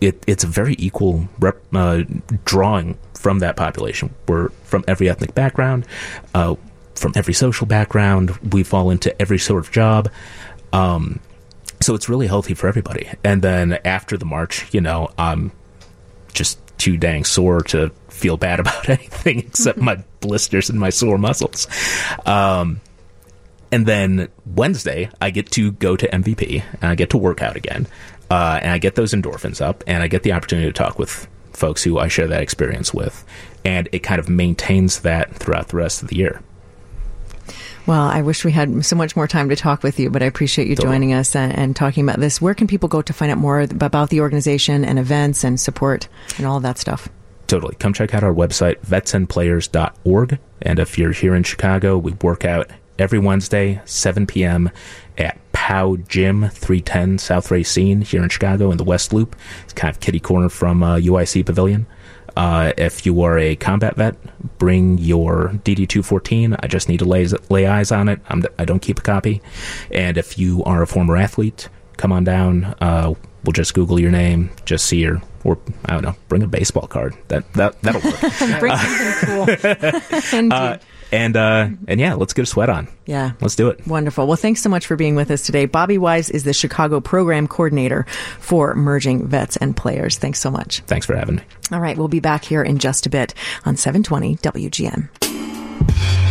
it, 0.00 0.22
it's 0.26 0.44
a 0.44 0.46
very 0.46 0.76
equal 0.78 1.28
rep, 1.38 1.56
uh, 1.74 2.02
drawing 2.44 2.98
from 3.14 3.38
that 3.40 3.56
population. 3.56 4.14
We're 4.28 4.50
from 4.64 4.84
every 4.86 5.08
ethnic 5.08 5.34
background, 5.34 5.86
uh, 6.34 6.56
from 6.94 7.12
every 7.16 7.34
social 7.34 7.66
background. 7.66 8.30
We 8.52 8.62
fall 8.62 8.90
into 8.90 9.18
every 9.20 9.38
sort 9.38 9.64
of 9.64 9.72
job. 9.72 10.10
Um, 10.72 11.20
so 11.80 11.94
it's 11.94 12.08
really 12.08 12.26
healthy 12.26 12.54
for 12.54 12.68
everybody. 12.68 13.08
And 13.24 13.42
then 13.42 13.78
after 13.84 14.16
the 14.16 14.24
march, 14.24 14.72
you 14.72 14.80
know, 14.80 15.10
I'm 15.18 15.52
just 16.32 16.58
too 16.78 16.96
dang 16.96 17.24
sore 17.24 17.62
to 17.62 17.90
feel 18.08 18.36
bad 18.36 18.60
about 18.60 18.88
anything 18.88 19.40
except 19.40 19.78
my 19.78 20.02
blisters 20.20 20.70
and 20.70 20.78
my 20.78 20.90
sore 20.90 21.18
muscles. 21.18 21.66
Um, 22.26 22.80
and 23.70 23.86
then 23.86 24.28
Wednesday, 24.44 25.10
I 25.20 25.30
get 25.30 25.50
to 25.52 25.72
go 25.72 25.96
to 25.96 26.06
MVP 26.08 26.62
and 26.72 26.84
I 26.84 26.94
get 26.94 27.10
to 27.10 27.18
work 27.18 27.40
out 27.40 27.56
again. 27.56 27.86
Uh, 28.30 28.60
and 28.62 28.70
I 28.70 28.78
get 28.78 28.94
those 28.94 29.12
endorphins 29.12 29.60
up 29.60 29.82
and 29.86 30.02
I 30.02 30.08
get 30.08 30.22
the 30.22 30.32
opportunity 30.32 30.68
to 30.68 30.72
talk 30.72 30.98
with 30.98 31.26
folks 31.52 31.82
who 31.82 31.98
I 31.98 32.08
share 32.08 32.26
that 32.28 32.42
experience 32.42 32.92
with. 32.92 33.24
And 33.64 33.88
it 33.92 34.00
kind 34.00 34.18
of 34.18 34.28
maintains 34.28 35.00
that 35.00 35.34
throughout 35.34 35.68
the 35.68 35.76
rest 35.76 36.02
of 36.02 36.08
the 36.08 36.16
year. 36.16 36.42
Well, 37.86 38.02
I 38.02 38.22
wish 38.22 38.44
we 38.44 38.52
had 38.52 38.84
so 38.84 38.94
much 38.94 39.16
more 39.16 39.26
time 39.26 39.48
to 39.48 39.56
talk 39.56 39.82
with 39.82 39.98
you, 39.98 40.08
but 40.08 40.22
I 40.22 40.26
appreciate 40.26 40.68
you 40.68 40.76
Totally. 40.76 40.94
joining 40.94 41.12
us 41.14 41.34
and, 41.34 41.52
and 41.52 41.74
talking 41.74 42.04
about 42.04 42.20
this. 42.20 42.40
Where 42.40 42.54
can 42.54 42.66
people 42.68 42.88
go 42.88 43.02
to 43.02 43.12
find 43.12 43.32
out 43.32 43.38
more 43.38 43.60
about 43.60 44.10
the 44.10 44.20
organization 44.20 44.84
and 44.84 44.98
events 44.98 45.42
and 45.42 45.58
support 45.58 46.08
and 46.38 46.46
all 46.46 46.60
that 46.60 46.78
stuff? 46.78 47.08
Totally. 47.48 47.74
Come 47.74 47.92
check 47.92 48.14
out 48.14 48.22
our 48.22 48.32
website, 48.32 48.78
vetsandplayers.org. 48.80 50.38
And 50.62 50.78
if 50.78 50.96
you're 50.96 51.12
here 51.12 51.34
in 51.34 51.42
Chicago, 51.42 51.98
we 51.98 52.12
work 52.22 52.44
out 52.44 52.70
every 52.98 53.18
Wednesday, 53.18 53.82
7 53.84 54.26
p.m. 54.26 54.70
at 55.18 55.38
POW 55.52 55.96
Gym, 56.08 56.48
310 56.48 57.18
South 57.18 57.50
Racine 57.50 58.02
here 58.02 58.22
in 58.22 58.28
Chicago 58.28 58.70
in 58.70 58.78
the 58.78 58.84
West 58.84 59.12
Loop. 59.12 59.36
It's 59.64 59.72
kind 59.72 59.92
of 59.92 60.00
kitty 60.00 60.20
corner 60.20 60.48
from 60.48 60.82
uh, 60.82 60.96
UIC 60.96 61.44
Pavilion. 61.44 61.86
Uh, 62.36 62.72
if 62.76 63.04
you 63.04 63.22
are 63.22 63.38
a 63.38 63.56
combat 63.56 63.96
vet, 63.96 64.16
bring 64.58 64.98
your 64.98 65.50
DD214. 65.64 66.56
I 66.62 66.66
just 66.66 66.88
need 66.88 66.98
to 66.98 67.04
lay, 67.04 67.26
lay 67.50 67.66
eyes 67.66 67.92
on 67.92 68.08
it. 68.08 68.20
I'm, 68.28 68.42
I 68.58 68.64
don't 68.64 68.80
keep 68.80 68.98
a 68.98 69.02
copy. 69.02 69.42
And 69.90 70.16
if 70.16 70.38
you 70.38 70.62
are 70.64 70.82
a 70.82 70.86
former 70.86 71.16
athlete, 71.16 71.68
come 71.96 72.12
on 72.12 72.24
down. 72.24 72.74
Uh, 72.80 73.14
we'll 73.44 73.52
just 73.52 73.74
Google 73.74 74.00
your 74.00 74.10
name, 74.10 74.50
just 74.64 74.86
see 74.86 75.00
your, 75.00 75.20
or 75.44 75.58
I 75.86 75.92
don't 75.94 76.02
know, 76.02 76.16
bring 76.28 76.42
a 76.42 76.48
baseball 76.48 76.86
card. 76.86 77.16
That 77.28 77.50
that 77.54 77.80
that'll 77.82 78.00
work. 78.00 78.20
Bring 78.60 78.76
something 78.76 79.14
cool. 79.26 80.38
Indeed. 80.38 80.52
Uh, 80.52 80.78
and 81.12 81.36
uh, 81.36 81.68
and 81.86 82.00
yeah, 82.00 82.14
let's 82.14 82.32
get 82.32 82.42
a 82.42 82.46
sweat 82.46 82.68
on. 82.70 82.88
Yeah. 83.06 83.32
Let's 83.40 83.54
do 83.54 83.68
it. 83.68 83.86
Wonderful. 83.86 84.26
Well, 84.26 84.36
thanks 84.36 84.62
so 84.62 84.68
much 84.68 84.86
for 84.86 84.96
being 84.96 85.14
with 85.14 85.30
us 85.30 85.42
today. 85.42 85.66
Bobby 85.66 85.98
Wise 85.98 86.30
is 86.30 86.44
the 86.44 86.52
Chicago 86.52 87.00
program 87.00 87.46
coordinator 87.46 88.06
for 88.38 88.74
Merging 88.74 89.26
Vets 89.28 89.56
and 89.58 89.76
Players. 89.76 90.18
Thanks 90.18 90.40
so 90.40 90.50
much. 90.50 90.80
Thanks 90.80 91.06
for 91.06 91.14
having 91.14 91.36
me. 91.36 91.42
All 91.70 91.80
right, 91.80 91.96
we'll 91.96 92.08
be 92.08 92.20
back 92.20 92.44
here 92.44 92.62
in 92.62 92.78
just 92.78 93.06
a 93.06 93.10
bit 93.10 93.34
on 93.64 93.76
720 93.76 94.36
WGN. 94.36 96.21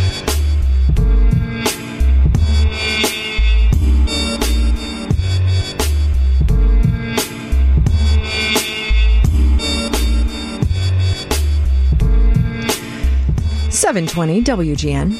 Seven 13.82 14.06
twenty 14.06 14.40
WGN. 14.44 15.12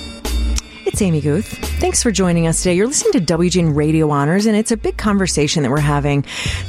It's 0.87 1.03
Amy 1.03 1.21
Guth 1.21 1.73
Thanks 1.83 2.01
for 2.01 2.13
joining 2.13 2.47
us 2.47 2.63
today. 2.63 2.77
You're 2.77 2.87
listening 2.87 3.25
to 3.25 3.35
WGN 3.35 3.75
Radio 3.75 4.09
Honors, 4.11 4.47
and 4.47 4.57
it's 4.57 4.71
a 4.71 4.77
big 4.77 4.97
conversation 4.97 5.65
that 5.65 5.71
we're 5.71 5.81
having 5.81 6.25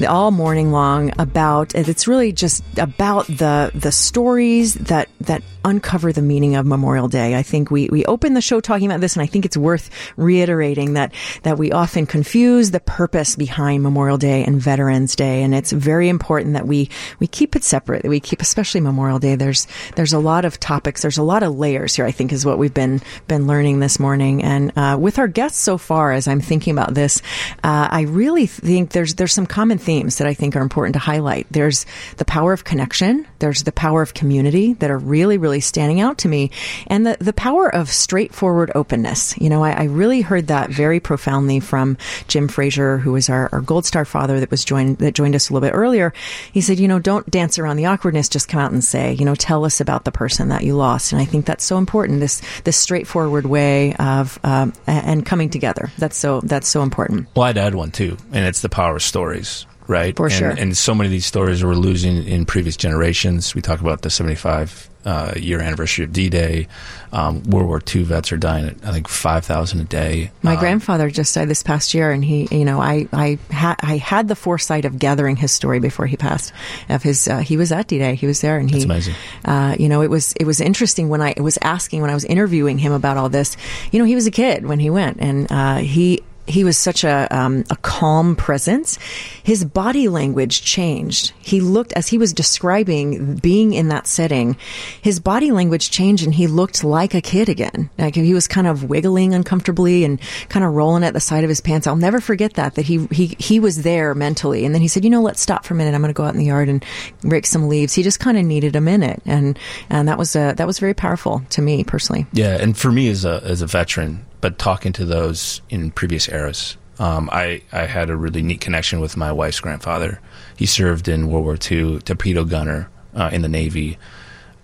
all 0.10 0.32
morning 0.32 0.72
long 0.72 1.14
about. 1.20 1.76
It's 1.76 2.08
really 2.08 2.32
just 2.32 2.64
about 2.80 3.28
the 3.28 3.70
the 3.76 3.92
stories 3.92 4.74
that 4.74 5.08
that 5.22 5.44
uncover 5.66 6.12
the 6.12 6.22
meaning 6.22 6.56
of 6.56 6.66
Memorial 6.66 7.08
Day. 7.08 7.36
I 7.36 7.44
think 7.44 7.72
we, 7.72 7.88
we 7.90 8.06
opened 8.06 8.36
the 8.36 8.42
show 8.42 8.60
talking 8.60 8.90
about 8.90 9.02
this, 9.02 9.16
and 9.16 9.24
I 9.24 9.26
think 9.26 9.46
it's 9.46 9.58
worth 9.58 9.90
reiterating 10.18 10.94
that, 10.94 11.14
that 11.44 11.58
we 11.58 11.72
often 11.72 12.06
confuse 12.06 12.72
the 12.72 12.80
purpose 12.80 13.36
behind 13.36 13.84
Memorial 13.84 14.18
Day 14.18 14.44
and 14.44 14.62
Veterans 14.62 15.16
Day. 15.16 15.44
And 15.44 15.54
it's 15.54 15.72
very 15.72 16.10
important 16.10 16.54
that 16.54 16.68
we, 16.68 16.90
we 17.20 17.28
keep 17.28 17.56
it 17.56 17.64
separate, 17.64 18.04
that 18.04 18.10
we 18.10 18.20
keep, 18.20 18.42
especially 18.42 18.82
Memorial 18.82 19.20
Day. 19.20 19.36
There's, 19.36 19.68
there's 19.96 20.14
a 20.14 20.20
lot 20.20 20.46
of 20.46 20.60
topics. 20.60 21.02
There's 21.02 21.18
a 21.18 21.24
lot 21.24 21.44
of 21.44 21.58
layers 21.58 21.96
here, 21.96 22.06
I 22.06 22.12
think 22.12 22.32
is 22.34 22.46
what 22.46 22.58
we've 22.58 22.74
been, 22.74 23.02
been 23.28 23.48
learning 23.48 23.80
this 23.80 24.00
morning. 24.00 24.44
And, 24.44 24.72
uh, 24.78 24.98
with 25.00 25.20
our 25.20 25.28
guests 25.28 25.60
so 25.60 25.78
far, 25.78 26.12
as 26.12 26.28
I'm 26.28 26.42
thinking 26.42 26.74
about 26.74 26.94
this, 26.94 27.22
uh, 27.64 27.88
I 27.92 28.02
really 28.02 28.48
think 28.48 28.92
there's, 28.92 29.16
there's 29.16 29.34
some 29.34 29.46
common 29.46 29.78
themes 29.78 30.18
that 30.18 30.28
I 30.28 30.34
think 30.34 30.56
are 30.56 30.62
important 30.62 30.94
to 30.94 31.00
highlight. 31.00 31.48
There's 31.52 31.86
the 32.18 32.26
power 32.26 32.54
of 32.54 32.64
connection. 32.64 33.28
There's 33.40 33.64
the 33.64 33.72
power 33.72 34.02
of 34.02 34.14
community 34.14 34.74
that 34.74 34.90
are 34.90 34.98
really, 34.98 35.38
really 35.38 35.53
really 35.54 35.62
standing 35.62 36.02
out 36.02 36.18
to 36.18 36.28
me. 36.28 36.50
And 36.88 37.06
the, 37.06 37.16
the 37.20 37.34
power 37.34 37.74
of 37.74 37.92
straightforward 37.92 38.72
openness. 38.74 39.38
You 39.38 39.50
know, 39.50 39.64
I, 39.64 39.72
I 39.72 39.84
really 39.84 40.22
heard 40.22 40.48
that 40.48 40.72
very 40.72 41.00
profoundly 41.00 41.60
from 41.60 41.96
Jim 42.28 42.48
Frazier, 42.48 42.98
who 42.98 43.12
was 43.12 43.30
our, 43.30 43.50
our 43.52 43.62
Gold 43.62 43.86
Star 43.86 44.04
father 44.04 44.40
that 44.40 44.50
was 44.50 44.66
joined, 44.66 44.98
that 44.98 45.14
joined 45.14 45.36
us 45.36 45.50
a 45.50 45.54
little 45.54 45.68
bit 45.68 45.76
earlier. 45.76 46.12
He 46.52 46.62
said, 46.62 46.80
you 46.80 46.88
know, 46.88 46.98
don't 46.98 47.30
dance 47.30 47.60
around 47.60 47.78
the 47.78 47.86
awkwardness, 47.86 48.30
just 48.30 48.48
come 48.48 48.60
out 48.60 48.72
and 48.72 48.84
say, 48.84 49.14
you 49.14 49.26
know, 49.26 49.36
tell 49.36 49.64
us 49.64 49.80
about 49.80 50.06
the 50.06 50.12
person 50.12 50.50
that 50.50 50.64
you 50.64 50.76
lost. 50.76 51.12
And 51.12 51.22
I 51.22 51.26
think 51.26 51.46
that's 51.46 51.64
so 51.64 51.78
important. 51.78 52.20
This, 52.20 52.42
this 52.64 52.78
straightforward 52.78 53.46
way 53.46 53.94
of, 53.98 54.40
um, 54.44 54.74
and 54.88 55.24
coming 55.24 55.52
together. 55.52 55.92
That's 56.00 56.18
so, 56.18 56.42
that's 56.42 56.68
so 56.68 56.82
important. 56.82 57.28
Well, 57.36 57.46
I'd 57.46 57.60
add 57.60 57.76
one 57.76 57.92
too, 57.92 58.18
and 58.32 58.46
it's 58.48 58.62
the 58.62 58.70
power 58.70 58.96
of 58.96 59.04
stories 59.04 59.68
right? 59.88 60.16
For 60.16 60.28
and, 60.28 60.34
sure. 60.34 60.50
And 60.50 60.78
so 60.78 60.94
many 60.94 61.08
of 61.08 61.12
these 61.12 61.26
stories 61.26 61.64
we're 61.64 61.74
losing 61.74 62.26
in 62.26 62.46
previous 62.46 62.78
generations. 62.78 63.56
We 63.56 63.62
talk 63.62 63.82
about 63.82 64.02
the 64.02 64.10
75 64.10 64.90
uh, 65.06 65.34
year 65.36 65.60
anniversary 65.60 66.06
of 66.06 66.14
D-Day. 66.14 66.68
Um, 67.12 67.44
World 67.44 67.68
War 67.68 67.82
II 67.94 68.04
vets 68.04 68.32
are 68.32 68.38
dying 68.38 68.66
at 68.66 68.76
I 68.84 68.92
think 68.92 69.08
five 69.08 69.46
thousand 69.46 69.82
a 69.82 69.84
day. 69.84 70.32
My 70.42 70.54
um, 70.54 70.60
grandfather 70.60 71.10
just 71.10 71.36
died 71.36 71.48
this 71.48 71.62
past 71.62 71.94
year, 71.94 72.12
and 72.12 72.24
he, 72.24 72.48
you 72.52 72.66
know, 72.66 72.82
I 72.82 73.08
I, 73.14 73.38
ha- 73.52 73.76
I 73.82 73.98
had 73.98 74.28
the 74.28 74.36
foresight 74.36 74.86
of 74.86 74.98
gathering 74.98 75.36
his 75.36 75.52
story 75.52 75.80
before 75.80 76.08
he 76.08 76.18
passed. 76.18 76.54
Of 76.90 77.04
his, 77.04 77.28
uh, 77.28 77.40
he 77.40 77.58
was 77.58 77.72
at 77.72 77.88
D-Day, 77.88 78.16
he 78.16 78.26
was 78.26 78.42
there, 78.42 78.58
and 78.58 78.70
he, 78.70 78.84
amazing. 78.84 79.16
Uh, 79.46 79.76
you 79.78 79.90
know, 79.90 80.02
it 80.02 80.10
was 80.10 80.34
it 80.34 80.46
was 80.46 80.60
interesting 80.60 81.10
when 81.10 81.22
I 81.22 81.36
was 81.38 81.60
asking 81.62 82.02
when 82.02 82.10
I 82.10 82.16
was 82.16 82.26
interviewing 82.26 82.78
him 82.80 82.94
about 82.94 83.18
all 83.18 83.30
this. 83.30 83.58
You 83.92 84.00
know, 84.00 84.06
he 84.06 84.16
was 84.16 84.26
a 84.26 84.32
kid 84.32 84.66
when 84.66 84.80
he 84.80 84.90
went, 84.90 85.18
and 85.20 85.52
uh, 85.52 85.78
he 85.78 86.24
he 86.48 86.64
was 86.64 86.78
such 86.78 87.04
a 87.04 87.28
um, 87.32 87.64
a 87.70 87.76
calm 87.78 88.36
presence. 88.36 88.98
His 89.44 89.64
body 89.64 90.10
language 90.10 90.64
changed. 90.64 91.32
He 91.40 91.62
looked 91.62 91.94
as 91.94 92.08
he 92.08 92.18
was 92.18 92.34
describing 92.34 93.36
being 93.36 93.74
in 93.74 93.88
that 93.90 94.08
setting. 94.08 94.58
His 95.02 95.20
body 95.20 95.52
language 95.52 95.90
changed, 95.90 96.24
and 96.24 96.34
he 96.34 96.48
looked 96.48 96.84
like 96.84 97.14
a 97.14 97.22
kid 97.22 97.50
again. 97.50 97.90
Like 97.98 98.16
he 98.16 98.34
was 98.34 98.48
kind 98.48 98.68
of 98.68 98.84
wiggling 98.90 99.34
uncomfortably 99.34 100.04
and 100.04 100.20
kind 100.50 100.66
of 100.66 100.74
rolling 100.74 101.04
at 101.04 101.14
the 101.14 101.20
side 101.20 101.44
of 101.44 101.50
his 101.50 101.62
pants. 101.62 101.88
I'll 101.88 101.96
never 101.96 102.20
forget 102.20 102.56
that. 102.56 102.76
That 102.76 102.86
he 102.86 103.06
he 103.08 103.36
he 103.40 103.60
was 103.60 103.84
there 103.84 104.14
mentally, 104.14 104.66
and 104.66 104.74
then 104.76 104.82
he 104.82 104.88
said, 104.88 105.04
"You 105.04 105.10
know, 105.10 105.22
let's 105.22 105.42
stop 105.42 105.66
for 105.66 105.74
a 105.74 105.78
minute. 105.78 105.96
I'm 105.96 106.02
going 106.02 106.14
to 106.14 106.18
go 106.18 106.26
out 106.26 106.34
in 106.34 106.40
the 106.40 106.46
yard 106.46 106.70
and 106.70 106.84
rake 107.24 107.46
some 107.46 107.70
leaves." 107.70 107.94
He 107.94 108.04
just 108.04 108.20
kind 108.20 108.38
of 108.38 108.46
needed 108.46 108.76
a 108.76 108.82
minute, 108.82 109.22
and 109.26 109.58
and 109.90 110.08
that 110.08 110.18
was 110.18 110.36
a, 110.36 110.54
that 110.58 110.68
was 110.68 110.80
very 110.80 110.94
powerful 110.94 111.42
to 111.52 111.62
me 111.62 111.84
personally. 111.84 112.26
Yeah, 112.34 112.58
and 112.60 112.78
for 112.78 112.92
me 112.92 113.08
as 113.10 113.24
a 113.24 113.42
as 113.44 113.62
a 113.62 113.68
veteran, 113.68 114.26
but 114.44 114.60
talking 114.60 114.92
to 114.92 115.06
those 115.06 115.62
in 115.70 115.90
previous 115.92 116.28
eras, 116.28 116.76
um, 117.00 117.30
I 117.32 117.62
I 117.72 117.86
had 117.86 118.10
a 118.10 118.16
really 118.18 118.42
neat 118.42 118.60
connection 118.60 119.00
with 119.00 119.16
my 119.16 119.32
wife's 119.32 119.62
grandfather. 119.62 120.20
He 120.58 120.66
served 120.66 121.08
in 121.08 121.30
World 121.30 121.46
War 121.46 121.58
II, 121.72 122.00
torpedo 122.00 122.44
gunner 122.44 122.90
uh, 123.16 123.30
in 123.32 123.42
the 123.42 123.48
Navy. 123.48 123.98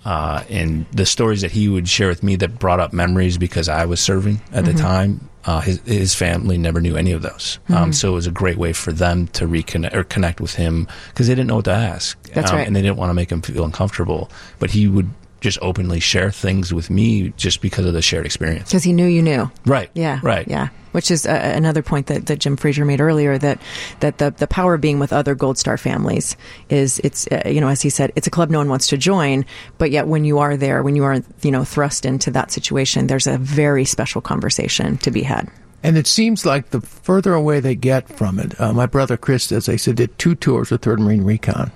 Uh, 0.05 0.43
and 0.49 0.85
the 0.91 1.05
stories 1.05 1.41
that 1.41 1.51
he 1.51 1.67
would 1.67 1.87
share 1.87 2.07
with 2.07 2.23
me 2.23 2.35
that 2.37 2.57
brought 2.59 2.79
up 2.79 2.93
memories 2.93 3.37
because 3.37 3.67
I 3.69 3.85
was 3.85 3.99
serving 3.99 4.41
at 4.53 4.63
the 4.65 4.71
Mhm. 4.71 4.79
time. 4.79 5.29
Uh, 5.45 5.59
his 5.61 5.79
his 5.85 6.13
family 6.15 6.57
never 6.57 6.79
knew 6.81 6.95
any 6.97 7.11
of 7.13 7.21
those, 7.21 7.59
um, 7.69 7.91
Mhm. 7.91 7.95
so 7.95 8.09
it 8.11 8.15
was 8.15 8.27
a 8.27 8.31
great 8.31 8.57
way 8.57 8.73
for 8.73 8.91
them 8.93 9.27
to 9.33 9.45
reconnect 9.47 9.93
or 9.95 10.03
connect 10.03 10.39
with 10.41 10.55
him 10.55 10.87
because 11.09 11.27
they 11.27 11.35
didn't 11.35 11.47
know 11.47 11.57
what 11.57 11.65
to 11.65 11.71
ask, 11.93 12.17
That's 12.33 12.51
um, 12.51 12.57
right. 12.57 12.67
and 12.67 12.75
they 12.75 12.81
didn't 12.81 12.97
want 12.97 13.09
to 13.09 13.13
make 13.13 13.31
him 13.31 13.41
feel 13.41 13.63
uncomfortable. 13.63 14.29
But 14.59 14.71
he 14.71 14.87
would 14.87 15.09
just 15.41 15.57
openly 15.61 15.99
share 15.99 16.31
things 16.31 16.73
with 16.73 16.89
me 16.89 17.29
just 17.37 17.61
because 17.61 17.85
of 17.85 17.93
the 17.93 18.01
shared 18.01 18.25
experience. 18.25 18.69
Because 18.69 18.83
he 18.83 18.93
knew 18.93 19.05
you 19.05 19.21
knew. 19.21 19.49
Right. 19.65 19.89
Yeah. 19.93 20.19
Right. 20.21 20.47
Yeah. 20.47 20.69
Which 20.91 21.11
is 21.11 21.25
uh, 21.25 21.53
another 21.55 21.83
point 21.83 22.07
that, 22.07 22.25
that 22.25 22.39
Jim 22.39 22.57
Frazier 22.57 22.83
made 22.83 22.99
earlier 22.99 23.37
that 23.37 23.61
that 23.99 24.17
the, 24.17 24.31
the 24.31 24.47
power 24.47 24.73
of 24.73 24.81
being 24.81 24.97
with 24.97 25.13
other 25.13 25.35
Gold 25.35 25.57
Star 25.57 25.77
families 25.77 26.35
is 26.69 26.99
it's 27.03 27.27
uh, 27.27 27.43
you 27.45 27.61
know 27.61 27.67
as 27.67 27.81
he 27.81 27.91
said 27.91 28.11
it's 28.15 28.25
a 28.25 28.31
club 28.31 28.49
no 28.49 28.57
one 28.57 28.69
wants 28.69 28.87
to 28.87 28.97
join 28.97 29.45
but 29.77 29.91
yet 29.91 30.07
when 30.07 30.25
you 30.25 30.39
are 30.39 30.57
there 30.57 30.81
when 30.81 30.95
you 30.95 31.03
are 31.03 31.21
you 31.43 31.51
know 31.51 31.63
thrust 31.63 32.05
into 32.05 32.31
that 32.31 32.51
situation 32.51 33.05
there's 33.05 33.27
a 33.27 33.37
very 33.37 33.85
special 33.85 34.19
conversation 34.19 34.97
to 34.97 35.11
be 35.11 35.21
had. 35.21 35.47
And 35.83 35.95
it 35.95 36.07
seems 36.07 36.45
like 36.45 36.71
the 36.71 36.81
further 36.81 37.33
away 37.33 37.59
they 37.59 37.75
get 37.75 38.09
from 38.09 38.39
it. 38.39 38.59
Uh, 38.59 38.73
my 38.73 38.85
brother 38.85 39.15
Chris, 39.15 39.51
as 39.51 39.69
I 39.69 39.77
said, 39.77 39.95
did 39.95 40.17
two 40.17 40.35
tours 40.35 40.71
with 40.71 40.81
Third 40.81 40.99
Marine 40.99 41.23
Recon. 41.23 41.71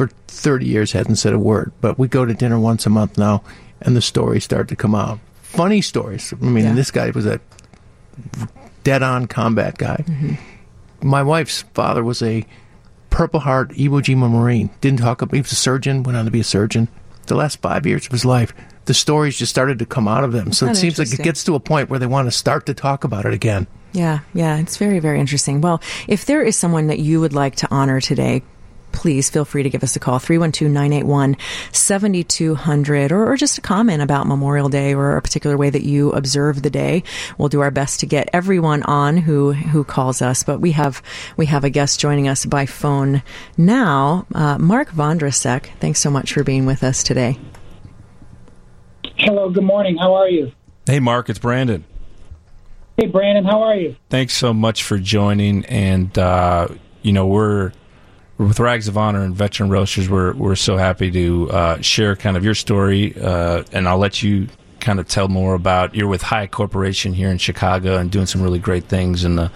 For 0.00 0.08
30 0.28 0.64
years, 0.64 0.92
hasn't 0.92 1.18
said 1.18 1.34
a 1.34 1.38
word. 1.38 1.72
But 1.82 1.98
we 1.98 2.08
go 2.08 2.24
to 2.24 2.32
dinner 2.32 2.58
once 2.58 2.86
a 2.86 2.88
month 2.88 3.18
now, 3.18 3.42
and 3.82 3.94
the 3.94 4.00
stories 4.00 4.44
start 4.44 4.68
to 4.68 4.74
come 4.74 4.94
out. 4.94 5.18
Funny 5.42 5.82
stories. 5.82 6.32
I 6.40 6.42
mean, 6.42 6.64
Yeah. 6.64 6.72
this 6.72 6.90
guy 6.90 7.10
was 7.10 7.26
a 7.26 7.38
dead-on 8.82 9.26
combat 9.26 9.76
guy. 9.76 10.02
Mm-hmm. 10.08 11.06
My 11.06 11.22
wife's 11.22 11.64
father 11.74 12.02
was 12.02 12.22
a 12.22 12.46
Purple 13.10 13.40
Heart 13.40 13.72
Iwo 13.72 14.00
Jima 14.00 14.30
Marine. 14.30 14.70
Didn't 14.80 15.00
talk 15.00 15.20
about. 15.20 15.34
He 15.34 15.42
was 15.42 15.52
a 15.52 15.54
surgeon. 15.54 16.02
Went 16.02 16.16
on 16.16 16.24
to 16.24 16.30
be 16.30 16.40
a 16.40 16.44
surgeon. 16.44 16.88
The 17.26 17.34
last 17.34 17.60
five 17.60 17.84
years 17.84 18.06
of 18.06 18.12
his 18.12 18.24
life, 18.24 18.54
the 18.86 18.94
stories 18.94 19.36
just 19.36 19.50
started 19.50 19.78
to 19.80 19.84
come 19.84 20.08
out 20.08 20.24
of 20.24 20.32
them. 20.32 20.50
So 20.52 20.66
it 20.66 20.76
seems 20.76 20.98
like 20.98 21.12
it 21.12 21.22
gets 21.22 21.44
to 21.44 21.54
a 21.56 21.60
point 21.60 21.90
where 21.90 21.98
they 21.98 22.06
want 22.06 22.26
to 22.26 22.32
start 22.32 22.64
to 22.66 22.72
talk 22.74 23.04
about 23.04 23.26
it 23.26 23.34
again. 23.34 23.66
Yeah, 23.92 24.20
yeah, 24.32 24.56
it's 24.56 24.78
very, 24.78 24.98
very 24.98 25.20
interesting. 25.20 25.60
Well, 25.60 25.82
if 26.08 26.24
there 26.24 26.42
is 26.42 26.56
someone 26.56 26.86
that 26.86 27.00
you 27.00 27.20
would 27.20 27.34
like 27.34 27.56
to 27.56 27.68
honor 27.70 28.00
today, 28.00 28.42
please 28.92 29.30
feel 29.30 29.44
free 29.44 29.62
to 29.62 29.70
give 29.70 29.82
us 29.82 29.96
a 29.96 30.00
call 30.00 30.18
312-981-7200 30.18 33.10
or, 33.10 33.32
or 33.32 33.36
just 33.36 33.58
a 33.58 33.60
comment 33.60 34.02
about 34.02 34.26
Memorial 34.26 34.68
Day 34.68 34.94
or 34.94 35.16
a 35.16 35.22
particular 35.22 35.56
way 35.56 35.70
that 35.70 35.82
you 35.82 36.12
observe 36.12 36.62
the 36.62 36.70
day. 36.70 37.02
We'll 37.38 37.48
do 37.48 37.60
our 37.60 37.70
best 37.70 38.00
to 38.00 38.06
get 38.06 38.28
everyone 38.32 38.82
on 38.84 39.16
who 39.16 39.52
who 39.52 39.84
calls 39.84 40.22
us, 40.22 40.42
but 40.42 40.60
we 40.60 40.72
have 40.72 41.02
we 41.36 41.46
have 41.46 41.64
a 41.64 41.70
guest 41.70 42.00
joining 42.00 42.28
us 42.28 42.46
by 42.46 42.66
phone 42.66 43.22
now, 43.56 44.26
uh, 44.34 44.58
Mark 44.58 44.90
Vondrasek. 44.90 45.66
Thanks 45.80 46.00
so 46.00 46.10
much 46.10 46.32
for 46.32 46.44
being 46.44 46.66
with 46.66 46.82
us 46.82 47.02
today. 47.02 47.38
Hello, 49.16 49.50
good 49.50 49.64
morning. 49.64 49.96
How 49.96 50.14
are 50.14 50.28
you? 50.28 50.52
Hey, 50.86 50.98
Mark, 50.98 51.28
it's 51.28 51.38
Brandon. 51.38 51.84
Hey, 52.96 53.06
Brandon, 53.06 53.44
how 53.44 53.62
are 53.62 53.76
you? 53.76 53.96
Thanks 54.08 54.34
so 54.34 54.52
much 54.52 54.82
for 54.82 54.98
joining. 54.98 55.64
And 55.66 56.16
uh, 56.18 56.68
you 57.02 57.12
know, 57.12 57.26
we're 57.26 57.72
with 58.40 58.58
Rags 58.58 58.88
of 58.88 58.96
Honor 58.96 59.22
and 59.22 59.34
Veteran 59.34 59.70
Roasters. 59.70 60.08
We're 60.08 60.32
we're 60.32 60.54
so 60.54 60.76
happy 60.76 61.10
to 61.10 61.50
uh, 61.50 61.80
share 61.82 62.16
kind 62.16 62.36
of 62.36 62.44
your 62.44 62.54
story, 62.54 63.14
uh, 63.20 63.64
and 63.72 63.86
I'll 63.86 63.98
let 63.98 64.22
you 64.22 64.48
kind 64.80 64.98
of 64.98 65.06
tell 65.06 65.28
more 65.28 65.54
about. 65.54 65.94
You're 65.94 66.08
with 66.08 66.22
Hyatt 66.22 66.50
Corporation 66.50 67.12
here 67.12 67.28
in 67.28 67.36
Chicago 67.36 67.98
and 67.98 68.10
doing 68.10 68.24
some 68.24 68.40
really 68.40 68.58
great 68.58 68.84
things 68.84 69.24
in 69.24 69.36
the 69.36 69.52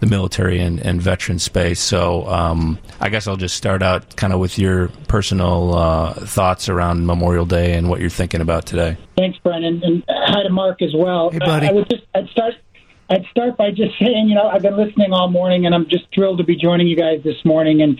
the 0.00 0.06
military 0.06 0.60
and, 0.60 0.78
and 0.78 1.02
veteran 1.02 1.40
space. 1.40 1.80
So 1.80 2.28
um, 2.28 2.78
I 3.00 3.08
guess 3.08 3.26
I'll 3.26 3.36
just 3.36 3.56
start 3.56 3.82
out 3.82 4.14
kind 4.14 4.32
of 4.32 4.38
with 4.38 4.56
your 4.56 4.88
personal 5.08 5.74
uh, 5.74 6.12
thoughts 6.12 6.68
around 6.68 7.04
Memorial 7.04 7.46
Day 7.46 7.72
and 7.72 7.88
what 7.88 7.98
you're 8.00 8.08
thinking 8.08 8.40
about 8.40 8.64
today. 8.64 8.96
Thanks, 9.16 9.38
Brandon, 9.38 9.80
and 9.82 10.04
hi 10.08 10.42
to 10.42 10.50
Mark 10.50 10.82
as 10.82 10.92
well. 10.94 11.30
Hey, 11.30 11.38
buddy. 11.38 11.66
I, 11.66 11.70
I 11.70 11.72
would 11.72 11.88
just 11.88 12.02
I'd 12.14 12.28
start 12.28 12.54
I'd 13.10 13.24
start 13.30 13.56
by 13.56 13.70
just 13.70 13.98
saying, 13.98 14.28
you 14.28 14.34
know, 14.34 14.48
I've 14.48 14.62
been 14.62 14.76
listening 14.76 15.12
all 15.12 15.28
morning, 15.28 15.64
and 15.64 15.74
I'm 15.74 15.88
just 15.88 16.04
thrilled 16.14 16.38
to 16.38 16.44
be 16.44 16.56
joining 16.56 16.88
you 16.88 16.96
guys 16.96 17.22
this 17.24 17.42
morning. 17.44 17.80
And 17.80 17.98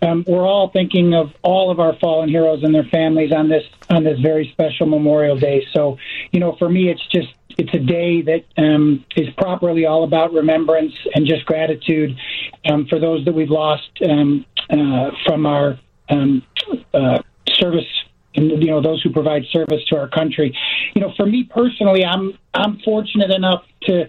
um, 0.00 0.24
we're 0.26 0.46
all 0.46 0.70
thinking 0.70 1.14
of 1.14 1.32
all 1.42 1.70
of 1.70 1.78
our 1.78 1.94
fallen 1.98 2.28
heroes 2.28 2.62
and 2.62 2.74
their 2.74 2.84
families 2.84 3.32
on 3.32 3.48
this 3.48 3.64
on 3.90 4.02
this 4.02 4.18
very 4.20 4.48
special 4.52 4.86
Memorial 4.86 5.38
Day. 5.38 5.66
So, 5.74 5.98
you 6.32 6.40
know, 6.40 6.56
for 6.58 6.68
me, 6.70 6.88
it's 6.88 7.06
just 7.08 7.28
it's 7.58 7.72
a 7.74 7.78
day 7.78 8.22
that 8.22 8.44
um, 8.56 9.04
is 9.14 9.28
properly 9.36 9.84
all 9.84 10.04
about 10.04 10.32
remembrance 10.32 10.94
and 11.14 11.26
just 11.26 11.44
gratitude 11.44 12.16
um, 12.70 12.86
for 12.86 12.98
those 12.98 13.24
that 13.26 13.34
we've 13.34 13.50
lost 13.50 13.90
um, 14.08 14.46
uh, 14.70 15.10
from 15.26 15.44
our 15.44 15.78
um, 16.08 16.42
uh, 16.94 17.18
service 17.54 17.84
and 18.36 18.62
you 18.62 18.70
know 18.70 18.80
those 18.80 19.02
who 19.02 19.10
provide 19.10 19.44
service 19.50 19.84
to 19.88 19.96
our 19.96 20.08
country. 20.08 20.56
You 20.94 21.02
know, 21.02 21.12
for 21.16 21.26
me 21.26 21.44
personally, 21.44 22.04
I'm 22.04 22.38
I'm 22.54 22.78
fortunate 22.80 23.30
enough 23.30 23.64
to 23.82 24.08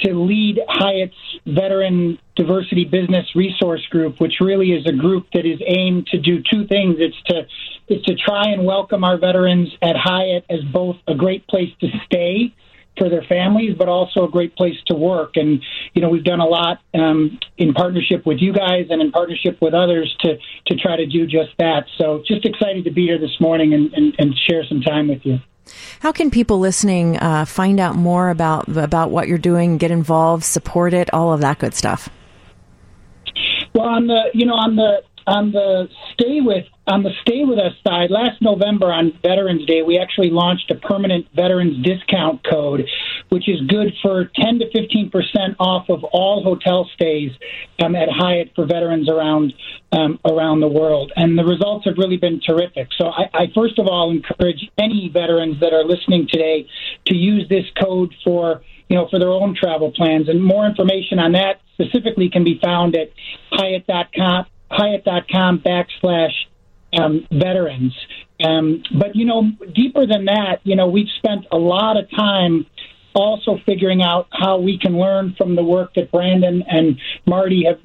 to 0.00 0.14
lead 0.14 0.60
Hyatt's 0.68 1.14
Veteran 1.46 2.18
Diversity 2.36 2.84
Business 2.84 3.26
Resource 3.34 3.84
Group, 3.90 4.20
which 4.20 4.34
really 4.40 4.72
is 4.72 4.86
a 4.86 4.92
group 4.92 5.26
that 5.34 5.46
is 5.46 5.60
aimed 5.66 6.06
to 6.08 6.18
do 6.18 6.42
two 6.50 6.66
things. 6.66 6.96
It's 6.98 7.20
to 7.26 7.46
it's 7.88 8.04
to 8.04 8.14
try 8.14 8.48
and 8.48 8.64
welcome 8.64 9.02
our 9.02 9.16
veterans 9.16 9.68
at 9.80 9.96
Hyatt 9.96 10.44
as 10.50 10.60
both 10.72 10.96
a 11.06 11.14
great 11.14 11.46
place 11.46 11.70
to 11.80 11.88
stay 12.04 12.54
for 12.98 13.08
their 13.08 13.22
families, 13.22 13.74
but 13.78 13.88
also 13.88 14.24
a 14.24 14.30
great 14.30 14.56
place 14.56 14.76
to 14.86 14.94
work. 14.94 15.36
And 15.36 15.62
you 15.94 16.02
know, 16.02 16.10
we've 16.10 16.24
done 16.24 16.40
a 16.40 16.46
lot 16.46 16.80
um, 16.94 17.38
in 17.56 17.72
partnership 17.72 18.26
with 18.26 18.38
you 18.40 18.52
guys 18.52 18.86
and 18.90 19.00
in 19.00 19.10
partnership 19.10 19.58
with 19.62 19.74
others 19.74 20.14
to 20.20 20.36
to 20.66 20.76
try 20.76 20.96
to 20.96 21.06
do 21.06 21.26
just 21.26 21.50
that. 21.58 21.86
So, 21.96 22.22
just 22.26 22.44
excited 22.44 22.84
to 22.84 22.90
be 22.90 23.06
here 23.06 23.18
this 23.18 23.40
morning 23.40 23.72
and, 23.72 23.92
and, 23.94 24.14
and 24.18 24.34
share 24.48 24.64
some 24.68 24.80
time 24.82 25.08
with 25.08 25.24
you. 25.24 25.38
How 26.00 26.12
can 26.12 26.30
people 26.30 26.58
listening 26.58 27.16
uh, 27.18 27.44
find 27.44 27.80
out 27.80 27.96
more 27.96 28.30
about 28.30 28.68
about 28.76 29.10
what 29.10 29.28
you're 29.28 29.38
doing, 29.38 29.78
get 29.78 29.90
involved, 29.90 30.44
support 30.44 30.94
it, 30.94 31.12
all 31.12 31.32
of 31.32 31.40
that 31.40 31.58
good 31.58 31.74
stuff? 31.74 32.08
Well, 33.74 33.86
on 33.86 34.06
the 34.06 34.30
you 34.34 34.46
know 34.46 34.54
on 34.54 34.76
the 34.76 35.02
on 35.26 35.52
the 35.52 35.88
stay 36.14 36.40
with 36.40 36.64
on 36.88 37.02
the 37.02 37.10
stay 37.20 37.44
with 37.44 37.58
us 37.58 37.72
side, 37.86 38.10
last 38.10 38.40
November 38.40 38.92
on 38.92 39.12
Veterans 39.22 39.66
Day, 39.66 39.82
we 39.82 39.98
actually 39.98 40.30
launched 40.30 40.70
a 40.70 40.74
permanent 40.74 41.26
veterans 41.36 41.84
discount 41.84 42.42
code, 42.48 42.86
which 43.28 43.48
is 43.48 43.60
good 43.68 43.92
for 44.02 44.30
10 44.34 44.60
to 44.60 44.70
15 44.72 45.10
percent 45.10 45.56
off 45.60 45.88
of 45.90 46.02
all 46.04 46.42
hotel 46.42 46.88
stays 46.94 47.30
um, 47.84 47.94
at 47.94 48.08
Hyatt 48.10 48.52
for 48.54 48.66
veterans 48.66 49.08
around 49.08 49.52
um, 49.92 50.18
around 50.24 50.60
the 50.60 50.68
world. 50.68 51.12
And 51.14 51.38
the 51.38 51.44
results 51.44 51.84
have 51.84 51.98
really 51.98 52.16
been 52.16 52.40
terrific. 52.40 52.88
So 52.96 53.08
I, 53.08 53.28
I 53.34 53.46
first 53.54 53.78
of 53.78 53.86
all 53.86 54.10
encourage 54.10 54.70
any 54.78 55.10
veterans 55.12 55.60
that 55.60 55.72
are 55.72 55.84
listening 55.84 56.26
today 56.30 56.66
to 57.06 57.14
use 57.14 57.48
this 57.48 57.64
code 57.80 58.14
for 58.24 58.62
you 58.88 58.96
know 58.96 59.08
for 59.10 59.18
their 59.18 59.30
own 59.30 59.54
travel 59.54 59.92
plans. 59.92 60.28
And 60.28 60.42
more 60.42 60.66
information 60.66 61.18
on 61.18 61.32
that 61.32 61.60
specifically 61.74 62.30
can 62.30 62.44
be 62.44 62.58
found 62.62 62.96
at 62.96 63.12
Hyatt.com 63.52 64.46
Hyatt.com 64.70 65.60
backslash 65.60 66.32
um, 66.92 67.26
veterans. 67.30 67.94
Um, 68.42 68.82
but 68.98 69.14
you 69.14 69.24
know, 69.24 69.50
deeper 69.74 70.06
than 70.06 70.26
that, 70.26 70.60
you 70.64 70.76
know, 70.76 70.88
we've 70.88 71.10
spent 71.18 71.46
a 71.50 71.58
lot 71.58 71.96
of 71.96 72.10
time 72.10 72.66
also 73.14 73.58
figuring 73.66 74.02
out 74.02 74.28
how 74.30 74.58
we 74.58 74.78
can 74.78 74.96
learn 74.96 75.34
from 75.36 75.56
the 75.56 75.62
work 75.62 75.94
that 75.94 76.10
Brandon 76.12 76.62
and 76.68 76.98
Marty 77.26 77.64
have, 77.64 77.80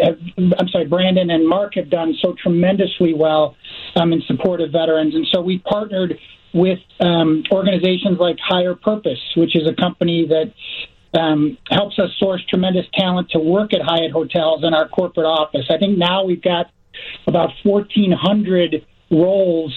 have 0.00 0.18
I'm 0.58 0.68
sorry, 0.68 0.86
Brandon 0.86 1.30
and 1.30 1.46
Mark 1.46 1.74
have 1.74 1.90
done 1.90 2.14
so 2.22 2.34
tremendously 2.40 3.12
well 3.12 3.56
um, 3.96 4.12
in 4.12 4.22
support 4.26 4.60
of 4.60 4.72
veterans. 4.72 5.14
And 5.14 5.26
so 5.30 5.42
we 5.42 5.58
partnered 5.58 6.18
with 6.54 6.78
um, 7.00 7.42
organizations 7.52 8.18
like 8.18 8.36
Hirepurpose, 8.38 9.36
which 9.36 9.54
is 9.54 9.68
a 9.68 9.74
company 9.74 10.26
that 10.28 10.52
um, 11.18 11.58
helps 11.70 11.98
us 11.98 12.10
source 12.18 12.42
tremendous 12.48 12.86
talent 12.94 13.30
to 13.30 13.38
work 13.38 13.74
at 13.74 13.80
Hyatt 13.82 14.12
hotels 14.12 14.64
in 14.64 14.74
our 14.74 14.88
corporate 14.88 15.26
office. 15.26 15.66
I 15.70 15.78
think 15.78 15.98
now 15.98 16.24
we've 16.24 16.42
got 16.42 16.70
about 17.26 17.50
1,400 17.62 18.86
roles 19.10 19.74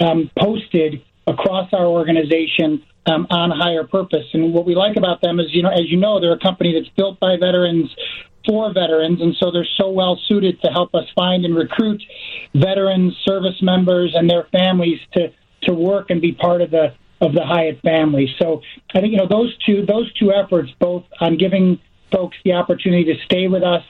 um, 0.00 0.30
posted 0.38 1.02
across 1.26 1.72
our 1.72 1.86
organization 1.86 2.82
um, 3.06 3.26
on 3.30 3.50
Hirepurpose. 3.50 4.26
And 4.32 4.52
what 4.52 4.66
we 4.66 4.74
like 4.74 4.96
about 4.96 5.20
them 5.20 5.40
is, 5.40 5.46
you 5.50 5.62
know, 5.62 5.70
as 5.70 5.90
you 5.90 5.96
know, 5.96 6.20
they're 6.20 6.32
a 6.32 6.38
company 6.38 6.74
that's 6.78 6.94
built 6.96 7.20
by 7.20 7.36
veterans 7.36 7.90
for 8.46 8.72
veterans, 8.72 9.22
and 9.22 9.34
so 9.40 9.50
they're 9.50 9.66
so 9.78 9.88
well 9.88 10.20
suited 10.28 10.60
to 10.60 10.68
help 10.68 10.94
us 10.94 11.04
find 11.14 11.44
and 11.44 11.56
recruit 11.56 12.02
veterans, 12.54 13.14
service 13.24 13.60
members, 13.62 14.12
and 14.14 14.28
their 14.28 14.44
families 14.52 14.98
to 15.14 15.28
to 15.62 15.72
work 15.72 16.10
and 16.10 16.20
be 16.20 16.32
part 16.32 16.60
of 16.60 16.70
the 16.70 16.94
of 17.22 17.32
the 17.32 17.42
Hyatt 17.42 17.80
family. 17.80 18.34
So 18.38 18.60
I 18.94 19.00
think 19.00 19.12
you 19.12 19.18
know 19.18 19.28
those 19.28 19.56
two 19.64 19.86
those 19.86 20.12
two 20.14 20.32
efforts, 20.32 20.70
both 20.78 21.04
on 21.20 21.38
giving 21.38 21.80
folks 22.12 22.36
the 22.44 22.52
opportunity 22.52 23.04
to 23.04 23.14
stay 23.24 23.48
with 23.48 23.62
us 23.62 23.82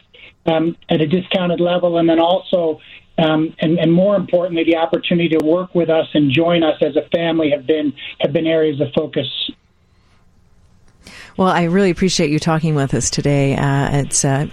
um, 0.47 0.77
at 0.89 1.01
a 1.01 1.07
discounted 1.07 1.61
level, 1.61 1.99
and 1.99 2.09
then 2.09 2.21
also 2.21 2.81
um, 3.17 3.55
and, 3.61 3.79
and, 3.79 3.93
more 3.93 4.17
importantly, 4.17 4.65
the 4.65 4.77
opportunity 4.77 5.29
to 5.37 5.45
work 5.45 5.73
with 5.73 5.89
us 5.89 6.09
and 6.15 6.33
join 6.33 6.65
us 6.65 6.83
as 6.83 6.97
a 6.97 7.09
family 7.11 7.51
have 7.51 7.65
been 7.65 7.93
have 8.21 8.33
been 8.33 8.47
areas 8.47 8.81
of 8.81 8.89
focus 8.93 9.27
well, 11.37 11.49
I 11.49 11.65
really 11.65 11.91
appreciate 11.91 12.31
you 12.31 12.39
talking 12.39 12.77
with 12.77 12.95
us 12.95 13.11
today. 13.11 13.57
Uh, 13.57 13.99
it's 13.99 14.25
uh, 14.25 14.47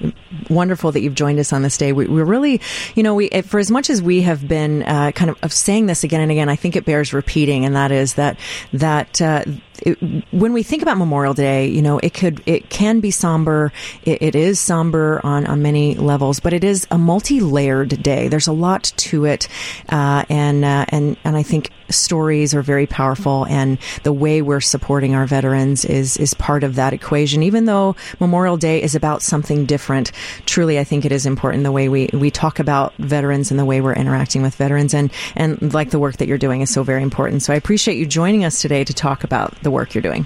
wonderful 0.49 0.91
that 0.91 1.01
you've 1.01 1.13
joined 1.13 1.38
us 1.38 1.53
on 1.53 1.61
this 1.61 1.77
day. 1.77 1.93
We, 1.93 2.05
are 2.05 2.26
really, 2.26 2.59
you 2.95 3.03
know, 3.03 3.13
we 3.13 3.30
for 3.43 3.59
as 3.59 3.69
much 3.69 3.91
as 3.91 4.01
we 4.01 4.22
have 4.23 4.47
been 4.47 4.81
uh, 4.84 5.11
kind 5.11 5.30
of, 5.30 5.38
of, 5.43 5.53
saying 5.53 5.85
this 5.85 6.03
again 6.03 6.22
and 6.22 6.31
again, 6.31 6.49
I 6.49 6.55
think 6.55 6.76
it 6.76 6.85
bears 6.85 7.13
repeating, 7.13 7.65
and 7.65 7.76
that 7.76 7.91
is 7.91 8.15
that 8.15 8.39
that 8.73 9.22
uh, 9.22 9.45
it, 9.81 10.23
when 10.31 10.53
we 10.53 10.63
think 10.63 10.81
about 10.81 10.97
Memorial 10.97 11.33
Day, 11.33 11.67
you 11.67 11.81
know, 11.81 11.99
it 11.99 12.13
could 12.13 12.41
it 12.45 12.69
can 12.69 12.99
be 12.99 13.11
somber. 13.11 13.71
It, 14.03 14.21
it 14.21 14.35
is 14.35 14.59
somber 14.59 15.21
on 15.23 15.45
on 15.47 15.61
many 15.61 15.95
levels, 15.95 16.39
but 16.39 16.53
it 16.53 16.63
is 16.63 16.87
a 16.91 16.97
multi-layered 16.97 18.01
day. 18.03 18.27
There's 18.27 18.47
a 18.47 18.53
lot 18.53 18.93
to 18.97 19.25
it, 19.25 19.47
uh, 19.89 20.25
and 20.29 20.63
uh, 20.63 20.85
and 20.89 21.17
and 21.23 21.35
I 21.35 21.43
think 21.43 21.71
stories 21.89 22.53
are 22.53 22.61
very 22.61 22.85
powerful, 22.85 23.45
and 23.47 23.77
the 24.03 24.13
way 24.13 24.41
we're 24.41 24.61
supporting 24.61 25.15
our 25.15 25.25
veterans 25.25 25.83
is 25.85 26.17
is 26.17 26.33
part 26.33 26.63
of 26.63 26.75
that 26.75 26.93
equation. 26.93 27.43
Even 27.43 27.65
though 27.65 27.95
Memorial 28.19 28.57
Day 28.57 28.81
is 28.81 28.95
about 28.95 29.21
something 29.21 29.65
different, 29.65 30.11
truly, 30.45 30.79
I 30.79 30.83
think 30.83 31.05
it 31.05 31.11
is 31.11 31.25
important 31.25 31.63
the 31.63 31.71
way 31.71 31.89
we 31.89 32.09
we 32.13 32.29
talk 32.29 32.59
about 32.59 32.93
veterans 32.97 33.51
and 33.51 33.59
the 33.59 33.65
way 33.65 33.81
we're 33.81 33.93
interacting 33.93 34.41
with 34.41 34.55
veterans, 34.55 34.93
and 34.93 35.11
and 35.35 35.73
like 35.73 35.89
the 35.89 35.99
work 35.99 36.17
that 36.17 36.27
you're 36.27 36.37
doing 36.37 36.61
is 36.61 36.69
so 36.69 36.83
very 36.83 37.01
important. 37.01 37.41
So 37.41 37.53
I 37.53 37.55
appreciate 37.55 37.97
you 37.97 38.05
joining 38.05 38.45
us 38.45 38.61
today 38.61 38.83
to 38.83 38.93
talk 38.93 39.23
about 39.23 39.55
the 39.63 39.70
work 39.72 39.93
you're 39.93 40.02
doing. 40.02 40.26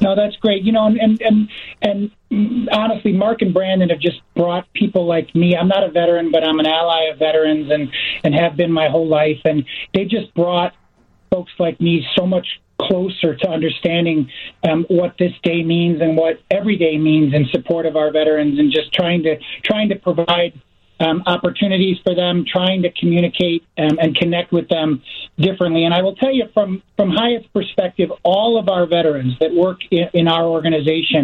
No, 0.00 0.16
that's 0.16 0.36
great. 0.36 0.62
You 0.64 0.72
know, 0.72 0.86
and 0.86 1.20
and 1.20 1.48
and 1.82 2.68
honestly, 2.72 3.12
Mark 3.12 3.42
and 3.42 3.54
Brandon 3.54 3.90
have 3.90 4.00
just 4.00 4.20
brought 4.34 4.72
people 4.72 5.06
like 5.06 5.34
me. 5.34 5.56
I'm 5.56 5.68
not 5.68 5.84
a 5.84 5.90
veteran, 5.90 6.30
but 6.30 6.44
I'm 6.44 6.58
an 6.58 6.66
ally 6.66 7.10
of 7.12 7.18
veterans, 7.18 7.70
and 7.70 7.92
and 8.24 8.34
have 8.34 8.56
been 8.56 8.72
my 8.72 8.88
whole 8.88 9.06
life. 9.06 9.40
And 9.44 9.64
they 9.92 10.04
just 10.04 10.34
brought 10.34 10.74
folks 11.30 11.52
like 11.58 11.80
me 11.80 12.06
so 12.16 12.26
much 12.26 12.60
closer 12.80 13.36
to 13.36 13.48
understanding 13.48 14.30
um, 14.68 14.84
what 14.88 15.14
this 15.18 15.32
day 15.42 15.62
means 15.62 16.00
and 16.00 16.16
what 16.16 16.40
every 16.50 16.76
day 16.76 16.98
means 16.98 17.32
in 17.32 17.46
support 17.52 17.86
of 17.86 17.96
our 17.96 18.10
veterans, 18.10 18.58
and 18.58 18.72
just 18.72 18.92
trying 18.92 19.22
to 19.22 19.36
trying 19.62 19.88
to 19.90 19.96
provide 19.96 20.60
um, 21.04 21.22
opportunities 21.26 21.96
for 22.04 22.14
them, 22.14 22.44
trying 22.56 22.80
to 22.82 22.90
communicate 23.00 23.60
um, 23.78 23.98
and 24.02 24.16
connect 24.16 24.52
with 24.52 24.68
them 24.68 25.02
differently. 25.38 25.84
And 25.84 25.92
I 25.98 26.02
will 26.02 26.16
tell 26.22 26.32
you 26.32 26.46
from, 26.54 26.82
from 26.96 27.10
Hyatt's 27.10 27.46
perspective, 27.58 28.10
all 28.22 28.58
of 28.60 28.68
our 28.68 28.86
veterans 28.86 29.34
that 29.40 29.52
work 29.52 29.80
in, 29.90 30.04
in 30.14 30.28
our 30.28 30.44
organization 30.44 31.22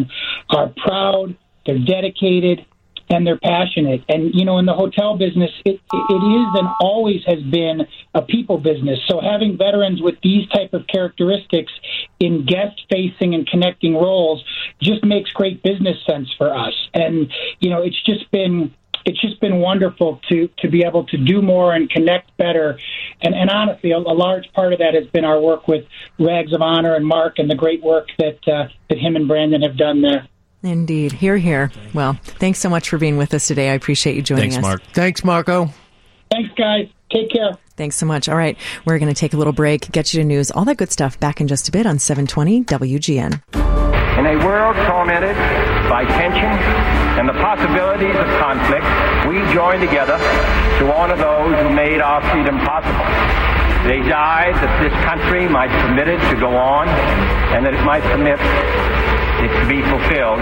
are 0.50 0.68
proud, 0.84 1.36
they're 1.66 1.84
dedicated, 1.96 2.66
and 3.12 3.26
they're 3.26 3.38
passionate. 3.38 4.02
And, 4.08 4.32
you 4.34 4.44
know, 4.44 4.58
in 4.58 4.66
the 4.66 4.72
hotel 4.72 5.18
business, 5.18 5.50
it, 5.64 5.80
it 5.92 6.22
is 6.38 6.48
and 6.60 6.68
always 6.80 7.22
has 7.26 7.42
been 7.42 7.78
a 8.14 8.22
people 8.22 8.58
business. 8.58 9.00
So 9.08 9.20
having 9.20 9.58
veterans 9.58 10.00
with 10.00 10.14
these 10.22 10.48
type 10.48 10.72
of 10.74 10.86
characteristics 10.86 11.72
in 12.20 12.46
guest 12.46 12.80
facing 12.88 13.34
and 13.34 13.46
connecting 13.46 13.94
roles 13.94 14.44
just 14.80 15.04
makes 15.04 15.30
great 15.30 15.60
business 15.62 15.96
sense 16.08 16.28
for 16.38 16.54
us. 16.54 16.74
And, 16.94 17.32
you 17.58 17.70
know, 17.70 17.82
it's 17.82 18.00
just 18.04 18.30
been 18.30 18.72
it's 19.04 19.20
just 19.20 19.40
been 19.40 19.56
wonderful 19.56 20.20
to 20.28 20.48
to 20.58 20.68
be 20.68 20.84
able 20.84 21.04
to 21.06 21.16
do 21.16 21.42
more 21.42 21.74
and 21.74 21.88
connect 21.90 22.36
better. 22.36 22.78
And, 23.22 23.34
and 23.34 23.50
honestly, 23.50 23.92
a, 23.92 23.98
a 23.98 23.98
large 23.98 24.52
part 24.52 24.72
of 24.72 24.78
that 24.78 24.94
has 24.94 25.06
been 25.08 25.24
our 25.24 25.40
work 25.40 25.68
with 25.68 25.84
Rags 26.18 26.52
of 26.52 26.62
Honor 26.62 26.94
and 26.94 27.06
Mark 27.06 27.38
and 27.38 27.50
the 27.50 27.54
great 27.54 27.82
work 27.82 28.08
that 28.18 28.38
uh, 28.46 28.68
that 28.88 28.98
him 28.98 29.16
and 29.16 29.28
Brandon 29.28 29.62
have 29.62 29.76
done 29.76 30.02
there. 30.02 30.28
Indeed. 30.62 31.12
Here, 31.12 31.38
here. 31.38 31.72
Well, 31.94 32.18
thanks 32.22 32.58
so 32.58 32.68
much 32.68 32.90
for 32.90 32.98
being 32.98 33.16
with 33.16 33.32
us 33.32 33.46
today. 33.46 33.70
I 33.70 33.74
appreciate 33.74 34.16
you 34.16 34.22
joining 34.22 34.50
thanks, 34.50 34.56
us. 34.58 34.62
Thanks, 34.62 34.84
Mark. 34.84 34.94
Thanks, 34.94 35.24
Marco. 35.24 35.70
Thanks, 36.30 36.50
guys. 36.54 36.88
Take 37.10 37.30
care. 37.30 37.58
Thanks 37.76 37.96
so 37.96 38.06
much. 38.06 38.28
All 38.28 38.36
right. 38.36 38.56
We're 38.84 38.98
going 38.98 39.12
to 39.12 39.18
take 39.18 39.34
a 39.34 39.36
little 39.36 39.52
break, 39.52 39.90
get 39.90 40.14
you 40.14 40.20
to 40.20 40.24
news, 40.24 40.50
all 40.50 40.64
that 40.66 40.76
good 40.76 40.92
stuff 40.92 41.18
back 41.18 41.40
in 41.40 41.48
just 41.48 41.68
a 41.68 41.72
bit 41.72 41.86
on 41.86 41.98
720 41.98 42.64
WGN. 42.64 43.42
In 44.18 44.26
a 44.26 44.36
world 44.44 44.76
tormented 44.86 45.34
by 45.88 46.04
tension 46.04 46.50
and 47.18 47.28
the 47.28 47.32
possibilities 47.32 48.14
of 48.14 48.26
conflict, 48.38 48.84
we 49.26 49.40
join 49.54 49.80
together 49.80 50.18
to 50.78 50.92
honor 50.92 51.16
those 51.16 51.56
who 51.62 51.70
made 51.74 52.00
our 52.00 52.20
freedom 52.30 52.58
possible. 52.58 53.06
They 53.88 54.04
died 54.06 54.54
that 54.60 54.72
this 54.84 54.92
country 55.08 55.48
might 55.48 55.70
permit 55.86 56.06
it 56.06 56.20
to 56.28 56.36
go 56.38 56.54
on 56.54 56.86
and 57.56 57.64
that 57.64 57.72
it 57.72 57.82
might 57.82 58.02
permit 58.02 58.36
it 58.36 59.50
to 59.56 59.64
be 59.64 59.80
fulfilled, 59.88 60.40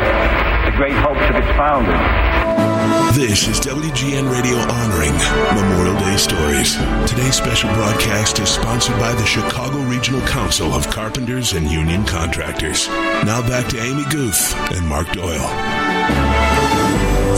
the 0.66 0.74
great 0.74 0.97
hopes 0.99 1.23
of 1.31 1.36
its 1.36 1.49
founders. 1.55 2.38
This 3.14 3.48
is 3.48 3.59
WGN 3.60 4.30
Radio 4.30 4.59
honoring 4.59 5.14
Memorial 5.55 5.98
Day 5.98 6.16
stories. 6.18 6.76
Today's 7.10 7.36
special 7.36 7.72
broadcast 7.74 8.39
is 8.39 8.51
sponsored 8.51 8.98
by 8.98 9.12
the 9.14 9.24
Chicago 9.24 9.78
Regional 9.78 10.20
Council 10.28 10.72
of 10.74 10.89
Carpenters 10.89 11.55
and 11.55 11.70
Union 11.70 12.05
Contractors. 12.05 12.86
Now 12.89 13.40
back 13.40 13.66
to 13.68 13.80
Amy 13.80 14.05
Guth 14.10 14.55
and 14.72 14.86
Mark 14.86 15.10
Doyle. 15.12 15.88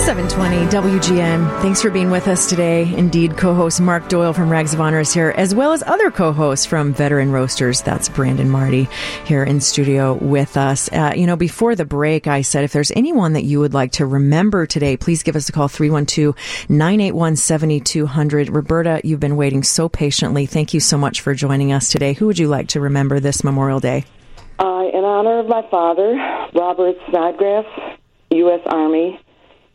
720 0.00 0.66
WGN. 0.98 1.60
Thanks 1.60 1.82
for 1.82 1.90
being 1.90 2.10
with 2.10 2.26
us 2.26 2.48
today. 2.48 2.92
Indeed, 2.96 3.36
co 3.36 3.54
host 3.54 3.82
Mark 3.82 4.08
Doyle 4.08 4.32
from 4.32 4.48
Rags 4.48 4.72
of 4.72 4.80
Honor 4.80 5.00
is 5.00 5.12
here, 5.12 5.34
as 5.36 5.54
well 5.54 5.72
as 5.72 5.82
other 5.82 6.10
co 6.10 6.32
hosts 6.32 6.64
from 6.64 6.94
Veteran 6.94 7.32
Roasters. 7.32 7.82
That's 7.82 8.08
Brandon 8.08 8.48
Marty 8.48 8.88
here 9.26 9.44
in 9.44 9.60
studio 9.60 10.14
with 10.14 10.56
us. 10.56 10.90
Uh, 10.90 11.12
you 11.14 11.26
know, 11.26 11.36
before 11.36 11.74
the 11.74 11.84
break, 11.84 12.26
I 12.26 12.40
said 12.40 12.64
if 12.64 12.72
there's 12.72 12.90
anyone 12.92 13.34
that 13.34 13.44
you 13.44 13.60
would 13.60 13.74
like 13.74 13.92
to 13.92 14.06
remember 14.06 14.64
today, 14.64 14.96
please 14.96 15.22
give 15.22 15.36
us 15.36 15.50
a 15.50 15.52
call 15.52 15.68
312 15.68 16.34
981 16.70 17.36
7200. 17.36 18.48
Roberta, 18.48 19.02
you've 19.04 19.20
been 19.20 19.36
waiting 19.36 19.62
so 19.62 19.90
patiently. 19.90 20.46
Thank 20.46 20.72
you 20.72 20.80
so 20.80 20.96
much 20.96 21.20
for 21.20 21.34
joining 21.34 21.72
us 21.72 21.90
today. 21.90 22.14
Who 22.14 22.26
would 22.26 22.38
you 22.38 22.48
like 22.48 22.68
to 22.68 22.80
remember 22.80 23.20
this 23.20 23.44
Memorial 23.44 23.80
Day? 23.80 24.06
Uh, 24.58 24.88
in 24.94 25.04
honor 25.04 25.40
of 25.40 25.46
my 25.46 25.62
father, 25.70 26.14
Robert 26.54 26.96
Snodgrass, 27.10 27.66
U.S. 28.30 28.60
Army, 28.64 29.20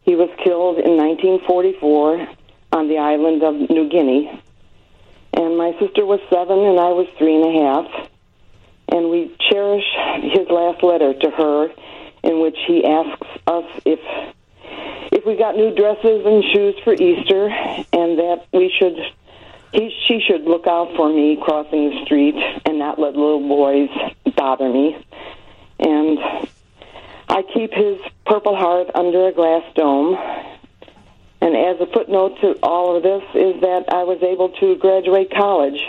he 0.06 0.15
was 0.15 0.30
killed 0.44 0.77
in 0.77 0.98
1944 0.98 2.27
on 2.72 2.88
the 2.88 2.99
island 2.99 3.44
of 3.44 3.56
New 3.69 3.90
Guinea. 3.90 4.41
And 5.34 5.57
my 5.57 5.73
sister 5.80 6.06
was 6.06 6.19
seven 6.30 6.60
and 6.60 6.80
I 6.80 6.94
was 6.94 7.07
three 7.18 7.36
and 7.36 7.45
a 7.45 7.56
half. 7.65 8.10
And 8.90 9.10
we 9.10 9.36
cherish 9.49 9.84
his 10.22 10.48
last 10.49 10.84
letter 10.84 11.14
to 11.14 11.30
her 11.32 11.69
in 12.23 12.40
which 12.41 12.57
he 12.68 12.86
asks 12.86 13.27
us 13.48 13.65
if 13.86 13.99
if 15.11 15.26
we 15.26 15.36
got 15.38 15.56
new 15.56 15.73
dresses 15.73 16.26
and 16.26 16.44
shoes 16.53 16.76
for 16.84 16.94
Easter 16.94 17.48
and 17.48 18.19
that 18.19 18.45
we 18.53 18.73
should 18.77 18.98
he 19.73 19.90
she 20.07 20.22
should 20.22 20.44
look 20.44 20.68
out 20.68 20.95
for 20.95 21.10
me 21.10 21.38
crossing 21.41 21.90
the 21.90 22.06
street 22.06 22.36
and 22.65 22.77
not 22.80 22.99
let 22.99 23.15
little 23.15 23.45
boys 23.48 23.90
bother 24.36 24.69
me. 24.69 24.98
And 25.80 26.19
I 27.27 27.41
keep 27.53 27.73
his 27.73 27.99
Purple 28.26 28.56
Heart 28.56 28.91
under 28.95 29.27
a 29.27 29.31
glass 29.31 29.64
dome. 29.76 30.15
And 31.41 31.56
as 31.56 31.80
a 31.80 31.91
footnote 31.91 32.39
to 32.41 32.57
all 32.64 32.95
of 32.95 33.03
this 33.03 33.23
is 33.35 33.61
that 33.61 33.85
I 33.93 34.03
was 34.03 34.22
able 34.23 34.49
to 34.49 34.76
graduate 34.77 35.31
college 35.31 35.80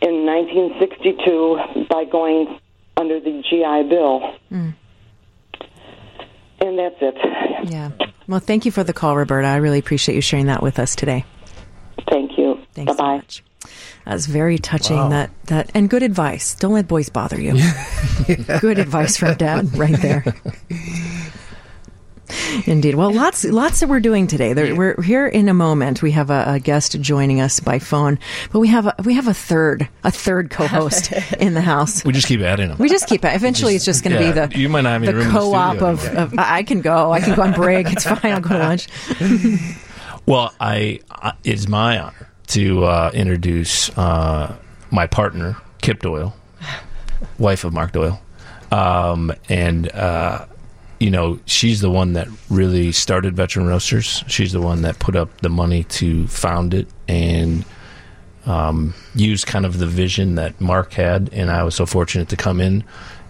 in 0.00 0.24
1962 0.24 1.86
by 1.90 2.04
going 2.04 2.58
under 2.96 3.20
the 3.20 3.42
GI 3.42 3.88
Bill. 3.88 4.34
Mm. 4.50 4.74
And 6.60 6.78
that's 6.78 6.96
it. 7.00 7.70
Yeah. 7.70 7.90
Well, 8.26 8.40
thank 8.40 8.64
you 8.64 8.72
for 8.72 8.84
the 8.84 8.92
call, 8.92 9.16
Roberta. 9.16 9.46
I 9.46 9.56
really 9.56 9.78
appreciate 9.78 10.14
you 10.14 10.20
sharing 10.20 10.46
that 10.46 10.62
with 10.62 10.78
us 10.78 10.94
today. 10.94 11.24
Thank 12.08 12.38
you. 12.38 12.60
Thanks 12.74 12.96
so 12.96 13.02
much. 13.02 13.42
That's 14.08 14.24
very 14.24 14.56
touching. 14.56 14.96
Wow. 14.96 15.10
That 15.10 15.30
that 15.44 15.70
and 15.74 15.90
good 15.90 16.02
advice. 16.02 16.54
Don't 16.54 16.72
let 16.72 16.88
boys 16.88 17.10
bother 17.10 17.38
you. 17.38 17.52
Good 18.60 18.78
advice 18.78 19.18
from 19.18 19.36
Dad, 19.36 19.76
right 19.76 20.00
there. 20.00 20.24
Indeed. 22.66 22.94
Well, 22.94 23.12
lots 23.12 23.44
lots 23.44 23.80
that 23.80 23.90
we're 23.90 24.00
doing 24.00 24.26
today. 24.26 24.54
There, 24.54 24.74
We're 24.74 25.02
here 25.02 25.26
in 25.26 25.50
a 25.50 25.54
moment. 25.54 26.02
We 26.02 26.12
have 26.12 26.30
a, 26.30 26.54
a 26.54 26.58
guest 26.58 26.98
joining 27.02 27.42
us 27.42 27.60
by 27.60 27.78
phone, 27.78 28.18
but 28.50 28.60
we 28.60 28.68
have 28.68 28.86
a, 28.86 28.94
we 29.04 29.12
have 29.12 29.28
a 29.28 29.34
third 29.34 29.86
a 30.04 30.10
third 30.10 30.48
co-host 30.48 31.12
in 31.38 31.52
the 31.52 31.60
house. 31.60 32.02
We 32.02 32.14
just 32.14 32.28
keep 32.28 32.40
adding 32.40 32.68
them. 32.68 32.78
We 32.78 32.88
just 32.88 33.08
keep 33.08 33.26
it. 33.26 33.34
Eventually, 33.34 33.74
it's 33.74 33.84
just 33.84 34.02
going 34.02 34.16
to 34.16 34.22
yeah, 34.22 34.46
be 34.48 34.54
the 34.54 34.58
you 34.58 34.70
might 34.70 34.82
not 34.82 34.92
have 34.92 35.02
any 35.02 35.12
the 35.12 35.18
room 35.18 35.26
in 35.26 35.34
the 35.34 35.38
co-op 35.38 35.76
studio 35.76 35.90
of, 35.90 36.32
of. 36.32 36.34
I 36.38 36.62
can 36.62 36.80
go. 36.80 37.12
I 37.12 37.20
can 37.20 37.36
go 37.36 37.42
on 37.42 37.52
break. 37.52 37.92
It's 37.92 38.04
fine. 38.04 38.32
I'll 38.32 38.40
go 38.40 38.50
to 38.50 38.58
lunch. 38.58 38.88
Well, 40.24 40.54
I, 40.60 41.00
I 41.10 41.32
it's 41.44 41.68
my 41.68 41.98
honor 41.98 42.28
to 42.48 42.84
uh, 42.84 43.10
introduce 43.14 43.96
uh, 43.96 44.56
my 44.90 45.06
partner, 45.06 45.56
Kip 45.82 46.00
Doyle, 46.00 46.34
wife 47.38 47.64
of 47.64 47.72
Mark 47.72 47.92
Doyle, 47.92 48.20
um, 48.72 49.32
and 49.48 49.90
uh, 49.92 50.46
you 50.98 51.10
know 51.10 51.38
she's 51.44 51.80
the 51.80 51.90
one 51.90 52.14
that 52.14 52.28
really 52.50 52.92
started 52.92 53.36
Veteran 53.36 53.66
Roasters. 53.66 54.24
She's 54.26 54.52
the 54.52 54.60
one 54.60 54.82
that 54.82 54.98
put 54.98 55.16
up 55.16 55.40
the 55.40 55.50
money 55.50 55.84
to 55.84 56.26
found 56.28 56.74
it 56.74 56.88
and 57.06 57.64
um, 58.46 58.94
used 59.14 59.46
kind 59.46 59.66
of 59.66 59.78
the 59.78 59.86
vision 59.86 60.36
that 60.36 60.60
Mark 60.60 60.92
had, 60.94 61.30
and 61.32 61.50
I 61.50 61.62
was 61.62 61.74
so 61.74 61.86
fortunate 61.86 62.28
to 62.30 62.36
come 62.36 62.60
in 62.60 62.84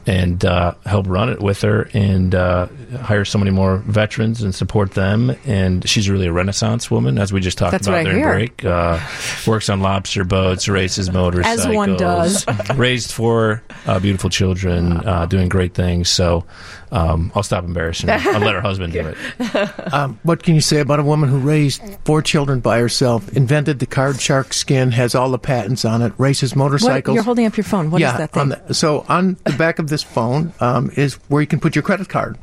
and 0.09 0.43
uh, 0.43 0.75
help 0.87 1.07
run 1.07 1.29
it 1.29 1.41
with 1.41 1.61
her 1.61 1.91
and 1.93 2.35
uh, 2.35 2.67
hire 3.03 3.27
so 3.27 3.39
many 3.39 3.51
more 3.51 3.77
veterans 3.77 4.43
and 4.43 4.55
support 4.55 4.93
them. 4.93 5.37
And 5.45 5.87
she's 5.87 6.09
really 6.09 6.27
a 6.27 6.33
renaissance 6.33 6.91
woman, 6.91 7.19
as 7.19 7.31
we 7.31 7.41
just 7.43 7.59
talked 7.59 7.73
That's 7.73 7.87
about 7.87 8.05
during 8.05 8.23
break. 8.23 8.65
Uh, 8.65 8.99
works 9.47 9.69
on 9.69 9.83
lobster 9.83 10.25
boats, 10.25 10.67
races 10.67 11.13
motorcycles, 11.13 11.67
As 11.67 11.75
one 11.75 11.97
does. 11.99 12.47
raised 12.75 13.13
four 13.13 13.63
uh, 13.87 14.01
beautiful 14.01 14.31
children, 14.31 15.07
uh, 15.07 15.27
doing 15.27 15.51
great 15.51 15.75
things. 15.75 16.09
So 16.09 16.47
um, 16.91 17.31
I'll 17.35 17.43
stop 17.43 17.65
embarrassing 17.65 18.09
her. 18.09 18.31
I'll 18.31 18.41
let 18.41 18.55
her 18.55 18.61
husband 18.61 18.93
do 18.93 19.01
it. 19.41 19.93
Um, 19.95 20.19
what 20.23 20.43
can 20.43 20.55
you 20.55 20.61
say 20.61 20.81
about 20.81 21.01
a 21.01 21.03
woman 21.03 21.29
who 21.29 21.39
raised 21.39 21.83
four 22.05 22.23
children 22.23 22.61
by 22.61 22.79
herself, 22.79 23.29
invented 23.37 23.79
the 23.79 23.87
card 23.87 24.21
shark 24.21 24.53
skin, 24.53 24.91
has 24.93 25.15
all 25.15 25.31
the 25.31 25.39
patents 25.39 25.85
on 25.85 26.03
it, 26.03 26.13
races 26.19 26.53
What, 26.55 26.65
motorcycles? 26.65 27.15
you're 27.15 27.25
holding 27.25 27.47
up 27.47 27.57
your 27.57 27.65
phone. 27.65 27.91
What 27.91 28.01
is 28.01 28.09
yeah, 28.09 28.17
that 28.19 28.33
thing? 28.33 28.41
On 28.41 28.49
the, 28.51 28.75
so 28.75 29.05
on 29.09 29.37
the 29.45 29.53
back 29.53 29.79
of 29.79 29.89
this 29.89 30.03
phone 30.03 30.53
um, 30.61 30.91
is 30.97 31.15
where 31.29 31.41
you 31.41 31.47
can 31.47 31.61
put 31.61 31.75
your 31.77 31.83
credit 31.83 32.09
card, 32.09 32.39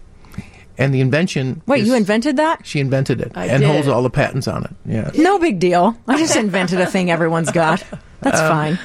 and 0.77 0.93
the 0.93 0.99
invention. 1.01 1.61
Wait, 1.65 1.81
is- 1.81 1.87
you 1.87 1.95
invented 1.95 2.37
that? 2.37 2.65
She 2.67 2.79
invented 2.79 3.21
it 3.21 3.31
I 3.35 3.45
and 3.47 3.61
did. 3.61 3.69
holds 3.71 3.87
all 3.87 4.03
the 4.03 4.09
patents 4.09 4.47
on 4.47 4.63
it. 4.65 4.71
Yeah. 4.85 5.11
No 5.15 5.39
big 5.39 5.59
deal. 5.59 5.97
I 6.07 6.17
just 6.17 6.35
invented 6.35 6.79
a 6.81 6.85
thing 6.85 7.09
everyone's 7.09 7.51
got. 7.51 7.83
That's 8.21 8.39
Um, 8.39 8.49
fine. 8.49 8.79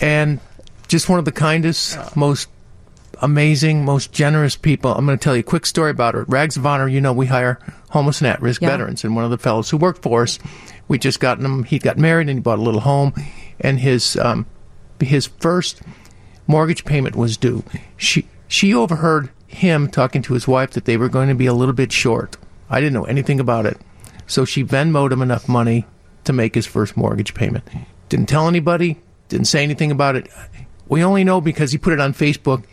And 0.00 0.40
just 0.88 1.08
one 1.08 1.18
of 1.18 1.24
the 1.24 1.32
kindest, 1.32 1.98
most 2.16 2.48
amazing, 3.22 3.84
most 3.84 4.12
generous 4.12 4.56
people. 4.56 4.92
I'm 4.94 5.06
going 5.06 5.18
to 5.18 5.22
tell 5.22 5.34
you 5.34 5.40
a 5.40 5.44
quick 5.44 5.66
story 5.66 5.90
about 5.90 6.14
her. 6.14 6.24
Rags 6.24 6.56
of 6.56 6.66
Honor, 6.66 6.88
you 6.88 7.00
know, 7.00 7.12
we 7.12 7.26
hire 7.26 7.58
homeless 7.90 8.20
and 8.20 8.28
at-risk 8.28 8.60
Yeah. 8.62 8.68
veterans, 8.70 9.04
and 9.04 9.14
one 9.14 9.24
of 9.24 9.30
the 9.30 9.38
fellows 9.38 9.70
who 9.70 9.76
worked 9.76 10.02
for 10.02 10.22
us, 10.22 10.38
we 10.88 10.98
just 10.98 11.20
gotten 11.20 11.44
him. 11.44 11.64
He 11.64 11.78
got 11.78 11.98
married 11.98 12.28
and 12.28 12.38
he 12.38 12.42
bought 12.42 12.58
a 12.58 12.62
little 12.62 12.80
home, 12.80 13.12
and 13.60 13.80
his 13.80 14.16
um, 14.16 14.46
his 15.00 15.26
first 15.26 15.80
mortgage 16.46 16.84
payment 16.84 17.16
was 17.16 17.36
due. 17.36 17.64
She 17.96 18.26
she 18.48 18.74
overheard 18.74 19.30
him 19.46 19.88
talking 19.88 20.22
to 20.22 20.34
his 20.34 20.46
wife 20.48 20.70
that 20.72 20.84
they 20.84 20.96
were 20.96 21.08
going 21.08 21.28
to 21.28 21.34
be 21.34 21.46
a 21.46 21.54
little 21.54 21.74
bit 21.74 21.92
short. 21.92 22.36
I 22.68 22.80
didn't 22.80 22.94
know 22.94 23.04
anything 23.04 23.40
about 23.40 23.66
it, 23.66 23.78
so 24.26 24.44
she 24.44 24.64
Venmoed 24.64 25.12
him 25.12 25.22
enough 25.22 25.48
money 25.48 25.86
to 26.24 26.32
make 26.32 26.54
his 26.54 26.66
first 26.66 26.96
mortgage 26.96 27.34
payment. 27.34 27.64
Didn't 28.08 28.28
tell 28.28 28.48
anybody. 28.48 28.98
Didn't 29.28 29.46
say 29.46 29.62
anything 29.62 29.90
about 29.90 30.16
it. 30.16 30.28
We 30.88 31.02
only 31.02 31.24
know 31.24 31.40
because 31.40 31.72
he 31.72 31.78
put 31.78 31.92
it 31.94 32.00
on 32.00 32.12
Facebook. 32.12 32.64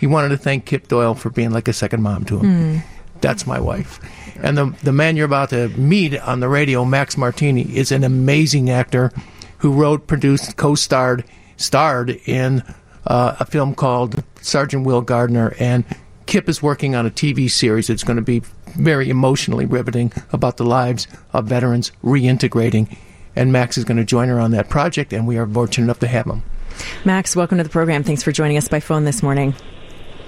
He 0.00 0.06
wanted 0.06 0.30
to 0.30 0.38
thank 0.38 0.64
Kip 0.64 0.88
Doyle 0.88 1.14
for 1.14 1.28
being 1.28 1.50
like 1.50 1.68
a 1.68 1.74
second 1.74 2.02
mom 2.02 2.24
to 2.24 2.38
him. 2.38 2.82
That's 3.20 3.46
my 3.46 3.60
wife. 3.60 4.00
And 4.42 4.56
the 4.56 4.74
the 4.82 4.92
man 4.92 5.14
you're 5.14 5.26
about 5.26 5.50
to 5.50 5.68
meet 5.68 6.18
on 6.18 6.40
the 6.40 6.48
radio, 6.48 6.86
Max 6.86 7.18
Martini, 7.18 7.62
is 7.76 7.92
an 7.92 8.02
amazing 8.02 8.70
actor 8.70 9.12
who 9.58 9.72
wrote, 9.74 10.06
produced, 10.06 10.56
co-starred, 10.56 11.22
starred 11.58 12.18
in 12.24 12.62
uh, 13.06 13.36
a 13.38 13.44
film 13.44 13.74
called 13.74 14.24
Sergeant 14.40 14.86
Will 14.86 15.02
Gardner. 15.02 15.54
And 15.60 15.84
Kip 16.24 16.48
is 16.48 16.62
working 16.62 16.94
on 16.94 17.04
a 17.04 17.10
TV 17.10 17.50
series 17.50 17.88
that's 17.88 18.04
going 18.04 18.16
to 18.16 18.22
be 18.22 18.40
very 18.68 19.10
emotionally 19.10 19.66
riveting 19.66 20.12
about 20.32 20.56
the 20.56 20.64
lives 20.64 21.06
of 21.34 21.44
veterans 21.44 21.92
reintegrating. 22.02 22.96
And 23.36 23.52
Max 23.52 23.76
is 23.76 23.84
going 23.84 23.98
to 23.98 24.04
join 24.04 24.28
her 24.28 24.40
on 24.40 24.52
that 24.52 24.70
project, 24.70 25.12
and 25.12 25.26
we 25.26 25.36
are 25.36 25.46
fortunate 25.46 25.84
enough 25.84 25.98
to 25.98 26.08
have 26.08 26.24
him. 26.26 26.42
Max, 27.04 27.36
welcome 27.36 27.58
to 27.58 27.64
the 27.64 27.70
program. 27.70 28.02
Thanks 28.02 28.22
for 28.22 28.32
joining 28.32 28.56
us 28.56 28.66
by 28.66 28.80
phone 28.80 29.04
this 29.04 29.22
morning. 29.22 29.54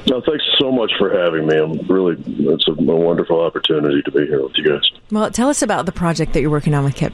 No, 0.08 0.20
thanks 0.20 0.44
so 0.58 0.72
much 0.72 0.92
for 0.98 1.16
having 1.16 1.46
me. 1.46 1.56
I'm 1.56 1.78
really, 1.86 2.16
it's 2.26 2.66
a, 2.66 2.72
a 2.72 2.96
wonderful 2.96 3.40
opportunity 3.40 4.02
to 4.02 4.10
be 4.10 4.26
here 4.26 4.42
with 4.42 4.52
you 4.56 4.68
guys. 4.68 4.90
Well, 5.10 5.30
tell 5.30 5.48
us 5.48 5.62
about 5.62 5.86
the 5.86 5.92
project 5.92 6.32
that 6.32 6.40
you're 6.40 6.50
working 6.50 6.74
on 6.74 6.84
with 6.84 6.94
Kip. 6.94 7.12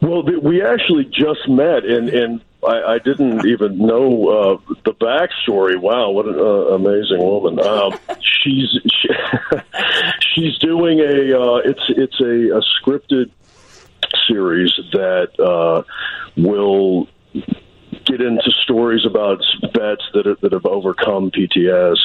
Well, 0.00 0.24
we 0.24 0.62
actually 0.62 1.04
just 1.04 1.48
met, 1.48 1.84
and 1.84 2.08
and 2.08 2.40
I, 2.66 2.94
I 2.94 2.98
didn't 2.98 3.46
even 3.46 3.78
know 3.78 4.28
uh, 4.28 4.74
the 4.84 4.94
backstory. 4.94 5.80
Wow, 5.80 6.10
what 6.10 6.26
an 6.26 6.40
uh, 6.40 6.74
amazing 6.74 7.18
woman! 7.18 7.60
Um, 7.60 7.92
she's 8.20 8.68
she, 9.00 9.08
she's 10.34 10.58
doing 10.58 10.98
a 10.98 11.40
uh, 11.40 11.56
it's 11.58 11.84
it's 11.88 12.20
a, 12.20 12.56
a 12.56 12.62
scripted 12.80 13.30
series 14.26 14.72
that 14.92 15.38
uh, 15.38 15.84
will 16.36 17.06
get 18.04 18.20
into 18.20 18.50
stories 18.62 19.04
about 19.04 19.42
vets 19.74 20.04
that 20.14 20.26
are, 20.26 20.36
that 20.36 20.52
have 20.52 20.66
overcome 20.66 21.30
PTS, 21.30 21.98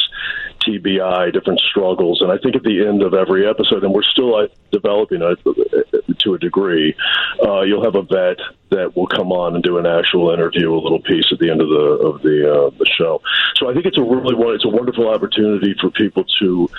TBI, 0.62 1.34
different 1.34 1.60
struggles, 1.60 2.22
and 2.22 2.32
I 2.32 2.38
think 2.38 2.56
at 2.56 2.64
the 2.64 2.86
end 2.86 3.04
of 3.04 3.14
every 3.14 3.48
episode, 3.48 3.84
and 3.84 3.94
we're 3.94 4.04
still 4.04 4.36
uh, 4.36 4.48
developing 4.72 5.22
it 5.22 5.40
uh, 5.46 6.14
to 6.20 6.34
a 6.34 6.40
degree, 6.40 6.96
uh, 7.44 7.62
you'll 7.62 7.84
have 7.84 7.96
a 7.96 8.04
vet 8.04 8.40
that 8.70 8.96
will 8.96 9.08
come 9.08 9.32
on 9.32 9.56
and 9.56 9.64
do 9.64 9.78
an 9.78 9.86
actual 9.86 10.32
interview, 10.32 10.74
a 10.74 10.80
little 10.80 11.02
piece 11.02 11.26
at 11.32 11.40
the 11.40 11.50
end 11.50 11.62
of 11.62 11.70
the 11.70 11.76
of 11.76 12.22
the 12.22 12.54
uh, 12.54 12.70
the 12.78 12.86
show. 12.86 13.22
So 13.56 13.70
I 13.70 13.74
think 13.74 13.86
it's 13.86 13.98
a 13.98 14.04
really 14.04 14.36
it's 14.56 14.66
a 14.66 14.70
wonderful 14.70 15.08
opportunity 15.08 15.76
for 15.80 15.90
people 15.90 16.26
to 16.40 16.70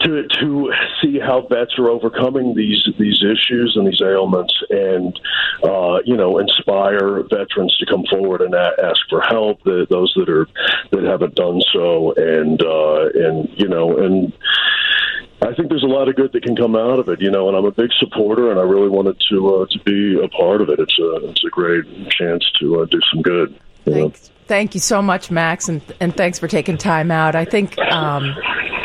to 0.00 0.26
to 0.28 0.72
see 1.00 1.18
how 1.18 1.42
vets 1.42 1.78
are 1.78 1.88
overcoming 1.88 2.54
these 2.54 2.86
these 2.98 3.22
issues 3.22 3.74
and 3.76 3.86
these 3.86 4.00
ailments, 4.02 4.54
and 4.70 5.18
uh, 5.62 5.98
you 6.04 6.16
know, 6.16 6.38
inspire 6.38 7.22
veterans 7.22 7.76
to 7.78 7.86
come 7.86 8.04
forward 8.10 8.40
and 8.42 8.54
a- 8.54 8.74
ask 8.82 9.00
for 9.08 9.20
help. 9.20 9.62
The, 9.64 9.86
those 9.88 10.12
that 10.16 10.28
are 10.28 10.46
that 10.90 11.04
haven't 11.04 11.34
done 11.34 11.60
so, 11.72 12.12
and 12.14 12.62
uh, 12.62 13.08
and 13.14 13.48
you 13.56 13.68
know, 13.68 13.96
and 13.96 14.32
I 15.42 15.54
think 15.54 15.68
there's 15.68 15.84
a 15.84 15.86
lot 15.86 16.08
of 16.08 16.16
good 16.16 16.32
that 16.32 16.42
can 16.42 16.56
come 16.56 16.76
out 16.76 16.98
of 16.98 17.08
it. 17.08 17.20
You 17.20 17.30
know, 17.30 17.48
and 17.48 17.56
I'm 17.56 17.64
a 17.64 17.72
big 17.72 17.90
supporter, 17.98 18.50
and 18.50 18.58
I 18.58 18.64
really 18.64 18.88
wanted 18.88 19.20
to 19.30 19.54
uh, 19.56 19.66
to 19.70 19.78
be 19.80 20.22
a 20.22 20.28
part 20.28 20.60
of 20.60 20.70
it. 20.70 20.78
It's 20.78 20.98
a 20.98 21.28
it's 21.28 21.44
a 21.44 21.50
great 21.50 21.84
chance 22.10 22.44
to 22.60 22.80
uh, 22.80 22.84
do 22.86 23.00
some 23.12 23.22
good. 23.22 23.58
You 23.84 23.92
know? 23.94 24.12
Thank 24.46 24.74
you 24.74 24.80
so 24.80 25.00
much, 25.00 25.30
Max, 25.30 25.68
and 25.68 25.80
and 26.00 26.14
thanks 26.14 26.38
for 26.38 26.48
taking 26.48 26.76
time 26.76 27.10
out. 27.10 27.34
I 27.34 27.44
think 27.44 27.78
um, 27.78 28.34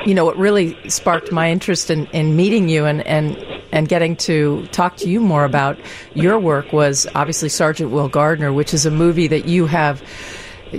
you 0.05 0.13
know 0.13 0.23
what 0.23 0.37
really 0.37 0.77
sparked 0.89 1.31
my 1.31 1.51
interest 1.51 1.89
in, 1.89 2.05
in 2.07 2.35
meeting 2.35 2.69
you 2.69 2.85
and, 2.85 3.05
and 3.05 3.37
and 3.71 3.87
getting 3.87 4.15
to 4.15 4.65
talk 4.67 4.95
to 4.97 5.09
you 5.09 5.19
more 5.19 5.43
about 5.43 5.77
your 6.13 6.39
work 6.39 6.71
was 6.71 7.07
obviously 7.13 7.49
Sergeant 7.49 7.91
Will 7.91 8.07
Gardner, 8.09 8.53
which 8.53 8.73
is 8.73 8.85
a 8.85 8.91
movie 8.91 9.27
that 9.27 9.47
you 9.47 9.65
have 9.65 10.01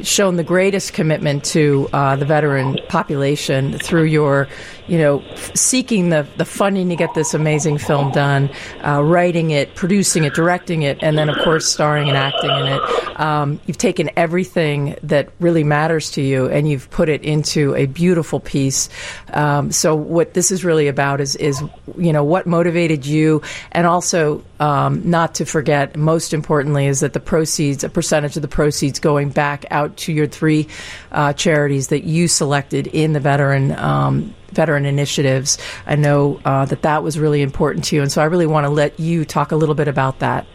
shown 0.02 0.36
the 0.36 0.44
greatest 0.44 0.93
commitment 0.93 1.44
to 1.44 1.89
uh, 1.93 2.16
the 2.16 2.24
veteran 2.24 2.78
population 2.89 3.78
through 3.78 4.05
your, 4.05 4.48
you 4.91 4.99
know, 4.99 5.23
seeking 5.55 6.09
the, 6.09 6.27
the 6.37 6.45
funding 6.45 6.89
to 6.89 6.97
get 6.97 7.15
this 7.15 7.33
amazing 7.33 7.79
film 7.79 8.11
done, 8.11 8.51
uh, 8.85 9.01
writing 9.01 9.53
it, 9.53 9.77
producing 9.77 10.25
it, 10.25 10.35
directing 10.35 10.83
it, 10.83 10.99
and 11.01 11.17
then, 11.17 11.29
of 11.29 11.39
course, 11.45 11.65
starring 11.65 12.09
and 12.09 12.17
acting 12.17 12.51
in 12.51 12.67
it. 12.67 13.21
Um, 13.21 13.61
you've 13.67 13.79
taken 13.79 14.11
everything 14.17 14.97
that 15.05 15.29
really 15.39 15.62
matters 15.62 16.11
to 16.12 16.23
you 16.23 16.49
and 16.49 16.69
you've 16.69 16.91
put 16.91 17.09
it 17.09 17.23
into 17.23 17.73
a 17.77 17.87
beautiful 17.87 18.41
piece. 18.41 18.89
Um, 19.33 19.71
so, 19.71 19.95
what 19.95 20.35
this 20.35 20.51
is 20.51 20.65
really 20.65 20.89
about 20.89 21.21
is, 21.21 21.37
is, 21.37 21.62
you 21.97 22.12
know, 22.12 22.25
what 22.25 22.49
motivated 22.49 23.07
you, 23.07 23.43
and 23.71 23.87
also 23.87 24.43
um, 24.59 25.09
not 25.09 25.37
to 25.37 25.45
forget, 25.45 25.97
most 25.97 26.35
importantly, 26.35 26.87
is 26.87 26.99
that 26.99 27.12
the 27.12 27.21
proceeds, 27.21 27.85
a 27.85 27.89
percentage 27.89 28.35
of 28.35 28.43
the 28.43 28.49
proceeds 28.49 28.99
going 28.99 29.31
back 29.31 29.67
out 29.71 29.97
to 29.99 30.12
your 30.12 30.27
three 30.27 30.67
uh, 31.12 31.33
charities 31.33 31.89
that 31.89 32.03
you 32.03 32.27
selected 32.27 32.89
in 32.89 33.12
the 33.12 33.21
veteran. 33.21 33.71
Um, 33.79 34.35
veteran 34.52 34.86
initiatives. 34.86 35.59
I 35.86 35.97
know 35.97 36.40
uh, 36.44 36.64
that 36.66 36.82
that 36.82 37.02
was 37.02 37.18
really 37.18 37.43
important 37.43 37.85
to 37.86 37.97
you, 37.97 38.02
and 38.02 38.10
so 38.10 38.22
I 38.22 38.24
really 38.24 38.47
want 38.47 38.64
to 38.64 38.70
let 38.70 38.98
you 39.01 39.24
talk 39.24 39.52
a 39.52 39.56
little 39.56 39.74
bit 39.74 39.89
about 39.89 40.18
that. 40.20 40.47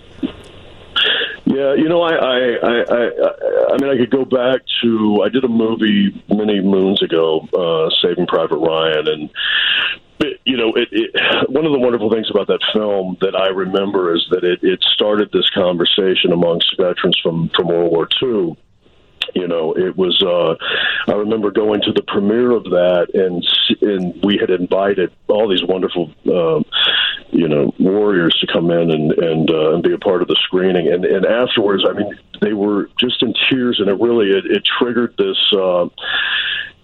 Yeah, 1.45 1.75
you 1.75 1.87
know, 1.87 2.01
I, 2.01 2.15
I, 2.15 2.37
I, 2.63 2.83
I, 2.89 3.73
I 3.73 3.77
mean, 3.79 3.89
I 3.89 3.97
could 3.97 4.09
go 4.09 4.25
back 4.25 4.61
to 4.81 5.21
I 5.23 5.29
did 5.29 5.43
a 5.43 5.47
movie 5.47 6.23
many 6.27 6.59
moons 6.59 7.01
ago, 7.03 7.47
uh, 7.53 7.89
Saving 8.01 8.25
Private 8.27 8.57
Ryan, 8.57 9.07
and 9.07 9.29
you 10.43 10.57
know, 10.57 10.73
it, 10.75 10.89
it, 10.91 11.49
one 11.49 11.65
of 11.65 11.71
the 11.71 11.79
wonderful 11.79 12.09
things 12.09 12.29
about 12.31 12.47
that 12.47 12.61
film 12.73 13.17
that 13.21 13.35
I 13.35 13.49
remember 13.49 14.15
is 14.15 14.25
that 14.31 14.43
it, 14.43 14.59
it 14.63 14.83
started 14.93 15.29
this 15.31 15.49
conversation 15.51 16.31
amongst 16.31 16.75
veterans 16.77 17.19
from 17.21 17.49
from 17.55 17.67
World 17.67 17.91
War 17.91 18.07
II 18.21 18.57
you 19.33 19.47
know 19.47 19.73
it 19.73 19.95
was 19.97 20.21
uh 20.21 20.55
i 21.07 21.13
remember 21.13 21.51
going 21.51 21.81
to 21.81 21.91
the 21.91 22.03
premiere 22.07 22.51
of 22.51 22.63
that 22.65 23.07
and 23.13 23.45
and 23.81 24.23
we 24.23 24.37
had 24.37 24.49
invited 24.49 25.11
all 25.27 25.47
these 25.47 25.63
wonderful 25.63 26.11
um 26.33 26.65
you 27.31 27.47
know 27.47 27.73
warriors 27.79 28.35
to 28.39 28.47
come 28.51 28.71
in 28.71 28.91
and 28.91 29.11
and 29.13 29.49
uh, 29.49 29.73
and 29.73 29.83
be 29.83 29.93
a 29.93 29.97
part 29.97 30.21
of 30.21 30.27
the 30.27 30.37
screening 30.43 30.87
and 30.91 31.05
and 31.05 31.25
afterwards 31.25 31.83
i 31.87 31.93
mean 31.93 32.17
they 32.41 32.53
were 32.53 32.89
just 32.99 33.21
in 33.23 33.33
tears 33.49 33.79
and 33.79 33.89
it 33.89 33.99
really 33.99 34.29
it, 34.29 34.45
it 34.45 34.63
triggered 34.79 35.15
this 35.17 35.37
uh 35.53 35.87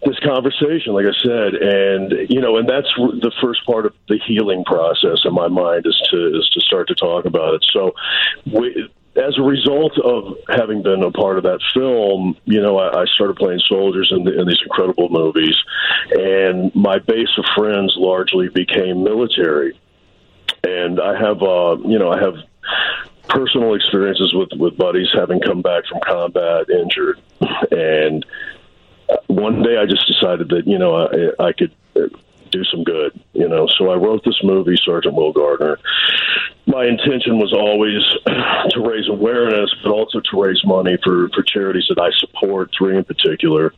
this 0.06 0.18
conversation, 0.20 0.94
like 0.94 1.06
I 1.06 1.14
said, 1.22 1.54
and 1.54 2.30
you 2.30 2.42
know, 2.42 2.58
and 2.58 2.68
that's 2.68 2.92
the 2.96 3.32
first 3.42 3.64
part 3.66 3.86
of 3.86 3.94
the 4.08 4.20
healing 4.28 4.64
process 4.66 5.20
in 5.26 5.34
my 5.34 5.48
mind 5.48 5.86
is 5.86 6.00
to 6.12 6.40
is 6.40 6.50
to 6.54 6.62
start 6.62 6.88
to 6.88 6.96
talk 6.96 7.26
about 7.26 7.54
it. 7.54 7.66
So, 7.72 7.94
we, 8.52 8.90
as 9.16 9.38
a 9.38 9.42
result 9.42 9.98
of 10.00 10.38
having 10.50 10.84
been 10.84 11.04
a 11.04 11.12
part 11.12 11.38
of 11.38 11.44
that 11.44 11.60
film, 11.74 12.38
you 12.46 12.62
know, 12.62 12.78
I, 12.78 13.02
I 13.02 13.06
started 13.06 13.36
playing 13.36 13.60
soldiers 13.68 14.12
in, 14.12 14.24
the, 14.24 14.40
in 14.40 14.48
these 14.48 14.62
incredible 14.64 15.10
movies, 15.10 15.56
and 16.12 16.74
my 16.74 17.00
base 17.00 17.30
of 17.38 17.46
friends 17.56 17.94
largely 17.98 18.48
became 18.50 19.04
military. 19.04 19.78
And 20.64 21.02
I 21.02 21.20
have, 21.20 21.42
uh, 21.42 21.78
you 21.84 22.00
know, 22.00 22.12
I 22.12 22.22
have 22.22 22.36
personal 23.28 23.74
experiences 23.74 24.34
with 24.34 24.50
with 24.58 24.78
buddies 24.78 25.08
having 25.14 25.40
come 25.40 25.62
back 25.62 25.86
from 25.88 26.00
combat 26.06 26.70
injured, 26.70 27.20
and 27.72 28.26
one 29.28 29.64
day 29.64 29.78
I 29.78 29.86
just 29.86 30.08
decided 30.08 30.50
that 30.50 30.68
you 30.68 30.78
know 30.78 30.96
I, 30.96 31.48
I 31.48 31.52
could 31.54 31.74
do 32.52 32.64
some 32.66 32.84
good, 32.84 33.20
you 33.34 33.48
know. 33.48 33.68
So 33.78 33.90
I 33.90 33.96
wrote 33.96 34.24
this 34.24 34.40
movie, 34.44 34.78
Sergeant 34.84 35.16
Will 35.16 35.34
Gardner. 35.34 35.80
My 36.68 36.86
intention 36.86 37.40
was 37.40 37.54
always 37.54 38.02
to 38.72 38.80
raise 38.88 39.10
awareness, 39.10 39.74
but 39.84 39.92
also 39.92 40.20
to 40.20 40.42
raise 40.42 40.64
money 40.66 40.98
for 41.04 41.30
for 41.30 41.44
charities 41.44 41.86
that 41.90 42.00
I 42.00 42.10
support, 42.20 42.72
three 42.78 42.98
in 42.98 43.04
particular, 43.04 43.74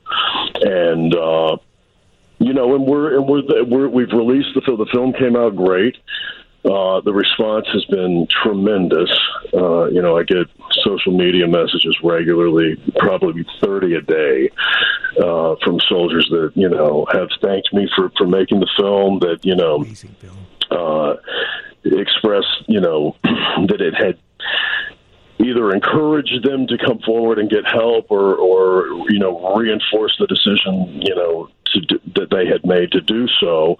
and. 0.62 1.16
uh 1.16 1.58
you 2.40 2.52
know, 2.52 2.76
and 2.76 2.86
we're 2.86 3.16
and 3.18 3.28
we're, 3.28 3.64
we're 3.64 3.88
we've 3.88 4.12
released 4.12 4.50
the 4.54 4.62
film. 4.62 4.78
The 4.78 4.86
film 4.88 5.14
came 5.14 5.38
out 5.38 5.56
great. 5.56 5.95
Uh, 6.65 7.02
the 7.02 7.14
response 7.14 7.68
has 7.73 7.84
been 7.85 8.26
tremendous. 8.41 9.11
Uh, 9.53 9.85
you 9.85 10.02
know, 10.02 10.18
I 10.18 10.23
get 10.23 10.48
social 10.84 11.11
media 11.11 11.45
messages 11.45 11.98
regularly, 12.02 12.81
probably 12.98 13.45
30 13.61 13.95
a 13.95 14.02
day, 14.02 14.49
uh, 15.22 15.56
from 15.64 15.80
soldiers 15.81 16.27
that, 16.31 16.52
you 16.56 16.69
know, 16.69 17.06
have 17.11 17.27
thanked 17.41 17.73
me 17.73 17.90
for, 17.95 18.11
for 18.18 18.26
making 18.26 18.61
the 18.61 18.69
film, 18.77 19.19
that, 19.19 19.40
you 19.44 19.56
know, 19.56 19.85
uh, 20.72 21.15
express, 21.84 22.45
you 22.68 22.80
know, 22.80 23.15
that 23.23 23.81
it 23.81 23.94
had 23.94 24.18
either 25.40 25.72
encouraged 25.72 26.44
them 26.44 26.68
to 26.68 26.77
come 26.77 26.99
forward 26.99 27.40
and 27.40 27.49
get 27.49 27.65
help 27.65 28.10
or, 28.10 28.35
or 28.35 28.88
you 29.10 29.19
know, 29.19 29.56
reinforce 29.56 30.15
the 30.19 30.27
decision, 30.27 31.02
you 31.02 31.15
know, 31.15 31.49
do, 31.82 32.00
that 32.16 32.30
they 32.30 32.45
had 32.45 32.66
made 32.66 32.91
to 32.91 33.02
do 33.02 33.28
so, 33.40 33.78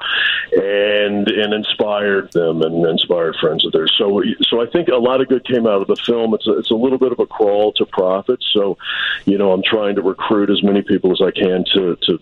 and 0.52 1.28
and 1.28 1.54
inspired 1.54 2.32
them 2.32 2.62
and 2.62 2.86
inspired 2.86 3.36
friends 3.40 3.66
of 3.66 3.72
theirs. 3.72 3.94
So 3.98 4.22
so 4.44 4.62
I 4.62 4.68
think 4.68 4.90
a 4.90 4.98
lot 4.98 5.22
of 5.22 5.28
good 5.28 5.46
came 5.46 5.68
out 5.68 5.82
of 5.82 5.88
the 5.88 5.96
film. 5.96 6.34
It's 6.34 6.48
a, 6.48 6.58
it's 6.58 6.72
a 6.72 6.76
little 6.76 6.98
bit 6.98 7.12
of 7.12 7.20
a 7.20 7.26
crawl 7.26 7.74
to 7.74 7.86
profit. 7.86 8.44
So, 8.54 8.78
you 9.26 9.38
know, 9.38 9.52
I'm 9.52 9.64
trying 9.64 9.96
to 9.96 10.02
recruit 10.02 10.50
as 10.50 10.64
many 10.64 10.82
people 10.82 11.12
as 11.12 11.22
I 11.22 11.32
can 11.32 11.66
to 11.74 11.96
to 12.08 12.20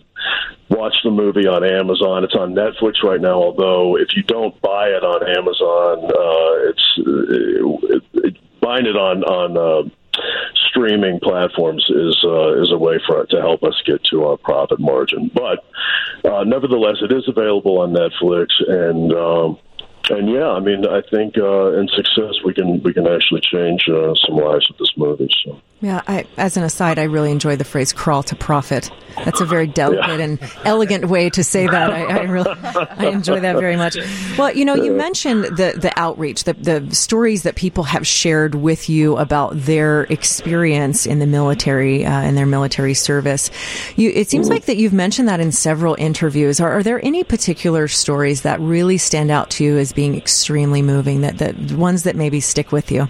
watch 0.68 0.96
the 1.04 1.10
movie 1.10 1.46
on 1.46 1.64
Amazon. 1.64 2.24
It's 2.24 2.34
on 2.34 2.54
Netflix 2.54 3.02
right 3.02 3.20
now. 3.20 3.34
Although 3.34 3.96
if 3.96 4.16
you 4.16 4.22
don't 4.22 4.58
buy 4.60 4.88
it 4.88 5.04
on 5.04 5.28
Amazon, 5.28 6.04
uh, 6.04 6.70
it's 6.70 6.92
it, 7.94 8.02
it, 8.24 8.60
buying 8.60 8.86
it 8.86 8.96
on 8.96 9.24
on 9.24 9.56
uh, 9.56 9.88
streaming 10.68 11.20
platforms 11.20 11.84
is 11.88 12.18
uh, 12.24 12.60
is 12.60 12.70
a 12.72 12.78
way 12.78 13.00
for 13.06 13.24
to 13.26 13.40
help 13.40 13.62
us 13.62 13.80
get 13.84 14.02
to 14.04 14.24
our 14.24 14.36
profit 14.36 14.80
margin. 14.80 15.30
But 15.34 15.64
uh, 16.24 16.44
nevertheless, 16.44 16.96
it 17.02 17.12
is 17.12 17.28
available 17.28 17.78
on 17.78 17.92
Netflix, 17.92 18.48
and 18.66 19.12
um, 19.12 19.58
and 20.10 20.28
yeah, 20.30 20.48
I 20.48 20.60
mean, 20.60 20.86
I 20.86 21.02
think 21.10 21.36
uh, 21.38 21.78
in 21.78 21.88
success 21.88 22.34
we 22.44 22.54
can 22.54 22.82
we 22.82 22.92
can 22.92 23.06
actually 23.06 23.40
change 23.40 23.88
uh, 23.88 24.14
some 24.26 24.36
lives 24.36 24.68
with 24.68 24.78
this 24.78 24.92
movie. 24.96 25.28
So. 25.44 25.60
Yeah, 25.80 26.00
I, 26.06 26.26
as 26.36 26.56
an 26.56 26.62
aside, 26.62 27.00
I 27.00 27.04
really 27.04 27.32
enjoy 27.32 27.56
the 27.56 27.64
phrase 27.64 27.92
"crawl 27.92 28.22
to 28.24 28.36
profit." 28.36 28.90
That's 29.16 29.40
a 29.40 29.44
very 29.44 29.66
delicate 29.66 30.18
yeah. 30.18 30.24
and 30.24 30.38
elegant 30.64 31.06
way 31.06 31.28
to 31.30 31.42
say 31.44 31.66
that. 31.66 31.90
I, 31.90 32.04
I 32.04 32.22
really, 32.22 32.50
I 32.50 33.08
enjoy 33.08 33.40
that 33.40 33.56
very 33.56 33.76
much. 33.76 33.96
Well, 34.38 34.54
you 34.54 34.64
know, 34.64 34.74
you 34.76 34.92
mentioned 34.92 35.44
the 35.44 35.74
the 35.76 35.92
outreach, 35.96 36.44
the 36.44 36.52
the 36.52 36.94
stories 36.94 37.42
that 37.42 37.56
people 37.56 37.84
have 37.84 38.06
shared 38.06 38.54
with 38.54 38.88
you 38.88 39.16
about 39.16 39.52
their 39.54 40.04
experience 40.04 41.04
in 41.04 41.18
the 41.18 41.26
military 41.26 42.06
uh, 42.06 42.10
and 42.10 42.36
their 42.36 42.46
military 42.46 42.94
service. 42.94 43.50
You, 43.96 44.10
it 44.10 44.30
seems 44.30 44.48
like 44.48 44.66
that 44.66 44.76
you've 44.76 44.92
mentioned 44.92 45.28
that 45.28 45.40
in 45.40 45.50
several 45.50 45.96
interviews. 45.98 46.60
Are, 46.60 46.72
are 46.72 46.82
there 46.82 47.04
any 47.04 47.24
particular 47.24 47.88
stories 47.88 48.42
that 48.42 48.60
really 48.60 48.98
stand 48.98 49.32
out 49.32 49.50
to 49.50 49.64
you 49.64 49.78
as 49.78 49.91
being 49.92 50.16
extremely 50.16 50.82
moving? 50.82 51.22
That 51.22 51.38
the 51.38 51.76
ones 51.76 52.04
that 52.04 52.16
maybe 52.16 52.40
stick 52.40 52.72
with 52.72 52.90
you? 52.90 53.08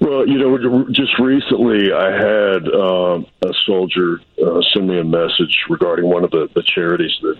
Well, 0.00 0.28
you 0.28 0.38
know, 0.38 0.86
just 0.90 1.18
recently 1.18 1.92
I 1.92 2.10
had 2.10 2.68
uh, 2.68 3.22
a 3.42 3.52
soldier 3.64 4.20
uh, 4.44 4.60
send 4.72 4.88
me 4.88 4.98
a 4.98 5.04
message 5.04 5.56
regarding 5.70 6.06
one 6.06 6.24
of 6.24 6.30
the, 6.30 6.50
the 6.54 6.62
charities 6.62 7.16
that 7.22 7.38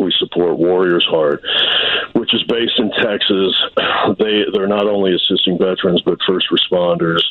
we 0.00 0.12
support, 0.18 0.58
Warriors 0.58 1.06
Heart, 1.08 1.42
which 2.12 2.34
is 2.34 2.42
based 2.44 2.78
in 2.78 2.90
Texas. 2.90 3.54
They 4.18 4.44
they're 4.52 4.66
not 4.66 4.86
only 4.86 5.14
assisting 5.14 5.58
veterans 5.58 6.02
but 6.02 6.18
first 6.26 6.46
responders 6.50 7.22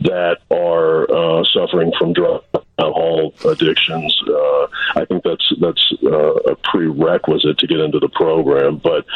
that 0.00 0.38
are 0.50 1.10
uh, 1.10 1.44
suffering 1.52 1.92
from 1.98 2.12
drug 2.12 2.44
alcohol 2.78 3.32
addictions. 3.50 4.14
Uh, 4.28 4.66
I 4.96 5.04
think 5.06 5.24
that's 5.24 5.52
that's 5.60 5.92
uh, 6.04 6.34
a 6.52 6.56
prerequisite 6.56 7.58
to 7.58 7.66
get 7.66 7.80
into 7.80 7.98
the 7.98 8.08
program. 8.08 8.78
But 8.78 9.06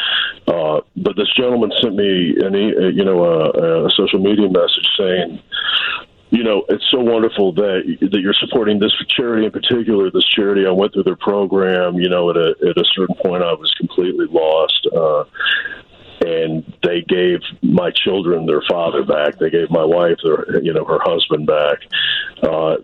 uh, 0.47 0.81
but 0.95 1.15
this 1.15 1.31
gentleman 1.35 1.71
sent 1.81 1.95
me 1.95 2.35
an 2.39 2.55
e- 2.55 2.93
you 2.93 3.05
know 3.05 3.23
a, 3.23 3.85
a 3.85 3.91
social 3.91 4.19
media 4.19 4.49
message 4.49 4.87
saying 4.97 5.41
you 6.31 6.43
know, 6.43 6.63
it's 6.69 6.89
so 6.89 6.99
wonderful 6.99 7.51
that 7.53 7.97
that 7.99 8.21
you're 8.21 8.33
supporting 8.33 8.79
this 8.79 8.93
charity 9.09 9.45
in 9.45 9.51
particular. 9.51 10.09
This 10.09 10.25
charity, 10.25 10.65
I 10.65 10.71
went 10.71 10.93
through 10.93 11.03
their 11.03 11.17
program. 11.17 11.95
You 11.95 12.07
know, 12.07 12.29
at 12.29 12.37
a 12.37 12.55
at 12.69 12.77
a 12.77 12.85
certain 12.95 13.15
point, 13.23 13.43
I 13.43 13.53
was 13.53 13.71
completely 13.77 14.27
lost. 14.27 14.87
Uh, 14.95 15.25
and 16.25 16.63
they 16.83 17.01
gave 17.01 17.39
my 17.61 17.91
children 17.91 18.45
their 18.45 18.61
father 18.69 19.03
back. 19.03 19.39
They 19.39 19.49
gave 19.49 19.71
my 19.71 19.83
wife 19.83 20.17
their, 20.23 20.61
you 20.61 20.71
know, 20.71 20.85
her 20.85 20.99
husband 21.01 21.47
back. 21.47 21.79
Uh, 22.43 22.77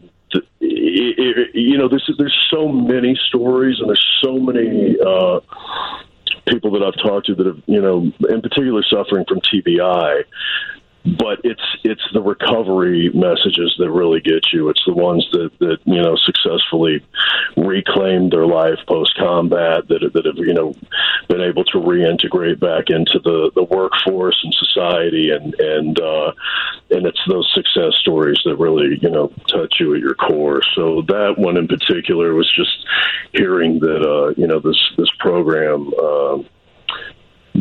you 0.60 1.78
know, 1.78 1.88
there's 1.88 2.10
there's 2.18 2.48
so 2.52 2.68
many 2.68 3.18
stories, 3.30 3.80
and 3.80 3.88
there's 3.88 4.20
so 4.22 4.40
many 4.40 4.98
uh, 5.00 5.40
people 6.48 6.72
that 6.72 6.84
I've 6.84 7.02
talked 7.02 7.28
to 7.28 7.36
that 7.36 7.46
have, 7.46 7.62
you 7.66 7.82
know, 7.82 8.12
in 8.28 8.42
particular 8.42 8.84
suffering 8.84 9.24
from 9.26 9.40
TBI 9.40 10.24
but 11.16 11.40
it's 11.44 11.62
it's 11.84 12.02
the 12.14 12.22
recovery 12.22 13.10
messages 13.14 13.76
that 13.78 13.90
really 13.90 14.20
get 14.20 14.52
you. 14.52 14.70
It's 14.70 14.84
the 14.86 14.94
ones 14.94 15.28
that 15.32 15.52
that 15.60 15.78
you 15.86 16.02
know 16.02 16.16
successfully 16.16 17.06
reclaimed 17.56 18.32
their 18.32 18.46
life 18.46 18.80
post 18.88 19.16
combat 19.18 19.88
that 19.88 20.12
that 20.14 20.26
have 20.26 20.38
you 20.38 20.54
know 20.54 20.74
been 21.30 21.42
able 21.42 21.64
to 21.66 21.78
reintegrate 21.78 22.60
back 22.60 22.90
into 22.90 23.20
the, 23.20 23.52
the 23.56 23.64
workforce 23.64 24.40
and 24.44 24.54
society, 24.54 25.30
and 25.30 25.54
and 25.60 26.00
uh, 26.00 26.32
and 26.90 27.06
it's 27.06 27.22
those 27.28 27.50
success 27.54 27.94
stories 28.02 28.40
that 28.46 28.58
really 28.58 28.98
you 29.02 29.10
know 29.10 29.32
touch 29.48 29.76
you 29.80 29.94
at 29.96 30.02
your 30.02 30.16
core. 30.16 30.62
So 30.76 31.04
that 31.04 31.36
one 31.38 31.58
in 31.58 31.68
particular 31.68 32.34
was 32.34 32.52
just 32.54 32.86
hearing 33.34 33.80
that 33.80 34.02
uh, 34.02 34.34
you 34.36 34.48
know 34.48 34.60
this 34.60 34.80
this 34.98 35.10
program. 35.20 35.94
Uh, 36.02 36.40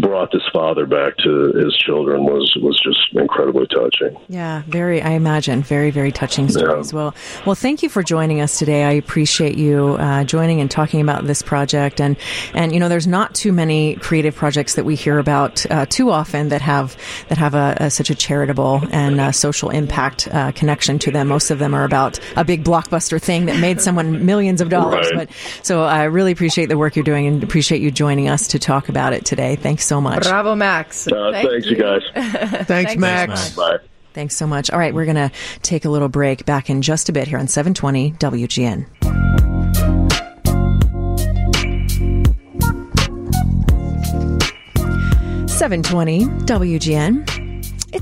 brought 0.00 0.30
this 0.32 0.42
father 0.52 0.86
back 0.86 1.16
to 1.18 1.52
his 1.52 1.76
children 1.76 2.24
was 2.24 2.56
was 2.60 2.80
just 2.82 3.00
incredibly 3.12 3.66
touching. 3.66 4.16
Yeah, 4.28 4.62
very. 4.66 5.02
I 5.02 5.10
imagine 5.10 5.62
very 5.62 5.90
very 5.90 6.12
touching 6.12 6.48
story 6.48 6.78
as 6.78 6.92
well. 6.92 7.14
Well, 7.44 7.54
thank 7.54 7.82
you 7.82 7.88
for 7.88 8.02
joining 8.02 8.40
us 8.40 8.58
today. 8.58 8.84
I 8.84 8.92
appreciate 8.92 9.56
you 9.56 9.96
uh, 9.98 10.24
joining 10.24 10.60
and 10.60 10.70
talking 10.70 11.00
about 11.00 11.26
this 11.26 11.42
project. 11.42 12.00
And 12.00 12.16
and 12.54 12.72
you 12.72 12.80
know, 12.80 12.88
there's 12.88 13.06
not 13.06 13.34
too 13.34 13.52
many 13.52 13.96
creative 13.96 14.34
projects 14.34 14.74
that 14.74 14.84
we 14.84 14.94
hear 14.94 15.18
about 15.18 15.64
uh, 15.70 15.86
too 15.86 16.10
often 16.10 16.48
that 16.48 16.60
have 16.62 16.96
that 17.28 17.38
have 17.38 17.54
a, 17.54 17.76
a 17.80 17.90
such 17.90 18.10
a 18.10 18.14
charitable 18.14 18.82
and 18.90 19.20
uh, 19.20 19.32
social 19.32 19.70
impact 19.70 20.28
uh, 20.32 20.52
connection 20.52 20.98
to 21.00 21.10
them. 21.10 21.28
Most 21.28 21.50
of 21.50 21.58
them 21.58 21.74
are 21.74 21.84
about 21.84 22.18
a 22.36 22.44
big 22.44 22.64
blockbuster 22.64 23.20
thing 23.20 23.46
that 23.46 23.58
made 23.60 23.80
someone 23.80 24.26
millions 24.26 24.60
of 24.60 24.68
dollars. 24.68 25.10
Right. 25.14 25.28
But 25.28 25.36
so 25.62 25.82
I 25.82 26.04
really 26.04 26.32
appreciate 26.32 26.66
the 26.66 26.78
work 26.78 26.96
you're 26.96 27.04
doing 27.04 27.26
and 27.26 27.42
appreciate 27.42 27.80
you 27.80 27.90
joining 27.90 28.28
us 28.28 28.48
to 28.48 28.58
talk 28.58 28.88
about 28.88 29.12
it 29.12 29.24
today. 29.24 29.56
Thanks 29.56 29.85
so 29.86 30.00
much. 30.00 30.22
Bravo, 30.24 30.54
Max. 30.54 31.06
Uh, 31.06 31.30
Thank 31.32 31.50
thanks, 31.50 31.66
you 31.66 31.76
guys. 31.76 32.02
Thanks, 32.66 32.96
Max. 32.96 33.54
Bye. 33.56 33.78
Thanks 34.12 34.34
so 34.34 34.46
much. 34.46 34.70
All 34.70 34.78
right, 34.78 34.94
we're 34.94 35.04
going 35.04 35.16
to 35.16 35.30
take 35.62 35.84
a 35.84 35.90
little 35.90 36.08
break 36.08 36.46
back 36.46 36.70
in 36.70 36.80
just 36.82 37.08
a 37.08 37.12
bit 37.12 37.28
here 37.28 37.38
on 37.38 37.48
720 37.48 38.12
WGN. 38.12 38.86
Seven 45.56 45.82
twenty 45.82 46.26
WGN. 46.26 47.35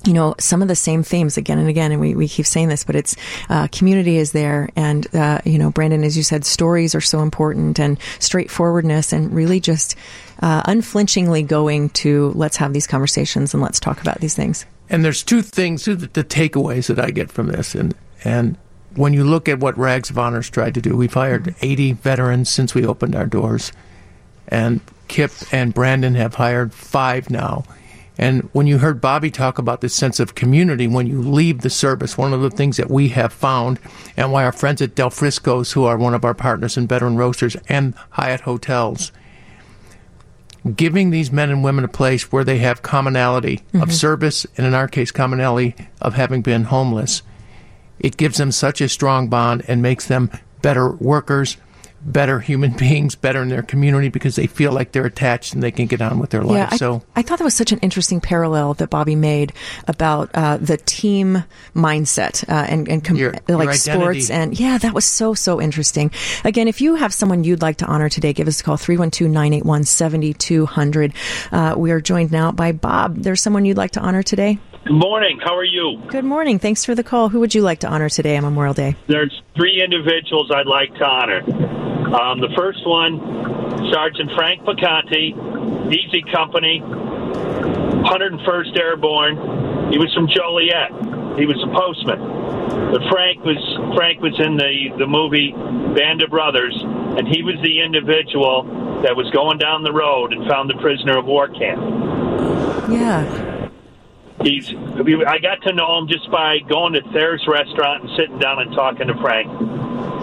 you 0.05 0.13
know 0.13 0.33
some 0.39 0.61
of 0.61 0.69
the 0.69 0.77
same 0.77 1.03
themes 1.03 1.35
again 1.35 1.59
and 1.59 1.67
again. 1.67 1.91
And 1.91 1.99
we, 1.99 2.15
we 2.15 2.27
keep 2.27 2.45
saying 2.45 2.69
this 2.69 2.85
but 2.85 2.95
it's 2.95 3.15
uh, 3.49 3.67
community 3.67 4.17
is 4.17 4.31
there. 4.31 4.69
And 4.75 5.13
uh, 5.13 5.39
you 5.43 5.57
know 5.57 5.71
brandon 5.71 6.03
as 6.03 6.15
you 6.15 6.23
said 6.23 6.45
stories 6.45 6.95
are 6.95 7.01
so 7.01 7.19
important 7.21 7.79
and 7.79 7.99
straightforwardness 8.19 9.11
and 9.11 9.33
really 9.33 9.59
just 9.59 9.95
uh, 10.41 10.61
unflinchingly 10.65 11.43
going 11.43 11.89
to 11.89 12.31
let's 12.35 12.57
have 12.57 12.71
these 12.71 12.87
conversations 12.87 13.53
and 13.53 13.61
let's 13.61 13.79
talk 13.79 13.99
about 14.01 14.21
these 14.21 14.35
things. 14.35 14.65
And 14.89 15.05
there's 15.05 15.21
two 15.21 15.41
things, 15.41 15.85
the, 15.85 15.95
the 15.95 16.23
takeaways 16.23 16.87
that 16.87 16.99
I 17.03 17.11
get 17.11 17.29
from 17.31 17.47
this, 17.47 17.75
and 17.75 17.93
and 18.23 18.57
when 18.95 19.13
you 19.13 19.23
look 19.23 19.47
at 19.47 19.59
what 19.59 19.77
Rags 19.77 20.09
of 20.09 20.17
Honor's 20.17 20.49
tried 20.49 20.73
to 20.75 20.81
do, 20.81 20.95
we've 20.95 21.13
hired 21.13 21.55
80 21.61 21.93
veterans 21.93 22.49
since 22.49 22.73
we 22.73 22.85
opened 22.85 23.15
our 23.15 23.25
doors, 23.25 23.71
and 24.49 24.81
Kip 25.07 25.31
and 25.51 25.73
Brandon 25.73 26.15
have 26.15 26.35
hired 26.35 26.73
five 26.73 27.29
now. 27.29 27.63
And 28.17 28.49
when 28.51 28.67
you 28.67 28.79
heard 28.79 28.99
Bobby 28.99 29.31
talk 29.31 29.57
about 29.57 29.79
this 29.79 29.95
sense 29.95 30.19
of 30.19 30.35
community 30.35 30.87
when 30.87 31.07
you 31.07 31.21
leave 31.21 31.61
the 31.61 31.69
service, 31.69 32.17
one 32.17 32.33
of 32.33 32.41
the 32.41 32.49
things 32.49 32.75
that 32.75 32.91
we 32.91 33.07
have 33.09 33.31
found, 33.31 33.79
and 34.17 34.31
why 34.33 34.43
our 34.43 34.51
friends 34.51 34.81
at 34.81 34.93
Del 34.93 35.09
Frisco's, 35.09 35.71
who 35.71 35.85
are 35.85 35.97
one 35.97 36.13
of 36.13 36.25
our 36.25 36.33
partners 36.33 36.75
in 36.75 36.85
Veteran 36.85 37.15
Roasters, 37.15 37.55
and 37.69 37.93
Hyatt 38.09 38.41
Hotels, 38.41 39.13
giving 40.75 41.09
these 41.11 41.31
men 41.31 41.49
and 41.49 41.63
women 41.63 41.85
a 41.85 41.87
place 41.87 42.29
where 42.29 42.43
they 42.43 42.57
have 42.57 42.81
commonality 42.81 43.61
of 43.73 43.87
Mhm. 43.87 43.93
service, 43.93 44.45
and 44.57 44.67
in 44.67 44.73
our 44.73 44.89
case, 44.89 45.11
commonality 45.11 45.73
of 46.01 46.15
having 46.15 46.41
been 46.41 46.65
homeless. 46.65 47.21
It 48.01 48.17
gives 48.17 48.37
them 48.37 48.51
such 48.51 48.81
a 48.81 48.89
strong 48.89 49.29
bond 49.29 49.63
and 49.69 49.81
makes 49.81 50.05
them 50.05 50.29
better 50.61 50.91
workers, 50.91 51.55
better 52.01 52.39
human 52.39 52.71
beings, 52.77 53.15
better 53.15 53.41
in 53.41 53.49
their 53.49 53.63
community 53.63 54.09
because 54.09 54.35
they 54.35 54.47
feel 54.47 54.71
like 54.71 54.91
they're 54.91 55.05
attached 55.05 55.53
and 55.53 55.61
they 55.63 55.71
can 55.71 55.85
get 55.85 56.01
on 56.01 56.19
with 56.19 56.29
their 56.29 56.43
life. 56.43 56.57
Yeah, 56.57 56.69
I, 56.71 56.77
so 56.77 57.03
I 57.15 57.21
thought 57.21 57.39
that 57.39 57.43
was 57.45 57.53
such 57.55 57.71
an 57.71 57.79
interesting 57.79 58.21
parallel 58.21 58.73
that 58.75 58.89
Bobby 58.89 59.15
made 59.15 59.53
about 59.87 60.29
uh, 60.33 60.57
the 60.57 60.77
team 60.77 61.43
mindset 61.75 62.47
uh, 62.49 62.65
and, 62.69 62.87
and 62.87 63.03
com- 63.03 63.15
Your- 63.17 63.33
like 63.47 63.65
your 63.65 63.73
sports. 63.73 64.29
And 64.29 64.59
yeah, 64.59 64.77
that 64.77 64.93
was 64.93 65.05
so, 65.05 65.33
so 65.33 65.61
interesting. 65.61 66.11
Again, 66.43 66.67
if 66.67 66.81
you 66.81 66.95
have 66.95 67.13
someone 67.13 67.43
you'd 67.43 67.61
like 67.61 67.77
to 67.77 67.85
honor 67.85 68.09
today, 68.09 68.33
give 68.33 68.47
us 68.47 68.61
a 68.61 68.63
call 68.63 68.77
312 68.77 69.31
981 69.31 69.83
7200. 69.83 71.13
We 71.77 71.91
are 71.91 72.01
joined 72.01 72.31
now 72.31 72.51
by 72.51 72.71
Bob. 72.71 73.17
There's 73.17 73.41
someone 73.41 73.65
you'd 73.65 73.77
like 73.77 73.91
to 73.91 73.99
honor 73.99 74.23
today? 74.23 74.59
Good 74.85 74.93
morning. 74.93 75.39
How 75.43 75.55
are 75.55 75.63
you? 75.63 76.01
Good 76.07 76.23
morning. 76.25 76.57
Thanks 76.57 76.85
for 76.85 76.95
the 76.95 77.03
call. 77.03 77.29
Who 77.29 77.39
would 77.41 77.53
you 77.53 77.61
like 77.61 77.79
to 77.79 77.87
honor 77.87 78.09
today 78.09 78.37
on 78.37 78.43
Memorial 78.43 78.73
Day? 78.73 78.95
There's 79.07 79.41
three 79.55 79.83
individuals 79.83 80.49
I'd 80.51 80.65
like 80.67 80.93
to 80.95 81.05
honor. 81.05 81.41
Um, 82.09 82.39
the 82.39 82.49
first 82.57 82.87
one, 82.87 83.19
Sergeant 83.91 84.31
Frank 84.35 84.63
Perconte, 84.65 85.93
Easy 85.93 86.23
Company, 86.31 86.81
101st 86.81 88.79
Airborne. 88.79 89.91
He 89.91 89.99
was 89.99 90.11
from 90.13 90.27
Joliet. 90.27 90.89
He 91.37 91.45
was 91.45 91.61
a 91.61 91.67
postman. 91.67 92.19
But 92.91 93.01
Frank 93.11 93.43
was 93.43 93.57
Frank 93.95 94.21
was 94.21 94.39
in 94.39 94.57
the, 94.57 94.95
the 94.97 95.05
movie 95.07 95.51
Band 95.51 96.23
of 96.23 96.29
Brothers, 96.31 96.75
and 96.81 97.27
he 97.27 97.43
was 97.43 97.55
the 97.61 97.81
individual 97.81 98.63
that 99.03 99.15
was 99.15 99.29
going 99.31 99.57
down 99.59 99.83
the 99.83 99.93
road 99.93 100.33
and 100.33 100.47
found 100.47 100.69
the 100.69 100.81
prisoner 100.81 101.17
of 101.17 101.25
war 101.25 101.47
camp. 101.47 101.79
Yeah. 102.89 103.58
He's. 104.41 104.71
I 104.73 105.37
got 105.39 105.61
to 105.67 105.73
know 105.73 105.97
him 105.97 106.07
just 106.07 106.31
by 106.31 106.59
going 106.59 106.93
to 106.93 107.01
Thayer's 107.11 107.43
restaurant 107.47 108.03
and 108.03 108.11
sitting 108.17 108.39
down 108.39 108.59
and 108.59 108.71
talking 108.73 109.07
to 109.07 109.15
Frank. 109.19 109.51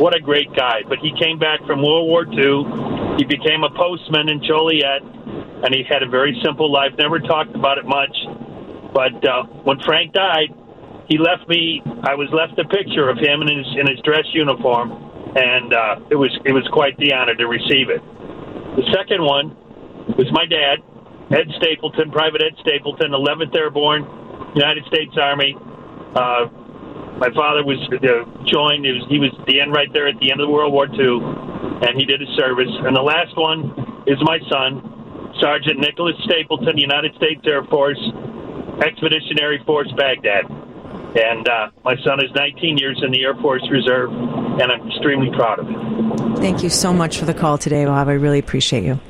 What 0.00 0.16
a 0.16 0.20
great 0.20 0.52
guy! 0.54 0.82
But 0.88 0.98
he 1.00 1.12
came 1.20 1.38
back 1.38 1.60
from 1.66 1.82
World 1.82 2.08
War 2.08 2.24
II. 2.24 3.16
He 3.18 3.24
became 3.24 3.64
a 3.64 3.70
postman 3.70 4.28
in 4.28 4.42
Joliet, 4.42 5.02
and 5.02 5.74
he 5.74 5.84
had 5.84 6.02
a 6.02 6.08
very 6.08 6.38
simple 6.42 6.72
life. 6.72 6.92
Never 6.98 7.20
talked 7.20 7.54
about 7.54 7.76
it 7.78 7.84
much. 7.84 8.16
But 8.94 9.20
uh, 9.28 9.44
when 9.64 9.80
Frank 9.80 10.14
died, 10.14 10.48
he 11.08 11.18
left 11.18 11.48
me. 11.48 11.82
I 11.84 12.14
was 12.14 12.28
left 12.32 12.58
a 12.58 12.64
picture 12.68 13.08
of 13.08 13.18
him 13.18 13.42
in 13.42 13.48
his 13.48 13.66
in 13.76 13.86
his 13.86 14.00
dress 14.00 14.24
uniform, 14.32 14.92
and 15.36 15.74
uh, 15.74 16.00
it 16.10 16.16
was 16.16 16.32
it 16.44 16.52
was 16.52 16.66
quite 16.72 16.96
the 16.96 17.12
honor 17.12 17.34
to 17.34 17.46
receive 17.46 17.90
it. 17.90 18.00
The 18.80 18.88
second 18.96 19.22
one 19.22 19.56
was 20.16 20.26
my 20.32 20.46
dad, 20.46 20.80
Ed 21.30 21.50
Stapleton, 21.58 22.10
Private 22.10 22.42
Ed 22.42 22.54
Stapleton, 22.60 23.10
11th 23.10 23.56
Airborne, 23.56 24.06
United 24.54 24.84
States 24.86 25.16
Army. 25.18 25.56
Uh, 26.14 26.46
my 27.18 27.32
father 27.34 27.64
was 27.64 27.80
uh, 27.90 28.24
joined. 28.44 28.84
He 28.84 28.92
was, 28.92 29.04
he 29.08 29.18
was 29.18 29.32
the 29.46 29.60
end 29.60 29.72
right 29.72 29.90
there 29.92 30.06
at 30.06 30.18
the 30.20 30.30
end 30.30 30.40
of 30.40 30.48
World 30.48 30.72
War 30.72 30.86
II, 30.86 31.18
and 31.82 31.98
he 31.98 32.04
did 32.04 32.20
his 32.20 32.30
service. 32.36 32.70
And 32.70 32.94
the 32.94 33.02
last 33.02 33.36
one 33.36 33.72
is 34.06 34.18
my 34.22 34.38
son, 34.48 35.34
Sergeant 35.40 35.80
Nicholas 35.80 36.14
Stapleton, 36.24 36.78
United 36.78 37.14
States 37.16 37.40
Air 37.44 37.64
Force, 37.64 38.00
Expeditionary 38.84 39.62
Force 39.64 39.90
Baghdad. 39.96 40.44
And 41.16 41.48
uh, 41.48 41.70
my 41.84 41.96
son 42.04 42.22
is 42.22 42.30
19 42.34 42.78
years 42.78 43.00
in 43.02 43.10
the 43.10 43.24
Air 43.24 43.34
Force 43.36 43.66
Reserve, 43.70 44.12
and 44.12 44.70
I'm 44.70 44.86
extremely 44.88 45.30
proud 45.34 45.58
of 45.58 45.66
him. 45.66 46.36
Thank 46.36 46.62
you 46.62 46.68
so 46.68 46.92
much 46.92 47.18
for 47.18 47.24
the 47.24 47.34
call 47.34 47.56
today, 47.58 47.84
Bob. 47.84 48.08
I 48.08 48.12
really 48.12 48.38
appreciate 48.38 48.84
you. 48.84 49.00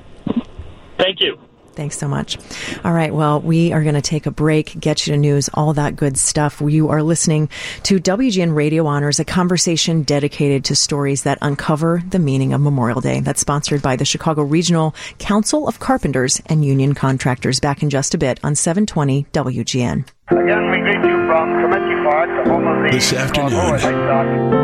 Thank 0.99 1.21
you. 1.21 1.46
Thanks 1.77 1.99
so 1.99 2.09
much. 2.09 2.39
All 2.85 2.93
right. 2.93 3.15
Well, 3.15 3.41
we 3.41 3.73
are 3.73 3.83
going 3.83 3.95
to 3.95 4.03
take 4.03 4.27
a 4.27 4.31
break, 4.31 4.79
get 4.81 5.07
you 5.07 5.13
to 5.13 5.19
news, 5.19 5.51
all 5.55 5.75
that 5.75 5.95
good 5.95 6.17
stuff. 6.17 6.63
You 6.67 6.89
are 6.89 7.03
listening 7.03 7.51
to 7.85 8.01
WGN 8.01 8.55
Radio 8.55 8.87
Honors, 8.87 9.21
a 9.21 9.25
conversation 9.25 10.03
dedicated 10.03 10.65
to 10.65 10.75
stories 10.75 11.25
that 11.25 11.39
uncover 11.43 12.03
the 12.09 12.19
meaning 12.19 12.53
of 12.55 12.61
Memorial 12.61 13.01
Day. 13.01 13.21
That's 13.21 13.41
sponsored 13.41 13.83
by 13.83 13.97
the 13.97 14.05
Chicago 14.05 14.43
Regional 14.43 14.95
Council 15.19 15.69
of 15.69 15.79
Carpenters 15.79 16.41
and 16.47 16.65
Union 16.65 16.95
Contractors. 16.95 17.61
Back 17.61 17.83
in 17.83 17.91
just 17.91 18.15
a 18.15 18.19
bit 18.19 18.41
on 18.43 18.55
720 18.55 19.27
WGN. 19.33 20.16
Again, 20.29 20.73
we 20.73 20.81
greet 20.81 20.97
you 20.97 21.25
from 21.29 21.51
Comiskey 21.63 22.03
Park, 22.03 22.29
the 22.45 22.51
home 22.51 22.67
of 22.67 22.83
the 22.83 22.91
This 22.91 23.13
afternoon, 23.13 23.79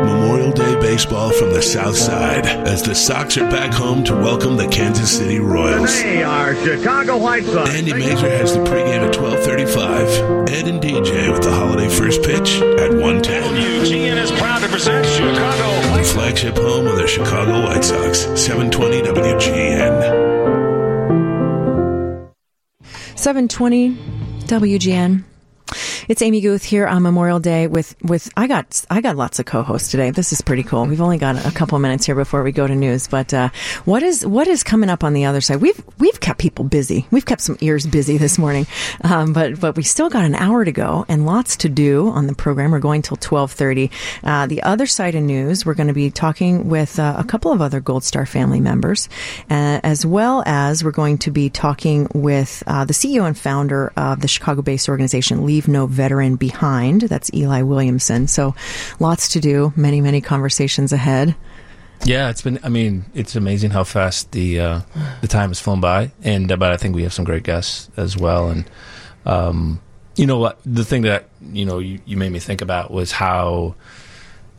Memorial 0.05 0.51
Day 0.51 0.75
baseball 0.81 1.31
from 1.31 1.53
the 1.53 1.61
South 1.61 1.95
Side 1.95 2.45
as 2.45 2.83
the 2.83 2.93
Sox 2.93 3.37
are 3.37 3.49
back 3.49 3.71
home 3.73 4.03
to 4.03 4.13
welcome 4.13 4.57
the 4.57 4.67
Kansas 4.67 5.17
City 5.17 5.39
Royals. 5.39 6.03
They 6.03 6.21
are 6.21 6.53
Chicago 6.55 7.17
White 7.17 7.45
Sox. 7.45 7.69
Andy 7.69 7.93
Masur 7.93 8.29
has 8.29 8.53
the 8.53 8.59
pregame 8.59 9.07
at 9.07 9.13
12:35. 9.13 10.49
Ed 10.49 10.67
and 10.67 10.81
DJ 10.81 11.31
with 11.31 11.43
the 11.43 11.51
holiday 11.51 11.87
first 11.87 12.23
pitch 12.23 12.61
at 12.61 12.91
1:10. 12.91 13.43
WGN 13.43 14.17
is 14.17 14.31
proud 14.33 14.59
to 14.63 14.67
present 14.67 15.05
Chicago. 15.05 15.97
The 15.97 16.03
flagship 16.03 16.57
home 16.57 16.87
of 16.87 16.97
the 16.97 17.07
Chicago 17.07 17.63
White 17.63 17.85
Sox, 17.85 18.27
720 18.35 19.01
WGN. 19.01 19.93
720 23.15 23.97
WGN. 24.45 25.23
It's 26.09 26.21
Amy 26.21 26.41
Guth 26.41 26.63
here 26.63 26.85
on 26.85 27.01
Memorial 27.01 27.39
Day 27.39 27.67
with, 27.67 27.95
with 28.01 28.29
I 28.35 28.47
got 28.47 28.85
I 28.89 28.99
got 28.99 29.15
lots 29.15 29.39
of 29.39 29.45
co-hosts 29.45 29.89
today. 29.89 30.11
This 30.11 30.33
is 30.33 30.41
pretty 30.41 30.63
cool. 30.63 30.85
We've 30.85 30.99
only 30.99 31.17
got 31.17 31.45
a 31.45 31.51
couple 31.51 31.79
minutes 31.79 32.05
here 32.05 32.13
before 32.15 32.43
we 32.43 32.51
go 32.51 32.67
to 32.67 32.75
news, 32.75 33.07
but 33.07 33.33
uh, 33.33 33.49
what 33.85 34.03
is 34.03 34.25
what 34.25 34.49
is 34.49 34.63
coming 34.63 34.89
up 34.89 35.05
on 35.05 35.13
the 35.13 35.23
other 35.23 35.39
side? 35.39 35.61
We've 35.61 35.81
we've 35.99 36.19
kept 36.19 36.39
people 36.39 36.65
busy. 36.65 37.07
We've 37.09 37.25
kept 37.25 37.39
some 37.39 37.57
ears 37.61 37.87
busy 37.87 38.17
this 38.17 38.37
morning, 38.37 38.67
um, 39.05 39.31
but 39.31 39.61
but 39.61 39.77
we 39.77 39.83
still 39.83 40.09
got 40.09 40.25
an 40.25 40.35
hour 40.35 40.65
to 40.65 40.73
go 40.73 41.05
and 41.07 41.25
lots 41.25 41.55
to 41.57 41.69
do 41.69 42.09
on 42.09 42.27
the 42.27 42.35
program. 42.35 42.71
We're 42.71 42.79
going 42.79 43.01
till 43.01 43.15
twelve 43.15 43.53
thirty. 43.53 43.89
Uh, 44.25 44.45
the 44.45 44.61
other 44.63 44.87
side 44.87 45.15
of 45.15 45.23
news, 45.23 45.65
we're 45.65 45.73
going 45.73 45.87
to 45.87 45.93
be 45.93 46.11
talking 46.11 46.67
with 46.67 46.99
uh, 46.99 47.15
a 47.17 47.23
couple 47.23 47.53
of 47.53 47.61
other 47.61 47.79
Gold 47.79 48.03
Star 48.03 48.25
family 48.25 48.59
members, 48.59 49.07
uh, 49.49 49.79
as 49.83 50.05
well 50.05 50.43
as 50.45 50.83
we're 50.83 50.91
going 50.91 51.19
to 51.19 51.31
be 51.31 51.49
talking 51.49 52.09
with 52.13 52.61
uh, 52.67 52.83
the 52.83 52.93
CEO 52.93 53.25
and 53.25 53.37
founder 53.37 53.93
of 53.95 54.19
the 54.19 54.27
Chicago-based 54.27 54.89
organization 54.89 55.45
Leave 55.45 55.69
No 55.69 55.92
veteran 55.93 56.35
behind. 56.35 57.01
That's 57.01 57.33
Eli 57.33 57.61
Williamson. 57.61 58.27
So 58.27 58.55
lots 58.99 59.29
to 59.29 59.39
do, 59.39 59.71
many, 59.75 60.01
many 60.01 60.19
conversations 60.19 60.91
ahead. 60.91 61.35
Yeah, 62.05 62.29
it's 62.29 62.41
been. 62.41 62.59
I 62.63 62.69
mean, 62.69 63.05
it's 63.13 63.35
amazing 63.35 63.71
how 63.71 63.85
fast 63.85 64.31
the 64.31 64.59
uh, 64.59 64.81
the 65.21 65.27
time 65.27 65.51
has 65.51 65.61
flown 65.61 65.79
by, 65.79 66.11
and 66.21 66.51
uh, 66.51 66.57
but 66.57 66.71
I 66.71 66.77
think 66.77 66.95
we 66.95 67.03
have 67.03 67.13
some 67.13 67.23
great 67.23 67.43
guests 67.43 67.89
as 67.95 68.17
well. 68.17 68.49
And 68.49 68.69
um, 69.25 69.79
you 70.17 70.25
know 70.25 70.37
what? 70.37 70.59
The 70.65 70.83
thing 70.83 71.03
that 71.03 71.29
you 71.53 71.63
know 71.65 71.79
you, 71.79 71.99
you 72.05 72.17
made 72.17 72.31
me 72.31 72.39
think 72.39 72.61
about 72.61 72.91
was 72.91 73.13
how 73.13 73.75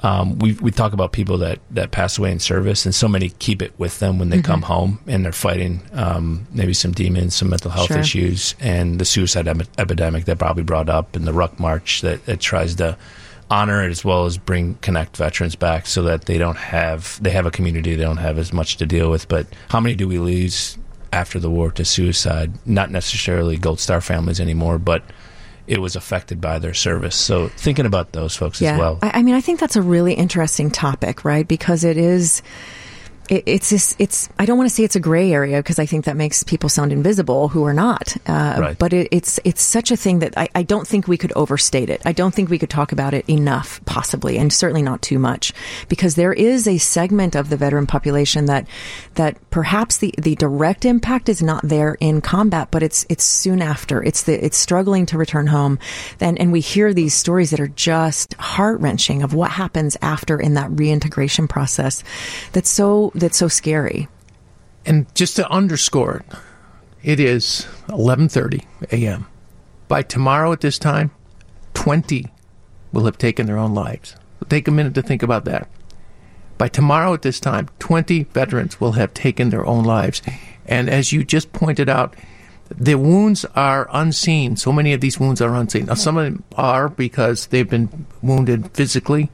um, 0.04 0.38
we 0.38 0.52
we 0.60 0.70
talk 0.70 0.92
about 0.92 1.12
people 1.12 1.38
that, 1.38 1.60
that 1.70 1.90
pass 1.90 2.18
away 2.18 2.30
in 2.30 2.38
service, 2.38 2.84
and 2.84 2.94
so 2.94 3.08
many 3.08 3.30
keep 3.30 3.62
it 3.62 3.72
with 3.78 4.00
them 4.00 4.18
when 4.18 4.28
they 4.28 4.36
mm-hmm. 4.36 4.52
come 4.52 4.62
home 4.62 5.00
and 5.06 5.24
they're 5.24 5.32
fighting 5.32 5.80
um, 5.94 6.46
maybe 6.52 6.74
some 6.74 6.92
demons, 6.92 7.34
some 7.34 7.48
mental 7.48 7.70
health 7.70 7.88
sure. 7.88 7.98
issues, 7.98 8.54
and 8.60 8.98
the 8.98 9.06
suicide 9.06 9.48
em- 9.48 9.62
epidemic 9.78 10.26
that 10.26 10.36
Bobby 10.36 10.62
brought 10.62 10.90
up, 10.90 11.16
and 11.16 11.26
the 11.26 11.32
Ruck 11.32 11.58
March 11.58 12.02
that, 12.02 12.26
that 12.26 12.38
tries 12.38 12.74
to 12.74 12.98
honor 13.50 13.82
it 13.82 13.90
as 13.90 14.04
well 14.04 14.26
as 14.26 14.36
bring 14.36 14.74
connect 14.82 15.16
veterans 15.16 15.56
back 15.56 15.86
so 15.86 16.02
that 16.02 16.26
they 16.26 16.36
don't 16.36 16.58
have 16.58 17.18
they 17.22 17.30
have 17.30 17.46
a 17.46 17.50
community 17.50 17.94
they 17.94 18.04
don't 18.04 18.18
have 18.18 18.36
as 18.36 18.52
much 18.52 18.76
to 18.76 18.84
deal 18.84 19.10
with. 19.10 19.26
But 19.26 19.46
how 19.68 19.80
many 19.80 19.94
do 19.94 20.06
we 20.06 20.18
lose 20.18 20.76
after 21.14 21.38
the 21.38 21.48
war 21.48 21.70
to 21.72 21.84
suicide? 21.84 22.52
Not 22.66 22.90
necessarily 22.90 23.56
Gold 23.56 23.80
Star 23.80 24.02
families 24.02 24.38
anymore, 24.38 24.78
but 24.78 25.02
it 25.66 25.80
was 25.80 25.96
affected 25.96 26.40
by 26.40 26.58
their 26.58 26.74
service. 26.74 27.16
So 27.16 27.48
thinking 27.48 27.86
about 27.86 28.12
those 28.12 28.36
folks 28.36 28.60
yeah. 28.60 28.72
as 28.72 28.78
well. 28.78 28.98
I, 29.02 29.18
I 29.18 29.22
mean, 29.22 29.34
I 29.34 29.40
think 29.40 29.60
that's 29.60 29.76
a 29.76 29.82
really 29.82 30.14
interesting 30.14 30.70
topic, 30.70 31.24
right? 31.24 31.46
Because 31.46 31.84
it 31.84 31.96
is 31.96 32.42
it, 33.28 33.44
it's 33.46 33.70
just, 33.70 34.00
it's 34.00 34.28
I 34.38 34.46
don't 34.46 34.58
want 34.58 34.68
to 34.68 34.74
say 34.74 34.84
it's 34.84 34.96
a 34.96 35.00
gray 35.00 35.32
area 35.32 35.58
because 35.58 35.78
I 35.78 35.86
think 35.86 36.04
that 36.04 36.16
makes 36.16 36.42
people 36.42 36.68
sound 36.68 36.92
invisible 36.92 37.48
who 37.48 37.64
are 37.64 37.74
not. 37.74 38.16
Uh, 38.26 38.56
right. 38.58 38.78
But 38.78 38.92
it, 38.92 39.08
it's 39.10 39.40
it's 39.44 39.62
such 39.62 39.90
a 39.90 39.96
thing 39.96 40.18
that 40.20 40.36
I, 40.36 40.48
I 40.54 40.62
don't 40.62 40.86
think 40.86 41.08
we 41.08 41.16
could 41.16 41.32
overstate 41.36 41.90
it. 41.90 42.02
I 42.04 42.12
don't 42.12 42.34
think 42.34 42.50
we 42.50 42.58
could 42.58 42.70
talk 42.70 42.92
about 42.92 43.14
it 43.14 43.28
enough, 43.28 43.84
possibly, 43.84 44.38
and 44.38 44.52
certainly 44.52 44.82
not 44.82 45.02
too 45.02 45.18
much, 45.18 45.52
because 45.88 46.14
there 46.14 46.32
is 46.32 46.68
a 46.68 46.78
segment 46.78 47.34
of 47.34 47.48
the 47.48 47.56
veteran 47.56 47.86
population 47.86 48.46
that 48.46 48.66
that 49.14 49.38
perhaps 49.50 49.98
the, 49.98 50.14
the 50.18 50.34
direct 50.36 50.84
impact 50.84 51.28
is 51.28 51.42
not 51.42 51.62
there 51.66 51.96
in 52.00 52.20
combat, 52.20 52.68
but 52.70 52.82
it's 52.82 53.06
it's 53.08 53.24
soon 53.24 53.62
after. 53.62 54.02
It's 54.02 54.24
the 54.24 54.44
it's 54.44 54.58
struggling 54.58 55.06
to 55.06 55.18
return 55.18 55.46
home, 55.46 55.78
and 56.20 56.38
and 56.38 56.52
we 56.52 56.60
hear 56.60 56.92
these 56.92 57.14
stories 57.14 57.50
that 57.50 57.60
are 57.60 57.68
just 57.68 58.34
heart 58.34 58.80
wrenching 58.80 59.22
of 59.22 59.34
what 59.34 59.50
happens 59.50 59.96
after 60.02 60.40
in 60.40 60.54
that 60.54 60.70
reintegration 60.70 61.48
process. 61.48 62.02
That's 62.52 62.70
so 62.70 63.12
that's 63.14 63.38
so 63.38 63.48
scary. 63.48 64.08
And 64.86 65.12
just 65.14 65.36
to 65.36 65.48
underscore 65.50 66.16
it, 66.16 66.36
it 67.02 67.20
is 67.20 67.66
11:30 67.88 68.64
a.m. 68.92 69.26
By 69.88 70.02
tomorrow 70.02 70.52
at 70.52 70.60
this 70.60 70.78
time, 70.78 71.10
20 71.74 72.26
will 72.92 73.04
have 73.04 73.18
taken 73.18 73.46
their 73.46 73.58
own 73.58 73.74
lives. 73.74 74.16
Take 74.48 74.68
a 74.68 74.70
minute 74.70 74.94
to 74.94 75.02
think 75.02 75.22
about 75.22 75.44
that. 75.46 75.68
By 76.56 76.68
tomorrow 76.68 77.14
at 77.14 77.22
this 77.22 77.40
time, 77.40 77.68
20 77.78 78.24
veterans 78.24 78.80
will 78.80 78.92
have 78.92 79.12
taken 79.12 79.50
their 79.50 79.66
own 79.66 79.84
lives. 79.84 80.22
And 80.66 80.88
as 80.88 81.12
you 81.12 81.24
just 81.24 81.52
pointed 81.52 81.88
out, 81.88 82.14
the 82.70 82.94
wounds 82.94 83.44
are 83.56 83.88
unseen. 83.92 84.56
So 84.56 84.72
many 84.72 84.92
of 84.92 85.00
these 85.00 85.18
wounds 85.18 85.40
are 85.40 85.54
unseen. 85.54 85.86
Now, 85.86 85.94
some 85.94 86.16
of 86.16 86.24
them 86.24 86.44
are 86.56 86.88
because 86.88 87.46
they've 87.46 87.68
been 87.68 88.06
wounded 88.22 88.70
physically, 88.72 89.30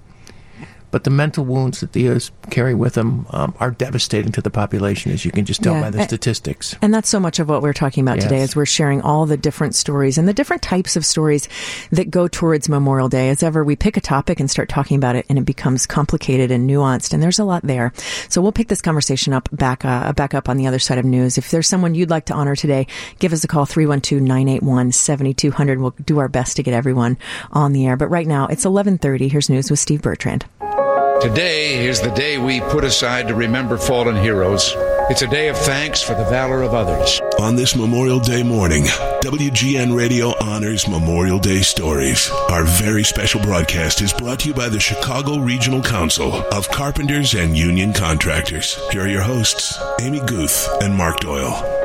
but 0.91 1.05
the 1.05 1.11
mental 1.11 1.45
wounds 1.45 1.81
that 1.81 1.93
these 1.93 2.31
carry 2.51 2.75
with 2.75 2.95
them 2.95 3.27
um, 3.31 3.55
are 3.61 3.71
devastating 3.71 4.33
to 4.33 4.43
the 4.43 4.51
population, 4.51 5.13
as 5.13 5.25
you 5.25 5.31
can 5.31 5.45
just 5.45 5.63
tell 5.63 5.75
yeah. 5.75 5.83
by 5.83 5.91
the 5.91 6.03
statistics. 6.03 6.75
And 6.83 6.93
that's 6.93 7.09
so 7.09 7.21
much 7.21 7.39
of 7.39 7.49
what 7.49 7.63
we're 7.63 7.73
talking 7.73 8.03
about 8.03 8.17
yes. 8.17 8.25
today, 8.25 8.43
as 8.43 8.57
we're 8.57 8.67
sharing 8.67 9.01
all 9.03 9.27
the 9.27 9.37
different 9.37 9.75
stories 9.75 10.19
and 10.19 10.27
the 10.29 10.33
different 10.33 10.63
types 10.63 10.97
of 10.97 11.07
stories 11.07 11.49
that 11.91 12.11
go 12.11 12.27
towards 12.29 12.69
Memorial 12.69 13.09
Day. 13.09 13.31
As 13.31 13.43
ever, 13.43 13.65
we 13.65 13.75
pick 13.77 13.97
a 13.97 14.01
topic 14.01 14.41
and 14.41 14.51
start 14.51 14.69
talking 14.69 14.97
about 14.97 15.17
it, 15.17 15.27
and 15.29 15.39
it 15.39 15.45
becomes 15.45 15.87
complicated 15.87 16.51
and 16.51 16.69
nuanced, 16.69 17.13
and 17.13 17.23
there's 17.23 17.39
a 17.39 17.45
lot 17.45 17.63
there. 17.63 17.93
So 18.29 18.43
we'll 18.43 18.53
pick 18.53 18.69
this 18.69 18.83
conversation 18.83 19.33
up 19.33 19.49
back 19.53 19.85
uh, 19.85 20.13
back 20.13 20.35
up 20.35 20.49
on 20.49 20.57
the 20.57 20.67
other 20.67 20.79
side 20.79 20.99
of 20.99 21.05
news. 21.05 21.39
If 21.39 21.51
there's 21.51 21.69
someone 21.69 21.95
you'd 21.95 22.11
like 22.11 22.27
to 22.27 22.35
honor 22.35 22.57
today, 22.57 22.87
give 23.19 23.33
us 23.33 23.45
a 23.45 23.49
call 23.49 23.67
312-981-7200. 23.67 25.81
We'll 25.81 25.95
do 26.05 26.19
our 26.19 26.29
best 26.29 26.57
to 26.57 26.63
get 26.63 26.75
everyone 26.75 27.17
on 27.53 27.73
the 27.73 27.87
air. 27.87 27.97
But 27.97 28.09
right 28.09 28.27
now, 28.27 28.47
it's 28.47 28.65
11:30. 28.65 29.31
Here's 29.31 29.49
news 29.49 29.71
with 29.71 29.79
Steve 29.79 30.03
Bertrand. 30.03 30.45
Today 31.21 31.87
is 31.87 32.01
the 32.01 32.11
day 32.13 32.39
we 32.39 32.63
put 32.63 32.83
aside 32.83 33.29
to 33.29 33.35
remember 33.35 33.77
fallen 33.77 34.17
heroes. 34.17 34.73
It's 35.11 35.21
a 35.21 35.27
day 35.27 35.49
of 35.49 35.59
thanks 35.59 36.01
for 36.01 36.15
the 36.15 36.25
valor 36.25 36.63
of 36.63 36.73
others. 36.73 37.21
On 37.39 37.57
this 37.57 37.77
Memorial 37.77 38.21
Day 38.21 38.43
morning, 38.43 38.85
WGN 39.23 39.95
Radio 39.95 40.33
honors 40.43 40.89
Memorial 40.89 41.39
Day 41.39 41.61
stories. 41.61 42.31
Our 42.49 42.65
very 42.65 43.05
special 43.05 43.43
broadcast 43.43 44.01
is 44.01 44.15
brought 44.15 44.41
to 44.41 44.49
you 44.49 44.55
by 44.55 44.71
the 44.71 44.81
Chicago 44.81 45.37
Regional 45.37 45.83
Council 45.83 46.33
of 46.53 46.71
Carpenters 46.71 47.35
and 47.35 47.55
Union 47.55 47.93
Contractors. 47.93 48.81
Here 48.91 49.03
are 49.03 49.07
your 49.07 49.21
hosts, 49.21 49.79
Amy 50.01 50.21
Guth 50.21 50.69
and 50.81 50.95
Mark 50.95 51.21
Doyle. 51.21 51.80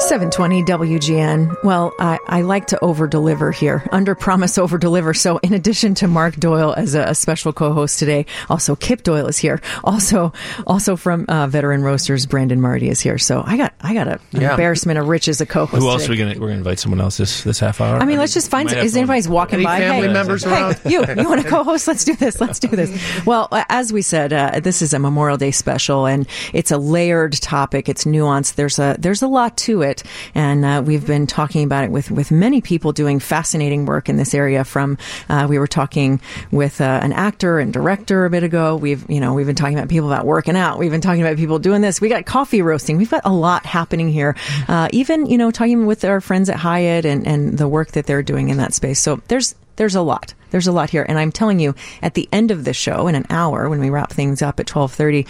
720 0.00 0.62
WGN. 0.64 1.64
Well, 1.64 1.92
I, 1.98 2.18
I 2.26 2.42
like 2.42 2.68
to 2.68 2.84
over 2.84 3.06
deliver 3.06 3.50
here, 3.50 3.86
under 3.92 4.14
promise, 4.14 4.58
over 4.58 4.78
deliver. 4.78 5.14
So, 5.14 5.38
in 5.38 5.54
addition 5.54 5.94
to 5.96 6.08
Mark 6.08 6.36
Doyle 6.36 6.74
as 6.76 6.94
a, 6.94 7.02
a 7.02 7.14
special 7.14 7.52
co 7.52 7.72
host 7.72 7.98
today, 7.98 8.26
also 8.48 8.76
Kip 8.76 9.02
Doyle 9.02 9.26
is 9.26 9.38
here. 9.38 9.60
Also, 9.84 10.32
also 10.66 10.96
from 10.96 11.24
uh, 11.28 11.46
Veteran 11.46 11.82
Roasters, 11.82 12.26
Brandon 12.26 12.60
Marty 12.60 12.88
is 12.88 13.00
here. 13.00 13.18
So, 13.18 13.42
I 13.44 13.56
got 13.56 13.74
I 13.80 13.94
got 13.94 14.08
a, 14.08 14.20
an 14.32 14.40
yeah. 14.40 14.50
embarrassment 14.52 14.98
of 14.98 15.08
riches 15.08 15.38
as 15.38 15.40
a 15.42 15.46
co 15.46 15.66
host. 15.66 15.82
Who 15.82 15.88
else 15.88 16.02
today. 16.02 16.06
are 16.06 16.10
we 16.10 16.16
going 16.16 16.34
to 16.34 16.40
we're 16.40 16.46
going 16.46 16.56
to 16.56 16.58
invite 16.58 16.78
someone 16.78 17.00
else 17.00 17.16
this, 17.16 17.44
this 17.44 17.60
half 17.60 17.80
hour? 17.80 17.98
I 17.98 18.04
mean, 18.04 18.18
let's 18.18 18.34
just 18.34 18.50
find 18.50 18.70
is 18.70 18.96
anybody's 18.96 19.28
walking 19.28 19.56
Any 19.56 19.64
by? 19.64 19.78
Family 19.78 20.08
hey, 20.08 20.12
members 20.12 20.44
hey, 20.44 20.50
around? 20.50 20.80
you, 20.84 21.00
you 21.00 21.28
want 21.28 21.42
to 21.42 21.48
co 21.48 21.62
host? 21.62 21.86
Let's 21.86 22.04
do 22.04 22.14
this. 22.14 22.40
Let's 22.40 22.58
do 22.58 22.68
this. 22.68 22.88
Well, 23.26 23.48
as 23.68 23.92
we 23.92 24.02
said, 24.02 24.32
uh, 24.32 24.60
this 24.60 24.82
is 24.82 24.92
a 24.92 24.98
Memorial 24.98 25.36
Day 25.36 25.50
special, 25.50 26.06
and 26.06 26.26
it's 26.52 26.70
a 26.70 26.78
layered 26.78 27.34
topic. 27.34 27.88
It's 27.88 28.04
nuanced. 28.04 28.54
There's 28.54 28.78
a 28.78 28.96
there's 28.98 29.22
a 29.22 29.28
lot 29.28 29.56
to 29.58 29.82
it, 29.82 29.87
and 30.34 30.64
uh, 30.64 30.82
we've 30.84 31.06
been 31.06 31.26
talking 31.26 31.64
about 31.64 31.84
it 31.84 31.90
with, 31.90 32.10
with 32.10 32.30
many 32.30 32.60
people 32.60 32.92
doing 32.92 33.20
fascinating 33.20 33.86
work 33.86 34.08
in 34.08 34.16
this 34.16 34.34
area. 34.34 34.64
From 34.64 34.98
uh, 35.28 35.46
we 35.48 35.58
were 35.58 35.66
talking 35.66 36.20
with 36.50 36.80
uh, 36.80 37.00
an 37.02 37.12
actor 37.12 37.58
and 37.58 37.72
director 37.72 38.24
a 38.24 38.30
bit 38.30 38.42
ago. 38.42 38.76
We've 38.76 39.08
you 39.10 39.20
know 39.20 39.34
we've 39.34 39.46
been 39.46 39.56
talking 39.56 39.76
about 39.76 39.88
people 39.88 40.12
about 40.12 40.26
working 40.26 40.56
out. 40.56 40.78
We've 40.78 40.90
been 40.90 41.00
talking 41.00 41.22
about 41.22 41.36
people 41.36 41.58
doing 41.58 41.80
this. 41.80 42.00
We 42.00 42.08
got 42.08 42.26
coffee 42.26 42.62
roasting. 42.62 42.96
We've 42.96 43.10
got 43.10 43.22
a 43.24 43.32
lot 43.32 43.66
happening 43.66 44.08
here. 44.08 44.36
Uh, 44.66 44.88
even 44.92 45.26
you 45.26 45.38
know 45.38 45.50
talking 45.50 45.86
with 45.86 46.04
our 46.04 46.20
friends 46.20 46.48
at 46.48 46.56
Hyatt 46.56 47.04
and 47.04 47.26
and 47.26 47.56
the 47.56 47.68
work 47.68 47.92
that 47.92 48.06
they're 48.06 48.22
doing 48.22 48.48
in 48.48 48.58
that 48.58 48.74
space. 48.74 49.00
So 49.00 49.20
there's 49.28 49.54
there's 49.78 49.94
a 49.94 50.02
lot. 50.02 50.34
There's 50.50 50.66
a 50.66 50.72
lot 50.72 50.90
here, 50.90 51.06
and 51.08 51.18
I'm 51.18 51.30
telling 51.30 51.60
you, 51.60 51.74
at 52.02 52.14
the 52.14 52.28
end 52.32 52.50
of 52.50 52.64
the 52.64 52.72
show, 52.72 53.06
in 53.06 53.14
an 53.14 53.26
hour, 53.30 53.68
when 53.68 53.80
we 53.80 53.90
wrap 53.90 54.10
things 54.10 54.42
up 54.42 54.58
at 54.58 54.66
12:30, 54.66 55.26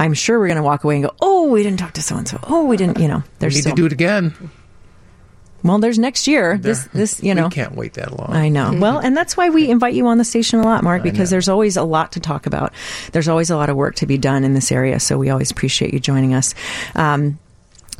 I'm 0.00 0.14
sure 0.14 0.38
we're 0.38 0.48
going 0.48 0.56
to 0.56 0.62
walk 0.62 0.82
away 0.84 0.96
and 0.96 1.04
go, 1.04 1.14
"Oh, 1.20 1.48
we 1.48 1.62
didn't 1.62 1.78
talk 1.78 1.92
to 1.94 2.02
so 2.02 2.16
and 2.16 2.26
so. 2.26 2.38
Oh, 2.44 2.64
we 2.64 2.76
didn't." 2.76 2.98
You 2.98 3.08
know, 3.08 3.18
We 3.18 3.22
there's 3.38 3.54
need 3.54 3.64
so- 3.64 3.70
to 3.70 3.76
do 3.76 3.86
it 3.86 3.92
again. 3.92 4.34
Well, 5.62 5.78
there's 5.78 5.98
next 5.98 6.26
year. 6.26 6.56
This, 6.56 6.88
this, 6.94 7.22
you 7.22 7.34
know, 7.34 7.44
we 7.48 7.50
can't 7.50 7.74
wait 7.74 7.92
that 7.94 8.18
long. 8.18 8.30
I 8.34 8.48
know. 8.48 8.72
Well, 8.80 8.98
and 8.98 9.14
that's 9.14 9.36
why 9.36 9.50
we 9.50 9.68
invite 9.68 9.92
you 9.92 10.06
on 10.06 10.16
the 10.16 10.24
station 10.24 10.58
a 10.58 10.62
lot, 10.62 10.82
Mark, 10.82 11.02
because 11.02 11.28
there's 11.28 11.50
always 11.50 11.76
a 11.76 11.82
lot 11.82 12.12
to 12.12 12.20
talk 12.20 12.46
about. 12.46 12.72
There's 13.12 13.28
always 13.28 13.50
a 13.50 13.56
lot 13.56 13.68
of 13.68 13.76
work 13.76 13.96
to 13.96 14.06
be 14.06 14.16
done 14.16 14.42
in 14.44 14.54
this 14.54 14.72
area, 14.72 14.98
so 14.98 15.18
we 15.18 15.28
always 15.28 15.50
appreciate 15.50 15.92
you 15.92 16.00
joining 16.00 16.32
us. 16.34 16.54
Um, 16.94 17.38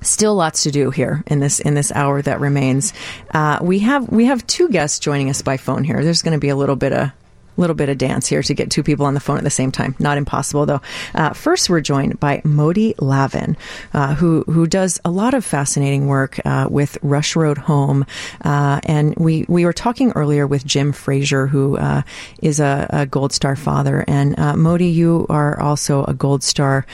Still 0.03 0.35
lots 0.35 0.63
to 0.63 0.71
do 0.71 0.91
here 0.91 1.23
in 1.27 1.41
this 1.41 1.61
in 1.61 1.75
this 1.75 1.93
hour 1.93 2.23
that 2.23 2.41
remains. 2.41 2.95
Uh, 3.35 3.59
we 3.61 3.81
have 3.81 4.09
we 4.09 4.25
have 4.25 4.47
two 4.47 4.71
guests 4.71 4.99
joining 4.99 5.29
us 5.29 5.43
by 5.43 5.59
phone 5.59 5.85
here. 5.85 6.03
There's 6.03 6.23
going 6.23 6.33
to 6.33 6.41
be 6.41 6.49
a 6.49 6.57
little 6.57 6.75
bit 6.77 6.95
of 6.95 7.11
little 7.57 7.75
bit 7.75 7.89
of 7.89 7.99
dance 7.99 8.27
here 8.27 8.43
to 8.43 8.55
get 8.55 8.71
two 8.71 8.83
people 8.83 9.07
on 9.07 9.15
the 9.15 9.21
phone 9.21 9.39
at 9.39 9.45
the 9.45 9.51
same 9.51 9.73
time. 9.73 9.95
Not 9.99 10.19
impossible 10.19 10.67
though. 10.67 10.81
Uh, 11.15 11.33
first, 11.33 11.71
we're 11.71 11.81
joined 11.81 12.19
by 12.21 12.41
Modi 12.45 12.95
Lavin, 12.99 13.57
uh, 13.93 14.15
who 14.15 14.43
who 14.43 14.67
does 14.67 15.01
a 15.05 15.11
lot 15.11 15.35
of 15.35 15.45
fascinating 15.45 16.07
work 16.07 16.41
uh, 16.45 16.67
with 16.71 16.99
Rush 17.03 17.37
Road 17.37 17.59
Home, 17.59 18.07
uh, 18.45 18.81
and 18.85 19.15
we 19.17 19.45
we 19.49 19.65
were 19.65 19.73
talking 19.73 20.13
earlier 20.13 20.47
with 20.47 20.65
Jim 20.65 20.93
Frazier, 20.93 21.47
who 21.47 21.77
uh, 21.77 22.03
is 22.43 22.61
a, 22.61 22.87
a 22.91 23.07
Gold 23.07 23.33
Star 23.33 23.57
father, 23.57 24.05
and 24.07 24.39
uh, 24.39 24.57
Modi, 24.57 24.89
you 24.89 25.27
are 25.29 25.59
also 25.61 26.05
a 26.05 26.15
Gold 26.15 26.43
Star 26.43 26.87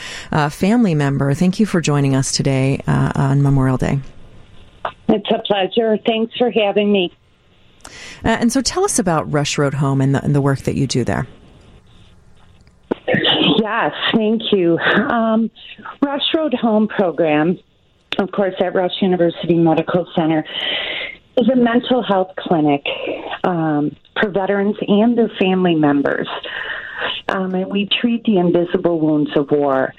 family 0.51 0.95
member. 0.95 1.35
Thank 1.35 1.61
you 1.61 1.67
for 1.67 1.81
joining 1.81 2.15
us 2.15 2.33
today 2.33 2.81
on 2.87 3.43
Memorial 3.43 3.77
Day. 3.77 4.01
It's 5.09 5.31
a 5.31 5.39
pleasure. 5.47 5.99
Thanks 6.05 6.37
for 6.37 6.51
having 6.51 6.93
me. 6.93 7.13
Uh, 8.25 8.29
and 8.29 8.53
so, 8.53 8.61
tell 8.61 8.85
us 8.85 8.99
about 8.99 9.31
Rush 9.33 9.59
Road 9.59 9.75
Home 9.75 10.01
and 10.01 10.15
the, 10.15 10.25
and 10.25 10.35
the 10.35 10.41
work 10.41 10.61
that 10.61 10.75
you 10.75 10.87
do 10.87 11.05
there. 11.05 11.27
Yes, 13.07 13.93
thank 14.15 14.43
you. 14.53 14.79
Um, 14.79 15.51
Rush 16.03 16.23
Road 16.35 16.55
Home 16.55 16.89
program, 16.89 17.59
of 18.19 18.31
course, 18.33 18.55
at 18.61 18.75
Rush 18.75 19.01
University 19.01 19.55
Medical 19.55 20.07
Center, 20.15 20.45
is 21.37 21.49
a 21.49 21.57
mental 21.57 22.03
health 22.03 22.31
clinic 22.39 22.85
um, 23.45 23.95
for 24.21 24.31
veterans 24.31 24.77
and 24.87 25.17
their 25.17 25.31
family 25.39 25.75
members. 25.75 26.29
Um, 27.29 27.55
and 27.55 27.71
we 27.71 27.89
treat 28.01 28.25
the 28.25 28.39
invisible 28.39 29.01
wounds 29.01 29.31
of 29.37 29.51
war. 29.51 29.93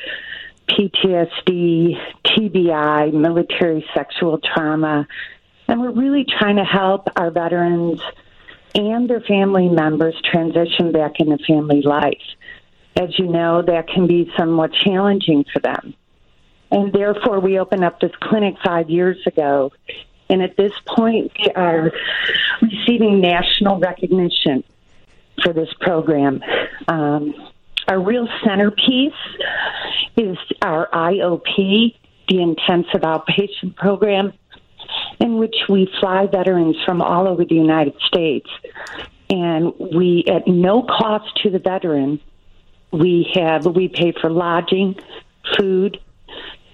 PTSD, 0.69 1.95
TBI, 2.25 3.13
military 3.13 3.85
sexual 3.93 4.39
trauma, 4.39 5.07
and 5.67 5.81
we're 5.81 5.91
really 5.91 6.25
trying 6.25 6.57
to 6.57 6.63
help 6.63 7.07
our 7.15 7.31
veterans 7.31 8.01
and 8.75 9.09
their 9.09 9.21
family 9.21 9.69
members 9.69 10.15
transition 10.29 10.91
back 10.91 11.19
into 11.19 11.37
family 11.45 11.81
life. 11.81 12.21
As 12.95 13.17
you 13.17 13.27
know, 13.27 13.61
that 13.61 13.87
can 13.87 14.07
be 14.07 14.31
somewhat 14.37 14.71
challenging 14.83 15.45
for 15.51 15.59
them. 15.59 15.93
And 16.71 16.91
therefore, 16.91 17.39
we 17.39 17.59
opened 17.59 17.83
up 17.83 17.99
this 17.99 18.11
clinic 18.21 18.55
five 18.63 18.89
years 18.89 19.17
ago. 19.25 19.71
And 20.29 20.41
at 20.41 20.57
this 20.57 20.73
point, 20.85 21.31
we 21.39 21.51
are 21.53 21.91
receiving 22.61 23.21
national 23.21 23.79
recognition 23.79 24.63
for 25.43 25.53
this 25.53 25.69
program. 25.79 26.41
Um, 26.87 27.33
our 27.87 28.01
real 28.01 28.27
centerpiece 28.43 29.13
is 30.17 30.37
our 30.61 30.89
IOP, 30.91 31.95
the 32.27 32.41
Intensive 32.41 33.01
Outpatient 33.01 33.75
Program, 33.77 34.33
in 35.19 35.37
which 35.37 35.55
we 35.69 35.89
fly 35.99 36.27
veterans 36.27 36.75
from 36.85 37.01
all 37.01 37.27
over 37.27 37.45
the 37.45 37.55
United 37.55 37.95
States. 38.07 38.49
And 39.29 39.73
we, 39.77 40.23
at 40.27 40.47
no 40.47 40.83
cost 40.83 41.25
to 41.43 41.49
the 41.49 41.59
veteran, 41.59 42.19
we 42.91 43.29
have 43.33 43.65
we 43.65 43.89
pay 43.89 44.13
for 44.21 44.29
lodging, 44.29 44.95
food, 45.57 45.99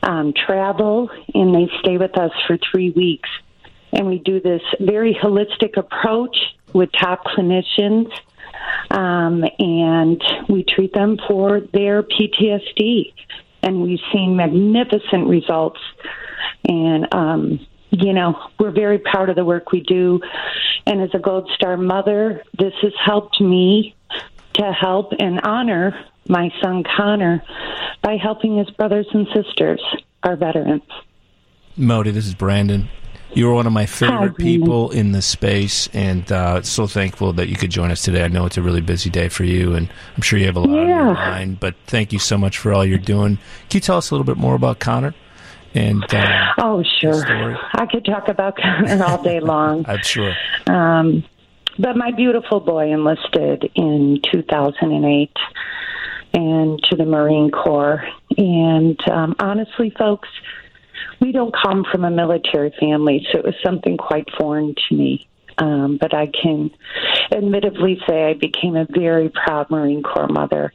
um, 0.04 0.34
travel, 0.34 1.10
and 1.34 1.56
they 1.56 1.72
stay 1.80 1.98
with 1.98 2.18
us 2.18 2.32
for 2.46 2.58
three 2.72 2.92
weeks. 2.92 3.30
And 3.92 4.08
we 4.08 4.20
do 4.20 4.40
this 4.40 4.62
very 4.80 5.14
holistic 5.14 5.78
approach 5.78 6.36
with 6.74 6.92
top 6.92 7.26
clinicians, 7.26 8.12
um, 8.92 9.44
and 9.60 10.22
we 10.50 10.64
treat 10.64 10.94
them 10.94 11.18
for 11.28 11.62
their 11.62 12.04
PTSD. 12.04 13.14
And 13.62 13.82
we've 13.82 14.00
seen 14.12 14.36
magnificent 14.36 15.28
results. 15.28 15.80
And 16.68 17.08
um, 17.14 17.66
you 17.94 18.12
know, 18.12 18.36
we're 18.60 18.72
very 18.72 18.98
proud 18.98 19.30
of 19.30 19.36
the 19.36 19.46
work 19.46 19.72
we 19.72 19.82
do. 19.82 20.20
And 20.86 21.02
as 21.02 21.12
a 21.14 21.20
Gold 21.20 21.50
Star 21.56 21.78
mother, 21.78 22.44
this 22.58 22.74
has 22.82 22.94
helped 23.04 23.40
me 23.40 23.96
to 24.54 24.72
help 24.72 25.14
and 25.20 25.40
honor 25.42 25.94
my 26.28 26.50
son 26.62 26.84
Connor 26.84 27.44
by 28.02 28.18
helping 28.18 28.58
his 28.58 28.70
brothers 28.72 29.08
and 29.14 29.28
sisters, 29.34 29.82
our 30.24 30.36
veterans. 30.36 30.84
Modi, 31.78 32.12
this 32.12 32.26
is 32.26 32.34
Brandon. 32.34 32.90
You 33.34 33.50
are 33.50 33.54
one 33.54 33.66
of 33.66 33.74
my 33.74 33.86
favorite 33.86 34.36
Brandon. 34.36 34.36
people 34.36 34.92
in 34.92 35.12
the 35.12 35.22
space, 35.22 35.88
and 35.92 36.32
uh, 36.32 36.62
so 36.62 36.86
thankful 36.86 37.34
that 37.34 37.48
you 37.48 37.56
could 37.56 37.72
join 37.72 37.90
us 37.90 38.04
today. 38.04 38.24
I 38.24 38.28
know 38.28 38.46
it's 38.46 38.58
a 38.58 38.62
really 38.62 38.82
busy 38.82 39.10
day 39.10 39.28
for 39.28 39.44
you, 39.44 39.74
and 39.74 39.90
I'm 40.16 40.22
sure 40.22 40.38
you 40.38 40.46
have 40.46 40.56
a 40.56 40.60
lot 40.60 40.80
on 40.80 40.88
your 40.88 41.14
mind. 41.14 41.60
But 41.60 41.76
thank 41.88 42.14
you 42.14 42.20
so 42.20 42.38
much 42.38 42.60
for 42.60 42.74
all 42.74 42.86
you're 42.86 43.00
doing. 43.00 43.38
Can 43.70 43.78
you 43.78 43.80
tell 43.80 43.98
us 43.98 44.12
a 44.12 44.14
little 44.14 44.26
bit 44.26 44.38
more 44.38 44.54
about 44.54 44.80
Connor? 44.80 45.16
And 45.74 46.04
uh, 46.14 46.54
Oh, 46.60 46.84
sure. 47.02 47.58
I 47.74 47.86
could 47.88 48.06
talk 48.06 48.28
about 48.28 48.58
Connor 48.58 49.04
all 49.04 49.22
day 49.22 49.40
long. 49.40 49.86
I'm 49.88 50.04
sure. 50.04 50.34
Um, 50.68 51.24
but 51.80 51.98
my 51.98 52.12
beautiful 52.12 52.60
boy 52.60 52.92
enlisted 52.92 53.72
in 53.76 54.22
2008 54.32 55.32
and 56.34 56.84
to 56.84 56.96
the 56.96 57.06
Marine 57.06 57.52
Corps. 57.52 58.04
And 58.38 59.00
um, 59.10 59.36
honestly, 59.40 59.92
folks, 59.98 60.30
we 61.20 61.32
don't 61.32 61.54
come 61.64 61.86
from 61.92 62.04
a 62.04 62.12
military 62.12 62.74
family, 62.80 63.26
so 63.32 63.40
it 63.40 63.46
was 63.46 63.56
something 63.64 63.98
quite 63.98 64.28
foreign 64.38 64.76
to 64.76 64.96
me. 64.96 65.28
Um, 65.58 65.98
but 66.00 66.14
I 66.14 66.28
can 66.28 66.72
admittedly 67.32 68.02
say 68.08 68.26
I 68.26 68.34
became 68.34 68.76
a 68.76 68.86
very 68.90 69.30
proud 69.30 69.70
Marine 69.70 70.04
Corps 70.04 70.28
mother. 70.28 70.74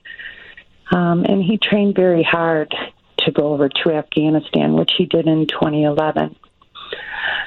Um, 0.91 1.25
and 1.25 1.43
he 1.43 1.59
trained 1.59 1.95
very 1.95 2.23
hard 2.23 2.75
to 3.19 3.33
go 3.33 3.53
over 3.53 3.69
to 3.69 3.93
Afghanistan, 3.93 4.75
which 4.75 4.93
he 4.97 5.07
did 5.07 5.27
in 5.27 5.47
2011. 5.47 6.37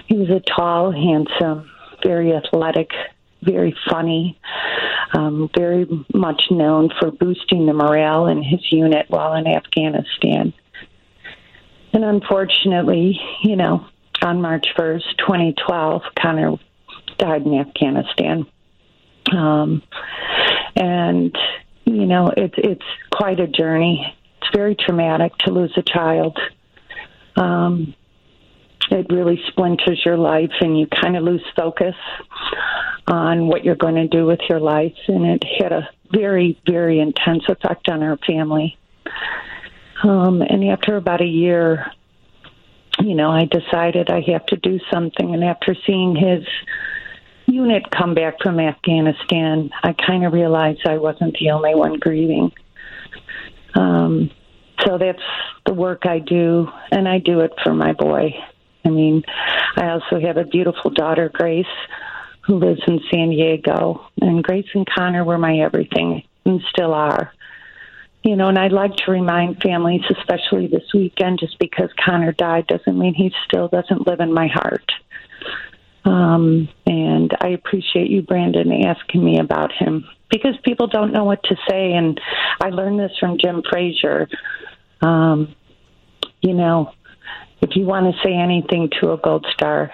He 0.07 0.17
was 0.17 0.29
a 0.29 0.39
tall, 0.39 0.91
handsome, 0.91 1.69
very 2.03 2.33
athletic, 2.33 2.91
very 3.41 3.75
funny, 3.89 4.39
um, 5.13 5.49
very 5.55 5.87
much 6.13 6.43
known 6.51 6.89
for 6.99 7.11
boosting 7.11 7.65
the 7.65 7.73
morale 7.73 8.27
in 8.27 8.43
his 8.43 8.71
unit 8.71 9.05
while 9.09 9.33
in 9.33 9.47
Afghanistan. 9.47 10.53
And 11.93 12.05
unfortunately, 12.05 13.19
you 13.43 13.55
know, 13.55 13.85
on 14.23 14.41
March 14.41 14.67
1st, 14.77 15.17
2012, 15.17 16.01
Connor 16.19 16.57
died 17.17 17.45
in 17.45 17.55
Afghanistan. 17.55 18.45
Um, 19.31 19.81
and, 20.75 21.35
you 21.85 22.05
know, 22.05 22.31
it's 22.35 22.55
it's 22.57 22.85
quite 23.11 23.39
a 23.39 23.47
journey. 23.47 24.15
Very 24.53 24.75
traumatic 24.75 25.35
to 25.39 25.51
lose 25.51 25.73
a 25.77 25.81
child. 25.81 26.37
Um, 27.35 27.95
it 28.89 29.07
really 29.09 29.41
splinters 29.47 30.01
your 30.05 30.17
life, 30.17 30.51
and 30.59 30.77
you 30.77 30.87
kind 30.87 31.15
of 31.15 31.23
lose 31.23 31.45
focus 31.55 31.95
on 33.07 33.47
what 33.47 33.63
you're 33.63 33.75
going 33.75 33.95
to 33.95 34.07
do 34.07 34.25
with 34.25 34.39
your 34.49 34.59
life. 34.59 34.97
And 35.07 35.25
it 35.25 35.43
had 35.59 35.71
a 35.71 35.89
very, 36.11 36.59
very 36.67 36.99
intense 36.99 37.43
effect 37.47 37.89
on 37.89 38.03
our 38.03 38.17
family. 38.17 38.77
Um, 40.03 40.41
and 40.41 40.63
after 40.65 40.97
about 40.97 41.21
a 41.21 41.25
year, 41.25 41.91
you 42.99 43.15
know, 43.15 43.31
I 43.31 43.45
decided 43.45 44.09
I 44.09 44.21
have 44.31 44.45
to 44.47 44.57
do 44.57 44.79
something. 44.91 45.33
And 45.33 45.43
after 45.43 45.75
seeing 45.85 46.15
his 46.15 46.45
unit 47.45 47.89
come 47.91 48.13
back 48.13 48.41
from 48.41 48.59
Afghanistan, 48.59 49.69
I 49.83 49.93
kind 49.93 50.25
of 50.25 50.33
realized 50.33 50.81
I 50.85 50.97
wasn't 50.97 51.37
the 51.39 51.51
only 51.51 51.75
one 51.75 51.97
grieving. 51.99 52.51
Um, 53.73 54.31
so 54.85 54.97
that's 54.97 55.21
the 55.65 55.73
work 55.73 56.05
I 56.05 56.19
do, 56.19 56.67
and 56.91 57.07
I 57.07 57.19
do 57.19 57.41
it 57.41 57.51
for 57.63 57.73
my 57.73 57.93
boy. 57.93 58.33
I 58.83 58.89
mean, 58.89 59.23
I 59.75 59.89
also 59.89 60.19
have 60.19 60.37
a 60.37 60.43
beautiful 60.43 60.91
daughter, 60.91 61.29
Grace, 61.33 61.65
who 62.41 62.57
lives 62.57 62.81
in 62.87 62.99
San 63.11 63.29
Diego, 63.29 64.07
and 64.19 64.43
Grace 64.43 64.67
and 64.73 64.87
Connor 64.87 65.23
were 65.23 65.37
my 65.37 65.59
everything 65.59 66.23
and 66.45 66.61
still 66.69 66.93
are. 66.93 67.31
You 68.23 68.35
know, 68.35 68.49
and 68.49 68.57
I'd 68.57 68.71
like 68.71 68.95
to 68.97 69.11
remind 69.11 69.61
families, 69.61 70.01
especially 70.09 70.67
this 70.67 70.93
weekend, 70.93 71.39
just 71.39 71.57
because 71.59 71.89
Connor 72.03 72.33
died 72.33 72.67
doesn't 72.67 72.97
mean 72.97 73.15
he 73.15 73.33
still 73.47 73.67
doesn't 73.67 74.05
live 74.05 74.19
in 74.19 74.31
my 74.31 74.47
heart. 74.47 74.91
Um, 76.05 76.69
and 76.85 77.35
I 77.41 77.49
appreciate 77.49 78.09
you, 78.09 78.21
Brandon, 78.21 78.71
asking 78.85 79.23
me 79.23 79.39
about 79.39 79.71
him 79.71 80.05
because 80.29 80.55
people 80.63 80.87
don't 80.87 81.11
know 81.11 81.25
what 81.25 81.43
to 81.43 81.55
say. 81.69 81.93
And 81.93 82.19
I 82.61 82.69
learned 82.69 82.99
this 82.99 83.11
from 83.19 83.37
Jim 83.39 83.61
Frazier. 83.69 84.27
Um, 85.01 85.55
you 86.41 86.53
know, 86.53 86.93
if 87.61 87.75
you 87.75 87.85
want 87.85 88.13
to 88.13 88.21
say 88.23 88.33
anything 88.33 88.89
to 89.01 89.11
a 89.11 89.17
gold 89.17 89.45
star, 89.53 89.91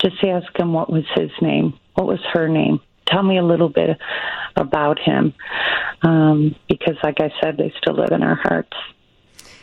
just 0.00 0.16
ask 0.24 0.46
him 0.58 0.72
what 0.72 0.90
was 0.90 1.04
his 1.14 1.30
name, 1.40 1.78
what 1.94 2.06
was 2.06 2.20
her 2.32 2.48
name. 2.48 2.80
tell 3.06 3.22
me 3.22 3.38
a 3.38 3.44
little 3.44 3.68
bit 3.68 3.98
about 4.56 4.98
him, 4.98 5.34
um, 6.02 6.54
because, 6.68 6.96
like 7.02 7.20
I 7.20 7.32
said, 7.40 7.56
they 7.56 7.72
still 7.80 7.94
live 7.94 8.10
in 8.12 8.22
our 8.22 8.36
hearts. 8.36 8.76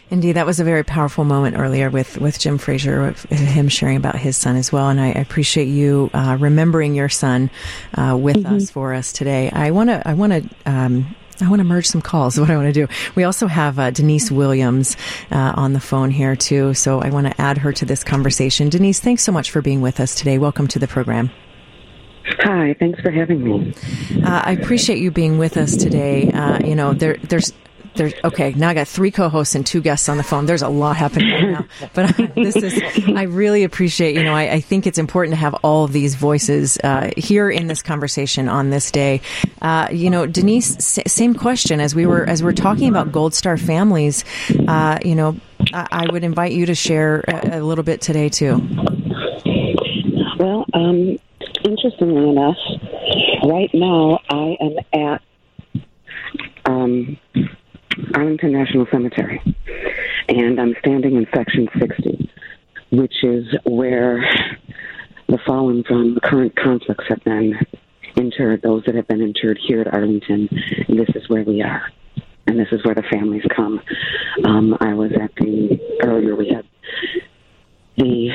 Indeed, 0.09 0.33
that 0.33 0.45
was 0.45 0.59
a 0.59 0.63
very 0.63 0.83
powerful 0.83 1.23
moment 1.23 1.57
earlier 1.57 1.89
with, 1.89 2.19
with 2.19 2.37
Jim 2.37 2.57
Frazier, 2.59 3.01
with 3.01 3.23
him 3.31 3.67
sharing 3.67 3.97
about 3.97 4.15
his 4.15 4.37
son 4.37 4.55
as 4.57 4.71
well. 4.71 4.89
And 4.89 4.99
I 4.99 5.07
appreciate 5.07 5.67
you 5.67 6.11
uh, 6.13 6.37
remembering 6.39 6.93
your 6.93 7.09
son 7.09 7.49
uh, 7.95 8.15
with 8.19 8.37
mm-hmm. 8.37 8.55
us 8.55 8.69
for 8.69 8.93
us 8.93 9.11
today. 9.11 9.49
I 9.49 9.71
want 9.71 9.89
to 9.89 10.07
I 10.07 10.13
want 10.13 10.33
to 10.33 10.49
um, 10.71 11.15
I 11.43 11.49
want 11.49 11.59
to 11.59 11.65
merge 11.65 11.87
some 11.87 12.01
calls. 12.01 12.35
Is 12.35 12.39
what 12.41 12.49
I 12.49 12.55
want 12.55 12.73
to 12.73 12.87
do. 12.87 12.87
We 13.15 13.23
also 13.23 13.47
have 13.47 13.79
uh, 13.79 13.91
Denise 13.91 14.31
Williams 14.31 14.95
uh, 15.31 15.53
on 15.55 15.73
the 15.73 15.79
phone 15.79 16.11
here 16.11 16.35
too, 16.35 16.73
so 16.73 17.01
I 17.01 17.09
want 17.09 17.27
to 17.27 17.41
add 17.41 17.57
her 17.59 17.73
to 17.73 17.85
this 17.85 18.03
conversation. 18.03 18.69
Denise, 18.69 18.99
thanks 18.99 19.23
so 19.23 19.31
much 19.31 19.51
for 19.51 19.61
being 19.61 19.81
with 19.81 19.99
us 19.99 20.15
today. 20.15 20.37
Welcome 20.37 20.67
to 20.69 20.79
the 20.79 20.87
program. 20.87 21.31
Hi, 22.39 22.73
thanks 22.79 23.01
for 23.01 23.11
having 23.11 23.43
me. 23.43 23.73
Uh, 24.23 24.41
I 24.45 24.53
appreciate 24.53 24.99
you 24.99 25.11
being 25.11 25.37
with 25.37 25.57
us 25.57 25.75
today. 25.75 26.31
Uh, 26.31 26.65
you 26.65 26.73
know, 26.73 26.93
there, 26.93 27.17
there's 27.17 27.51
there's 27.95 28.13
okay. 28.23 28.53
Now 28.53 28.69
I 28.69 28.73
got 28.73 28.87
three 28.87 29.11
co-hosts 29.11 29.55
and 29.55 29.65
two 29.65 29.81
guests 29.81 30.07
on 30.09 30.17
the 30.17 30.23
phone. 30.23 30.45
There's 30.45 30.61
a 30.61 30.69
lot 30.69 30.95
happening 30.95 31.29
right 31.29 31.49
now, 31.49 31.65
but 31.93 32.19
I, 32.19 32.25
this 32.35 32.55
is. 32.55 32.81
I 33.15 33.23
really 33.23 33.63
appreciate. 33.63 34.15
You 34.15 34.23
know, 34.23 34.33
I, 34.33 34.53
I, 34.53 34.59
think 34.61 34.87
it's 34.87 34.97
important 34.97 35.33
to 35.33 35.39
have 35.39 35.53
all 35.55 35.83
of 35.83 35.91
these 35.91 36.15
voices 36.15 36.77
uh, 36.83 37.11
here 37.17 37.49
in 37.49 37.67
this 37.67 37.81
conversation 37.81 38.47
on 38.47 38.69
this 38.69 38.91
day. 38.91 39.21
Uh, 39.61 39.87
you 39.91 40.09
know, 40.09 40.25
Denise, 40.25 40.77
s- 40.77 41.11
same 41.11 41.33
question 41.33 41.79
as 41.79 41.93
we 41.93 42.05
were 42.05 42.27
as 42.27 42.41
we 42.41 42.47
we're 42.47 42.53
talking 42.53 42.89
about 42.89 43.11
Gold 43.11 43.33
Star 43.33 43.57
families. 43.57 44.23
Uh, 44.67 44.99
you 45.03 45.15
know, 45.15 45.37
I, 45.73 45.87
I, 45.91 46.11
would 46.11 46.23
invite 46.23 46.51
you 46.51 46.65
to 46.67 46.75
share 46.75 47.23
a, 47.27 47.59
a, 47.59 47.61
little 47.61 47.83
bit 47.83 48.01
today 48.01 48.29
too. 48.29 48.55
Well, 50.37 50.65
um, 50.73 51.17
interestingly 51.63 52.29
enough, 52.29 52.57
right 53.43 53.69
now 53.73 54.19
I 54.29 54.57
am 54.59 54.77
at 54.93 55.21
um, 56.65 57.17
Arlington 58.13 58.51
National 58.51 58.85
Cemetery, 58.91 59.41
and 60.27 60.59
I'm 60.59 60.75
standing 60.79 61.15
in 61.15 61.27
Section 61.33 61.67
60, 61.79 62.31
which 62.91 63.23
is 63.23 63.45
where 63.65 64.23
the 65.27 65.37
fallen 65.45 65.83
from 65.83 66.17
current 66.23 66.55
conflicts 66.55 67.05
have 67.09 67.23
been 67.23 67.55
interred, 68.15 68.61
those 68.61 68.83
that 68.85 68.95
have 68.95 69.07
been 69.07 69.21
interred 69.21 69.59
here 69.67 69.81
at 69.81 69.93
Arlington. 69.93 70.49
This 70.87 71.09
is 71.15 71.27
where 71.29 71.43
we 71.43 71.61
are, 71.61 71.91
and 72.47 72.59
this 72.59 72.67
is 72.71 72.83
where 72.85 72.95
the 72.95 73.03
families 73.11 73.43
come. 73.55 73.81
Um, 74.45 74.77
I 74.79 74.93
was 74.93 75.11
at 75.13 75.33
the, 75.35 75.79
earlier 76.03 76.35
we 76.35 76.49
had 76.49 76.65
the 77.97 78.29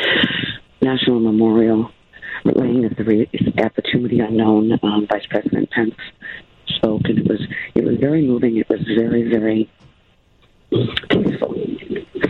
National 0.81 1.21
Memorial 1.21 1.91
laying 2.45 2.85
at 2.85 2.97
the, 2.97 3.27
at 3.59 3.75
the 3.75 3.83
Tomb 3.83 4.05
of 4.05 4.11
the 4.11 4.21
Unknown, 4.21 4.79
um, 4.83 5.07
Vice 5.11 5.27
President 5.27 5.71
Pence 5.71 5.95
spoke, 6.79 7.03
and 7.05 7.19
it 7.19 7.29
was 7.29 7.41
it 7.75 7.85
was 7.85 7.97
very 7.99 8.23
moving. 8.27 8.57
It 8.57 8.69
was 8.69 8.81
very 8.83 9.29
very 9.29 9.71
peaceful, 10.71 11.55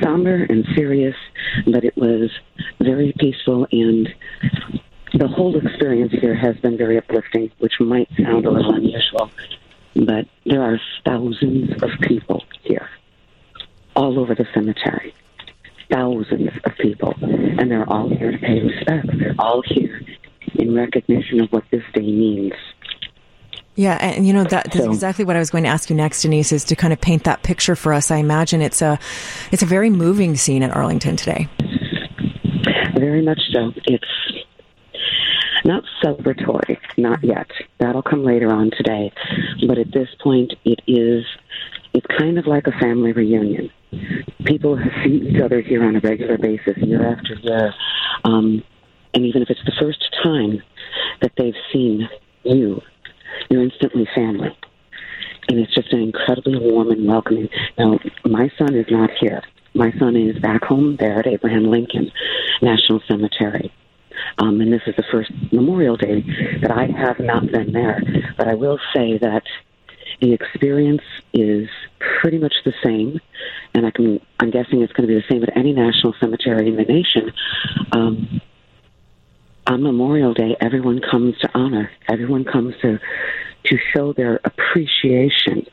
somber 0.03 0.45
and 0.45 0.67
serious, 0.75 1.17
but 1.67 1.85
it 1.85 1.97
was 1.97 2.31
very 2.81 3.15
peaceful 3.19 3.67
and. 3.73 4.09
The 5.15 5.27
whole 5.27 5.57
experience 5.57 6.13
here 6.13 6.35
has 6.35 6.55
been 6.59 6.77
very 6.77 6.99
uplifting, 6.99 7.51
which 7.59 7.81
might 7.81 8.09
sound 8.23 8.45
a 8.45 8.51
little 8.51 8.75
unusual, 8.75 9.31
but 9.97 10.27
there 10.45 10.63
are 10.63 10.79
thousands 11.05 11.83
of 11.83 11.91
people 12.03 12.45
here, 12.63 12.91
all 13.97 14.21
over 14.21 14.35
the 14.35 14.47
cemetery 14.53 15.15
thousands 15.91 16.51
of 16.65 16.73
people, 16.79 17.15
and 17.23 17.71
they're 17.71 17.89
all 17.89 18.09
here 18.09 18.33
to 18.33 18.39
pay 18.39 18.61
respect. 18.61 19.07
They're 19.19 19.35
all 19.39 19.63
here 19.65 20.01
in 20.55 20.75
recognition 20.75 21.41
of 21.41 21.51
what 21.51 21.65
this 21.71 21.83
day 21.95 22.03
means. 22.03 22.53
Yeah, 23.79 23.97
and 24.01 24.27
you 24.27 24.33
know 24.33 24.43
that, 24.43 24.73
that's 24.73 24.87
so, 24.87 24.91
exactly 24.91 25.25
what 25.25 25.37
I 25.37 25.39
was 25.39 25.51
going 25.51 25.63
to 25.63 25.71
ask 25.71 25.89
you 25.89 25.95
next, 25.95 26.23
Denise, 26.23 26.51
is 26.51 26.65
to 26.65 26.75
kind 26.75 26.93
of 26.93 27.01
paint 27.01 27.23
that 27.23 27.45
picture 27.45 27.77
for 27.77 27.93
us. 27.93 28.11
I 28.11 28.17
imagine 28.17 28.61
it's 28.61 28.83
a 28.83 28.99
it's 29.53 29.63
a 29.63 29.67
very 29.67 29.89
moving 29.89 30.35
scene 30.35 30.65
at 30.65 30.73
Arlington 30.73 31.15
today. 31.15 31.49
Very 32.99 33.23
much 33.23 33.39
so. 33.53 33.73
It's 33.85 34.05
not 35.65 35.85
celebratory, 36.03 36.77
not 36.97 37.23
yet. 37.23 37.47
That'll 37.79 38.03
come 38.03 38.25
later 38.25 38.51
on 38.51 38.73
today. 38.73 39.13
But 39.69 39.79
at 39.79 39.93
this 39.93 40.09
point, 40.21 40.55
it 40.65 40.81
is. 40.89 41.25
It's 41.95 42.07
kind 42.19 42.37
of 42.37 42.49
like 42.49 42.67
a 42.67 42.73
family 42.81 43.13
reunion. 43.13 43.71
People 44.45 44.77
see 45.05 45.29
each 45.31 45.41
other 45.41 45.61
here 45.61 45.85
on 45.85 45.95
a 45.95 46.01
regular 46.01 46.37
basis, 46.37 46.77
year 46.79 47.07
after 47.07 47.35
year, 47.35 47.73
um, 48.25 48.65
and 49.15 49.25
even 49.25 49.41
if 49.41 49.51
it's 49.51 49.65
the 49.65 49.73
first 49.81 50.05
time 50.21 50.61
that 51.23 51.31
they've 51.37 51.55
seen 51.73 52.09
you 52.43 52.83
you're 53.51 53.63
instantly 53.63 54.07
family. 54.15 54.57
And 55.49 55.59
it's 55.59 55.75
just 55.75 55.93
an 55.93 56.01
incredibly 56.01 56.59
warm 56.59 56.91
and 56.91 57.07
welcoming. 57.07 57.49
Now, 57.79 57.99
my 58.25 58.51
son 58.59 58.75
is 58.75 58.87
not 58.91 59.11
here. 59.19 59.43
My 59.75 59.93
son 59.99 60.17
is 60.17 60.39
back 60.41 60.65
home 60.65 60.97
there 60.97 61.19
at 61.19 61.27
Abraham 61.27 61.65
Lincoln 61.65 62.11
National 62.61 63.01
Cemetery. 63.09 63.73
Um, 64.39 64.61
and 64.61 64.73
this 64.73 64.83
is 64.87 64.97
the 64.97 65.05
first 65.11 65.31
Memorial 65.53 65.97
Day 65.97 66.23
that 66.61 66.71
I 66.71 66.87
have 66.87 67.19
not 67.19 67.51
been 67.51 67.73
there. 67.73 68.03
But 68.37 68.49
I 68.49 68.55
will 68.55 68.79
say 68.95 69.19
that 69.19 69.45
the 70.21 70.33
experience 70.33 71.03
is 71.33 71.69
pretty 71.99 72.39
much 72.39 72.55
the 72.65 72.75
same, 72.83 73.21
and 73.75 73.87
I 73.87 73.91
can, 73.91 74.21
I'm 74.41 74.51
guessing 74.51 74.83
it's 74.83 74.93
going 74.93 75.09
to 75.09 75.15
be 75.15 75.21
the 75.21 75.27
same 75.31 75.43
at 75.43 75.57
any 75.57 75.73
national 75.73 76.15
cemetery 76.21 76.69
in 76.69 76.77
the 76.77 76.85
nation. 76.85 77.33
Um, 77.93 78.41
on 79.69 79.83
Memorial 79.83 80.35
Day, 80.35 80.57
everyone 80.61 81.01
comes 81.01 81.37
to 81.39 81.51
honor. 81.55 81.91
Everyone 82.09 82.45
comes 82.45 82.75
to 82.83 82.99
to 83.65 83.77
show 83.95 84.13
their 84.15 84.41
appreciation 84.45 85.67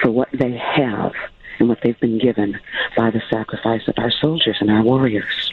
for 0.00 0.10
what 0.10 0.28
they 0.32 0.56
have 0.56 1.12
and 1.58 1.68
what 1.68 1.78
they've 1.82 1.98
been 1.98 2.18
given 2.18 2.58
by 2.96 3.10
the 3.10 3.20
sacrifice 3.30 3.82
of 3.88 3.94
our 3.98 4.12
soldiers 4.20 4.56
and 4.60 4.70
our 4.70 4.82
warriors. 4.82 5.52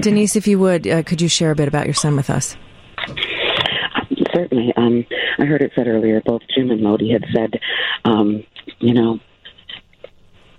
Denise, 0.00 0.36
if 0.36 0.46
you 0.46 0.58
would, 0.58 0.86
uh, 0.86 1.02
could 1.02 1.20
you 1.20 1.28
share 1.28 1.50
a 1.50 1.54
bit 1.54 1.68
about 1.68 1.84
your 1.84 1.94
son 1.94 2.16
with 2.16 2.30
us? 2.30 2.56
Certainly. 4.32 4.72
Um, 4.76 5.04
I 5.38 5.44
heard 5.44 5.60
it 5.60 5.72
said 5.74 5.88
earlier, 5.88 6.22
both 6.24 6.42
Jim 6.54 6.70
and 6.70 6.82
Modi 6.82 7.10
had 7.10 7.24
said, 7.34 7.60
um, 8.04 8.44
you 8.78 8.94
know, 8.94 9.18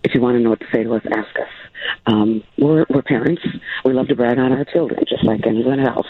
if 0.04 0.14
you 0.14 0.22
want 0.22 0.38
to 0.38 0.44
know 0.44 0.52
what 0.52 0.60
to 0.60 0.68
say 0.72 0.84
to 0.84 0.94
us, 0.94 1.02
ask 1.12 1.40
us. 1.40 1.59
Um, 2.06 2.44
we're, 2.58 2.86
we're 2.90 3.02
parents. 3.02 3.42
We 3.86 3.94
love 3.94 4.08
to 4.08 4.16
brag 4.16 4.38
on 4.38 4.52
our 4.52 4.66
children, 4.66 5.04
just 5.08 5.24
like 5.24 5.46
anyone 5.46 5.80
else. 5.80 6.08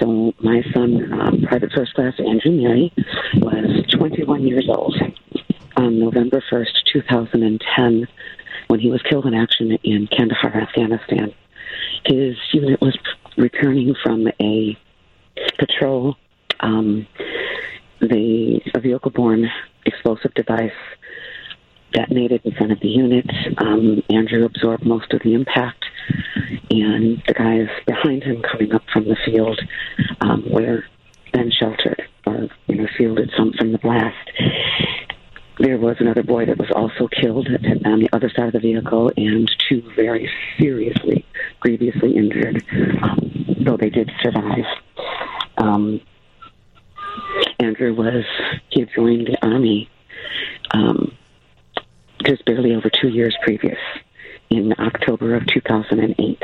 So 0.00 0.32
my 0.40 0.62
son, 0.72 1.12
um, 1.12 1.42
Private 1.42 1.72
First 1.74 1.94
Class 1.94 2.14
Andrew 2.18 2.52
Meari, 2.52 2.90
was 3.36 3.84
21 3.90 4.46
years 4.46 4.66
old 4.68 4.96
on 5.76 5.98
November 5.98 6.42
1st, 6.50 6.68
2010, 6.92 8.06
when 8.68 8.80
he 8.80 8.90
was 8.90 9.02
killed 9.02 9.26
in 9.26 9.34
action 9.34 9.72
in 9.82 10.06
Kandahar, 10.06 10.54
Afghanistan. 10.54 11.34
His 12.04 12.36
unit 12.52 12.80
was 12.80 12.96
returning 13.36 13.94
from 14.02 14.28
a 14.40 14.78
patrol. 15.58 16.16
Um, 16.60 17.06
the 18.00 18.60
a 18.74 18.80
vehicle-borne 18.80 19.50
explosive 19.86 20.32
device 20.34 20.72
detonated 21.92 22.42
in 22.44 22.52
front 22.52 22.72
of 22.72 22.80
the 22.80 22.88
unit. 22.88 23.26
Um, 23.58 24.02
Andrew 24.10 24.44
absorbed 24.44 24.84
most 24.84 25.12
of 25.12 25.22
the 25.22 25.34
impact, 25.34 25.84
and 26.70 27.22
the 27.26 27.34
guys 27.34 27.68
behind 27.86 28.22
him 28.22 28.42
coming 28.42 28.72
up 28.72 28.82
from 28.92 29.04
the 29.04 29.16
field 29.24 29.60
um, 30.20 30.44
were 30.50 30.84
then 31.32 31.50
sheltered 31.50 32.02
or 32.26 32.48
you 32.66 32.76
know 32.76 32.86
shielded 32.96 33.30
some 33.36 33.52
from 33.52 33.72
the 33.72 33.78
blast. 33.78 34.30
There 35.58 35.76
was 35.76 35.96
another 36.00 36.22
boy 36.22 36.46
that 36.46 36.56
was 36.56 36.70
also 36.74 37.06
killed 37.08 37.46
on 37.84 38.00
the 38.00 38.08
other 38.14 38.30
side 38.34 38.46
of 38.46 38.52
the 38.54 38.60
vehicle, 38.60 39.12
and 39.16 39.50
two 39.68 39.82
very 39.94 40.30
seriously, 40.58 41.26
grievously 41.60 42.16
injured, 42.16 42.64
um, 43.02 43.56
though 43.64 43.76
they 43.76 43.90
did 43.90 44.10
survive. 44.22 44.64
Um, 45.58 46.00
Andrew 47.58 47.94
was 47.94 48.24
he 48.70 48.80
had 48.80 48.88
joined 48.94 49.26
the 49.26 49.46
army 49.46 49.90
um, 50.72 51.12
just 52.24 52.44
barely 52.44 52.74
over 52.74 52.90
two 52.90 53.08
years 53.08 53.36
previous, 53.42 53.78
in 54.50 54.74
October 54.78 55.34
of 55.34 55.46
2008. 55.46 56.42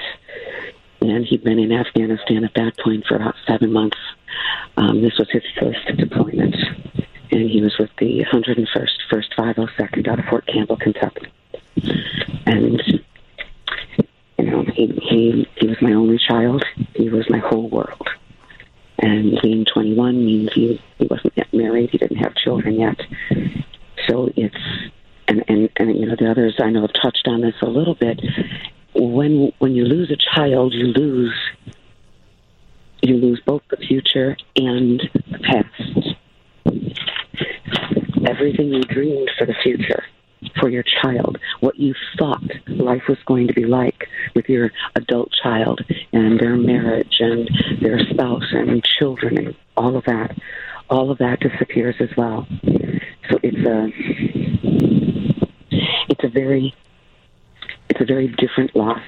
And 1.01 1.25
he'd 1.25 1.45
been 1.45 1.59
in 1.59 1.73
Afghanistan 1.73 2.45
at 2.45 2.55
that 2.55 2.79
point 2.79 3.07
for 3.07 3.17
about 3.17 3.35
seven 3.47 3.73
months. 3.73 3.99
Um, 4.77 5.03
this 5.03 5.19
was 5.19 5.31
his 5.31 5.45
first 5.59 5.97
deployment, 5.97 6.57
and 7.31 7.51
he 7.51 7.61
was 7.61 7.77
with 7.79 7.91
the 7.99 8.25
101st, 8.25 8.89
1st 9.11 9.35
502nd 9.37 10.09
out 10.09 10.19
of 10.19 10.25
Fort 10.27 10.47
Campbell, 10.47 10.77
Kentucky. 10.77 11.33
And 12.47 12.83
you 14.39 14.45
know, 14.45 14.63
he 14.65 14.87
he 15.03 15.49
he 15.57 15.67
was 15.67 15.81
my 15.81 15.93
only 15.93 16.19
child. 16.19 16.65
He 16.95 17.09
was 17.09 17.29
my 17.31 17.39
whole 17.39 17.69
world. 17.69 18.09
And 18.99 19.39
being 19.43 19.65
21 19.65 20.25
means 20.25 20.53
he 20.53 20.81
he 20.99 21.07
wasn't 21.07 21.35
yet 21.37 21.53
married. 21.53 21.91
He 21.91 21.99
didn't 21.99 22.19
have 22.19 22.35
children 22.35 22.81
yet. 22.81 23.01
So 24.09 24.31
it's 24.37 24.57
and, 25.29 25.45
and, 25.49 25.69
and 25.77 25.97
you 25.97 26.07
know 26.07 26.17
the 26.19 26.31
others 26.31 26.57
I 26.59 26.71
know 26.71 26.83
have 26.83 26.93
touched 26.93 27.27
on 27.27 27.41
this 27.41 27.55
a 27.63 27.67
little 27.67 27.95
bit. 27.95 28.21
When 28.95 29.53
when 29.59 29.75
you 29.75 29.85
lose 29.85 30.11
a 30.11 30.17
child, 30.17 30.73
you 30.73 30.87
lose 30.87 31.35
you 33.03 33.17
lose 33.17 33.41
both 33.45 33.63
the 33.71 33.77
future 33.77 34.37
and 34.57 35.03
the 35.31 35.39
past. 35.39 36.17
Everything 38.27 38.73
you 38.73 38.83
dreamed 38.83 39.31
for 39.39 39.47
the 39.47 39.55
future, 39.63 40.05
for 40.59 40.69
your 40.69 40.83
child, 40.83 41.39
what 41.61 41.79
you 41.79 41.95
thought 42.19 42.43
life 42.67 43.03
was 43.09 43.19
going 43.27 43.47
to 43.47 43.55
be 43.55 43.65
like 43.65 44.09
with 44.35 44.49
your 44.49 44.73
adult 44.97 45.31
child 45.43 45.81
and 46.13 46.41
their 46.41 46.57
marriage 46.57 47.17
and 47.21 47.49
their 47.81 48.01
spouse 48.11 48.51
and 48.53 48.83
children 48.85 49.39
and 49.39 49.57
all 49.77 49.97
of 49.97 50.05
that, 50.05 50.37
all 50.89 51.11
of 51.11 51.19
that 51.19 51.41
disappears 51.41 51.97
as 52.01 52.11
well. 52.17 52.47
So 53.31 53.39
it's 53.43 53.57
a 53.57 53.91
it's 56.09 56.25
a 56.25 56.29
very 56.29 56.75
it's 57.89 58.01
a 58.01 58.05
very 58.05 58.29
different 58.29 58.75
loss 58.77 59.03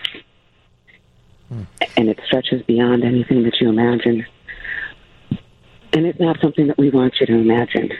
and 1.96 2.08
it 2.08 2.20
stretches 2.26 2.62
beyond 2.62 3.04
anything 3.04 3.42
that 3.44 3.60
you 3.60 3.68
imagine. 3.68 4.26
And 5.92 6.06
it's 6.06 6.20
not 6.20 6.38
something 6.40 6.66
that 6.68 6.78
we 6.78 6.90
want 6.90 7.14
you 7.20 7.26
to 7.26 7.34
imagine. 7.34 7.90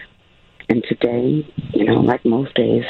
And 0.69 0.85
today, 0.85 1.47
you 1.73 1.85
know, 1.85 2.01
like 2.01 2.25
most 2.25 2.55
days, 2.55 2.85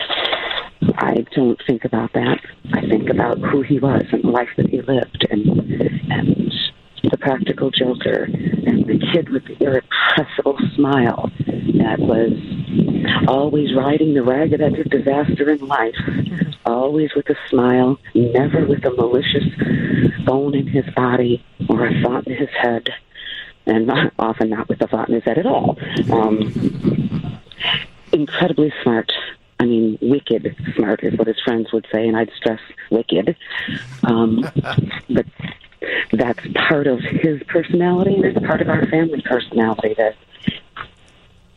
I 0.96 1.24
don't 1.34 1.60
think 1.66 1.84
about 1.84 2.12
that. 2.14 2.40
I 2.72 2.80
think 2.80 3.08
about 3.08 3.38
who 3.38 3.62
he 3.62 3.78
was 3.78 4.02
and 4.12 4.22
the 4.24 4.28
life 4.28 4.48
that 4.56 4.68
he 4.68 4.80
lived 4.82 5.26
and 5.30 5.46
and 6.10 6.52
the 7.10 7.18
practical 7.18 7.70
joker 7.70 8.24
and 8.24 8.86
the 8.86 8.98
kid 9.12 9.28
with 9.30 9.44
the 9.46 9.56
irrepressible 9.62 10.58
smile 10.74 11.30
that 11.78 11.98
was 11.98 12.32
always 13.26 13.74
riding 13.74 14.14
the 14.14 14.22
ragged 14.22 14.60
edge 14.60 14.78
of 14.78 14.90
disaster 14.90 15.50
in 15.50 15.66
life, 15.66 15.94
always 16.64 17.10
with 17.14 17.28
a 17.30 17.36
smile, 17.48 17.98
never 18.14 18.64
with 18.66 18.84
a 18.84 18.90
malicious 18.90 19.44
bone 20.24 20.54
in 20.54 20.66
his 20.66 20.84
body 20.94 21.44
or 21.68 21.86
a 21.86 22.02
thought 22.02 22.26
in 22.26 22.36
his 22.36 22.50
head, 22.50 22.90
and 23.66 23.90
often 24.18 24.50
not 24.50 24.68
with 24.68 24.80
a 24.82 24.86
thought 24.86 25.08
in 25.08 25.14
his 25.14 25.24
head 25.24 25.38
at 25.38 25.46
all. 25.46 25.78
Um, 26.10 27.40
incredibly 28.12 28.72
smart. 28.82 29.12
I 29.60 29.64
mean, 29.64 29.98
wicked 30.00 30.54
smart 30.76 31.02
is 31.02 31.18
what 31.18 31.26
his 31.26 31.40
friends 31.44 31.72
would 31.72 31.86
say, 31.92 32.06
and 32.06 32.16
I'd 32.16 32.30
stress 32.36 32.60
wicked. 32.90 33.36
Um, 34.04 34.48
but 35.10 35.26
that's 36.12 36.40
part 36.68 36.86
of 36.86 37.00
his 37.00 37.42
personality, 37.44 38.14
and 38.14 38.24
it's 38.24 38.46
part 38.46 38.60
of 38.60 38.68
our 38.68 38.86
family 38.86 39.22
personality 39.22 39.94
that, 39.96 40.16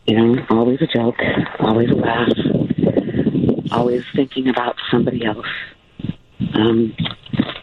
you 0.06 0.16
know, 0.16 0.46
always 0.50 0.80
a 0.82 0.86
joke, 0.86 1.20
always 1.58 1.90
a 1.90 1.94
laugh, 1.94 2.28
always 3.72 4.04
thinking 4.14 4.48
about 4.48 4.76
somebody 4.90 5.24
else. 5.24 5.46
Um, 6.54 6.94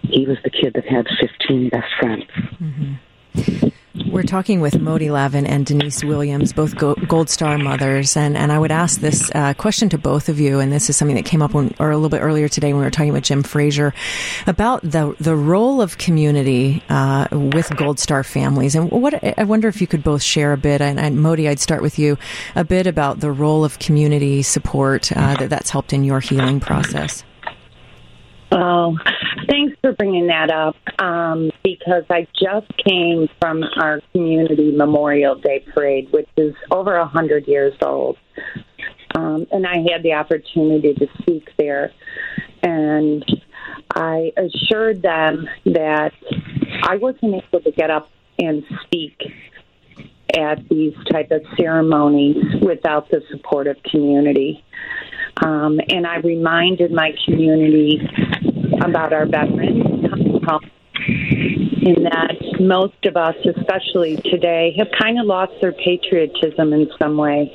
he 0.03 0.26
was 0.26 0.38
the 0.44 0.49
kid 0.49 0.73
that 0.73 0.86
had 0.86 1.07
15 1.19 1.69
best 1.69 1.94
friends. 1.99 2.26
We're 3.95 4.22
talking 4.22 4.61
with 4.61 4.80
Modi 4.80 5.10
Lavin 5.10 5.48
and 5.48 5.66
Denise 5.66 6.03
Williams, 6.03 6.53
both 6.53 6.76
Gold 6.76 7.28
Star 7.28 7.57
mothers, 7.57 8.16
and, 8.16 8.38
and 8.38 8.52
I 8.52 8.60
would 8.60 8.72
ask 8.72 9.02
this 9.02 9.32
uh, 9.34 9.56
question 9.56 9.90
to 9.90 9.98
both 9.98 10.30
of 10.30 10.40
you, 10.40 10.60
and 10.60 10.72
this 10.72 10.91
is 10.91 10.95
something 10.95 11.16
that 11.16 11.26
came 11.26 11.41
up 11.41 11.56
when, 11.56 11.74
or 11.80 11.90
a 11.90 11.95
little 11.95 12.10
bit 12.10 12.22
earlier 12.22 12.48
today 12.48 12.72
when 12.72 12.82
we 12.82 12.86
were 12.86 12.91
talking 12.91 13.14
with 13.14 13.24
Jim 13.24 13.41
Frazier 13.41 13.95
about 14.45 14.84
the 14.84 15.16
the 15.20 15.36
role 15.36 15.82
of 15.82 15.98
community 15.98 16.84
uh, 16.90 17.28
with 17.32 17.76
Gold 17.78 17.98
Star 17.98 18.24
families, 18.24 18.76
and 18.76 18.91
what 18.91 19.24
I 19.40 19.44
wonder 19.45 19.68
if 19.68 19.82
you 19.82 19.88
could 19.88 20.03
both 20.03 20.22
share 20.22 20.53
a 20.53 20.57
bit, 20.57 20.82
and, 20.82 20.99
and 20.99 21.20
Modi, 21.20 21.49
I'd 21.49 21.60
start 21.60 21.82
with 21.82 21.98
you, 21.98 22.16
a 22.56 22.64
bit 22.64 22.86
about 22.86 23.22
the 23.22 23.32
role 23.32 23.64
of 23.64 23.80
community 23.80 24.44
support 24.44 25.11
uh, 25.11 25.36
that 25.38 25.49
that's 25.49 25.72
helped 25.72 25.94
in 25.94 26.03
your 26.03 26.20
healing 26.20 26.60
process. 26.60 27.24
Oh, 28.52 28.98
thanks 29.48 29.76
for 29.82 29.94
bringing 29.94 30.28
that 30.28 30.52
up 30.52 30.76
um, 30.99 31.52
because 31.78 32.04
I 32.10 32.28
just 32.34 32.68
came 32.88 33.28
from 33.40 33.64
our 33.82 34.02
community 34.12 34.72
Memorial 34.76 35.36
Day 35.36 35.66
parade, 35.74 36.12
which 36.12 36.30
is 36.38 36.56
over 36.72 36.96
a 36.96 37.08
hundred 37.08 37.48
years 37.48 37.74
old, 37.82 38.18
um, 39.16 39.46
and 39.52 39.66
I 39.66 39.78
had 39.91 40.04
the 40.04 40.14
opportunity 40.14 40.94
to 40.94 41.08
speak 41.22 41.50
there, 41.58 41.91
and 42.64 43.24
I 43.94 44.32
assured 44.38 45.02
them 45.02 45.48
that 45.66 46.12
I 46.84 46.96
wasn't 46.98 47.44
able 47.44 47.62
to 47.62 47.72
get 47.72 47.90
up 47.90 48.10
and 48.38 48.64
speak 48.84 49.20
at 50.38 50.68
these 50.70 50.94
type 51.12 51.32
of 51.32 51.41
ceremonies 51.58 52.38
without 52.62 53.10
the 53.10 53.22
support 53.32 53.68
of 53.68 53.78
community. 53.84 54.64
Um, 55.44 55.80
and 55.90 56.06
I 56.06 56.18
reminded 56.18 56.91
my 56.91 57.12
community 57.26 58.00
about 58.82 59.14
our 59.14 59.26
veterans 59.26 60.10
coming 60.10 60.41
home 60.44 60.72
in 61.07 62.03
that 62.03 62.35
most 62.59 63.05
of 63.05 63.15
us, 63.15 63.35
especially 63.45 64.17
today, 64.17 64.76
have 64.77 64.88
kind 64.99 65.19
of 65.19 65.26
lost 65.26 65.53
their 65.61 65.71
patriotism 65.71 66.73
in 66.73 66.89
some 66.99 67.17
way. 67.17 67.51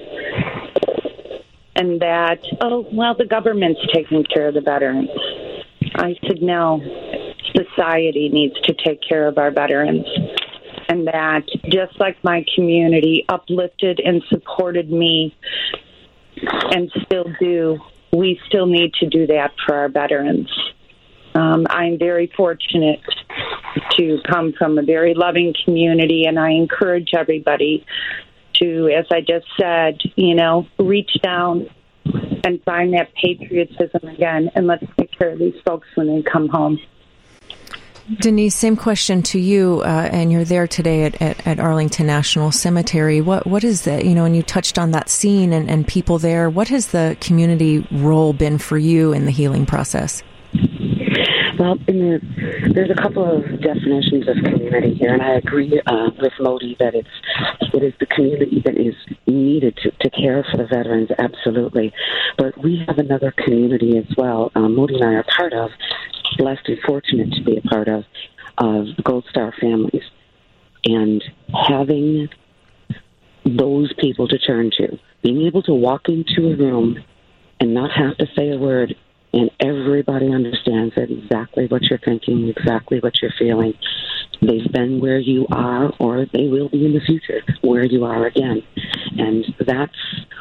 And 1.76 2.00
that, 2.00 2.38
oh, 2.60 2.86
well, 2.92 3.14
the 3.14 3.26
government's 3.26 3.80
taking 3.92 4.24
care 4.24 4.48
of 4.48 4.54
the 4.54 4.60
veterans. 4.60 5.10
I 5.96 6.16
said, 6.26 6.40
no, 6.40 6.80
society 7.54 8.28
needs 8.28 8.60
to 8.62 8.74
take 8.74 9.00
care 9.06 9.26
of 9.26 9.38
our 9.38 9.50
veterans. 9.50 10.06
And 10.88 11.06
that, 11.06 11.42
just 11.64 11.98
like 11.98 12.22
my 12.22 12.44
community 12.54 13.24
uplifted 13.28 14.00
and 14.00 14.22
supported 14.28 14.90
me 14.90 15.34
and 16.36 16.90
still 17.04 17.26
do, 17.40 17.78
we 18.12 18.40
still 18.46 18.66
need 18.66 18.94
to 18.94 19.08
do 19.08 19.26
that 19.26 19.52
for 19.66 19.74
our 19.74 19.88
veterans. 19.88 20.50
Um, 21.35 21.66
I'm 21.69 21.98
very 21.98 22.32
fortunate 22.36 23.01
to 23.93 24.19
come 24.28 24.52
from 24.52 24.78
a 24.78 24.82
very 24.82 25.15
loving 25.15 25.55
community, 25.65 26.24
and 26.27 26.39
I 26.39 26.51
encourage 26.51 27.11
everybody 27.16 27.85
to, 28.55 28.89
as 28.89 29.06
I 29.11 29.20
just 29.20 29.47
said, 29.59 29.98
you 30.16 30.35
know, 30.35 30.66
reach 30.78 31.11
down 31.23 31.69
and 32.44 32.62
find 32.65 32.94
that 32.94 33.12
patriotism 33.15 34.09
again, 34.09 34.51
and 34.55 34.66
let's 34.66 34.85
take 34.98 35.11
care 35.19 35.31
of 35.31 35.39
these 35.39 35.61
folks 35.65 35.89
when 35.94 36.06
they 36.06 36.23
come 36.23 36.48
home. 36.48 36.78
Denise, 38.20 38.55
same 38.55 38.77
question 38.77 39.23
to 39.23 39.39
you, 39.39 39.81
uh, 39.82 40.09
and 40.12 40.31
you're 40.31 40.44
there 40.44 40.69
today 40.69 41.05
at, 41.05 41.23
at, 41.23 41.47
at, 41.47 41.59
Arlington 41.59 42.06
National 42.06 42.52
Cemetery. 42.52 43.23
What 43.23 43.47
what 43.47 43.65
is 43.65 43.85
that? 43.85 44.05
You 44.05 44.15
know, 44.15 44.27
and 44.27 44.36
you 44.36 44.43
touched 44.43 44.78
on 44.78 44.90
that 44.90 45.09
scene 45.09 45.55
and, 45.55 45.70
and 45.70 45.89
people 45.89 46.19
there. 46.19 46.51
What 46.51 46.69
has 46.69 46.89
the 46.89 47.16
community 47.23 47.86
role 47.90 48.35
been 48.35 48.59
for 48.59 48.77
you 48.77 49.15
in 49.15 49.24
the 49.24 49.31
healing 49.31 49.65
process? 49.65 50.23
Well, 51.59 51.76
the, 51.86 52.20
there's 52.74 52.90
a 52.90 53.01
couple 53.01 53.24
of 53.24 53.44
definitions 53.60 54.26
of 54.28 54.36
community 54.43 54.94
here, 54.94 55.12
and 55.12 55.22
I 55.22 55.35
agree 55.35 55.81
uh, 55.86 56.10
with 56.20 56.32
Modi 56.40 56.76
that 56.81 56.94
it's 56.94 57.09
it 57.72 57.82
is 57.82 57.93
the 58.01 58.06
community 58.06 58.60
that 58.64 58.76
is 58.76 58.94
needed 59.26 59.76
to, 59.78 59.90
to 59.90 60.10
care 60.10 60.44
for 60.51 60.56
the 60.56 60.66
veterans, 60.66 61.10
absolutely. 61.18 61.93
But 62.36 62.59
we 62.62 62.85
have 62.86 62.98
another 62.98 63.32
community 63.36 63.98
as 63.98 64.06
well. 64.16 64.51
Um, 64.55 64.74
Modi 64.74 64.94
and 64.94 65.05
I 65.05 65.14
are 65.14 65.24
part 65.36 65.52
of, 65.52 65.70
blessed 66.39 66.66
and 66.66 66.78
fortunate 66.86 67.32
to 67.32 67.44
be 67.44 67.56
a 67.56 67.62
part 67.62 67.89
of, 67.89 68.05
of 68.59 68.86
Gold 69.05 69.24
Star 69.31 69.52
families, 69.60 70.05
and 70.85 71.22
having 71.68 72.28
those 73.44 73.93
people 73.98 74.26
to 74.28 74.39
turn 74.39 74.70
to, 74.78 74.98
being 75.22 75.47
able 75.47 75.62
to 75.62 75.74
walk 75.74 76.09
into 76.09 76.52
a 76.52 76.56
room 76.56 77.02
and 77.60 77.74
not 77.74 77.90
have 77.93 78.16
to 78.16 78.26
say 78.36 78.51
a 78.51 78.59
word 78.59 78.97
and 79.35 79.51
everybody 79.59 80.32
understands 80.32 80.94
exactly 80.97 81.66
what 81.66 81.82
you're 81.82 81.98
thinking, 81.98 82.48
exactly 82.48 83.01
what 83.01 83.20
you're 83.20 83.35
feeling. 83.36 83.74
They've 84.40 84.70
been 84.70 85.01
where 85.01 85.19
you 85.19 85.47
are, 85.51 85.93
or 85.98 86.27
they 86.32 86.47
will 86.47 86.69
be 86.69 86.86
in 86.86 86.93
the 86.93 87.01
future 87.01 87.43
where 87.62 87.85
you 87.85 88.05
are 88.05 88.27
again. 88.27 88.62
And 89.19 89.44
that's 89.66 89.97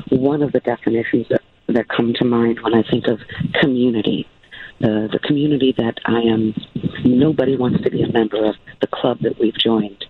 one 0.10 0.44
of 0.44 0.52
the 0.52 0.60
definitions 0.60 1.26
that, 1.32 1.41
that 1.70 1.90
come 1.90 2.14
to 2.20 2.26
mind 2.26 2.60
when 2.61 2.76
I 2.76 2.84
think 2.84 3.07
of 3.07 3.20
community. 3.60 4.28
The, 4.80 5.10
the 5.11 5.20
community 5.20 5.74
that 5.78 5.99
I 6.06 6.20
am, 6.20 6.53
nobody 7.03 7.57
wants 7.57 7.84
to 7.84 7.90
be 7.90 8.03
a 8.03 8.11
member 8.11 8.45
of 8.45 8.56
the 8.80 8.88
club 8.88 9.20
that 9.22 9.40
we've 9.40 9.57
joined. 9.57 10.06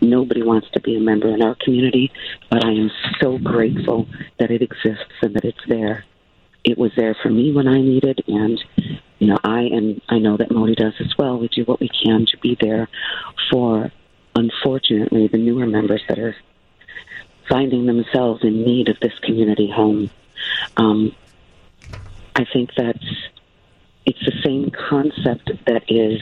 Nobody 0.00 0.42
wants 0.42 0.68
to 0.72 0.80
be 0.80 0.96
a 0.96 1.00
member 1.00 1.28
in 1.28 1.40
our 1.40 1.56
community, 1.60 2.10
but 2.50 2.64
I 2.64 2.70
am 2.70 2.90
so 3.20 3.38
grateful 3.38 4.08
that 4.40 4.50
it 4.50 4.60
exists 4.60 5.14
and 5.22 5.34
that 5.34 5.44
it's 5.44 5.64
there 5.68 6.04
it 6.64 6.78
was 6.78 6.92
there 6.96 7.16
for 7.22 7.28
me 7.28 7.52
when 7.52 7.68
I 7.68 7.80
needed, 7.80 8.24
and 8.26 8.62
you 9.18 9.28
know, 9.28 9.38
I 9.44 9.60
and 9.60 10.00
I 10.08 10.18
know 10.18 10.36
that 10.36 10.50
Modi 10.50 10.74
does 10.74 10.94
as 11.00 11.14
well. 11.18 11.38
We 11.38 11.48
do 11.48 11.64
what 11.64 11.80
we 11.80 11.88
can 11.88 12.26
to 12.26 12.38
be 12.38 12.56
there 12.60 12.88
for, 13.50 13.92
unfortunately, 14.34 15.28
the 15.28 15.38
newer 15.38 15.66
members 15.66 16.02
that 16.08 16.18
are 16.18 16.34
finding 17.48 17.86
themselves 17.86 18.42
in 18.42 18.64
need 18.64 18.88
of 18.88 18.96
this 19.00 19.12
community 19.22 19.70
home. 19.70 20.10
Um, 20.76 21.14
I 22.34 22.44
think 22.52 22.70
that 22.76 22.96
it's 24.06 24.24
the 24.24 24.42
same 24.42 24.70
concept 24.70 25.50
that 25.66 25.84
is 25.88 26.20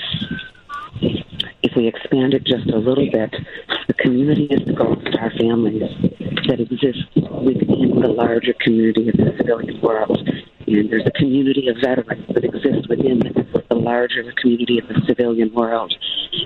if 1.01 1.77
we 1.77 1.87
expand 1.89 2.35
it 2.35 2.45
just 2.45 2.69
a 2.71 2.79
little 2.79 3.09
bit, 3.11 3.35
the 3.87 3.95
community 3.95 4.45
is 4.51 4.67
the 4.67 4.73
Gold 4.73 5.07
Star 5.13 5.31
families 5.39 5.83
that 6.49 6.61
exist 6.61 7.09
within 7.17 8.01
the 8.01 8.09
larger 8.09 8.55
community 8.61 9.09
of 9.09 9.17
the 9.17 9.35
civilian 9.37 9.81
world. 9.81 10.29
And 10.67 10.91
there's 10.91 11.07
a 11.07 11.11
community 11.13 11.69
of 11.69 11.77
veterans 11.83 12.27
that 12.35 12.45
exists 12.45 12.89
within 12.89 13.21
the 13.21 13.75
larger 13.75 14.33
community 14.41 14.79
of 14.79 14.89
the 14.89 15.01
civilian 15.07 15.53
world. 15.55 15.95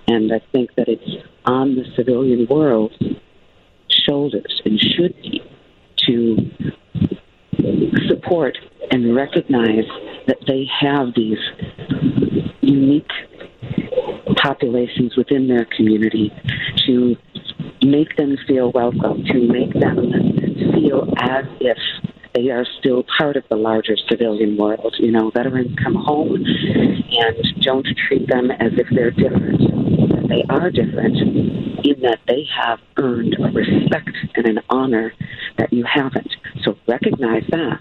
And 0.08 0.32
I 0.32 0.40
think 0.52 0.74
that 0.76 0.88
it's 0.88 1.26
on 1.44 1.74
the 1.74 1.84
civilian 1.96 2.46
world's 2.48 2.96
shoulders 3.88 4.62
and 4.64 4.80
should 4.80 5.14
be 5.22 5.42
to 6.06 6.50
support 8.08 8.56
and 8.90 9.14
recognize 9.14 9.84
that 10.26 10.38
they 10.46 10.68
have 10.80 11.14
these 11.14 11.38
unique 12.60 13.10
populations 14.42 15.16
within 15.16 15.48
their 15.48 15.64
community 15.76 16.32
to 16.86 17.16
make 17.82 18.16
them 18.16 18.36
feel 18.46 18.70
welcome, 18.72 19.24
to 19.24 19.46
make 19.46 19.72
them 19.72 20.12
feel 20.74 21.12
as 21.18 21.44
if 21.60 21.78
they 22.34 22.50
are 22.50 22.66
still 22.78 23.04
part 23.18 23.36
of 23.36 23.44
the 23.48 23.56
larger 23.56 23.96
civilian 24.08 24.56
world. 24.56 24.94
You 24.98 25.10
know, 25.10 25.30
veterans 25.30 25.76
come 25.82 25.94
home 25.94 26.44
and 26.44 27.62
don't 27.62 27.86
treat 28.06 28.28
them 28.28 28.50
as 28.50 28.72
if 28.76 28.86
they're 28.94 29.10
different. 29.10 29.60
They 30.28 30.44
are 30.50 30.70
different 30.70 31.16
in 31.86 32.02
that 32.02 32.18
they 32.26 32.46
have 32.62 32.78
earned 32.98 33.36
a 33.38 33.50
respect 33.50 34.10
and 34.34 34.46
an 34.46 34.58
honor 34.68 35.14
that 35.56 35.72
you 35.72 35.84
haven't. 35.84 36.30
So 36.62 36.76
recognize 36.86 37.44
that, 37.50 37.80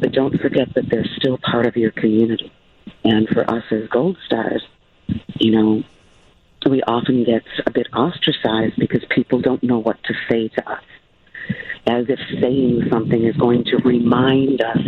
but 0.00 0.12
don't 0.12 0.38
forget 0.40 0.68
that 0.74 0.84
they're 0.90 1.06
still 1.16 1.38
part 1.38 1.66
of 1.66 1.76
your 1.76 1.92
community. 1.92 2.52
And 3.04 3.28
for 3.28 3.48
us 3.48 3.64
as 3.70 3.88
Gold 3.88 4.16
Stars, 4.26 4.62
you 5.38 5.50
know, 5.50 5.82
we 6.68 6.82
often 6.82 7.24
get 7.24 7.42
a 7.66 7.70
bit 7.70 7.86
ostracized 7.92 8.76
because 8.78 9.04
people 9.10 9.40
don't 9.40 9.62
know 9.62 9.78
what 9.78 10.02
to 10.04 10.14
say 10.28 10.48
to 10.48 10.70
us. 10.70 10.82
As 11.86 12.06
if 12.08 12.18
saying 12.40 12.88
something 12.90 13.24
is 13.24 13.36
going 13.36 13.64
to 13.64 13.76
remind 13.76 14.62
us 14.62 14.78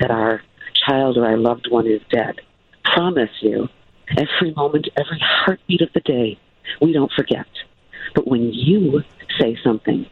that 0.00 0.10
our 0.10 0.42
child 0.74 1.16
or 1.16 1.24
our 1.24 1.38
loved 1.38 1.70
one 1.70 1.86
is 1.86 2.02
dead. 2.10 2.40
Promise 2.84 3.30
you, 3.40 3.68
every 4.10 4.52
moment, 4.54 4.88
every 4.98 5.18
heartbeat 5.20 5.80
of 5.80 5.92
the 5.94 6.00
day, 6.00 6.38
we 6.82 6.92
don't 6.92 7.12
forget. 7.12 7.46
But 8.14 8.28
when 8.28 8.52
you 8.52 9.02
say 9.40 9.56
something, 9.64 10.04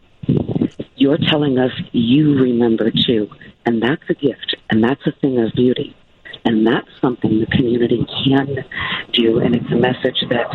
you're 0.97 1.19
telling 1.19 1.59
us 1.59 1.73
you 1.93 2.39
remember 2.39 2.91
too. 2.91 3.29
And 3.67 3.83
that's 3.83 4.03
a 4.09 4.15
gift, 4.15 4.57
and 4.71 4.83
that's 4.83 5.07
a 5.07 5.13
thing 5.13 5.39
of 5.39 5.53
beauty. 5.53 5.95
And 6.45 6.67
that's 6.67 6.89
something 7.01 7.41
the 7.41 7.47
community 7.47 8.05
can 8.25 8.65
do, 9.13 9.39
and 9.39 9.55
it's 9.55 9.71
a 9.71 9.77
message 9.77 10.25
that, 10.29 10.49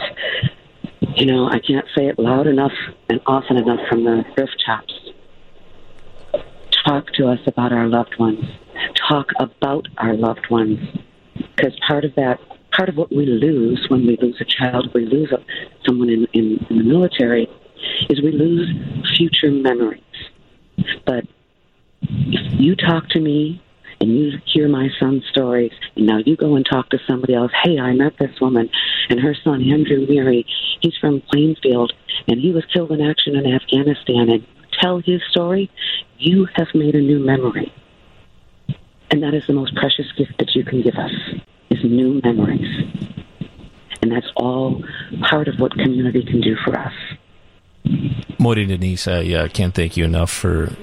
you 1.16 1.26
know, 1.26 1.48
I 1.48 1.60
can't 1.60 1.86
say 1.96 2.08
it 2.08 2.20
loud 2.20 2.46
enough 2.46 2.74
and 3.10 3.22
often 3.26 3.58
enough 3.58 3.80
from 3.90 4.04
the 4.04 4.26
rooftops. 4.38 4.94
Talk 6.86 7.08
to 7.14 7.28
us 7.30 7.40
about 7.48 7.72
our 7.72 7.88
loved 7.88 8.16
ones. 8.20 8.44
Talk 9.10 9.28
about 9.40 9.88
our 9.98 10.14
loved 10.14 10.48
ones. 10.50 10.80
Because 11.56 11.78
part 11.88 12.04
of 12.04 12.16
that, 12.16 12.40
part 12.72 12.90
of 12.90 12.96
what 12.96 13.12
we 13.12 13.26
lose 13.26 13.86
when 13.90 14.06
we 14.06 14.18
lose 14.22 14.38
a 14.42 14.46
child, 14.46 14.90
we 14.94 15.06
lose 15.06 15.32
a, 15.32 15.38
someone 15.86 16.10
in, 16.10 16.28
in, 16.34 16.66
in 16.70 16.78
the 16.78 16.84
military, 16.84 17.48
is 18.10 18.22
we 18.22 18.32
lose 18.32 18.70
future 19.16 19.52
memories. 19.52 20.02
But 21.06 21.26
if 22.00 22.60
you 22.60 22.76
talk 22.76 23.10
to 23.10 23.20
me 23.20 23.62
and 24.00 24.18
you 24.18 24.32
hear 24.46 24.68
my 24.68 24.90
son's 25.00 25.24
stories, 25.30 25.72
and 25.96 26.06
now 26.06 26.20
you 26.26 26.36
go 26.36 26.56
and 26.56 26.66
talk 26.66 26.90
to 26.90 27.00
somebody 27.08 27.34
else. 27.34 27.52
Hey, 27.64 27.80
I 27.80 27.94
met 27.94 28.14
this 28.20 28.40
woman 28.40 28.70
and 29.10 29.20
her 29.20 29.36
son, 29.44 29.62
Andrew 29.62 30.06
Meari. 30.06 30.46
He's 30.82 30.96
from 31.00 31.22
Plainfield, 31.32 31.94
and 32.28 32.40
he 32.40 32.52
was 32.52 32.64
killed 32.74 32.92
in 32.92 33.02
action 33.02 33.36
in 33.36 33.52
Afghanistan. 33.52 34.30
And 34.30 34.46
tell 34.82 35.00
his 35.00 35.22
story. 35.32 35.70
You 36.20 36.48
have 36.56 36.68
made 36.74 36.96
a 36.96 37.02
new 37.02 37.20
memory, 37.20 37.72
and 39.12 39.22
that 39.24 39.34
is 39.34 39.46
the 39.48 39.54
most 39.54 39.76
precious 39.76 40.12
gift 40.18 40.34
that 40.40 40.56
you 40.56 40.64
can 40.64 40.82
give 40.82 40.96
us: 40.96 41.12
is 41.70 41.84
new 41.84 42.22
memories. 42.24 42.68
And 44.02 44.12
that's 44.12 44.28
all 44.36 44.84
part 45.30 45.48
of 45.48 45.60
what 45.60 45.74
community 45.74 46.24
can 46.24 46.42
do 46.42 46.56
for 46.64 46.78
us. 46.78 46.94
Modi 48.40 48.66
Denise, 48.66 49.08
I 49.08 49.34
uh, 49.34 49.48
can't 49.48 49.74
thank 49.74 49.98
you 49.98 50.06
enough 50.06 50.32
for 50.32 50.76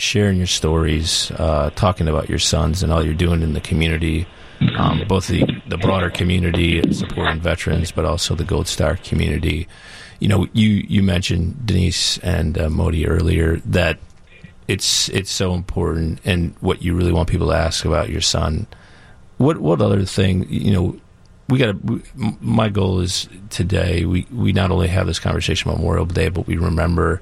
sharing 0.00 0.38
your 0.38 0.46
stories, 0.46 1.30
uh, 1.32 1.70
talking 1.76 2.08
about 2.08 2.28
your 2.28 2.38
sons 2.38 2.82
and 2.82 2.92
all 2.92 3.04
you're 3.04 3.14
doing 3.14 3.42
in 3.42 3.52
the 3.52 3.60
community, 3.60 4.26
um, 4.76 5.02
both 5.06 5.28
the, 5.28 5.44
the 5.68 5.76
broader 5.76 6.10
community 6.10 6.92
supporting 6.92 7.40
veterans, 7.40 7.92
but 7.92 8.04
also 8.04 8.34
the 8.34 8.44
Gold 8.44 8.66
Star 8.66 8.96
community. 8.96 9.68
You 10.18 10.28
know, 10.28 10.48
you, 10.52 10.68
you 10.88 11.02
mentioned 11.02 11.66
Denise 11.66 12.18
and 12.18 12.58
uh, 12.58 12.70
Modi 12.70 13.06
earlier 13.06 13.56
that 13.66 13.98
it's 14.68 15.08
it's 15.08 15.32
so 15.32 15.54
important, 15.54 16.20
and 16.24 16.54
what 16.60 16.80
you 16.80 16.94
really 16.94 17.10
want 17.10 17.28
people 17.28 17.48
to 17.48 17.54
ask 17.54 17.84
about 17.84 18.08
your 18.08 18.20
son. 18.20 18.68
What 19.36 19.58
what 19.58 19.82
other 19.82 20.04
thing 20.04 20.46
you 20.48 20.72
know? 20.72 21.00
We 21.48 21.58
got. 21.58 21.74
My 22.40 22.68
goal 22.68 23.00
is 23.00 23.28
today. 23.48 24.04
We 24.04 24.28
we 24.32 24.52
not 24.52 24.70
only 24.70 24.86
have 24.86 25.08
this 25.08 25.18
conversation 25.18 25.72
Memorial 25.72 26.06
Day, 26.06 26.28
but 26.28 26.46
we 26.46 26.56
remember 26.56 27.20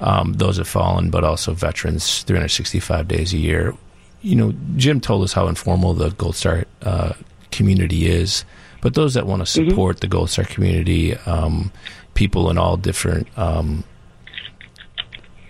um, 0.00 0.34
those 0.34 0.58
have 0.58 0.68
fallen, 0.68 1.10
but 1.10 1.24
also 1.24 1.52
veterans 1.52 2.22
365 2.22 3.08
days 3.08 3.32
a 3.32 3.38
year. 3.38 3.74
You 4.22 4.36
know, 4.36 4.54
Jim 4.76 5.00
told 5.00 5.24
us 5.24 5.32
how 5.32 5.46
informal 5.48 5.94
the 5.94 6.10
Gold 6.10 6.36
Star 6.36 6.64
uh, 6.82 7.12
community 7.50 8.06
is, 8.06 8.44
but 8.82 8.94
those 8.94 9.14
that 9.14 9.26
want 9.26 9.42
to 9.42 9.46
support 9.46 9.96
mm-hmm. 9.96 10.00
the 10.00 10.08
Gold 10.08 10.30
Star 10.30 10.44
community, 10.44 11.14
um, 11.26 11.72
people 12.14 12.50
in 12.50 12.58
all 12.58 12.76
different 12.76 13.26
um, 13.38 13.84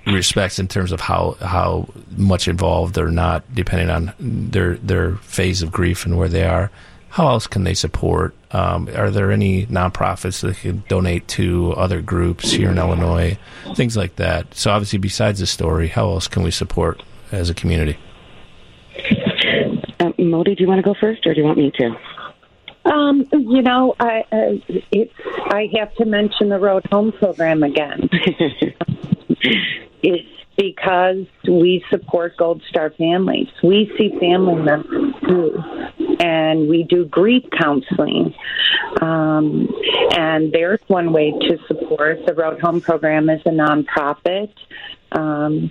respects 0.07 0.59
in 0.59 0.69
terms 0.69 0.93
of 0.93 1.01
how 1.01 1.37
how 1.41 1.89
much 2.17 2.49
involved 2.49 2.95
they're 2.95 3.09
not, 3.09 3.43
depending 3.55 3.91
on 3.91 4.13
their 4.19 4.77
their 4.77 5.17
phase 5.17 5.63
of 5.63 5.73
grief 5.73 6.07
and 6.07 6.17
where 6.17 6.29
they 6.29 6.45
are. 6.45 6.71
How 7.17 7.29
else 7.29 7.47
can 7.47 7.65
they 7.65 7.73
support? 7.73 8.35
Um, 8.51 8.91
are 8.95 9.11
there 9.11 9.33
any 9.33 9.65
nonprofits 9.69 10.43
that 10.43 10.59
can 10.59 10.85
donate 10.87 11.27
to 11.29 11.73
other 11.73 12.03
groups 12.03 12.51
here 12.51 12.69
in 12.69 12.77
Illinois? 12.77 13.39
Things 13.75 13.97
like 13.97 14.17
that. 14.17 14.55
So, 14.55 14.71
obviously, 14.71 14.99
besides 14.99 15.41
the 15.41 15.47
story, 15.47 15.89
how 15.89 16.11
else 16.11 16.29
can 16.29 16.43
we 16.43 16.51
support 16.51 17.03
as 17.33 17.49
a 17.49 17.55
community? 17.55 17.97
Um, 19.99 20.13
Modi, 20.19 20.55
do 20.55 20.63
you 20.63 20.69
want 20.69 20.79
to 20.79 20.83
go 20.83 20.95
first, 21.01 21.27
or 21.27 21.33
do 21.33 21.41
you 21.41 21.47
want 21.47 21.57
me 21.57 21.73
to? 21.79 21.97
Um, 22.85 23.27
you 23.33 23.63
know, 23.63 23.97
I 23.99 24.21
uh, 24.31 24.59
it's 24.93 25.15
I 25.47 25.71
have 25.79 25.95
to 25.95 26.05
mention 26.05 26.51
the 26.51 26.59
Road 26.59 26.85
Home 26.93 27.13
program 27.13 27.63
again. 27.63 28.11
it's 30.03 30.36
because 30.57 31.27
we 31.47 31.85
support 31.91 32.37
Gold 32.37 32.63
Star 32.69 32.91
families. 32.91 33.49
We 33.63 33.93
see 33.99 34.11
family 34.19 34.63
members 34.63 35.15
too, 35.29 35.63
and 36.19 36.69
we 36.69 36.83
do 36.85 37.05
grief 37.05 37.45
counseling. 37.59 38.35
Um, 39.01 39.69
and 40.17 40.53
there's 40.53 40.81
one 40.87 41.13
way 41.13 41.31
to 41.31 41.59
support 41.67 42.25
the 42.27 42.35
Road 42.35 42.61
Home 42.61 42.81
program 42.81 43.29
is 43.29 43.43
a 43.45 43.51
nonprofit. 43.51 44.53
Um, 45.13 45.71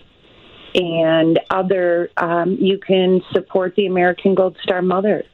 and 0.75 1.39
other, 1.49 2.09
um, 2.17 2.57
you 2.59 2.77
can 2.77 3.21
support 3.31 3.75
the 3.75 3.87
American 3.87 4.35
Gold 4.35 4.57
Star 4.61 4.81
Mothers. 4.81 5.25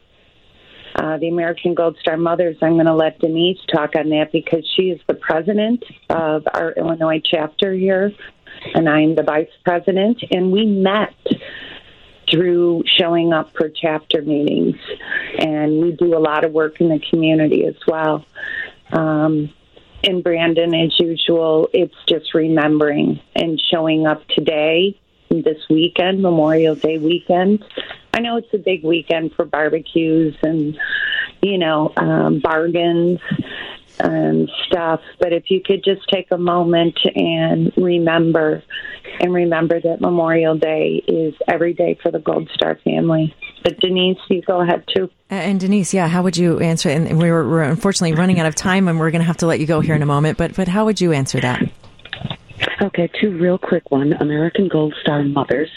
Uh, 0.93 1.17
the 1.17 1.29
American 1.29 1.73
Gold 1.73 1.97
Star 2.01 2.17
Mothers, 2.17 2.57
I'm 2.61 2.73
going 2.73 2.85
to 2.85 2.93
let 2.93 3.17
Denise 3.19 3.59
talk 3.73 3.95
on 3.95 4.09
that 4.09 4.31
because 4.31 4.69
she 4.75 4.89
is 4.89 4.99
the 5.07 5.13
president 5.13 5.83
of 6.09 6.43
our 6.53 6.73
Illinois 6.73 7.21
chapter 7.23 7.73
here 7.73 8.11
and 8.73 8.89
I'm 8.89 9.15
the 9.15 9.23
vice 9.23 9.49
president. 9.63 10.23
And 10.31 10.51
we 10.51 10.65
met 10.65 11.15
through 12.29 12.83
showing 12.97 13.33
up 13.33 13.51
for 13.53 13.69
chapter 13.69 14.21
meetings, 14.21 14.77
and 15.38 15.81
we 15.81 15.91
do 15.91 16.15
a 16.15 16.19
lot 16.19 16.45
of 16.45 16.53
work 16.53 16.79
in 16.79 16.89
the 16.89 16.99
community 17.09 17.65
as 17.65 17.75
well. 17.88 18.25
Um, 18.91 19.53
and 20.03 20.23
Brandon, 20.23 20.73
as 20.73 20.99
usual, 20.99 21.69
it's 21.73 21.95
just 22.07 22.33
remembering 22.33 23.19
and 23.35 23.61
showing 23.71 24.07
up 24.07 24.27
today, 24.29 24.97
this 25.29 25.69
weekend, 25.69 26.21
Memorial 26.21 26.75
Day 26.75 26.97
weekend. 26.97 27.63
I 28.13 28.19
know 28.19 28.38
it's 28.38 28.53
a 28.53 28.57
big 28.57 28.83
weekend 28.83 29.33
for 29.33 29.45
barbecues 29.45 30.35
and, 30.41 30.77
you 31.41 31.57
know, 31.57 31.93
um, 31.95 32.39
bargains 32.39 33.19
and 34.03 34.49
stuff. 34.67 35.01
But 35.19 35.33
if 35.33 35.49
you 35.49 35.61
could 35.63 35.83
just 35.83 36.01
take 36.11 36.27
a 36.31 36.37
moment 36.37 36.97
and 37.15 37.71
remember, 37.77 38.63
and 39.19 39.33
remember 39.33 39.79
that 39.81 40.01
Memorial 40.01 40.57
Day 40.57 41.03
is 41.07 41.33
every 41.47 41.73
day 41.73 41.97
for 42.01 42.11
the 42.11 42.19
Gold 42.19 42.49
Star 42.53 42.79
family. 42.83 43.35
But 43.63 43.79
Denise, 43.79 44.17
you 44.29 44.41
go 44.41 44.61
ahead 44.61 44.83
too. 44.95 45.09
And 45.29 45.59
Denise, 45.59 45.93
yeah, 45.93 46.07
how 46.07 46.23
would 46.23 46.37
you 46.37 46.59
answer? 46.59 46.89
And 46.89 47.21
we 47.21 47.31
were, 47.31 47.47
we're 47.47 47.63
unfortunately 47.63 48.17
running 48.17 48.39
out 48.39 48.45
of 48.45 48.55
time, 48.55 48.87
and 48.87 48.99
we're 48.99 49.11
going 49.11 49.21
to 49.21 49.27
have 49.27 49.37
to 49.37 49.47
let 49.47 49.59
you 49.59 49.67
go 49.67 49.79
here 49.79 49.95
in 49.95 50.01
a 50.01 50.07
moment. 50.07 50.37
But 50.37 50.55
but 50.55 50.67
how 50.67 50.85
would 50.85 50.99
you 50.99 51.13
answer 51.13 51.39
that? 51.41 51.61
Okay, 52.81 53.09
two 53.19 53.37
real 53.37 53.57
quick 53.57 53.91
one. 53.91 54.13
American 54.13 54.67
Gold 54.67 54.93
Star 55.01 55.23
Mothers 55.23 55.69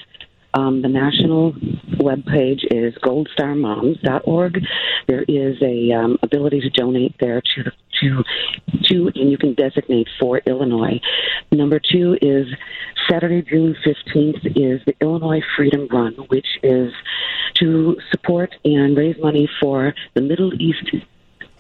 um, 0.55 0.83
the 0.83 0.89
national 0.89 1.53
webpage 1.99 2.65
is 2.71 2.95
goldstarmoms.org. 3.03 4.61
There 5.07 5.25
is 5.27 5.61
a 5.63 5.93
um, 5.93 6.19
ability 6.23 6.61
to 6.61 6.71
donate 6.71 7.17
there 7.21 7.41
to 7.41 7.65
to 8.01 8.25
to, 8.85 9.11
and 9.15 9.31
you 9.31 9.39
can 9.39 9.55
designate 9.55 10.09
for 10.19 10.39
Illinois. 10.47 11.01
Number 11.53 11.81
two 11.81 12.17
is 12.21 12.47
Saturday, 13.09 13.43
June 13.43 13.77
fifteenth, 13.85 14.45
is 14.45 14.81
the 14.87 14.95
Illinois 15.01 15.43
Freedom 15.57 15.89
Run, 15.91 16.15
which 16.29 16.47
is 16.63 16.93
to 17.55 17.97
support 18.11 18.55
and 18.65 18.97
raise 18.97 19.17
money 19.21 19.49
for 19.61 19.95
the 20.15 20.21
Middle 20.21 20.53
East 20.61 20.91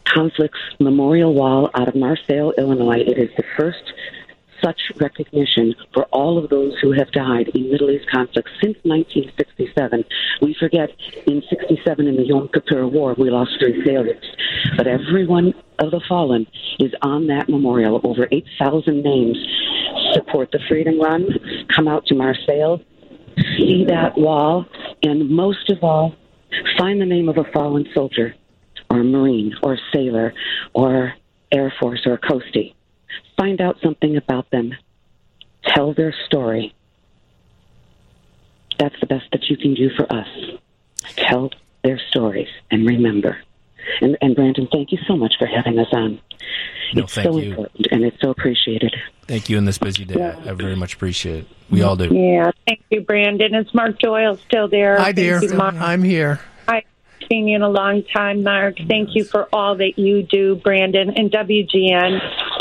Conflicts 0.04 0.58
Memorial 0.80 1.34
Wall 1.34 1.70
out 1.74 1.88
of 1.88 1.94
Marseilles, 1.94 2.54
Illinois. 2.58 3.00
It 3.00 3.18
is 3.18 3.30
the 3.36 3.44
first 3.56 3.92
such 4.64 4.80
recognition 4.96 5.74
for 5.92 6.04
all 6.06 6.42
of 6.42 6.48
those 6.48 6.74
who 6.80 6.92
have 6.92 7.10
died 7.12 7.48
in 7.54 7.70
Middle 7.70 7.90
East 7.90 8.08
conflicts 8.10 8.50
since 8.62 8.76
1967. 8.82 10.04
We 10.40 10.56
forget 10.58 10.90
in 11.26 11.42
67 11.50 12.06
in 12.06 12.16
the 12.16 12.24
Yom 12.24 12.48
Kippur 12.52 12.86
War, 12.86 13.14
we 13.18 13.30
lost 13.30 13.52
three 13.58 13.84
sailors. 13.84 14.24
But 14.76 14.86
every 14.86 15.26
one 15.26 15.54
of 15.78 15.90
the 15.90 16.00
fallen 16.08 16.46
is 16.78 16.92
on 17.02 17.26
that 17.26 17.48
memorial. 17.48 18.00
Over 18.04 18.26
8,000 18.30 19.02
names 19.02 19.36
support 20.12 20.50
the 20.52 20.60
Freedom 20.68 21.00
Run. 21.00 21.28
Come 21.74 21.88
out 21.88 22.06
to 22.06 22.14
Marseilles, 22.14 22.80
see 23.56 23.84
that 23.88 24.16
wall, 24.16 24.64
and 25.02 25.28
most 25.28 25.70
of 25.70 25.82
all, 25.82 26.14
find 26.78 27.00
the 27.00 27.06
name 27.06 27.28
of 27.28 27.36
a 27.36 27.44
fallen 27.52 27.86
soldier 27.94 28.34
or 28.90 29.02
Marine 29.02 29.54
or 29.62 29.78
sailor 29.92 30.32
or 30.72 31.12
Air 31.52 31.72
Force 31.80 32.06
or 32.06 32.16
Coastie 32.16 32.74
find 33.36 33.60
out 33.60 33.78
something 33.82 34.16
about 34.16 34.50
them, 34.50 34.74
tell 35.64 35.94
their 35.94 36.14
story. 36.26 36.74
That's 38.78 38.98
the 39.00 39.06
best 39.06 39.26
that 39.32 39.44
you 39.48 39.56
can 39.56 39.74
do 39.74 39.90
for 39.96 40.12
us. 40.12 40.28
Tell 41.16 41.50
their 41.82 42.00
stories 42.10 42.48
and 42.70 42.86
remember. 42.86 43.38
And, 44.00 44.16
and 44.20 44.34
Brandon, 44.34 44.68
thank 44.72 44.92
you 44.92 44.98
so 45.06 45.16
much 45.16 45.34
for 45.38 45.46
having 45.46 45.78
us 45.78 45.88
on. 45.92 46.20
No, 46.94 47.04
it's 47.04 47.14
thank 47.14 47.26
so 47.26 47.38
you. 47.38 47.50
important 47.50 47.86
and 47.90 48.04
it's 48.04 48.20
so 48.20 48.30
appreciated. 48.30 48.94
Thank 49.26 49.48
you 49.48 49.58
in 49.58 49.64
this 49.64 49.78
busy 49.78 50.04
day. 50.04 50.22
I 50.22 50.52
very 50.52 50.76
much 50.76 50.94
appreciate 50.94 51.40
it. 51.40 51.46
We 51.70 51.82
all 51.82 51.96
do. 51.96 52.14
Yeah, 52.14 52.50
thank 52.66 52.82
you, 52.90 53.00
Brandon. 53.00 53.54
Is 53.54 53.72
Mark 53.74 53.98
Doyle 53.98 54.38
still 54.48 54.68
there? 54.68 54.98
Hi, 54.98 55.12
dear. 55.12 55.42
You, 55.42 55.58
I'm 55.58 56.02
here. 56.02 56.40
Seen 57.30 57.48
you 57.48 57.56
in 57.56 57.62
a 57.62 57.68
long 57.68 58.02
time, 58.14 58.42
Mark. 58.42 58.76
Thank 58.88 59.14
you 59.14 59.24
for 59.24 59.48
all 59.52 59.76
that 59.76 59.98
you 59.98 60.22
do, 60.22 60.56
Brandon, 60.56 61.10
and 61.16 61.30
WGN. 61.30 62.20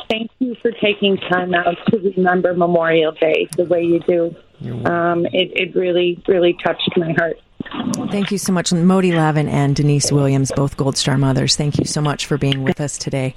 Thank 0.10 0.32
you 0.40 0.56
for 0.62 0.72
taking 0.72 1.18
time 1.18 1.54
out 1.54 1.76
to 1.90 1.98
remember 1.98 2.54
Memorial 2.54 3.12
Day 3.14 3.48
the 3.58 3.66
way 3.66 3.84
you 3.84 4.00
do. 4.00 4.36
Um, 4.86 5.26
it, 5.26 5.52
it 5.56 5.76
really, 5.76 6.22
really 6.28 6.56
touched 6.64 6.90
my 6.96 7.14
heart. 7.14 7.40
Thank 8.12 8.32
you 8.32 8.38
so 8.38 8.54
much, 8.54 8.72
Modi 8.72 9.12
Lavin 9.12 9.48
and 9.48 9.76
Denise 9.76 10.12
Williams, 10.12 10.52
both 10.56 10.78
Gold 10.78 10.98
Star 10.98 11.18
mothers. 11.18 11.56
Thank 11.56 11.80
you 11.80 11.86
so 11.86 12.02
much 12.02 12.26
for 12.26 12.38
being 12.38 12.64
with 12.64 12.80
us 12.80 12.98
today. 12.98 13.34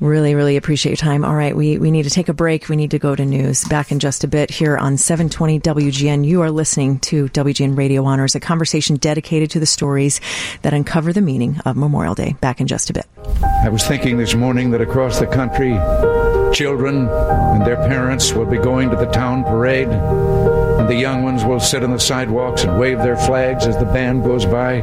Really, 0.00 0.34
really 0.34 0.56
appreciate 0.56 0.90
your 0.90 0.96
time. 0.96 1.24
All 1.24 1.34
right, 1.34 1.56
we, 1.56 1.78
we 1.78 1.90
need 1.90 2.02
to 2.02 2.10
take 2.10 2.28
a 2.28 2.32
break. 2.32 2.68
We 2.68 2.76
need 2.76 2.90
to 2.90 2.98
go 2.98 3.14
to 3.14 3.24
news. 3.24 3.64
Back 3.64 3.92
in 3.92 3.98
just 3.98 4.24
a 4.24 4.28
bit 4.28 4.50
here 4.50 4.76
on 4.76 4.96
720 4.96 5.60
WGN. 5.60 6.24
You 6.24 6.42
are 6.42 6.50
listening 6.50 6.98
to 7.00 7.28
WGN 7.28 7.76
Radio 7.76 8.04
Honors, 8.04 8.34
a 8.34 8.40
conversation 8.40 8.96
dedicated 8.96 9.50
to 9.52 9.60
the 9.60 9.66
stories 9.66 10.20
that 10.62 10.74
uncover 10.74 11.12
the 11.12 11.22
meaning 11.22 11.60
of 11.64 11.76
Memorial 11.76 12.14
Day. 12.14 12.34
Back 12.40 12.60
in 12.60 12.66
just 12.66 12.90
a 12.90 12.92
bit. 12.92 13.06
I 13.62 13.68
was 13.68 13.86
thinking 13.86 14.18
this 14.18 14.34
morning 14.34 14.70
that 14.72 14.80
across 14.80 15.20
the 15.20 15.26
country, 15.26 15.78
children 16.52 17.08
and 17.08 17.66
their 17.66 17.76
parents 17.76 18.32
will 18.32 18.46
be 18.46 18.58
going 18.58 18.90
to 18.90 18.96
the 18.96 19.06
town 19.06 19.44
parade, 19.44 19.88
and 20.88 20.96
the 20.96 21.00
young 21.00 21.22
ones 21.22 21.44
will 21.44 21.60
sit 21.60 21.82
on 21.82 21.90
the 21.90 21.98
sidewalks 21.98 22.64
and 22.64 22.78
wave 22.78 22.98
their 22.98 23.16
flags 23.16 23.66
as 23.66 23.76
the 23.78 23.84
band 23.84 24.24
goes 24.24 24.46
by. 24.46 24.80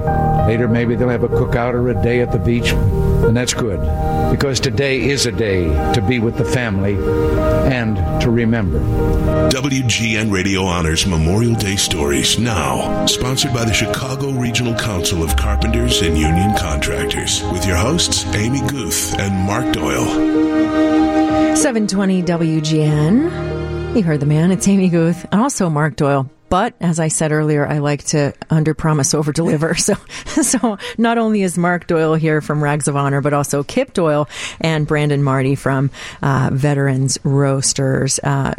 Later, 0.48 0.68
maybe 0.68 0.96
they'll 0.96 1.10
have 1.10 1.24
a 1.24 1.28
cookout 1.28 1.74
or 1.74 1.90
a 1.90 2.02
day 2.04 2.22
at 2.22 2.32
the 2.32 2.38
beach, 2.40 2.70
and 2.70 3.36
that's 3.36 3.54
good 3.54 3.80
because 4.32 4.60
today 4.60 5.02
is 5.02 5.26
a 5.26 5.32
day 5.32 5.66
to 5.94 6.02
be 6.02 6.20
with 6.20 6.38
the 6.38 6.46
family 6.46 6.96
and 7.72 7.98
to 8.22 8.30
remember. 8.30 8.80
WGN 9.50 10.32
Radio 10.32 10.64
Honors 10.64 11.08
Memorial 11.08 11.56
Day 11.56 11.76
Stories 11.76 12.38
now, 12.38 13.06
sponsored 13.06 13.54
by 13.54 13.66
the 13.66 13.74
Chicago 13.74 14.32
Regional 14.32 14.76
Council 14.76 15.24
of 15.24 15.36
Carpenters 15.36 16.02
and 16.02 16.18
Union 16.18 16.56
Contractors, 16.58 17.42
with 17.52 17.66
your 17.66 17.78
hosts 17.78 18.26
Amy 18.36 18.62
Guth 18.70 19.18
and 19.18 19.34
Mark 19.46 19.74
Doyle. 19.74 20.06
720 21.56 22.24
WGN. 22.24 23.55
You 23.96 24.04
heard 24.04 24.20
the 24.20 24.26
man. 24.26 24.52
It's 24.52 24.68
Amy 24.68 24.90
Guth 24.90 25.26
and 25.32 25.40
also 25.40 25.70
Mark 25.70 25.96
Doyle. 25.96 26.30
But 26.50 26.74
as 26.82 27.00
I 27.00 27.08
said 27.08 27.32
earlier, 27.32 27.66
I 27.66 27.78
like 27.78 28.04
to 28.08 28.34
under 28.50 28.74
promise, 28.74 29.14
over 29.14 29.32
deliver. 29.32 29.74
So, 29.76 29.94
so 30.26 30.78
not 30.98 31.18
only 31.18 31.44
is 31.44 31.58
Mark 31.58 31.88
Doyle 31.88 32.16
here 32.16 32.42
from 32.42 32.62
Rags 32.62 32.90
of 32.90 32.98
Honor, 32.98 33.22
but 33.22 33.32
also 33.32 33.64
Kip 33.64 33.94
Doyle 33.94 34.28
and 34.60 34.86
Brandon 34.86 35.24
Marty 35.24 35.56
from 35.56 35.92
uh, 36.22 36.50
Veterans 36.52 37.18
Roasters. 37.24 38.20
Uh, 38.20 38.54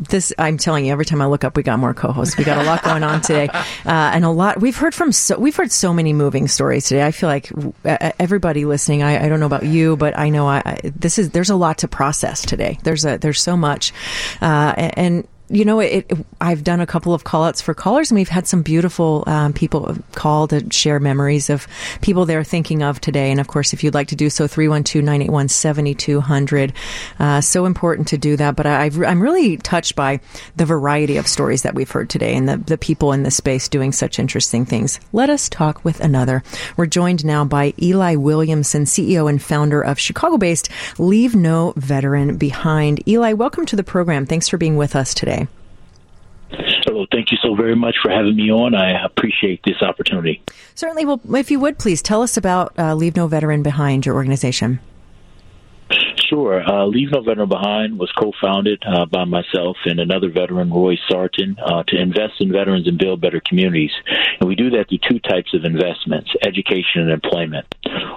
this 0.00 0.32
I'm 0.38 0.56
telling 0.56 0.86
you, 0.86 0.92
every 0.92 1.04
time 1.04 1.20
I 1.20 1.26
look 1.26 1.44
up, 1.44 1.56
we 1.56 1.62
got 1.62 1.78
more 1.78 1.94
co-hosts. 1.94 2.36
We 2.36 2.44
got 2.44 2.58
a 2.58 2.64
lot 2.64 2.82
going 2.82 3.02
on 3.02 3.20
today, 3.20 3.48
uh, 3.52 3.62
and 3.84 4.24
a 4.24 4.30
lot. 4.30 4.60
We've 4.60 4.76
heard 4.76 4.94
from 4.94 5.12
so 5.12 5.38
we've 5.38 5.56
heard 5.56 5.70
so 5.70 5.92
many 5.92 6.12
moving 6.12 6.48
stories 6.48 6.86
today. 6.86 7.04
I 7.04 7.10
feel 7.10 7.28
like 7.28 7.50
everybody 7.84 8.64
listening. 8.64 9.02
I, 9.02 9.26
I 9.26 9.28
don't 9.28 9.40
know 9.40 9.46
about 9.46 9.64
you, 9.64 9.96
but 9.96 10.18
I 10.18 10.30
know 10.30 10.48
I, 10.48 10.62
I, 10.64 10.80
this 10.84 11.18
is 11.18 11.30
there's 11.30 11.50
a 11.50 11.56
lot 11.56 11.78
to 11.78 11.88
process 11.88 12.42
today. 12.44 12.78
There's 12.82 13.04
a 13.04 13.18
there's 13.18 13.40
so 13.40 13.56
much, 13.56 13.92
uh, 14.40 14.74
and 14.76 15.26
you 15.50 15.64
know, 15.64 15.80
it, 15.80 16.06
it, 16.08 16.18
I've 16.40 16.62
done 16.62 16.78
a 16.80 16.86
couple 16.86 17.12
of 17.12 17.24
call 17.24 17.42
outs 17.44 17.60
for 17.60 17.74
callers 17.74 18.10
and 18.10 18.16
we've 18.16 18.28
had 18.28 18.46
some 18.46 18.62
beautiful 18.62 19.24
um, 19.26 19.52
people 19.52 19.96
call 20.12 20.46
to 20.48 20.64
share 20.70 21.00
memories 21.00 21.50
of 21.50 21.66
people 22.02 22.24
they're 22.24 22.44
thinking 22.44 22.84
of 22.84 23.00
today. 23.00 23.32
And 23.32 23.40
of 23.40 23.48
course, 23.48 23.72
if 23.72 23.82
you'd 23.82 23.94
like 23.94 24.06
to 24.08 24.16
do 24.16 24.28
so, 24.30 24.46
312-981-7200. 24.46 26.72
Uh, 27.18 27.40
so 27.40 27.64
important 27.64 28.06
to 28.08 28.18
do 28.18 28.36
that. 28.36 28.54
But 28.54 28.66
I, 28.66 28.86
am 28.86 29.20
really 29.20 29.56
touched 29.56 29.96
by 29.96 30.20
the 30.54 30.66
variety 30.66 31.16
of 31.16 31.26
stories 31.26 31.62
that 31.62 31.74
we've 31.74 31.90
heard 31.90 32.08
today 32.08 32.36
and 32.36 32.48
the, 32.48 32.58
the 32.58 32.78
people 32.78 33.12
in 33.12 33.24
this 33.24 33.36
space 33.36 33.68
doing 33.68 33.90
such 33.90 34.20
interesting 34.20 34.64
things. 34.64 35.00
Let 35.12 35.30
us 35.30 35.48
talk 35.48 35.84
with 35.84 35.98
another. 36.00 36.44
We're 36.76 36.86
joined 36.86 37.24
now 37.24 37.44
by 37.44 37.74
Eli 37.82 38.14
Williamson, 38.14 38.84
CEO 38.84 39.28
and 39.28 39.42
founder 39.42 39.82
of 39.82 39.98
Chicago 39.98 40.38
based 40.38 40.68
Leave 40.98 41.34
No 41.34 41.72
Veteran 41.76 42.36
Behind. 42.36 43.02
Eli, 43.08 43.32
welcome 43.32 43.66
to 43.66 43.74
the 43.74 43.82
program. 43.82 44.26
Thanks 44.26 44.48
for 44.48 44.56
being 44.56 44.76
with 44.76 44.94
us 44.94 45.12
today. 45.12 45.39
Hello, 46.52 47.06
thank 47.12 47.30
you 47.30 47.38
so 47.42 47.54
very 47.54 47.76
much 47.76 47.96
for 48.02 48.10
having 48.10 48.36
me 48.36 48.50
on. 48.50 48.74
I 48.74 49.04
appreciate 49.04 49.62
this 49.64 49.82
opportunity. 49.82 50.42
Certainly. 50.74 51.04
Well, 51.04 51.20
if 51.34 51.50
you 51.50 51.60
would 51.60 51.78
please 51.78 52.02
tell 52.02 52.22
us 52.22 52.36
about 52.36 52.76
uh, 52.78 52.94
Leave 52.94 53.16
No 53.16 53.26
Veteran 53.26 53.62
Behind, 53.62 54.04
your 54.04 54.14
organization. 54.14 54.80
Sure. 56.16 56.62
Uh, 56.62 56.86
Leave 56.86 57.10
No 57.10 57.22
Veteran 57.22 57.48
Behind 57.48 57.98
was 57.98 58.10
co-founded 58.12 58.82
uh, 58.86 59.04
by 59.06 59.24
myself 59.24 59.76
and 59.84 59.98
another 59.98 60.30
veteran, 60.30 60.70
Roy 60.70 60.96
Sarton, 61.08 61.56
uh, 61.58 61.82
to 61.88 62.00
invest 62.00 62.34
in 62.40 62.52
veterans 62.52 62.86
and 62.86 62.96
build 62.98 63.20
better 63.20 63.42
communities. 63.44 63.90
And 64.38 64.48
we 64.48 64.54
do 64.54 64.70
that 64.70 64.88
through 64.88 64.98
two 65.08 65.18
types 65.18 65.52
of 65.54 65.64
investments, 65.64 66.30
education 66.46 67.02
and 67.02 67.10
employment. 67.10 67.66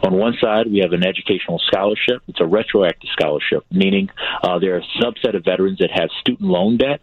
On 0.03 0.13
one 0.13 0.35
side, 0.39 0.71
we 0.71 0.79
have 0.79 0.93
an 0.93 1.05
educational 1.05 1.59
scholarship. 1.59 2.21
It's 2.27 2.41
a 2.41 2.45
retroactive 2.45 3.09
scholarship, 3.11 3.65
meaning 3.71 4.09
uh, 4.43 4.59
there 4.59 4.75
are 4.75 4.79
a 4.79 5.01
subset 5.01 5.35
of 5.35 5.43
veterans 5.43 5.79
that 5.79 5.91
have 5.91 6.09
student 6.19 6.49
loan 6.49 6.77
debt. 6.77 7.01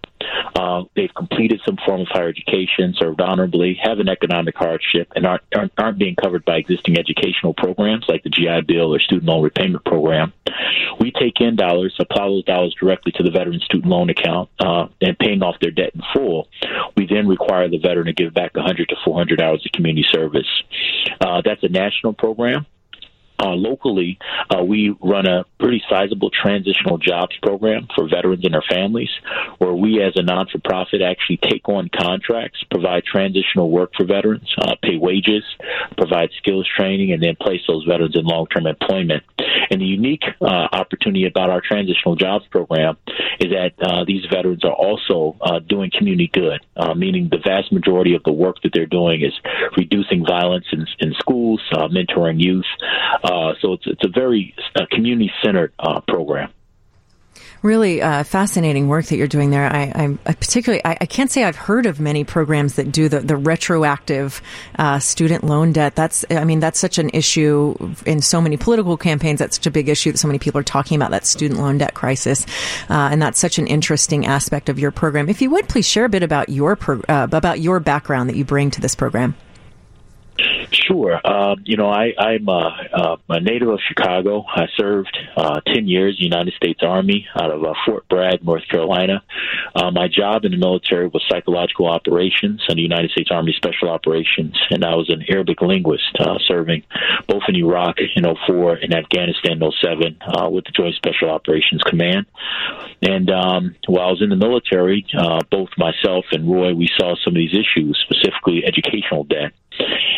Uh, 0.55 0.85
they've 0.95 1.13
completed 1.15 1.61
some 1.65 1.79
form 1.87 2.03
of 2.03 2.09
higher 2.09 2.29
education, 2.29 2.95
served 2.99 3.21
honorably, 3.21 3.79
have 3.83 3.99
an 3.99 4.09
economic 4.09 4.55
hardship, 4.57 5.13
and 5.17 5.27
aren't, 5.27 5.43
aren't, 5.79 5.99
being 5.99 6.15
covered 6.15 6.45
by 6.45 6.57
existing 6.57 6.99
educational 6.99 7.55
programs 7.55 8.05
like 8.09 8.23
the 8.23 8.31
GI 8.31 8.63
Bill 8.67 8.95
or 8.95 9.01
student 9.01 9.29
loan 9.29 9.43
repayment 9.43 9.85
program. 9.85 10.33
We 10.99 11.11
take 11.11 11.41
in 11.41 11.57
dollars, 11.57 11.97
apply 11.99 12.27
those 12.27 12.45
dollars 12.45 12.75
directly 12.79 13.13
to 13.13 13.23
the 13.23 13.31
veteran's 13.31 13.65
student 13.65 13.91
loan 13.91 14.11
account, 14.11 14.51
uh, 14.59 14.89
and 15.01 15.19
paying 15.19 15.43
off 15.43 15.57
their 15.61 15.71
debt 15.71 15.93
in 15.95 16.03
full. 16.13 16.49
We 16.97 17.07
then 17.07 17.27
require 17.27 17.69
the 17.69 17.79
veteran 17.79 18.07
to 18.07 18.13
give 18.13 18.35
back 18.35 18.55
100 18.55 18.89
to 18.91 18.97
400 19.05 19.41
hours 19.41 19.65
of 19.65 19.73
community 19.73 20.07
service. 20.11 20.49
Uh, 21.21 21.43
that's 21.45 21.63
a 21.63 21.69
national 21.69 22.13
program. 22.13 22.60
Uh, 23.43 23.55
locally, 23.55 24.19
uh, 24.51 24.63
we 24.63 24.95
run 25.03 25.27
a 25.27 25.45
pretty 25.59 25.83
sizable 25.89 26.31
transitional 26.31 26.99
jobs 26.99 27.37
program 27.43 27.89
for 27.95 28.09
veterans 28.09 28.45
and 28.45 28.53
their 28.53 28.65
families, 28.69 29.11
where 29.59 29.73
we, 29.73 30.03
as 30.03 30.13
a 30.17 30.23
non 30.23 30.47
for 30.49 30.59
profit, 30.59 31.01
actually 31.01 31.39
take 31.39 31.69
on 31.69 31.89
contracts, 31.89 32.63
provide 32.71 33.05
transitional 33.05 33.71
work 33.71 33.93
for 33.97 34.05
veterans, 34.05 34.49
uh, 34.59 34.75
pay 34.83 34.97
wages, 34.97 35.45
provide 35.97 36.31
skills 36.37 36.69
training, 36.77 37.13
and 37.13 37.23
then 37.23 37.35
place 37.41 37.61
those 37.67 37.85
veterans 37.85 38.17
in 38.17 38.25
long 38.25 38.47
term 38.47 38.67
employment. 38.67 39.23
And 39.71 39.81
the 39.81 39.87
unique 39.87 40.25
uh, 40.41 40.69
opportunity 40.73 41.27
about 41.27 41.49
our 41.51 41.61
transitional 41.61 42.17
jobs 42.17 42.47
program 42.51 42.97
is 43.39 43.53
that 43.53 43.73
uh, 43.81 44.05
these 44.05 44.25
veterans 44.31 44.65
are 44.65 44.73
also 44.73 45.37
uh, 45.41 45.61
doing 45.61 45.91
community 45.97 46.31
good, 46.33 46.61
meaning 46.97 47.29
the 47.31 47.39
vast 47.39 47.73
majority 47.73 48.15
of 48.15 48.23
the 48.25 48.33
work 48.33 48.57
that 48.63 48.73
they're 48.75 48.87
doing 48.87 49.23
is 49.23 49.33
reducing 49.77 50.25
violence 50.27 50.67
in, 50.73 50.87
in 50.99 51.15
schools, 51.15 51.63
mentoring 51.73 52.41
youth. 52.41 52.67
Uh, 53.31 53.55
so 53.61 53.75
it's 53.75 53.87
it's 53.87 54.05
a 54.05 54.09
very 54.09 54.55
uh, 54.75 54.87
community 54.91 55.31
centered 55.43 55.73
uh, 55.79 56.01
program. 56.01 56.53
Really 57.63 58.01
uh, 58.01 58.25
fascinating 58.25 58.89
work 58.89 59.05
that 59.07 59.17
you're 59.17 59.29
doing 59.29 59.51
there. 59.51 59.67
I, 59.71 60.17
I 60.27 60.33
particularly 60.33 60.83
I, 60.85 60.97
I, 61.03 61.07
can't 61.07 61.31
say 61.31 61.45
I've 61.45 61.57
heard 61.57 61.85
of 61.85 62.01
many 62.01 62.25
programs 62.25 62.75
that 62.75 62.91
do 62.91 63.09
the 63.09 63.21
the 63.21 63.37
retroactive 63.37 64.43
uh, 64.79 64.99
student 64.99 65.45
loan 65.45 65.73
debt. 65.73 65.95
That's 65.95 66.25
I 66.31 66.45
mean 66.45 66.59
that's 66.59 66.81
such 66.81 66.99
an 66.99 67.11
issue 67.11 67.77
in 68.05 68.23
so 68.23 68.41
many 68.41 68.57
political 68.57 68.97
campaigns. 68.97 69.39
That's 69.39 69.57
such 69.57 69.67
a 69.67 69.71
big 69.71 69.89
issue 69.89 70.11
that 70.11 70.19
so 70.19 70.27
many 70.27 70.39
people 70.39 70.59
are 70.59 70.65
talking 70.65 70.97
about 70.97 71.11
that 71.13 71.25
student 71.25 71.61
loan 71.61 71.79
debt 71.79 71.95
crisis, 71.95 72.47
uh, 72.89 73.11
and 73.13 73.23
that's 73.23 73.39
such 73.39 73.59
an 73.59 73.69
interesting 73.69 74.27
aspect 74.27 74.69
of 74.69 74.79
your 74.79 74.91
program. 74.91 75.29
If 75.29 75.41
you 75.41 75.51
would 75.51 75.69
please 75.69 75.87
share 75.87 76.07
a 76.07 76.09
bit 76.09 76.25
about 76.25 76.49
your 76.49 76.77
about 77.09 77.61
your 77.61 77.79
background 77.79 78.29
that 78.31 78.37
you 78.37 78.45
bring 78.45 78.73
to 78.73 78.81
this 78.81 78.97
program. 78.97 79.37
Sure. 80.73 81.21
Um, 81.25 81.63
you 81.65 81.77
know, 81.77 81.89
I, 81.89 82.13
I'm 82.19 82.49
uh, 82.49 82.71
uh, 82.93 83.17
a 83.29 83.41
native 83.41 83.69
of 83.69 83.81
Chicago. 83.87 84.45
I 84.49 84.67
served 84.77 85.17
uh, 85.37 85.61
10 85.67 85.89
years 85.89 86.17
in 86.19 86.21
the 86.21 86.37
United 86.37 86.55
States 86.55 86.81
Army 86.83 87.27
out 87.35 87.51
of 87.51 87.65
uh, 87.65 87.75
Fort 87.85 88.09
Bragg, 88.09 88.45
North 88.45 88.67
Carolina. 88.69 89.23
Uh, 89.75 89.91
my 89.91 90.09
job 90.09 90.45
in 90.45 90.53
the 90.53 90.59
military 90.59 91.09
was 91.09 91.23
psychological 91.29 91.87
operations 91.87 92.63
in 92.69 92.77
the 92.77 92.83
United 92.83 93.11
States 93.11 93.31
Army 93.31 93.53
Special 93.57 93.89
Operations, 93.89 94.57
and 94.71 94.85
I 94.85 94.95
was 94.95 95.11
an 95.11 95.25
Arabic 95.29 95.61
linguist 95.61 96.17
uh, 96.19 96.39
serving 96.47 96.85
both 97.27 97.43
in 97.49 97.57
Iraq 97.57 97.97
in 98.17 98.25
04 98.47 98.75
and 98.75 98.95
Afghanistan 98.95 99.63
in 99.63 99.73
07 99.81 100.19
uh, 100.23 100.49
with 100.49 100.65
the 100.65 100.73
Joint 100.73 100.95
Special 100.97 101.31
Operations 101.31 101.83
Command. 101.83 102.27
And 103.03 103.31
um, 103.31 103.75
while 103.87 104.09
I 104.09 104.11
was 104.11 104.23
in 104.23 104.31
the 104.31 104.37
military, 104.37 105.07
both 105.51 105.71
myself 105.77 106.27
and 106.33 106.51
Roy, 106.51 106.75
we 106.75 106.89
saw 106.97 107.15
some 107.25 107.33
of 107.33 107.37
these 107.37 107.55
issues, 107.55 107.99
specifically 108.05 108.65
educational 108.65 109.25
debt. 109.25 109.53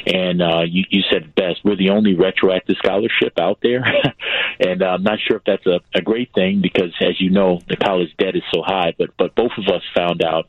And 0.06 0.42
uh, 0.42 0.62
you, 0.68 0.84
you 0.90 1.02
said 1.10 1.34
best, 1.34 1.60
we're 1.64 1.76
the 1.76 1.90
only 1.90 2.14
retroactive 2.14 2.76
scholarship 2.78 3.38
out 3.38 3.58
there. 3.62 3.84
and 4.60 4.82
uh, 4.82 4.86
I'm 4.86 5.02
not 5.02 5.18
sure 5.26 5.36
if 5.36 5.44
that's 5.44 5.66
a, 5.66 5.80
a 5.94 6.02
great 6.02 6.32
thing 6.34 6.60
because, 6.60 6.92
as 7.00 7.20
you 7.20 7.30
know, 7.30 7.60
the 7.68 7.76
college 7.76 8.08
debt 8.18 8.34
is 8.34 8.42
so 8.52 8.62
high. 8.62 8.94
But 8.98 9.10
but 9.16 9.34
both 9.34 9.52
of 9.58 9.72
us 9.72 9.82
found 9.94 10.22
out 10.22 10.48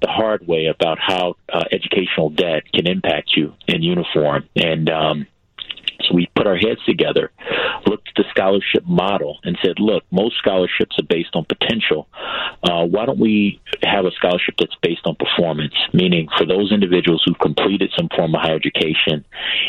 the 0.00 0.08
hard 0.08 0.46
way 0.46 0.66
about 0.66 0.98
how 1.00 1.36
uh, 1.52 1.64
educational 1.72 2.30
debt 2.30 2.64
can 2.72 2.86
impact 2.86 3.32
you 3.36 3.54
in 3.66 3.82
uniform. 3.82 4.48
And 4.54 4.90
um, 4.90 5.26
so 6.08 6.14
we 6.14 6.28
put 6.34 6.46
our 6.46 6.56
heads 6.56 6.80
together, 6.86 7.30
looked 7.86 8.08
at 8.08 8.14
the 8.16 8.24
scholarship 8.30 8.84
model, 8.86 9.38
and 9.44 9.58
said, 9.62 9.78
look, 9.78 10.04
most 10.10 10.36
scholarships 10.38 10.98
are 10.98 11.06
based 11.08 11.34
on 11.34 11.44
potential. 11.44 12.08
Uh, 12.62 12.84
why 12.84 13.06
don't 13.06 13.18
we 13.18 13.60
have 13.82 14.04
a 14.04 14.10
scholarship 14.12 14.54
that's 14.58 14.74
based 14.82 15.02
on 15.04 15.16
performance? 15.16 15.74
Meaning, 15.92 16.28
for 16.36 16.46
those 16.46 16.72
individuals 16.72 17.22
who've 17.24 17.38
completed 17.38 17.92
some 17.96 18.08
form 18.14 18.34
of 18.34 18.40
higher 18.40 18.56
education 18.56 19.24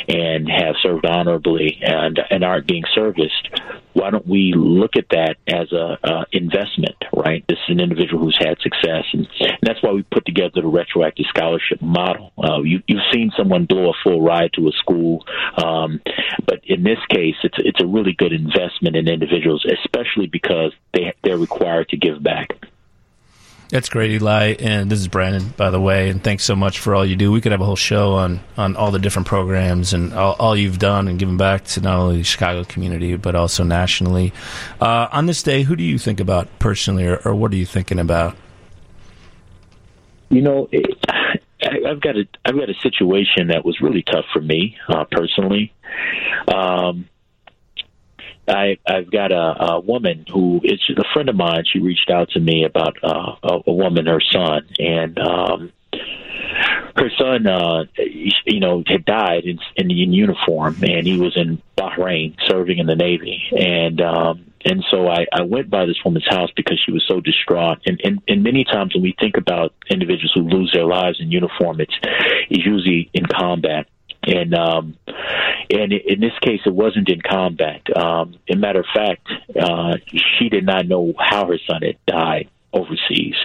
and 0.07 0.49
have 0.49 0.76
served 0.82 1.06
honorably 1.06 1.80
and, 1.82 2.20
and 2.30 2.44
aren't 2.44 2.68
being 2.68 2.84
serviced, 2.94 3.49
why 3.95 4.09
don't 4.09 4.27
we 4.27 4.53
look 4.55 4.97
at 4.97 5.05
that 5.11 5.38
as 5.47 5.72
a 5.72 5.97
uh, 6.03 6.26
investment, 6.34 6.95
right? 7.13 7.45
This 7.47 7.57
is 7.67 7.69
an 7.69 7.80
individual 7.80 8.26
who's 8.26 8.38
had 8.38 8.59
success, 8.59 9.05
and, 9.13 9.26
and 9.39 9.57
that's 9.61 9.81
why 9.81 9.91
we 9.91 10.03
put 10.03 10.26
together 10.26 10.51
the 10.55 10.67
retroactive 10.67 11.26
scholarship 11.27 11.81
model. 11.81 12.34
Uh, 12.38 12.61
you, 12.61 12.84
you've 12.88 13.07
seen 13.13 13.31
someone 13.38 13.65
blow 13.65 13.91
a 13.91 13.93
full 14.03 14.22
ride 14.22 14.51
to 14.53 14.67
a 14.67 14.72
school, 14.73 15.26
um, 15.63 16.01
but 16.45 16.59
in 16.65 16.84
this 16.84 16.99
case, 17.09 17.35
it's 17.43 17.57
it's 17.59 17.81
a 17.81 17.88
really 17.88 18.11
good 18.11 18.34
investment 18.34 18.97
in 18.97 19.07
individuals, 19.07 19.65
especially 19.65 20.27
because 20.27 20.73
they 20.93 21.13
they're 21.23 21.38
required 21.38 21.88
to 21.89 21.97
give 21.97 22.22
back. 22.22 22.49
That's 23.70 23.90
great, 23.90 24.12
Eli. 24.12 24.56
And 24.60 24.92
this 24.92 25.00
is 25.00 25.08
Brandon, 25.08 25.54
by 25.58 25.70
the 25.72 25.82
way. 25.82 26.10
And 26.10 26.24
thanks 26.24 26.44
so 26.44 26.56
much 26.56 26.80
for 26.80 26.94
all 26.94 27.06
you 27.06 27.16
do. 27.16 27.32
We 27.32 27.42
could 27.42 27.52
have 27.52 27.62
a 27.62 27.66
whole 27.66 27.76
show 27.76 28.14
on, 28.14 28.40
on 28.58 28.76
all 28.76 28.92
the 28.92 29.00
different 29.00 29.28
programs 29.28 29.92
and 29.94 30.14
all, 30.14 30.36
all 30.40 30.56
you've 30.56 30.78
done 30.78 31.08
and 31.08 31.18
given 31.18 31.38
back 31.38 31.66
to 31.66 31.82
not 31.82 31.98
only 31.98 32.18
the 32.18 32.24
Chicago 32.24 32.64
community, 32.64 33.16
but 33.16 33.34
also 33.36 33.64
nationally. 33.64 34.34
Uh, 34.80 35.08
on 35.12 35.26
this 35.26 35.42
day, 35.42 35.64
who 35.64 35.76
do 35.76 35.84
you 35.84 35.98
think 35.98 36.20
about 36.20 36.48
personally, 36.60 37.06
or, 37.06 37.18
or 37.26 37.34
what 37.34 37.52
are 37.52 37.58
you 37.58 37.66
thinking 37.66 38.00
about? 38.00 38.38
You 40.30 40.42
know, 40.42 40.70
it, 40.72 40.86
I've 41.62 42.02
got 42.02 42.18
a 42.18 42.28
I've 42.46 42.56
got 42.56 42.70
a 42.70 42.76
situation 42.82 43.48
that 43.48 43.64
was 43.66 43.80
really 43.82 44.04
tough 44.04 44.26
for 44.34 44.42
me 44.42 44.78
uh, 44.90 45.06
personally. 45.10 45.74
Um, 46.48 47.08
I, 48.47 48.77
I've 48.85 49.11
got 49.11 49.31
a, 49.31 49.73
a 49.73 49.80
woman 49.80 50.26
who 50.31 50.61
is 50.63 50.80
a 50.97 51.03
friend 51.13 51.30
of 51.30 51.35
mine. 51.35 51.63
She 51.72 51.80
reached 51.80 52.09
out 52.09 52.30
to 52.31 52.39
me 52.39 52.63
about 52.63 52.97
uh, 53.03 53.35
a, 53.43 53.59
a 53.67 53.73
woman, 53.73 54.05
her 54.05 54.22
son, 54.31 54.67
and 54.80 55.17
um, 55.19 55.72
her 56.95 57.09
son, 57.17 57.47
uh, 57.47 57.85
you 58.45 58.59
know, 58.59 58.84
had 58.88 59.05
died 59.05 59.45
in, 59.45 59.59
in 59.76 59.91
in 59.91 60.13
uniform, 60.13 60.77
and 60.84 61.05
he 61.05 61.17
was 61.17 61.35
in 61.35 61.61
Bahrain 61.77 62.35
serving 62.47 62.77
in 62.77 62.88
the 62.88 62.95
Navy, 62.95 63.43
and 63.57 63.99
um, 64.01 64.45
and 64.63 64.84
so 64.89 65.07
I, 65.07 65.26
I 65.31 65.43
went 65.43 65.69
by 65.69 65.85
this 65.85 65.97
woman's 66.03 66.27
house 66.27 66.49
because 66.55 66.81
she 66.84 66.91
was 66.91 67.03
so 67.07 67.19
distraught. 67.19 67.80
And, 67.85 67.99
and 68.03 68.22
and 68.27 68.43
many 68.43 68.63
times 68.63 68.93
when 68.93 69.03
we 69.03 69.15
think 69.19 69.38
about 69.38 69.73
individuals 69.89 70.31
who 70.34 70.41
lose 70.41 70.72
their 70.73 70.85
lives 70.85 71.19
in 71.19 71.31
uniform, 71.31 71.81
it's 71.81 71.95
it's 72.49 72.65
usually 72.65 73.09
in 73.13 73.26
combat 73.26 73.88
and 74.26 74.53
um, 74.53 74.97
and 75.69 75.93
in 75.93 76.19
this 76.19 76.38
case, 76.41 76.61
it 76.65 76.73
wasn't 76.73 77.10
in 77.10 77.22
combat. 77.22 77.81
Um, 77.95 78.35
a 78.49 78.56
matter 78.56 78.80
of 78.80 78.85
fact, 78.93 79.27
uh, 79.60 79.97
she 80.38 80.49
did 80.49 80.65
not 80.65 80.88
know 80.88 81.14
how 81.18 81.47
her 81.47 81.60
son 81.68 81.81
had 81.81 81.97
died 82.06 82.49
overseas, 82.73 83.35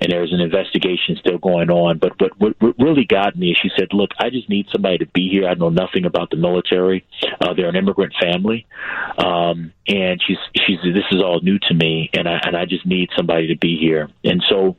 and 0.00 0.10
there 0.10 0.20
was 0.20 0.32
an 0.32 0.40
investigation 0.40 1.16
still 1.20 1.38
going 1.38 1.70
on. 1.70 1.98
But 1.98 2.18
but 2.18 2.38
what, 2.38 2.54
what 2.60 2.78
really 2.78 3.04
got 3.04 3.36
me 3.36 3.50
is 3.50 3.58
she 3.60 3.70
said, 3.76 3.88
"Look, 3.92 4.10
I 4.18 4.30
just 4.30 4.48
need 4.48 4.66
somebody 4.72 4.98
to 4.98 5.06
be 5.06 5.28
here. 5.28 5.48
I 5.48 5.54
know 5.54 5.68
nothing 5.68 6.04
about 6.04 6.30
the 6.30 6.36
military. 6.36 7.04
Uh, 7.40 7.54
they're 7.54 7.68
an 7.68 7.76
immigrant 7.76 8.14
family, 8.20 8.66
um, 9.18 9.72
and 9.86 10.20
she's 10.26 10.38
she's 10.66 10.78
this 10.82 11.04
is 11.10 11.20
all 11.20 11.40
new 11.42 11.58
to 11.68 11.74
me, 11.74 12.10
and 12.14 12.28
I 12.28 12.40
and 12.44 12.56
I 12.56 12.64
just 12.64 12.86
need 12.86 13.10
somebody 13.16 13.48
to 13.48 13.56
be 13.56 13.76
here." 13.78 14.08
And 14.24 14.42
so 14.48 14.76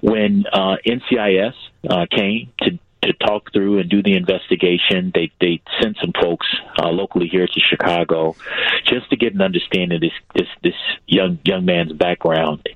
when 0.00 0.44
uh, 0.52 0.76
NCIS 0.86 1.54
uh, 1.88 2.06
came 2.10 2.52
to 2.62 2.78
to 3.02 3.12
talk 3.14 3.52
through 3.52 3.78
and 3.78 3.90
do 3.90 4.02
the 4.02 4.14
investigation. 4.14 5.12
They 5.14 5.30
they 5.40 5.60
sent 5.80 5.96
some 6.00 6.12
folks 6.20 6.46
uh, 6.78 6.88
locally 6.88 7.28
here 7.28 7.46
to 7.46 7.60
Chicago 7.60 8.36
just 8.86 9.10
to 9.10 9.16
get 9.16 9.34
an 9.34 9.42
understanding 9.42 9.96
of 9.96 10.00
this 10.00 10.12
this 10.34 10.48
this 10.62 10.80
young 11.06 11.38
young 11.44 11.64
man's 11.64 11.92
background. 11.92 12.66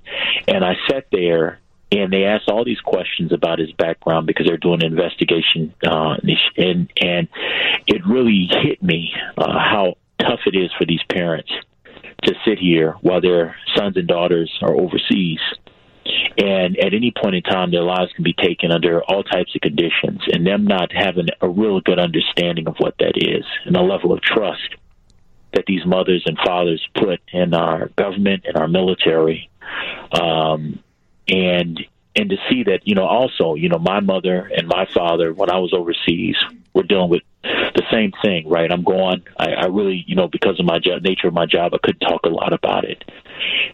And 0.49 0.65
I 0.65 0.75
sat 0.89 1.07
there 1.13 1.61
and 1.93 2.13
they 2.13 2.25
asked 2.25 2.49
all 2.49 2.65
these 2.65 2.81
questions 2.81 3.33
about 3.33 3.59
his 3.59 3.73
background 3.73 4.27
because 4.27 4.47
they're 4.47 4.57
doing 4.57 4.83
an 4.83 4.93
investigation 4.93 5.75
uh, 5.87 6.17
and 6.57 6.91
and 7.01 7.29
it 7.87 8.05
really 8.07 8.49
hit 8.63 8.83
me 8.83 9.13
uh, 9.39 9.59
how 9.59 9.95
tough 10.19 10.41
it 10.47 10.57
is 10.57 10.71
for 10.77 10.85
these 10.85 11.03
parents 11.09 11.53
to 12.25 12.35
sit 12.45 12.59
here 12.59 12.97
while 13.03 13.21
their 13.21 13.57
sons 13.77 13.97
and 13.97 14.09
daughters 14.09 14.51
are 14.63 14.75
overseas 14.75 15.39
and 16.39 16.77
at 16.79 16.95
any 16.95 17.13
point 17.13 17.35
in 17.35 17.43
time, 17.43 17.71
their 17.71 17.83
lives 17.83 18.13
can 18.15 18.25
be 18.25 18.35
taken 18.35 18.71
under 18.71 19.03
all 19.03 19.23
types 19.23 19.55
of 19.55 19.61
conditions, 19.61 20.21
and 20.33 20.47
them 20.47 20.67
not 20.67 20.93
having 20.93 21.29
a 21.41 21.49
real 21.49 21.81
good 21.81 21.99
understanding 21.99 22.69
of 22.69 22.77
what 22.79 22.95
that 22.99 23.15
is 23.17 23.45
and 23.65 23.77
a 23.77 23.83
level 23.83 24.13
of 24.13 24.21
trust 24.21 24.75
that 25.55 25.65
these 25.67 25.87
mothers 25.87 26.23
and 26.27 26.37
fathers 26.45 26.87
put 26.95 27.21
in 27.33 27.55
our 27.55 27.89
government 27.97 28.45
and 28.47 28.57
our 28.57 28.69
military, 28.69 29.49
um, 30.13 30.79
and 31.29 31.81
and 32.15 32.31
to 32.31 32.37
see 32.51 32.65
that 32.65 32.81
you 32.85 32.95
know 32.95 33.07
also 33.07 33.55
you 33.55 33.69
know 33.69 33.79
my 33.79 34.01
mother 34.01 34.51
and 34.57 34.69
my 34.69 34.87
father 34.95 35.33
when 35.33 35.51
I 35.51 35.59
was 35.59 35.73
overseas 35.73 36.37
were 36.77 36.83
dealing 36.83 37.11
with 37.11 37.23
the 37.43 37.83
same 37.91 38.13
thing, 38.23 38.49
right? 38.49 38.71
I'm 38.71 38.85
going. 38.85 39.25
I, 39.39 39.53
I 39.53 39.67
really, 39.67 40.05
you 40.07 40.15
know, 40.15 40.29
because 40.29 40.61
of 40.61 40.67
my 40.67 40.79
job, 40.79 41.03
nature 41.03 41.29
of 41.29 41.35
my 41.35 41.47
job, 41.47 41.73
I 41.75 41.79
couldn't 41.83 42.07
talk 42.07 42.25
a 42.25 42.29
lot 42.29 42.53
about 42.53 42.85
it. 42.85 43.03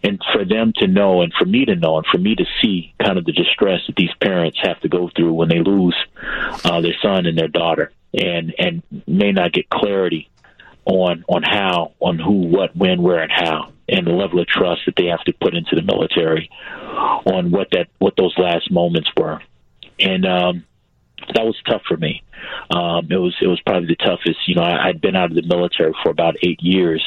And 0.03 0.21
for 0.33 0.45
them 0.45 0.73
to 0.77 0.87
know, 0.87 1.21
and 1.21 1.33
for 1.37 1.45
me 1.45 1.65
to 1.65 1.75
know, 1.75 1.97
and 1.97 2.05
for 2.11 2.17
me 2.17 2.35
to 2.35 2.45
see 2.61 2.93
kind 3.03 3.17
of 3.17 3.25
the 3.25 3.31
distress 3.31 3.81
that 3.87 3.95
these 3.95 4.13
parents 4.21 4.57
have 4.63 4.79
to 4.81 4.89
go 4.89 5.09
through 5.15 5.33
when 5.33 5.49
they 5.49 5.59
lose 5.59 5.95
uh, 6.63 6.81
their 6.81 6.95
son 7.01 7.25
and 7.25 7.37
their 7.37 7.47
daughter, 7.47 7.91
and 8.13 8.53
and 8.57 8.83
may 9.05 9.31
not 9.31 9.51
get 9.51 9.69
clarity 9.69 10.29
on 10.85 11.23
on 11.27 11.43
how, 11.43 11.93
on 11.99 12.19
who, 12.19 12.47
what, 12.47 12.75
when, 12.75 13.01
where, 13.01 13.19
and 13.19 13.31
how, 13.31 13.71
and 13.89 14.07
the 14.07 14.11
level 14.11 14.39
of 14.39 14.47
trust 14.47 14.81
that 14.85 14.95
they 14.95 15.07
have 15.07 15.23
to 15.25 15.33
put 15.33 15.55
into 15.55 15.75
the 15.75 15.81
military 15.81 16.49
on 17.25 17.51
what 17.51 17.67
that 17.71 17.87
what 17.99 18.15
those 18.17 18.33
last 18.37 18.71
moments 18.71 19.09
were, 19.17 19.41
and 19.99 20.25
um, 20.25 20.65
that 21.33 21.45
was 21.45 21.55
tough 21.67 21.83
for 21.87 21.97
me. 21.97 22.23
Um, 22.69 23.07
it 23.09 23.17
was 23.17 23.35
it 23.41 23.47
was 23.47 23.59
probably 23.61 23.87
the 23.87 23.95
toughest. 23.95 24.47
You 24.47 24.55
know, 24.55 24.63
I, 24.63 24.87
I'd 24.89 25.01
been 25.01 25.15
out 25.15 25.29
of 25.29 25.35
the 25.35 25.43
military 25.43 25.93
for 26.03 26.09
about 26.09 26.35
eight 26.43 26.61
years, 26.61 27.03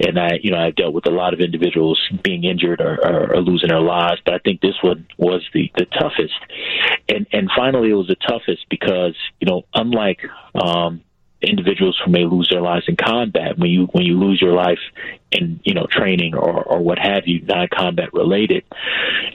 and 0.00 0.18
I, 0.18 0.38
you 0.42 0.50
know, 0.50 0.58
I 0.58 0.70
dealt 0.70 0.94
with 0.94 1.06
a 1.06 1.10
lot 1.10 1.34
of 1.34 1.40
individuals 1.40 2.00
being 2.22 2.44
injured 2.44 2.80
or, 2.80 2.98
or, 3.04 3.34
or 3.34 3.40
losing 3.40 3.68
their 3.68 3.80
lives. 3.80 4.20
But 4.24 4.34
I 4.34 4.38
think 4.38 4.60
this 4.60 4.76
one 4.82 5.06
was 5.18 5.42
the 5.52 5.70
the 5.76 5.86
toughest, 5.86 6.34
and 7.08 7.26
and 7.32 7.50
finally 7.56 7.90
it 7.90 7.94
was 7.94 8.08
the 8.08 8.16
toughest 8.16 8.66
because 8.68 9.16
you 9.40 9.46
know, 9.46 9.62
unlike 9.74 10.20
um, 10.54 11.02
individuals 11.42 12.00
who 12.04 12.10
may 12.10 12.24
lose 12.24 12.48
their 12.50 12.62
lives 12.62 12.86
in 12.88 12.96
combat, 12.96 13.58
when 13.58 13.70
you 13.70 13.86
when 13.92 14.04
you 14.04 14.18
lose 14.18 14.40
your 14.40 14.54
life 14.54 14.80
in 15.32 15.60
you 15.64 15.74
know 15.74 15.86
training 15.90 16.34
or 16.34 16.62
or 16.62 16.80
what 16.80 16.98
have 16.98 17.26
you, 17.26 17.42
non 17.42 17.68
combat 17.68 18.12
related, 18.12 18.64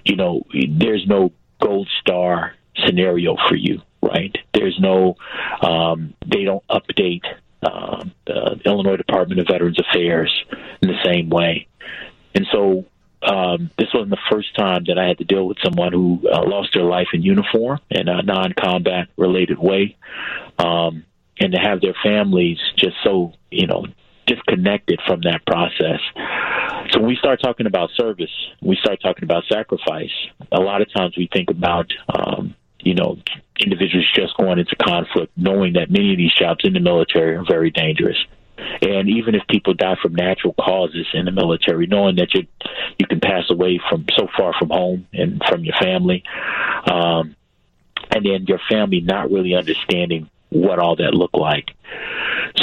you 0.06 0.15
know, 0.15 0.44
there's 0.69 1.06
no 1.07 1.31
gold 1.61 1.90
star 1.99 2.53
scenario 2.86 3.36
for 3.48 3.56
you, 3.56 3.81
right? 4.01 4.35
There's 4.53 4.77
no, 4.80 5.15
um, 5.61 6.13
they 6.26 6.43
don't 6.43 6.65
update 6.67 7.23
uh, 7.61 8.05
the 8.26 8.59
Illinois 8.65 8.97
Department 8.97 9.41
of 9.41 9.47
Veterans 9.47 9.80
Affairs 9.80 10.34
in 10.81 10.88
the 10.88 10.99
same 11.03 11.30
way. 11.30 11.67
And 12.34 12.47
so 12.51 12.85
um, 13.21 13.69
this 13.77 13.89
wasn't 13.93 14.11
the 14.11 14.17
first 14.31 14.55
time 14.55 14.85
that 14.88 14.97
I 14.97 15.07
had 15.07 15.17
to 15.17 15.26
deal 15.26 15.47
with 15.47 15.57
someone 15.63 15.91
who 15.91 16.21
uh, 16.31 16.43
lost 16.45 16.69
their 16.73 16.84
life 16.84 17.07
in 17.13 17.21
uniform 17.21 17.80
in 17.89 18.07
a 18.07 18.21
non 18.21 18.53
combat 18.53 19.09
related 19.17 19.59
way. 19.59 19.97
Um, 20.57 21.05
and 21.39 21.53
to 21.53 21.59
have 21.59 21.80
their 21.81 21.95
families 22.03 22.57
just 22.76 22.97
so, 23.03 23.34
you 23.49 23.65
know, 23.65 23.85
disconnected 24.26 24.99
from 25.07 25.21
that 25.21 25.45
process. 25.45 25.99
So 26.91 26.99
when 26.99 27.07
we 27.07 27.15
start 27.15 27.41
talking 27.41 27.65
about 27.65 27.89
service, 27.95 28.31
we 28.61 28.76
start 28.76 28.99
talking 29.01 29.23
about 29.23 29.43
sacrifice. 29.51 30.11
A 30.51 30.59
lot 30.59 30.81
of 30.81 30.91
times 30.93 31.15
we 31.17 31.30
think 31.31 31.49
about 31.49 31.91
um, 32.13 32.55
you 32.81 32.93
know, 32.93 33.18
individuals 33.60 34.06
just 34.15 34.38
going 34.38 34.60
into 34.60 34.76
conflict, 34.76 35.31
knowing 35.35 35.73
that 35.73 35.91
many 35.91 36.11
of 36.11 36.18
these 36.18 36.34
jobs 36.34 36.61
in 36.64 36.73
the 36.73 36.80
military 36.80 37.35
are 37.35 37.43
very 37.47 37.72
dangerous. 37.72 38.18
And 38.81 39.10
even 39.10 39.35
if 39.35 39.47
people 39.47 39.73
die 39.73 39.95
from 40.01 40.15
natural 40.15 40.53
causes 40.53 41.07
in 41.14 41.26
the 41.26 41.31
military, 41.31 41.88
knowing 41.88 42.18
that 42.18 42.34
you 42.34 42.45
you 42.97 43.07
can 43.07 43.19
pass 43.19 43.49
away 43.49 43.80
from 43.89 44.06
so 44.18 44.27
far 44.38 44.53
from 44.57 44.69
home 44.69 45.07
and 45.14 45.41
from 45.47 45.64
your 45.64 45.76
family, 45.76 46.23
um, 46.91 47.35
and 48.11 48.26
then 48.26 48.45
your 48.47 48.60
family 48.69 48.99
not 48.99 49.31
really 49.31 49.56
understanding 49.56 50.30
what 50.49 50.80
all 50.80 50.95
that 50.97 51.13
looked 51.13 51.38
like. 51.38 51.71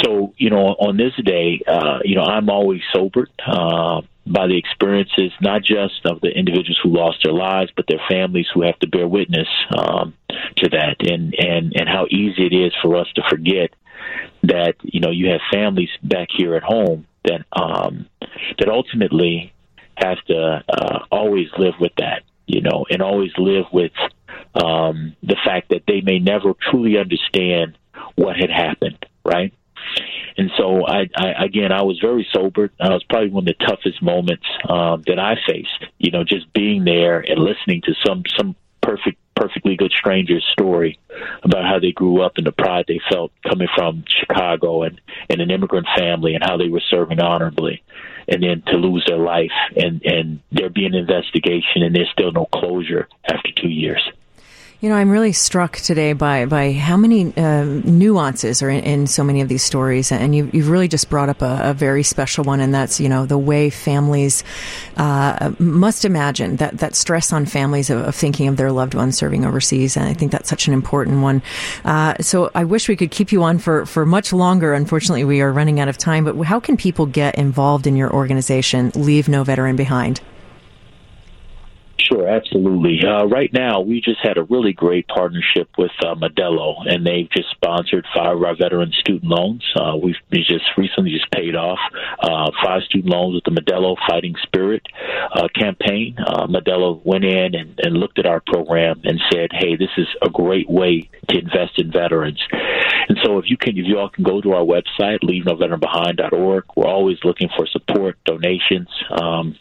So, 0.03 0.33
you 0.37 0.49
know, 0.49 0.75
on 0.79 0.97
this 0.97 1.13
day, 1.23 1.61
uh, 1.67 1.99
you 2.03 2.15
know, 2.15 2.23
I'm 2.23 2.49
always 2.49 2.81
sobered 2.93 3.31
uh, 3.45 4.01
by 4.25 4.47
the 4.47 4.57
experiences, 4.57 5.31
not 5.41 5.63
just 5.63 6.05
of 6.05 6.21
the 6.21 6.29
individuals 6.29 6.79
who 6.83 6.89
lost 6.89 7.19
their 7.23 7.33
lives, 7.33 7.71
but 7.75 7.85
their 7.87 8.01
families 8.09 8.47
who 8.53 8.63
have 8.63 8.77
to 8.79 8.87
bear 8.87 9.07
witness 9.07 9.47
um, 9.77 10.13
to 10.57 10.69
that, 10.69 10.97
and 10.99 11.33
and 11.37 11.73
and 11.75 11.87
how 11.87 12.05
easy 12.09 12.45
it 12.45 12.53
is 12.53 12.73
for 12.81 12.95
us 12.97 13.07
to 13.15 13.23
forget 13.29 13.71
that 14.43 14.75
you 14.83 14.99
know 14.99 15.11
you 15.11 15.29
have 15.29 15.41
families 15.51 15.89
back 16.03 16.27
here 16.35 16.55
at 16.55 16.63
home 16.63 17.07
that 17.23 17.45
um, 17.53 18.07
that 18.59 18.69
ultimately 18.69 19.53
have 19.95 20.17
to 20.25 20.63
uh, 20.69 20.99
always 21.11 21.47
live 21.57 21.73
with 21.79 21.93
that, 21.97 22.23
you 22.45 22.61
know, 22.61 22.85
and 22.89 23.01
always 23.01 23.31
live 23.37 23.65
with 23.71 23.91
um, 24.61 25.15
the 25.23 25.37
fact 25.43 25.69
that 25.69 25.83
they 25.87 26.01
may 26.01 26.19
never 26.19 26.53
truly 26.69 26.97
understand 26.97 27.77
what 28.15 28.35
had 28.35 28.49
happened, 28.49 29.05
right? 29.23 29.53
And 30.37 30.51
so, 30.57 30.85
I, 30.85 31.09
I 31.15 31.45
again, 31.45 31.71
I 31.71 31.81
was 31.83 31.99
very 31.99 32.27
sober. 32.31 32.69
I 32.79 32.89
was 32.89 33.03
probably 33.03 33.29
one 33.29 33.47
of 33.47 33.55
the 33.57 33.65
toughest 33.65 34.01
moments 34.01 34.45
um, 34.69 35.03
that 35.07 35.17
I 35.19 35.35
faced. 35.47 35.85
You 35.97 36.11
know, 36.11 36.23
just 36.23 36.51
being 36.53 36.83
there 36.83 37.19
and 37.19 37.39
listening 37.39 37.81
to 37.83 37.93
some 38.05 38.23
some 38.37 38.55
perfect 38.81 39.17
perfectly 39.37 39.75
good 39.75 39.91
stranger's 39.95 40.45
story 40.51 40.99
about 41.43 41.63
how 41.63 41.79
they 41.79 41.91
grew 41.91 42.21
up 42.21 42.33
and 42.37 42.47
the 42.47 42.51
pride 42.51 42.85
they 42.87 42.99
felt 43.09 43.31
coming 43.47 43.67
from 43.75 44.03
Chicago 44.07 44.83
and, 44.83 44.99
and 45.29 45.41
an 45.41 45.51
immigrant 45.51 45.87
family 45.95 46.33
and 46.33 46.43
how 46.43 46.57
they 46.57 46.69
were 46.69 46.81
serving 46.89 47.19
honorably. 47.19 47.83
And 48.27 48.43
then 48.43 48.63
to 48.67 48.77
lose 48.77 49.05
their 49.07 49.19
life 49.19 49.51
and, 49.75 50.01
and 50.03 50.39
there 50.51 50.69
be 50.69 50.85
an 50.85 50.95
investigation 50.95 51.83
and 51.83 51.95
there's 51.95 52.09
still 52.11 52.31
no 52.31 52.45
closure 52.45 53.07
after 53.29 53.51
two 53.55 53.69
years. 53.69 54.01
You 54.79 54.89
know, 54.89 54.95
I'm 54.95 55.09
really 55.09 55.33
struck 55.33 55.77
today 55.77 56.13
by 56.13 56.45
by 56.45 56.71
how 56.71 56.97
many 56.97 57.35
uh, 57.35 57.63
nuances 57.63 58.61
are 58.61 58.69
in, 58.69 58.83
in, 58.83 59.07
so 59.07 59.23
many 59.23 59.41
of 59.41 59.49
these 59.49 59.63
stories, 59.63 60.11
and 60.11 60.35
you, 60.35 60.45
have 60.45 60.69
really 60.69 60.87
just 60.87 61.09
brought 61.09 61.29
up 61.29 61.41
a, 61.41 61.71
a, 61.71 61.73
very 61.73 62.03
special 62.03 62.43
one, 62.43 62.59
and 62.59 62.75
that's 62.75 62.99
you 62.99 63.09
know 63.09 63.25
the 63.25 63.39
way 63.39 63.71
families 63.71 64.43
uh, 64.97 65.51
must 65.57 66.05
imagine 66.05 66.57
that 66.57 66.77
that 66.77 66.93
stress 66.93 67.33
on 67.33 67.47
families 67.47 67.89
of, 67.89 68.01
of, 68.01 68.13
thinking 68.13 68.47
of 68.47 68.57
their 68.57 68.71
loved 68.71 68.93
ones 68.93 69.17
serving 69.17 69.45
overseas, 69.45 69.97
and 69.97 70.05
I 70.05 70.13
think 70.13 70.31
that's 70.31 70.47
such 70.47 70.67
an 70.67 70.75
important 70.75 71.23
one. 71.23 71.41
Uh, 71.83 72.13
so 72.21 72.51
I 72.53 72.63
wish 72.63 72.87
we 72.87 72.95
could 72.95 73.09
keep 73.09 73.31
you 73.31 73.41
on 73.41 73.57
for 73.57 73.87
for 73.87 74.05
much 74.05 74.31
longer. 74.31 74.73
Unfortunately, 74.73 75.23
we 75.23 75.41
are 75.41 75.51
running 75.51 75.79
out 75.79 75.87
of 75.87 75.97
time. 75.97 76.23
But 76.23 76.39
how 76.43 76.59
can 76.59 76.77
people 76.77 77.07
get 77.07 77.33
involved 77.33 77.87
in 77.87 77.95
your 77.95 78.13
organization? 78.13 78.91
Leave 78.93 79.27
no 79.27 79.43
veteran 79.43 79.75
behind. 79.75 80.21
Sure, 82.07 82.27
absolutely. 82.27 83.01
Uh, 83.05 83.25
right 83.25 83.51
now, 83.51 83.81
we 83.81 83.99
just 83.99 84.19
had 84.23 84.37
a 84.37 84.43
really 84.43 84.71
great 84.71 85.07
partnership 85.07 85.69
with 85.77 85.91
uh, 86.05 86.15
Modelo, 86.15 86.75
and 86.87 87.05
they've 87.05 87.29
just 87.35 87.49
sponsored 87.51 88.05
five 88.15 88.37
of 88.37 88.43
our 88.43 88.55
veteran 88.55 88.93
student 88.99 89.25
loans. 89.25 89.63
Uh, 89.75 89.97
we've 90.01 90.15
we 90.31 90.39
just 90.39 90.65
recently 90.77 91.11
just 91.11 91.29
paid 91.31 91.55
off 91.55 91.79
uh, 92.21 92.49
five 92.63 92.83
student 92.83 93.11
loans 93.11 93.35
with 93.35 93.43
the 93.43 93.61
Modelo 93.61 93.95
Fighting 94.07 94.35
Spirit 94.43 94.83
uh, 95.33 95.47
campaign. 95.53 96.15
Uh, 96.17 96.47
Modelo 96.47 97.01
went 97.03 97.25
in 97.25 97.55
and, 97.55 97.79
and 97.83 97.97
looked 97.97 98.19
at 98.19 98.25
our 98.25 98.41
program 98.45 99.01
and 99.03 99.19
said, 99.31 99.49
"Hey, 99.51 99.75
this 99.75 99.91
is 99.97 100.07
a 100.21 100.29
great 100.29 100.69
way 100.69 101.09
to 101.29 101.37
invest 101.37 101.77
in 101.77 101.91
veterans." 101.91 102.39
And 103.07 103.17
so, 103.23 103.37
if 103.37 103.45
you 103.49 103.57
can, 103.57 103.77
if 103.77 103.85
you 103.85 103.97
all 103.97 104.09
can 104.09 104.23
go 104.23 104.41
to 104.41 104.53
our 104.53 104.63
website, 104.63 105.19
leavenoveteranbehind.org, 105.23 106.65
we're 106.75 106.85
always 106.85 107.17
looking 107.23 107.49
for 107.55 107.65
support, 107.67 108.17
donations, 108.25 108.89
um, 109.11 109.55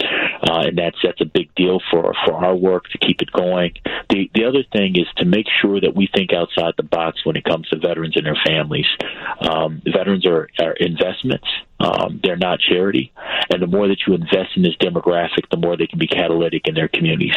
uh, 0.48 0.64
and 0.66 0.78
that's 0.78 0.98
that's 1.02 1.20
a 1.20 1.26
big 1.26 1.54
deal 1.54 1.80
for 1.90 2.12
for 2.24 2.44
our 2.44 2.54
work 2.54 2.88
to 2.90 2.98
keep 2.98 3.22
it 3.22 3.30
going. 3.32 3.74
The 4.10 4.30
the 4.34 4.44
other 4.44 4.64
thing 4.72 4.96
is 4.96 5.06
to 5.18 5.24
make 5.24 5.46
sure 5.60 5.80
that 5.80 5.94
we 5.94 6.08
think 6.14 6.32
outside 6.32 6.74
the 6.76 6.82
box 6.82 7.24
when 7.24 7.36
it 7.36 7.44
comes 7.44 7.68
to 7.68 7.78
veterans 7.78 8.16
and 8.16 8.26
their 8.26 8.38
families. 8.44 8.86
Um, 9.40 9.82
veterans 9.84 10.26
are, 10.26 10.48
are 10.60 10.72
investments. 10.72 11.46
Um, 11.78 12.20
they're 12.22 12.36
not 12.36 12.58
charity, 12.60 13.12
and 13.50 13.62
the 13.62 13.66
more 13.66 13.86
that 13.88 13.98
you 14.06 14.14
invest 14.14 14.56
in 14.56 14.62
this 14.62 14.76
demographic, 14.76 15.50
the 15.50 15.58
more 15.58 15.76
they 15.76 15.86
can 15.86 15.98
be 15.98 16.06
catalytic 16.06 16.66
in 16.66 16.74
their 16.74 16.88
communities. 16.88 17.36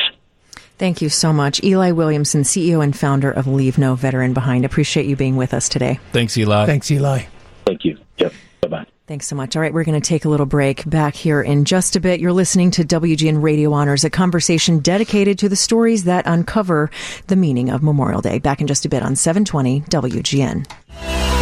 Thank 0.80 1.02
you 1.02 1.10
so 1.10 1.34
much. 1.34 1.62
Eli 1.62 1.92
Williamson, 1.92 2.44
CEO 2.44 2.82
and 2.82 2.98
founder 2.98 3.30
of 3.30 3.48
Leave 3.48 3.78
No 3.78 3.96
Veteran 3.96 4.34
Behind. 4.34 4.64
Appreciate 4.64 5.06
you 5.06 5.18
being 5.18 5.36
with 5.36 5.54
us 5.54 5.68
today. 5.68 6.00
Thanks, 6.14 6.38
Eli. 6.38 6.66
Thanks, 6.66 6.90
Eli. 6.90 7.24
Thank 7.66 7.84
you. 7.84 7.98
Yep. 8.18 8.34
Bye 8.62 8.68
bye. 8.70 8.86
Thanks 9.06 9.28
so 9.28 9.36
much. 9.36 9.58
All 9.58 9.62
right, 9.62 9.74
we're 9.74 9.84
going 9.84 10.00
to 10.00 10.08
take 10.08 10.24
a 10.24 10.30
little 10.30 10.46
break 10.46 10.90
back 10.90 11.16
here 11.16 11.42
in 11.42 11.66
just 11.66 11.98
a 11.98 12.00
bit. 12.00 12.22
You're 12.22 12.32
listening 12.32 12.72
to 12.72 12.84
WGN 12.84 13.42
Radio 13.42 13.74
Honors, 13.74 14.06
a 14.06 14.10
conversation 14.10 14.80
dedicated 14.80 15.38
to 15.40 15.50
the 15.50 15.56
stories 15.58 16.06
that 16.06 16.26
uncover 16.26 16.90
the 17.28 17.36
meaning 17.36 17.70
of 17.70 17.84
Memorial 17.84 18.22
Day. 18.22 18.40
Back 18.40 18.62
in 18.62 18.68
just 18.68 18.86
a 18.86 18.90
bit 18.90 19.04
on 19.04 19.18
720 19.18 19.82
WGN. 19.82 21.39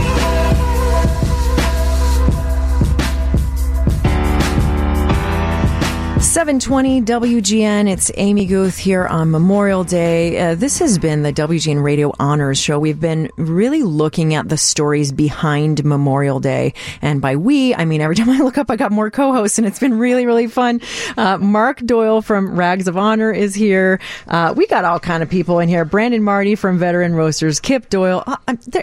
720 6.38 7.02
WGN. 7.02 7.90
It's 7.90 8.12
Amy 8.16 8.46
Guth 8.46 8.78
here 8.78 9.08
on 9.08 9.32
Memorial 9.32 9.84
Day. 9.84 10.38
Uh, 10.38 10.54
this 10.54 10.78
has 10.78 11.00
been 11.00 11.24
the 11.24 11.34
WGN 11.34 11.82
Radio 11.82 12.14
Honors 12.20 12.60
Show. 12.60 12.78
We've 12.78 13.00
been 13.00 13.32
really 13.38 13.82
looking 13.82 14.36
at 14.36 14.48
the 14.48 14.56
stories 14.56 15.12
behind 15.12 15.84
Memorial 15.84 16.40
Day. 16.40 16.76
And 17.02 17.22
by 17.22 17.38
we, 17.38 17.74
I 17.74 17.86
mean 17.86 18.02
every 18.02 18.16
time 18.18 18.30
I 18.30 18.38
look 18.38 18.60
up, 18.60 18.70
I 18.70 18.76
got 18.76 18.92
more 18.92 19.10
co-hosts 19.10 19.58
and 19.58 19.66
it's 19.66 19.80
been 19.80 19.98
really, 19.98 20.28
really 20.28 20.46
fun. 20.46 20.80
Uh, 21.18 21.40
Mark 21.40 21.80
Doyle 21.80 22.22
from 22.22 22.56
Rags 22.56 22.88
of 22.88 22.98
Honor 22.98 23.32
is 23.32 23.56
here. 23.56 24.00
Uh, 24.28 24.54
we 24.56 24.68
got 24.68 24.86
all 24.86 25.00
kind 25.00 25.24
of 25.24 25.32
people 25.32 25.58
in 25.58 25.68
here. 25.68 25.86
Brandon 25.86 26.22
Marty 26.22 26.54
from 26.54 26.78
Veteran 26.78 27.16
Roasters, 27.16 27.60
Kip 27.60 27.90
Doyle. 27.90 28.24
Uh, 28.28 28.38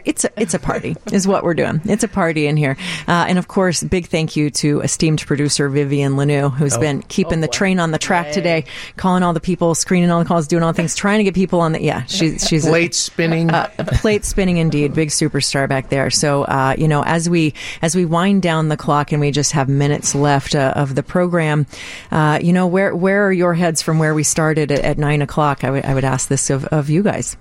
it's 0.05 0.25
a, 0.25 0.41
it's 0.41 0.55
a 0.55 0.59
party 0.59 0.97
is 1.13 1.29
what 1.29 1.45
we're 1.45 1.55
doing. 1.55 1.81
It's 1.85 2.03
a 2.03 2.09
party 2.09 2.49
in 2.49 2.57
here. 2.57 2.77
Uh, 3.07 3.27
and 3.29 3.39
of 3.39 3.47
course, 3.47 3.81
big 3.85 4.07
thank 4.07 4.35
you 4.35 4.51
to 4.51 4.81
esteemed 4.81 5.25
producer 5.25 5.69
Vivian 5.69 6.15
Lanu, 6.15 6.53
who's 6.53 6.77
oh. 6.77 6.81
been 6.81 7.03
keeping 7.03 7.44
the 7.45 7.53
train 7.53 7.79
on 7.79 7.91
the 7.91 7.99
track 7.99 8.33
today, 8.33 8.65
calling 8.97 9.23
all 9.23 9.33
the 9.33 9.41
people, 9.41 9.75
screening 9.75 10.11
all 10.11 10.19
the 10.19 10.25
calls, 10.25 10.47
doing 10.47 10.63
all 10.63 10.73
the 10.73 10.77
things, 10.77 10.95
trying 10.95 11.19
to 11.19 11.25
get 11.25 11.35
people 11.35 11.61
on 11.61 11.73
the. 11.73 11.83
Yeah, 11.83 12.05
she, 12.07 12.39
she's 12.39 12.67
plate 12.69 12.93
a, 12.93 12.95
spinning, 12.95 13.51
uh, 13.51 13.69
plate 13.79 14.25
spinning 14.25 14.57
indeed, 14.57 14.95
big 14.95 15.11
superstar 15.11 15.69
back 15.69 15.91
there. 15.91 16.11
So 16.11 16.45
uh, 16.45 16.75
you 16.79 16.89
know, 16.89 17.05
as 17.05 17.29
we 17.29 17.55
as 17.83 17.95
we 17.95 18.05
wind 18.05 18.43
down 18.43 18.69
the 18.69 18.77
clock 18.77 19.13
and 19.13 19.21
we 19.21 19.31
just 19.31 19.53
have 19.53 19.69
minutes 19.69 20.15
left 20.15 20.55
uh, 20.55 20.73
of 20.77 20.95
the 20.95 21.03
program, 21.03 21.67
uh, 22.11 22.39
you 22.43 22.53
know, 22.53 22.67
where 22.67 22.95
where 22.95 23.27
are 23.27 23.33
your 23.33 23.55
heads 23.55 23.83
from 23.83 23.99
where 23.99 24.15
we 24.15 24.23
started 24.23 24.73
at, 24.73 24.81
at 24.81 24.99
nine 24.99 25.23
o'clock? 25.23 25.65
I 25.65 25.71
would 25.71 25.85
I 25.85 25.95
would 25.95 26.05
ask 26.05 26.29
this 26.29 26.51
of, 26.51 26.65
of 26.67 26.89
you 26.89 27.03
guys. 27.03 27.37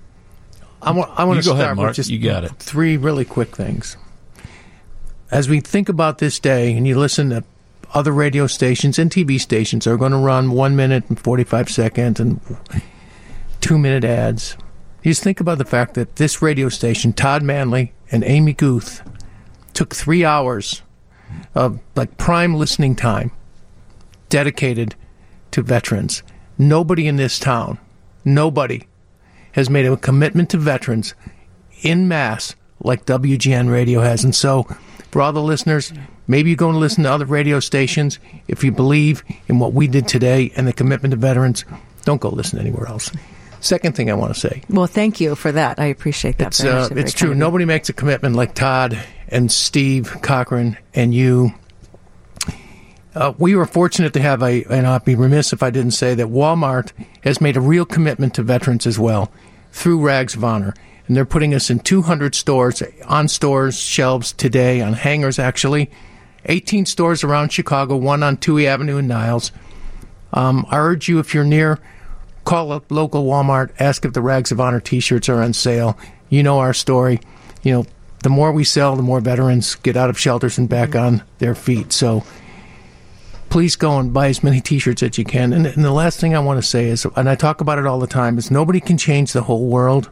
I 0.82 0.90
want 0.90 1.10
I 1.18 1.24
want 1.24 1.38
to 1.38 1.42
start 1.42 1.60
ahead, 1.60 1.76
Mark. 1.76 1.88
with 1.88 1.96
just 1.96 2.10
you 2.10 2.18
got 2.18 2.44
it. 2.44 2.52
Three 2.58 2.96
really 2.96 3.24
quick 3.24 3.56
things. 3.56 3.96
As 5.30 5.48
we 5.48 5.60
think 5.60 5.88
about 5.88 6.18
this 6.18 6.38
day, 6.38 6.76
and 6.76 6.86
you 6.86 6.98
listen 6.98 7.30
to 7.30 7.42
other 7.94 8.12
radio 8.12 8.46
stations 8.46 8.98
and 8.98 9.10
TV 9.10 9.40
stations 9.40 9.86
are 9.86 9.96
going 9.96 10.12
to 10.12 10.18
run 10.18 10.50
one 10.50 10.74
minute 10.76 11.04
and 11.08 11.18
45 11.18 11.70
seconds 11.70 12.20
and 12.20 12.40
two 13.60 13.78
minute 13.78 14.04
ads. 14.04 14.56
You 15.02 15.12
just 15.12 15.22
think 15.22 15.40
about 15.40 15.58
the 15.58 15.64
fact 15.64 15.94
that 15.94 16.16
this 16.16 16.42
radio 16.42 16.68
station, 16.68 17.12
Todd 17.12 17.42
Manley 17.42 17.92
and 18.10 18.24
Amy 18.24 18.52
Guth, 18.52 19.02
took 19.72 19.94
three 19.94 20.24
hours 20.24 20.82
of 21.54 21.78
like 21.94 22.18
prime 22.18 22.54
listening 22.54 22.96
time 22.96 23.30
dedicated 24.28 24.94
to 25.52 25.62
veterans. 25.62 26.22
Nobody 26.58 27.06
in 27.06 27.16
this 27.16 27.38
town, 27.38 27.78
nobody 28.24 28.82
has 29.52 29.70
made 29.70 29.86
a 29.86 29.96
commitment 29.96 30.50
to 30.50 30.58
veterans 30.58 31.14
in 31.82 32.08
mass 32.08 32.56
like 32.80 33.06
WGN 33.06 33.70
Radio 33.70 34.00
has. 34.00 34.24
And 34.24 34.34
so, 34.34 34.64
for 35.10 35.22
all 35.22 35.32
the 35.32 35.42
listeners, 35.42 35.92
Maybe 36.26 36.50
you're 36.50 36.56
going 36.56 36.74
to 36.74 36.78
listen 36.78 37.04
to 37.04 37.12
other 37.12 37.26
radio 37.26 37.60
stations. 37.60 38.18
If 38.48 38.64
you 38.64 38.72
believe 38.72 39.22
in 39.48 39.58
what 39.58 39.72
we 39.72 39.86
did 39.86 40.08
today 40.08 40.52
and 40.56 40.66
the 40.66 40.72
commitment 40.72 41.12
to 41.12 41.16
veterans, 41.16 41.64
don't 42.04 42.20
go 42.20 42.28
listen 42.28 42.58
anywhere 42.58 42.86
else. 42.86 43.10
Second 43.60 43.96
thing 43.96 44.10
I 44.10 44.14
want 44.14 44.34
to 44.34 44.38
say. 44.38 44.62
Well, 44.68 44.86
thank 44.86 45.20
you 45.20 45.34
for 45.34 45.52
that. 45.52 45.78
I 45.78 45.86
appreciate 45.86 46.38
that. 46.38 46.48
It's, 46.48 46.62
uh, 46.62 46.88
it's 46.92 47.12
true. 47.12 47.34
Nobody 47.34 47.64
makes 47.64 47.88
a 47.88 47.94
commitment 47.94 48.36
like 48.36 48.54
Todd 48.54 48.98
and 49.28 49.50
Steve 49.50 50.18
Cochran 50.22 50.76
and 50.94 51.14
you. 51.14 51.52
Uh, 53.14 53.32
we 53.38 53.54
were 53.54 53.64
fortunate 53.64 54.12
to 54.14 54.20
have 54.20 54.42
a, 54.42 54.64
and 54.64 54.86
I'd 54.86 55.04
be 55.04 55.14
remiss 55.14 55.52
if 55.52 55.62
I 55.62 55.70
didn't 55.70 55.92
say 55.92 56.14
that 56.14 56.26
Walmart 56.26 56.92
has 57.22 57.40
made 57.40 57.56
a 57.56 57.60
real 57.60 57.86
commitment 57.86 58.34
to 58.34 58.42
veterans 58.42 58.86
as 58.86 58.98
well 58.98 59.32
through 59.72 60.00
Rags 60.00 60.34
of 60.34 60.44
Honor 60.44 60.74
and 61.06 61.16
they're 61.16 61.24
putting 61.24 61.54
us 61.54 61.70
in 61.70 61.80
200 61.80 62.34
stores, 62.34 62.82
on 63.06 63.28
stores, 63.28 63.78
shelves 63.78 64.32
today, 64.32 64.80
on 64.80 64.94
hangers 64.94 65.38
actually, 65.38 65.90
18 66.46 66.86
stores 66.86 67.24
around 67.24 67.52
Chicago, 67.52 67.96
one 67.96 68.22
on 68.22 68.36
Touhy 68.36 68.66
Avenue 68.66 68.98
in 68.98 69.06
Niles. 69.06 69.52
Um, 70.32 70.66
I 70.68 70.78
urge 70.78 71.08
you, 71.08 71.18
if 71.18 71.32
you're 71.34 71.44
near, 71.44 71.80
Call 72.44 72.72
up 72.72 72.90
local 72.90 73.24
Walmart, 73.24 73.70
ask 73.80 74.04
if 74.04 74.12
the 74.12 74.20
Rags 74.20 74.52
of 74.52 74.60
Honor 74.60 74.80
T-shirts 74.80 75.30
are 75.30 75.42
on 75.42 75.54
sale. 75.54 75.98
You 76.28 76.42
know 76.42 76.58
our 76.58 76.74
story. 76.74 77.20
You 77.62 77.72
know, 77.72 77.86
the 78.22 78.28
more 78.28 78.52
we 78.52 78.64
sell, 78.64 78.96
the 78.96 79.02
more 79.02 79.20
veterans 79.20 79.76
get 79.76 79.96
out 79.96 80.10
of 80.10 80.18
shelters 80.18 80.58
and 80.58 80.68
back 80.68 80.94
on 80.94 81.22
their 81.38 81.54
feet. 81.54 81.92
So 81.92 82.22
please 83.48 83.76
go 83.76 83.98
and 83.98 84.12
buy 84.12 84.28
as 84.28 84.44
many 84.44 84.60
T-shirts 84.60 85.02
as 85.02 85.16
you 85.16 85.24
can. 85.24 85.54
And, 85.54 85.66
and 85.66 85.82
the 85.82 85.92
last 85.92 86.20
thing 86.20 86.34
I 86.34 86.40
want 86.40 86.58
to 86.58 86.68
say 86.68 86.88
is, 86.88 87.06
and 87.16 87.30
I 87.30 87.34
talk 87.34 87.62
about 87.62 87.78
it 87.78 87.86
all 87.86 87.98
the 87.98 88.06
time, 88.06 88.36
is 88.36 88.50
nobody 88.50 88.80
can 88.80 88.98
change 88.98 89.32
the 89.32 89.42
whole 89.42 89.66
world, 89.66 90.10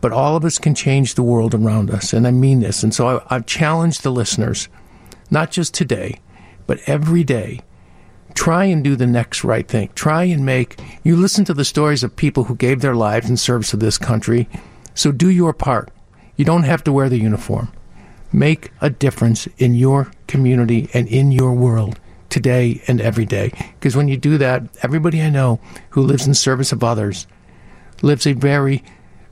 but 0.00 0.10
all 0.10 0.34
of 0.34 0.44
us 0.44 0.58
can 0.58 0.74
change 0.74 1.14
the 1.14 1.22
world 1.22 1.54
around 1.54 1.92
us. 1.92 2.12
And 2.12 2.26
I 2.26 2.32
mean 2.32 2.58
this. 2.58 2.82
And 2.82 2.92
so 2.92 3.18
I, 3.18 3.36
I've 3.36 3.46
challenged 3.46 4.02
the 4.02 4.10
listeners, 4.10 4.68
not 5.30 5.50
just 5.50 5.74
today, 5.74 6.20
but 6.66 6.80
every 6.86 7.24
day. 7.24 7.60
Try 8.34 8.64
and 8.64 8.84
do 8.84 8.96
the 8.96 9.06
next 9.06 9.44
right 9.44 9.66
thing. 9.66 9.90
Try 9.94 10.24
and 10.24 10.44
make 10.44 10.78
you 11.02 11.16
listen 11.16 11.44
to 11.46 11.54
the 11.54 11.64
stories 11.64 12.02
of 12.04 12.16
people 12.16 12.44
who 12.44 12.54
gave 12.54 12.80
their 12.80 12.94
lives 12.94 13.30
in 13.30 13.36
service 13.36 13.70
to 13.70 13.76
this 13.76 13.96
country. 13.96 14.48
So 14.94 15.10
do 15.10 15.30
your 15.30 15.54
part. 15.54 15.90
You 16.36 16.44
don't 16.44 16.64
have 16.64 16.84
to 16.84 16.92
wear 16.92 17.08
the 17.08 17.18
uniform. 17.18 17.72
Make 18.32 18.72
a 18.80 18.90
difference 18.90 19.46
in 19.56 19.74
your 19.74 20.10
community 20.26 20.90
and 20.92 21.08
in 21.08 21.32
your 21.32 21.54
world 21.54 21.98
today 22.28 22.82
and 22.86 23.00
every 23.00 23.24
day. 23.24 23.52
Because 23.78 23.96
when 23.96 24.08
you 24.08 24.18
do 24.18 24.36
that, 24.38 24.62
everybody 24.82 25.22
I 25.22 25.30
know 25.30 25.60
who 25.90 26.02
lives 26.02 26.26
in 26.26 26.34
service 26.34 26.72
of 26.72 26.84
others 26.84 27.26
lives 28.02 28.26
a 28.26 28.34
very 28.34 28.84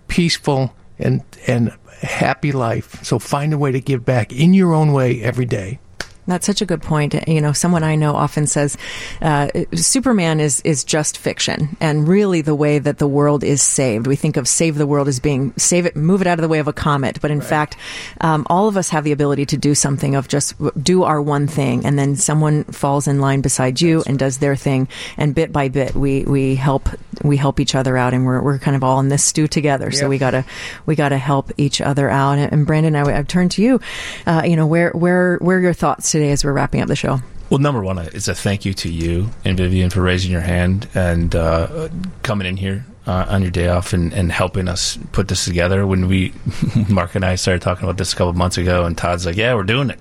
peaceful 0.08 0.74
and 0.98 1.22
and 1.46 1.76
happy 2.00 2.52
life. 2.52 3.02
So 3.04 3.18
find 3.18 3.52
a 3.52 3.58
way 3.58 3.72
to 3.72 3.80
give 3.80 4.04
back 4.04 4.32
in 4.32 4.54
your 4.54 4.72
own 4.72 4.92
way 4.92 5.22
every 5.22 5.44
day. 5.44 5.78
That's 6.26 6.46
such 6.46 6.62
a 6.62 6.66
good 6.66 6.82
point. 6.82 7.14
You 7.28 7.40
know, 7.40 7.52
someone 7.52 7.82
I 7.82 7.96
know 7.96 8.14
often 8.14 8.46
says 8.46 8.76
uh, 9.20 9.48
Superman 9.74 10.40
is 10.40 10.60
is 10.62 10.82
just 10.82 11.18
fiction, 11.18 11.76
and 11.80 12.08
really 12.08 12.40
the 12.40 12.54
way 12.54 12.78
that 12.78 12.98
the 12.98 13.06
world 13.06 13.44
is 13.44 13.60
saved. 13.60 14.06
We 14.06 14.16
think 14.16 14.36
of 14.36 14.48
save 14.48 14.76
the 14.76 14.86
world 14.86 15.06
as 15.06 15.20
being 15.20 15.52
save 15.56 15.84
it, 15.84 15.96
move 15.96 16.22
it 16.22 16.26
out 16.26 16.38
of 16.38 16.42
the 16.42 16.48
way 16.48 16.60
of 16.60 16.68
a 16.68 16.72
comet, 16.72 17.20
but 17.20 17.30
in 17.30 17.40
right. 17.40 17.48
fact, 17.48 17.76
um, 18.22 18.46
all 18.48 18.68
of 18.68 18.76
us 18.76 18.88
have 18.88 19.04
the 19.04 19.12
ability 19.12 19.46
to 19.46 19.56
do 19.58 19.74
something 19.74 20.14
of 20.14 20.28
just 20.28 20.54
do 20.82 21.02
our 21.02 21.20
one 21.20 21.46
thing, 21.46 21.84
and 21.84 21.98
then 21.98 22.16
someone 22.16 22.64
falls 22.64 23.06
in 23.06 23.20
line 23.20 23.42
beside 23.42 23.80
you 23.80 24.02
and 24.06 24.18
does 24.18 24.38
their 24.38 24.56
thing, 24.56 24.88
and 25.18 25.34
bit 25.34 25.52
by 25.52 25.68
bit 25.68 25.94
we 25.94 26.24
we 26.24 26.54
help 26.54 26.88
we 27.22 27.36
help 27.36 27.60
each 27.60 27.74
other 27.74 27.98
out, 27.98 28.14
and 28.14 28.24
we're 28.24 28.42
we're 28.42 28.58
kind 28.58 28.76
of 28.76 28.82
all 28.82 28.98
in 29.00 29.08
this 29.08 29.22
stew 29.22 29.46
together. 29.46 29.90
So 29.90 30.08
we 30.08 30.16
gotta 30.16 30.44
we 30.86 30.96
gotta 30.96 31.18
help 31.18 31.52
each 31.58 31.82
other 31.82 32.08
out. 32.08 32.38
And 32.38 32.66
Brandon, 32.66 32.96
I, 32.96 33.18
I've 33.18 33.28
turned 33.28 33.50
to 33.52 33.62
you. 33.62 33.80
Uh, 34.26 34.42
you 34.44 34.56
know, 34.56 34.66
where 34.66 34.90
where 34.92 35.36
where 35.38 35.58
are 35.58 35.60
your 35.60 35.74
thoughts? 35.74 36.13
Today 36.14 36.30
as 36.30 36.44
we're 36.44 36.52
wrapping 36.52 36.80
up 36.80 36.86
the 36.86 36.96
show? 36.96 37.20
Well, 37.50 37.58
number 37.58 37.82
one 37.82 37.98
is 37.98 38.28
a 38.28 38.34
thank 38.34 38.64
you 38.64 38.72
to 38.74 38.88
you 38.88 39.30
and 39.44 39.58
Vivian 39.58 39.90
for 39.90 40.00
raising 40.00 40.30
your 40.30 40.40
hand 40.40 40.88
and 40.94 41.34
uh, 41.34 41.88
coming 42.22 42.46
in 42.46 42.56
here 42.56 42.86
uh, 43.06 43.26
on 43.28 43.42
your 43.42 43.50
day 43.50 43.68
off 43.68 43.92
and, 43.92 44.12
and, 44.14 44.32
helping 44.32 44.66
us 44.66 44.96
put 45.12 45.28
this 45.28 45.44
together. 45.44 45.86
When 45.86 46.08
we, 46.08 46.32
Mark 46.88 47.16
and 47.16 47.24
I, 47.24 47.34
started 47.34 47.60
talking 47.62 47.84
about 47.84 47.98
this 47.98 48.12
a 48.12 48.16
couple 48.16 48.32
months 48.32 48.56
ago, 48.56 48.86
and 48.86 48.96
Todd's 48.96 49.26
like, 49.26 49.36
"Yeah, 49.36 49.54
we're 49.54 49.64
doing 49.64 49.90
it." 49.90 50.00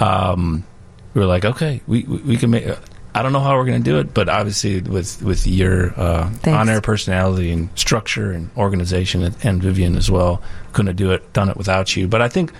Um, 0.00 0.64
we 1.12 1.20
were 1.20 1.28
like, 1.28 1.44
"Okay, 1.44 1.80
we 1.86 2.02
we, 2.02 2.18
we 2.18 2.36
can 2.36 2.50
make." 2.50 2.66
I 3.14 3.22
don't 3.22 3.32
know 3.32 3.40
how 3.40 3.56
we're 3.56 3.66
going 3.66 3.80
to 3.80 3.88
do 3.88 4.00
it, 4.00 4.12
but 4.12 4.28
obviously 4.28 4.80
with 4.80 5.22
with 5.22 5.46
your 5.46 5.98
uh, 5.98 6.28
on-air 6.44 6.80
personality 6.80 7.52
and 7.52 7.68
structure 7.78 8.32
and 8.32 8.50
organization, 8.56 9.22
and, 9.22 9.36
and 9.44 9.62
Vivian 9.62 9.94
as 9.94 10.10
well, 10.10 10.42
couldn't 10.72 10.88
have 10.88 10.96
do 10.96 11.12
it 11.12 11.32
done 11.32 11.48
it 11.48 11.56
without 11.56 11.94
you. 11.94 12.08
But 12.08 12.20
I 12.20 12.28
think 12.28 12.52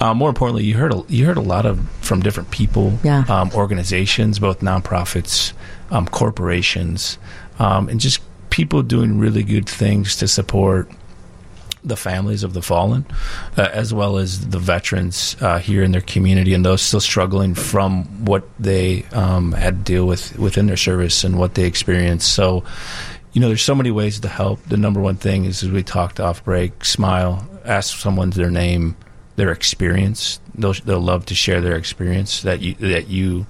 uh, 0.00 0.14
more 0.14 0.28
importantly, 0.28 0.64
you 0.64 0.74
heard 0.74 0.92
a, 0.92 1.02
you 1.08 1.26
heard 1.26 1.36
a 1.36 1.42
lot 1.42 1.66
of 1.66 1.88
from 2.00 2.20
different 2.20 2.50
people, 2.50 2.98
yeah. 3.02 3.24
um, 3.28 3.50
organizations, 3.54 4.38
both 4.38 4.60
nonprofits, 4.60 5.52
um, 5.90 6.06
corporations, 6.06 7.18
um, 7.58 7.88
and 7.88 8.00
just 8.00 8.20
people 8.50 8.82
doing 8.82 9.18
really 9.18 9.42
good 9.42 9.68
things 9.68 10.16
to 10.16 10.28
support 10.28 10.90
the 11.84 11.96
families 11.96 12.42
of 12.42 12.54
the 12.54 12.62
fallen, 12.62 13.06
uh, 13.56 13.68
as 13.72 13.94
well 13.94 14.18
as 14.18 14.48
the 14.48 14.58
veterans 14.58 15.36
uh, 15.40 15.58
here 15.58 15.82
in 15.82 15.92
their 15.92 16.00
community 16.00 16.52
and 16.54 16.64
those 16.64 16.82
still 16.82 17.00
struggling 17.00 17.54
from 17.54 18.04
what 18.24 18.48
they 18.58 19.04
um, 19.12 19.52
had 19.52 19.78
to 19.78 19.92
deal 19.92 20.06
with 20.06 20.38
within 20.38 20.66
their 20.66 20.76
service 20.76 21.24
and 21.24 21.38
what 21.38 21.54
they 21.54 21.64
experienced. 21.64 22.32
So, 22.32 22.64
you 23.32 23.40
know, 23.40 23.48
there's 23.48 23.62
so 23.62 23.74
many 23.74 23.90
ways 23.90 24.20
to 24.20 24.28
help. 24.28 24.62
The 24.64 24.76
number 24.76 25.00
one 25.00 25.16
thing 25.16 25.44
is, 25.44 25.62
as 25.62 25.70
we 25.70 25.82
talked 25.82 26.20
off 26.20 26.44
break, 26.44 26.84
smile, 26.84 27.48
ask 27.64 27.96
someone 27.96 28.30
their 28.30 28.50
name, 28.50 28.96
their 29.38 29.52
experience. 29.52 30.40
They'll 30.54 30.74
they'll 30.74 31.00
love 31.00 31.24
to 31.26 31.34
share 31.34 31.60
their 31.60 31.76
experience 31.76 32.42
that 32.42 32.60
you 32.60 32.74
that 32.74 33.06
you 33.08 33.46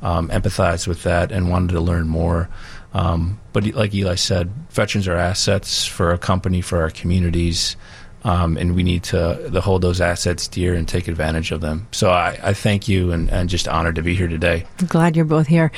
um, 0.00 0.28
empathize 0.28 0.86
with 0.86 1.02
that 1.02 1.32
and 1.32 1.50
wanted 1.50 1.72
to 1.72 1.80
learn 1.80 2.08
more. 2.08 2.48
Um, 2.94 3.40
but 3.52 3.66
like 3.74 3.92
Eli 3.92 4.14
said, 4.14 4.52
veterans 4.70 5.08
are 5.08 5.16
assets 5.16 5.84
for 5.84 6.12
a 6.12 6.18
company 6.18 6.60
for 6.60 6.80
our 6.80 6.90
communities 6.90 7.76
um, 8.24 8.56
and 8.56 8.74
we 8.74 8.82
need 8.82 9.02
to, 9.04 9.50
to, 9.52 9.60
hold 9.60 9.82
those 9.82 10.00
assets 10.00 10.48
dear 10.48 10.74
and 10.74 10.88
take 10.88 11.06
advantage 11.06 11.52
of 11.52 11.60
them. 11.60 11.86
So 11.92 12.10
I, 12.10 12.38
I 12.42 12.52
thank 12.52 12.88
you 12.88 13.12
and, 13.12 13.30
and, 13.30 13.48
just 13.48 13.68
honored 13.68 13.96
to 13.96 14.02
be 14.02 14.14
here 14.14 14.28
today. 14.28 14.64
Glad 14.88 15.14
you're 15.14 15.24
both 15.24 15.46
here. 15.46 15.70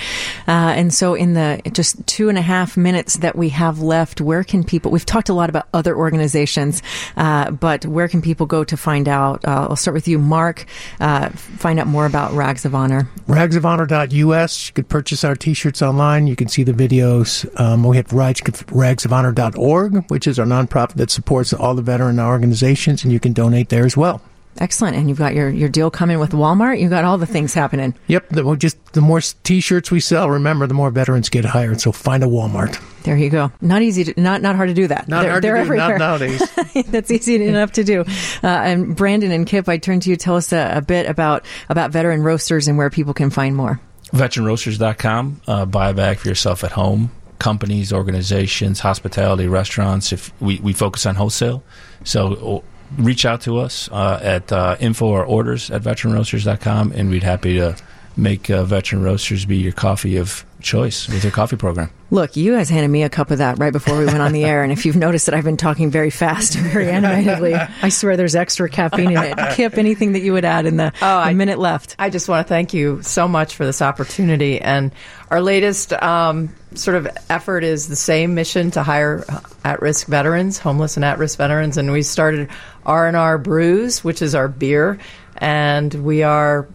Uh, 0.47 0.73
and 0.77 0.95
so, 0.95 1.15
in 1.15 1.35
the 1.35 1.61
just 1.73 2.07
two 2.07 2.29
and 2.29 2.39
a 2.39 2.43
half 2.43 2.77
minutes 2.77 3.17
that 3.19 3.37
we 3.37 3.49
have 3.49 3.81
left, 3.81 4.21
where 4.21 4.45
can 4.45 4.63
people? 4.63 4.91
We've 4.91 5.05
talked 5.05 5.29
a 5.29 5.35
lot 5.35 5.51
about 5.51 5.67
other 5.75 5.97
organizations, 5.97 6.83
uh, 7.17 7.51
but 7.51 7.85
where 7.87 8.07
can 8.07 8.23
people 8.23 8.47
go 8.47 8.63
to 8.65 8.77
find 8.77 9.09
out? 9.09 9.45
Uh, 9.45 9.67
I'll 9.71 9.77
start 9.77 9.95
with 9.95 10.07
you, 10.07 10.19
Mark. 10.19 10.67
Uh, 11.01 11.31
find 11.31 11.81
out 11.81 11.87
more 11.87 12.07
about 12.07 12.33
Rags 12.33 12.65
of 12.65 12.75
Honor. 12.75 13.09
Rags 13.27 13.57
of 13.57 13.65
Ragsofhonor.us. 13.65 14.69
You 14.69 14.75
could 14.75 14.89
purchase 14.89 15.25
our 15.25 15.35
T-shirts 15.35 15.83
online. 15.83 16.27
You 16.27 16.37
can 16.37 16.49
see 16.49 16.63
the 16.63 16.73
videos. 16.73 17.49
Um, 17.59 17.85
we 17.85 17.97
have 17.97 18.13
rags 18.13 18.41
of 18.43 18.67
ragsofhonor.org, 18.67 20.11
which 20.11 20.27
is 20.27 20.39
our 20.39 20.47
nonprofit 20.47 20.95
that 20.95 21.11
supports 21.11 21.53
all 21.53 21.75
the 21.75 21.83
veteran 21.83 22.19
organizations, 22.35 23.05
and 23.05 23.13
you 23.13 23.21
can 23.21 23.33
donate 23.33 23.71
there 23.71 23.87
as 23.87 23.97
well. 23.97 24.21
Excellent. 24.59 24.97
And 24.97 25.09
you've 25.09 25.19
got 25.19 25.35
your, 25.35 25.49
your 25.49 25.69
deal 25.69 25.91
coming 25.91 26.19
with 26.19 26.31
Walmart. 26.31 26.81
You've 26.81 26.91
got 26.91 27.05
all 27.05 27.19
the 27.19 27.27
things 27.27 27.55
happening. 27.55 27.95
Yep. 28.07 28.29
The, 28.29 28.55
just 28.55 28.93
the 28.93 29.01
more 29.01 29.21
T-shirts 29.21 29.91
we 29.91 30.01
sell, 30.01 30.31
remember, 30.31 30.67
the 30.67 30.75
more 30.75 30.91
veterans 30.91 31.29
get 31.29 31.45
hired. 31.45 31.81
So 31.81 31.93
find 31.93 32.23
a 32.23 32.27
Walmart. 32.27 32.81
There 33.03 33.17
you 33.17 33.31
go. 33.31 33.51
Not 33.61 33.83
easy. 33.83 34.05
To, 34.05 34.21
not 34.21 34.43
not 34.43 34.57
hard 34.57 34.69
to 34.69 34.75
do 34.75 34.87
that. 34.87 35.09
Not 35.09 35.23
they're, 35.23 35.31
hard 35.33 35.45
they're 35.45 35.65
to 35.65 35.71
do. 35.71 35.77
Not 35.77 35.99
nowadays. 35.99 36.43
That's 36.87 37.11
easy 37.11 37.45
enough 37.47 37.73
to 37.73 37.85
do. 37.85 38.01
Uh, 38.43 38.47
and 38.47 38.97
Brandon 38.97 39.31
and 39.31 39.47
Kip, 39.47 39.69
I 39.69 39.79
turn 39.79 40.01
to 40.01 40.11
you. 40.11 40.17
Tell 40.17 40.37
us 40.37 40.53
a, 40.53 40.77
a, 40.77 40.83
bit 40.83 41.07
about 41.07 41.45
about 41.69 41.91
veteran 41.91 42.23
roasters 42.23 42.69
and 42.69 42.79
where 42.79 42.91
people 42.91 43.13
can 43.13 43.31
find 43.31 43.57
more. 43.57 43.81
Veteranroasters.com. 44.13 45.41
Uh, 45.47 45.67
buy 45.67 45.91
a 45.91 45.95
bag 45.95 46.19
for 46.19 46.29
yourself 46.29 46.65
at 46.65 46.73
home 46.73 47.11
companies, 47.45 47.93
organizations, 47.93 48.81
hospitality, 48.81 49.47
restaurants. 49.47 50.13
If 50.13 50.33
we, 50.41 50.59
we 50.61 50.73
focus 50.73 51.05
on 51.05 51.15
wholesale, 51.15 51.63
so 52.03 52.65
reach 52.97 53.27
out 53.27 53.43
to 53.43 53.59
us 53.59 53.91
uh, 53.93 54.19
at 54.23 54.51
uh, 54.51 54.77
info 54.81 55.09
or 55.09 55.27
orders 55.27 55.71
at 55.71 55.83
veteranroasters.com, 55.83 56.93
and 56.93 57.11
we'd 57.11 57.23
happy 57.23 57.59
to 57.59 57.77
make 58.17 58.49
uh, 58.49 58.65
Veteran 58.65 59.03
Roasters 59.03 59.45
be 59.45 59.59
your 59.59 59.73
coffee 59.73 60.17
of 60.17 60.47
choice 60.61 61.09
with 61.09 61.23
your 61.23 61.33
coffee 61.33 61.57
program. 61.57 61.91
Look, 62.11 62.37
you 62.37 62.55
guys 62.55 62.71
handed 62.71 62.89
me 62.89 63.03
a 63.03 63.09
cup 63.09 63.31
of 63.31 63.39
that 63.39 63.59
right 63.59 63.73
before 63.73 63.99
we 63.99 64.07
went 64.07 64.21
on 64.21 64.33
the 64.33 64.45
air, 64.45 64.63
and 64.63 64.73
if 64.73 64.87
you've 64.87 64.97
noticed 64.97 65.27
that 65.27 65.35
I've 65.35 65.45
been 65.45 65.57
talking 65.57 65.91
very 65.91 66.11
fast 66.11 66.55
and 66.55 66.65
very 66.73 66.89
animatedly, 66.91 67.55
I 67.55 67.89
swear 67.89 68.17
there's 68.17 68.37
extra 68.37 68.69
caffeine 68.69 69.11
in 69.11 69.19
it. 69.19 69.39
Kip, 69.55 69.77
anything 69.77 70.13
that 70.13 70.21
you 70.21 70.33
would 70.33 70.45
add 70.45 70.65
in 70.65 70.77
the, 70.77 70.93
oh, 71.03 71.25
the 71.27 71.35
minute 71.35 71.59
left? 71.59 71.97
I 71.99 72.11
just 72.11 72.29
want 72.29 72.47
to 72.47 72.49
thank 72.49 72.73
you 72.73 73.03
so 73.03 73.27
much 73.29 73.57
for 73.57 73.67
this 73.67 73.83
opportunity, 73.83 74.61
and 74.61 74.93
our 75.35 75.43
latest 75.43 75.93
um, 75.95 76.55
sort 76.75 76.97
of 76.97 77.09
effort 77.29 77.65
is 77.65 77.89
the 77.89 77.97
same 77.97 78.37
mission 78.37 78.71
to 78.71 78.85
hire 78.85 79.25
at-risk 79.65 80.07
veterans, 80.07 80.59
homeless 80.59 80.95
and 80.95 81.05
at-risk 81.05 81.39
veterans, 81.39 81.77
and 81.77 81.91
we 81.91 82.03
started 82.03 82.49
R&R 82.87 83.39
Brews, 83.39 84.05
which 84.05 84.23
is 84.23 84.37
our 84.37 84.47
beer, 84.47 85.01
and 85.37 85.93
we 85.93 86.23
are 86.23 86.69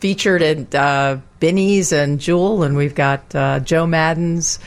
featured 0.00 0.42
at 0.42 0.74
uh, 0.74 1.16
Binny's 1.40 1.90
and 1.90 2.20
Jewel, 2.20 2.62
and 2.62 2.76
we've 2.76 2.94
got 2.94 3.34
uh, 3.34 3.60
Joe 3.60 3.86
Maddon's 3.86 4.58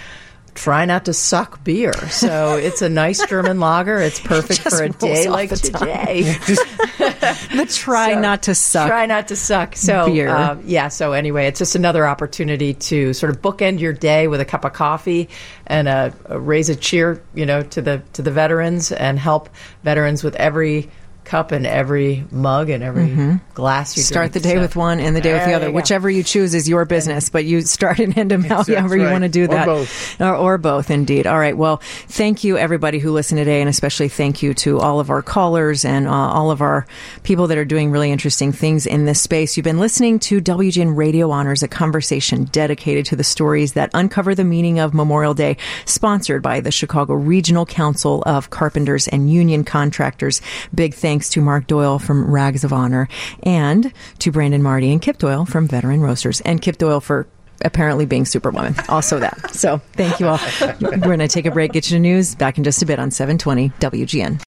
Try 0.54 0.86
Not 0.86 1.06
to 1.06 1.14
Suck 1.14 1.64
beer. 1.64 1.94
So 2.10 2.56
it's 2.56 2.82
a 2.82 2.90
nice 2.90 3.26
German 3.28 3.60
lager. 3.60 3.98
It's 3.98 4.20
perfect 4.24 4.62
for 4.62 4.84
a 4.84 4.90
day 4.90 5.30
like 5.30 5.50
today. 5.50 6.24
the 6.48 7.68
Try 7.70 8.14
so, 8.14 8.20
Not 8.20 8.44
to 8.44 8.56
Suck. 8.56 8.88
Try 8.88 9.06
Not 9.06 9.28
to 9.30 9.36
Suck. 9.36 9.76
So, 9.76 10.06
beer. 10.08 10.30
Uh, 10.30 10.58
yeah, 10.66 10.90
so 10.90 11.14
anyway, 11.14 11.48
it's 11.48 11.60
just 11.60 11.76
another 11.76 12.06
opportunity 12.06 12.74
to 12.74 13.14
sort 13.14 13.30
of 13.30 13.42
bookend 13.42 13.80
your 13.80 13.94
day 13.94 14.28
with 14.28 14.42
a 14.42 14.46
cup 14.46 14.66
of 14.66 14.74
coffee 14.74 15.30
and 15.68 15.88
a, 15.88 16.14
a 16.26 16.40
raise 16.40 16.70
a 16.70 16.76
cheer, 16.76 17.24
you 17.34 17.46
know, 17.46 17.64
to 17.64 17.82
the 17.82 18.02
to 18.14 18.22
the 18.22 18.32
veterans 18.32 18.92
and 18.92 19.18
help 19.18 19.50
veterans 19.84 20.24
with 20.24 20.36
every 20.36 20.90
cup 21.24 21.52
and 21.52 21.66
every 21.66 22.26
mug 22.32 22.70
and 22.70 22.84
every 22.84 23.08
Mhm. 23.08 23.40
glass 23.54 23.96
you 23.96 24.04
Start 24.04 24.34
the 24.34 24.40
day 24.40 24.56
so- 24.56 24.62
with 24.62 24.76
one 24.76 25.00
and 25.00 25.16
the 25.16 25.22
day 25.22 25.34
with 25.34 25.46
the 25.46 25.54
other. 25.54 25.72
Whichever 25.72 26.10
you 26.10 26.24
choose 26.24 26.54
is 26.54 26.68
your 26.68 26.84
business, 26.86 27.30
but 27.30 27.46
you 27.46 27.62
start 27.62 28.00
and 28.00 28.18
end 28.18 28.32
them 28.32 28.42
That's 28.42 28.68
however 28.68 28.98
you 28.98 29.06
right. 29.06 29.12
want 29.12 29.24
to 29.24 29.30
do 29.30 29.44
Or 29.46 29.48
that. 29.50 29.66
both. 29.66 30.20
Or, 30.22 30.36
or 30.36 30.58
both, 30.58 30.90
indeed. 30.92 31.28
All 31.28 31.38
right. 31.40 31.56
Well, 31.56 31.80
thank 32.10 32.44
you, 32.44 32.58
everybody 32.58 33.00
who 33.00 33.12
listened 33.12 33.38
today, 33.38 33.62
and 33.62 33.70
especially 33.70 34.10
thank 34.10 34.42
you 34.44 34.54
to 34.56 34.80
all 34.80 35.00
of 35.00 35.10
our 35.10 35.22
callers 35.22 35.86
and 35.86 36.08
uh, 36.08 36.12
all 36.12 36.52
of 36.52 36.62
our 36.62 36.86
people 37.24 37.48
that 37.48 37.58
are 37.58 37.66
doing 37.66 37.92
really 37.92 38.12
interesting 38.12 38.52
things 38.52 38.86
in 38.86 39.06
this 39.06 39.22
space. 39.22 39.56
You've 39.56 39.64
been 39.64 39.80
listening 39.80 40.20
to 40.20 40.42
WGN 40.42 40.96
Radio 40.96 41.32
Honors, 41.32 41.64
a 41.64 41.68
conversation 41.68 42.46
dedicated 42.52 43.06
to 43.06 43.16
the 43.16 43.24
stories 43.24 43.74
that 43.74 43.90
uncover 43.94 44.36
the 44.36 44.44
meaning 44.44 44.80
of 44.80 44.94
Memorial 44.94 45.34
Day, 45.34 45.56
sponsored 45.86 46.42
by 46.42 46.60
the 46.60 46.72
Chicago 46.72 47.14
Regional 47.14 47.66
Council 47.66 48.24
of 48.26 48.50
Carpenters 48.50 49.08
and 49.08 49.32
Union 49.32 49.64
Contractors. 49.64 50.42
Big 50.74 50.94
thanks 51.12 51.28
to 51.28 51.42
Mark 51.42 51.68
Doyle 51.68 52.00
from 52.00 52.32
Rags 52.32 52.64
of 52.64 52.72
Honor 52.72 53.10
and 53.44 53.92
to 54.20 54.32
Brandon 54.32 54.64
Marty 54.64 54.94
and 54.94 55.02
Kip 55.02 55.18
Doyle 55.18 55.44
from 55.44 55.68
Veteran 55.68 56.00
Roasters 56.00 56.40
and 56.46 56.62
Kip 56.62 56.78
Doyle 56.78 57.02
for 57.02 57.28
apparently 57.66 58.06
being 58.06 58.24
Superwoman. 58.24 58.76
Also 58.88 59.20
that. 59.20 59.54
So 59.54 59.82
thank 59.92 60.22
you 60.22 60.30
all. 60.30 60.40
We're 60.80 61.00
going 61.00 61.20
to 61.20 61.28
take 61.28 61.46
a 61.46 61.52
break, 61.52 61.74
get 61.74 61.92
you 61.92 61.98
to 61.98 62.00
news. 62.00 62.34
Back 62.36 62.58
in 62.58 62.64
just 62.64 62.82
a 62.82 62.86
bit 62.86 62.98
on 62.98 63.12
720 63.12 63.72
WGN. 63.82 64.40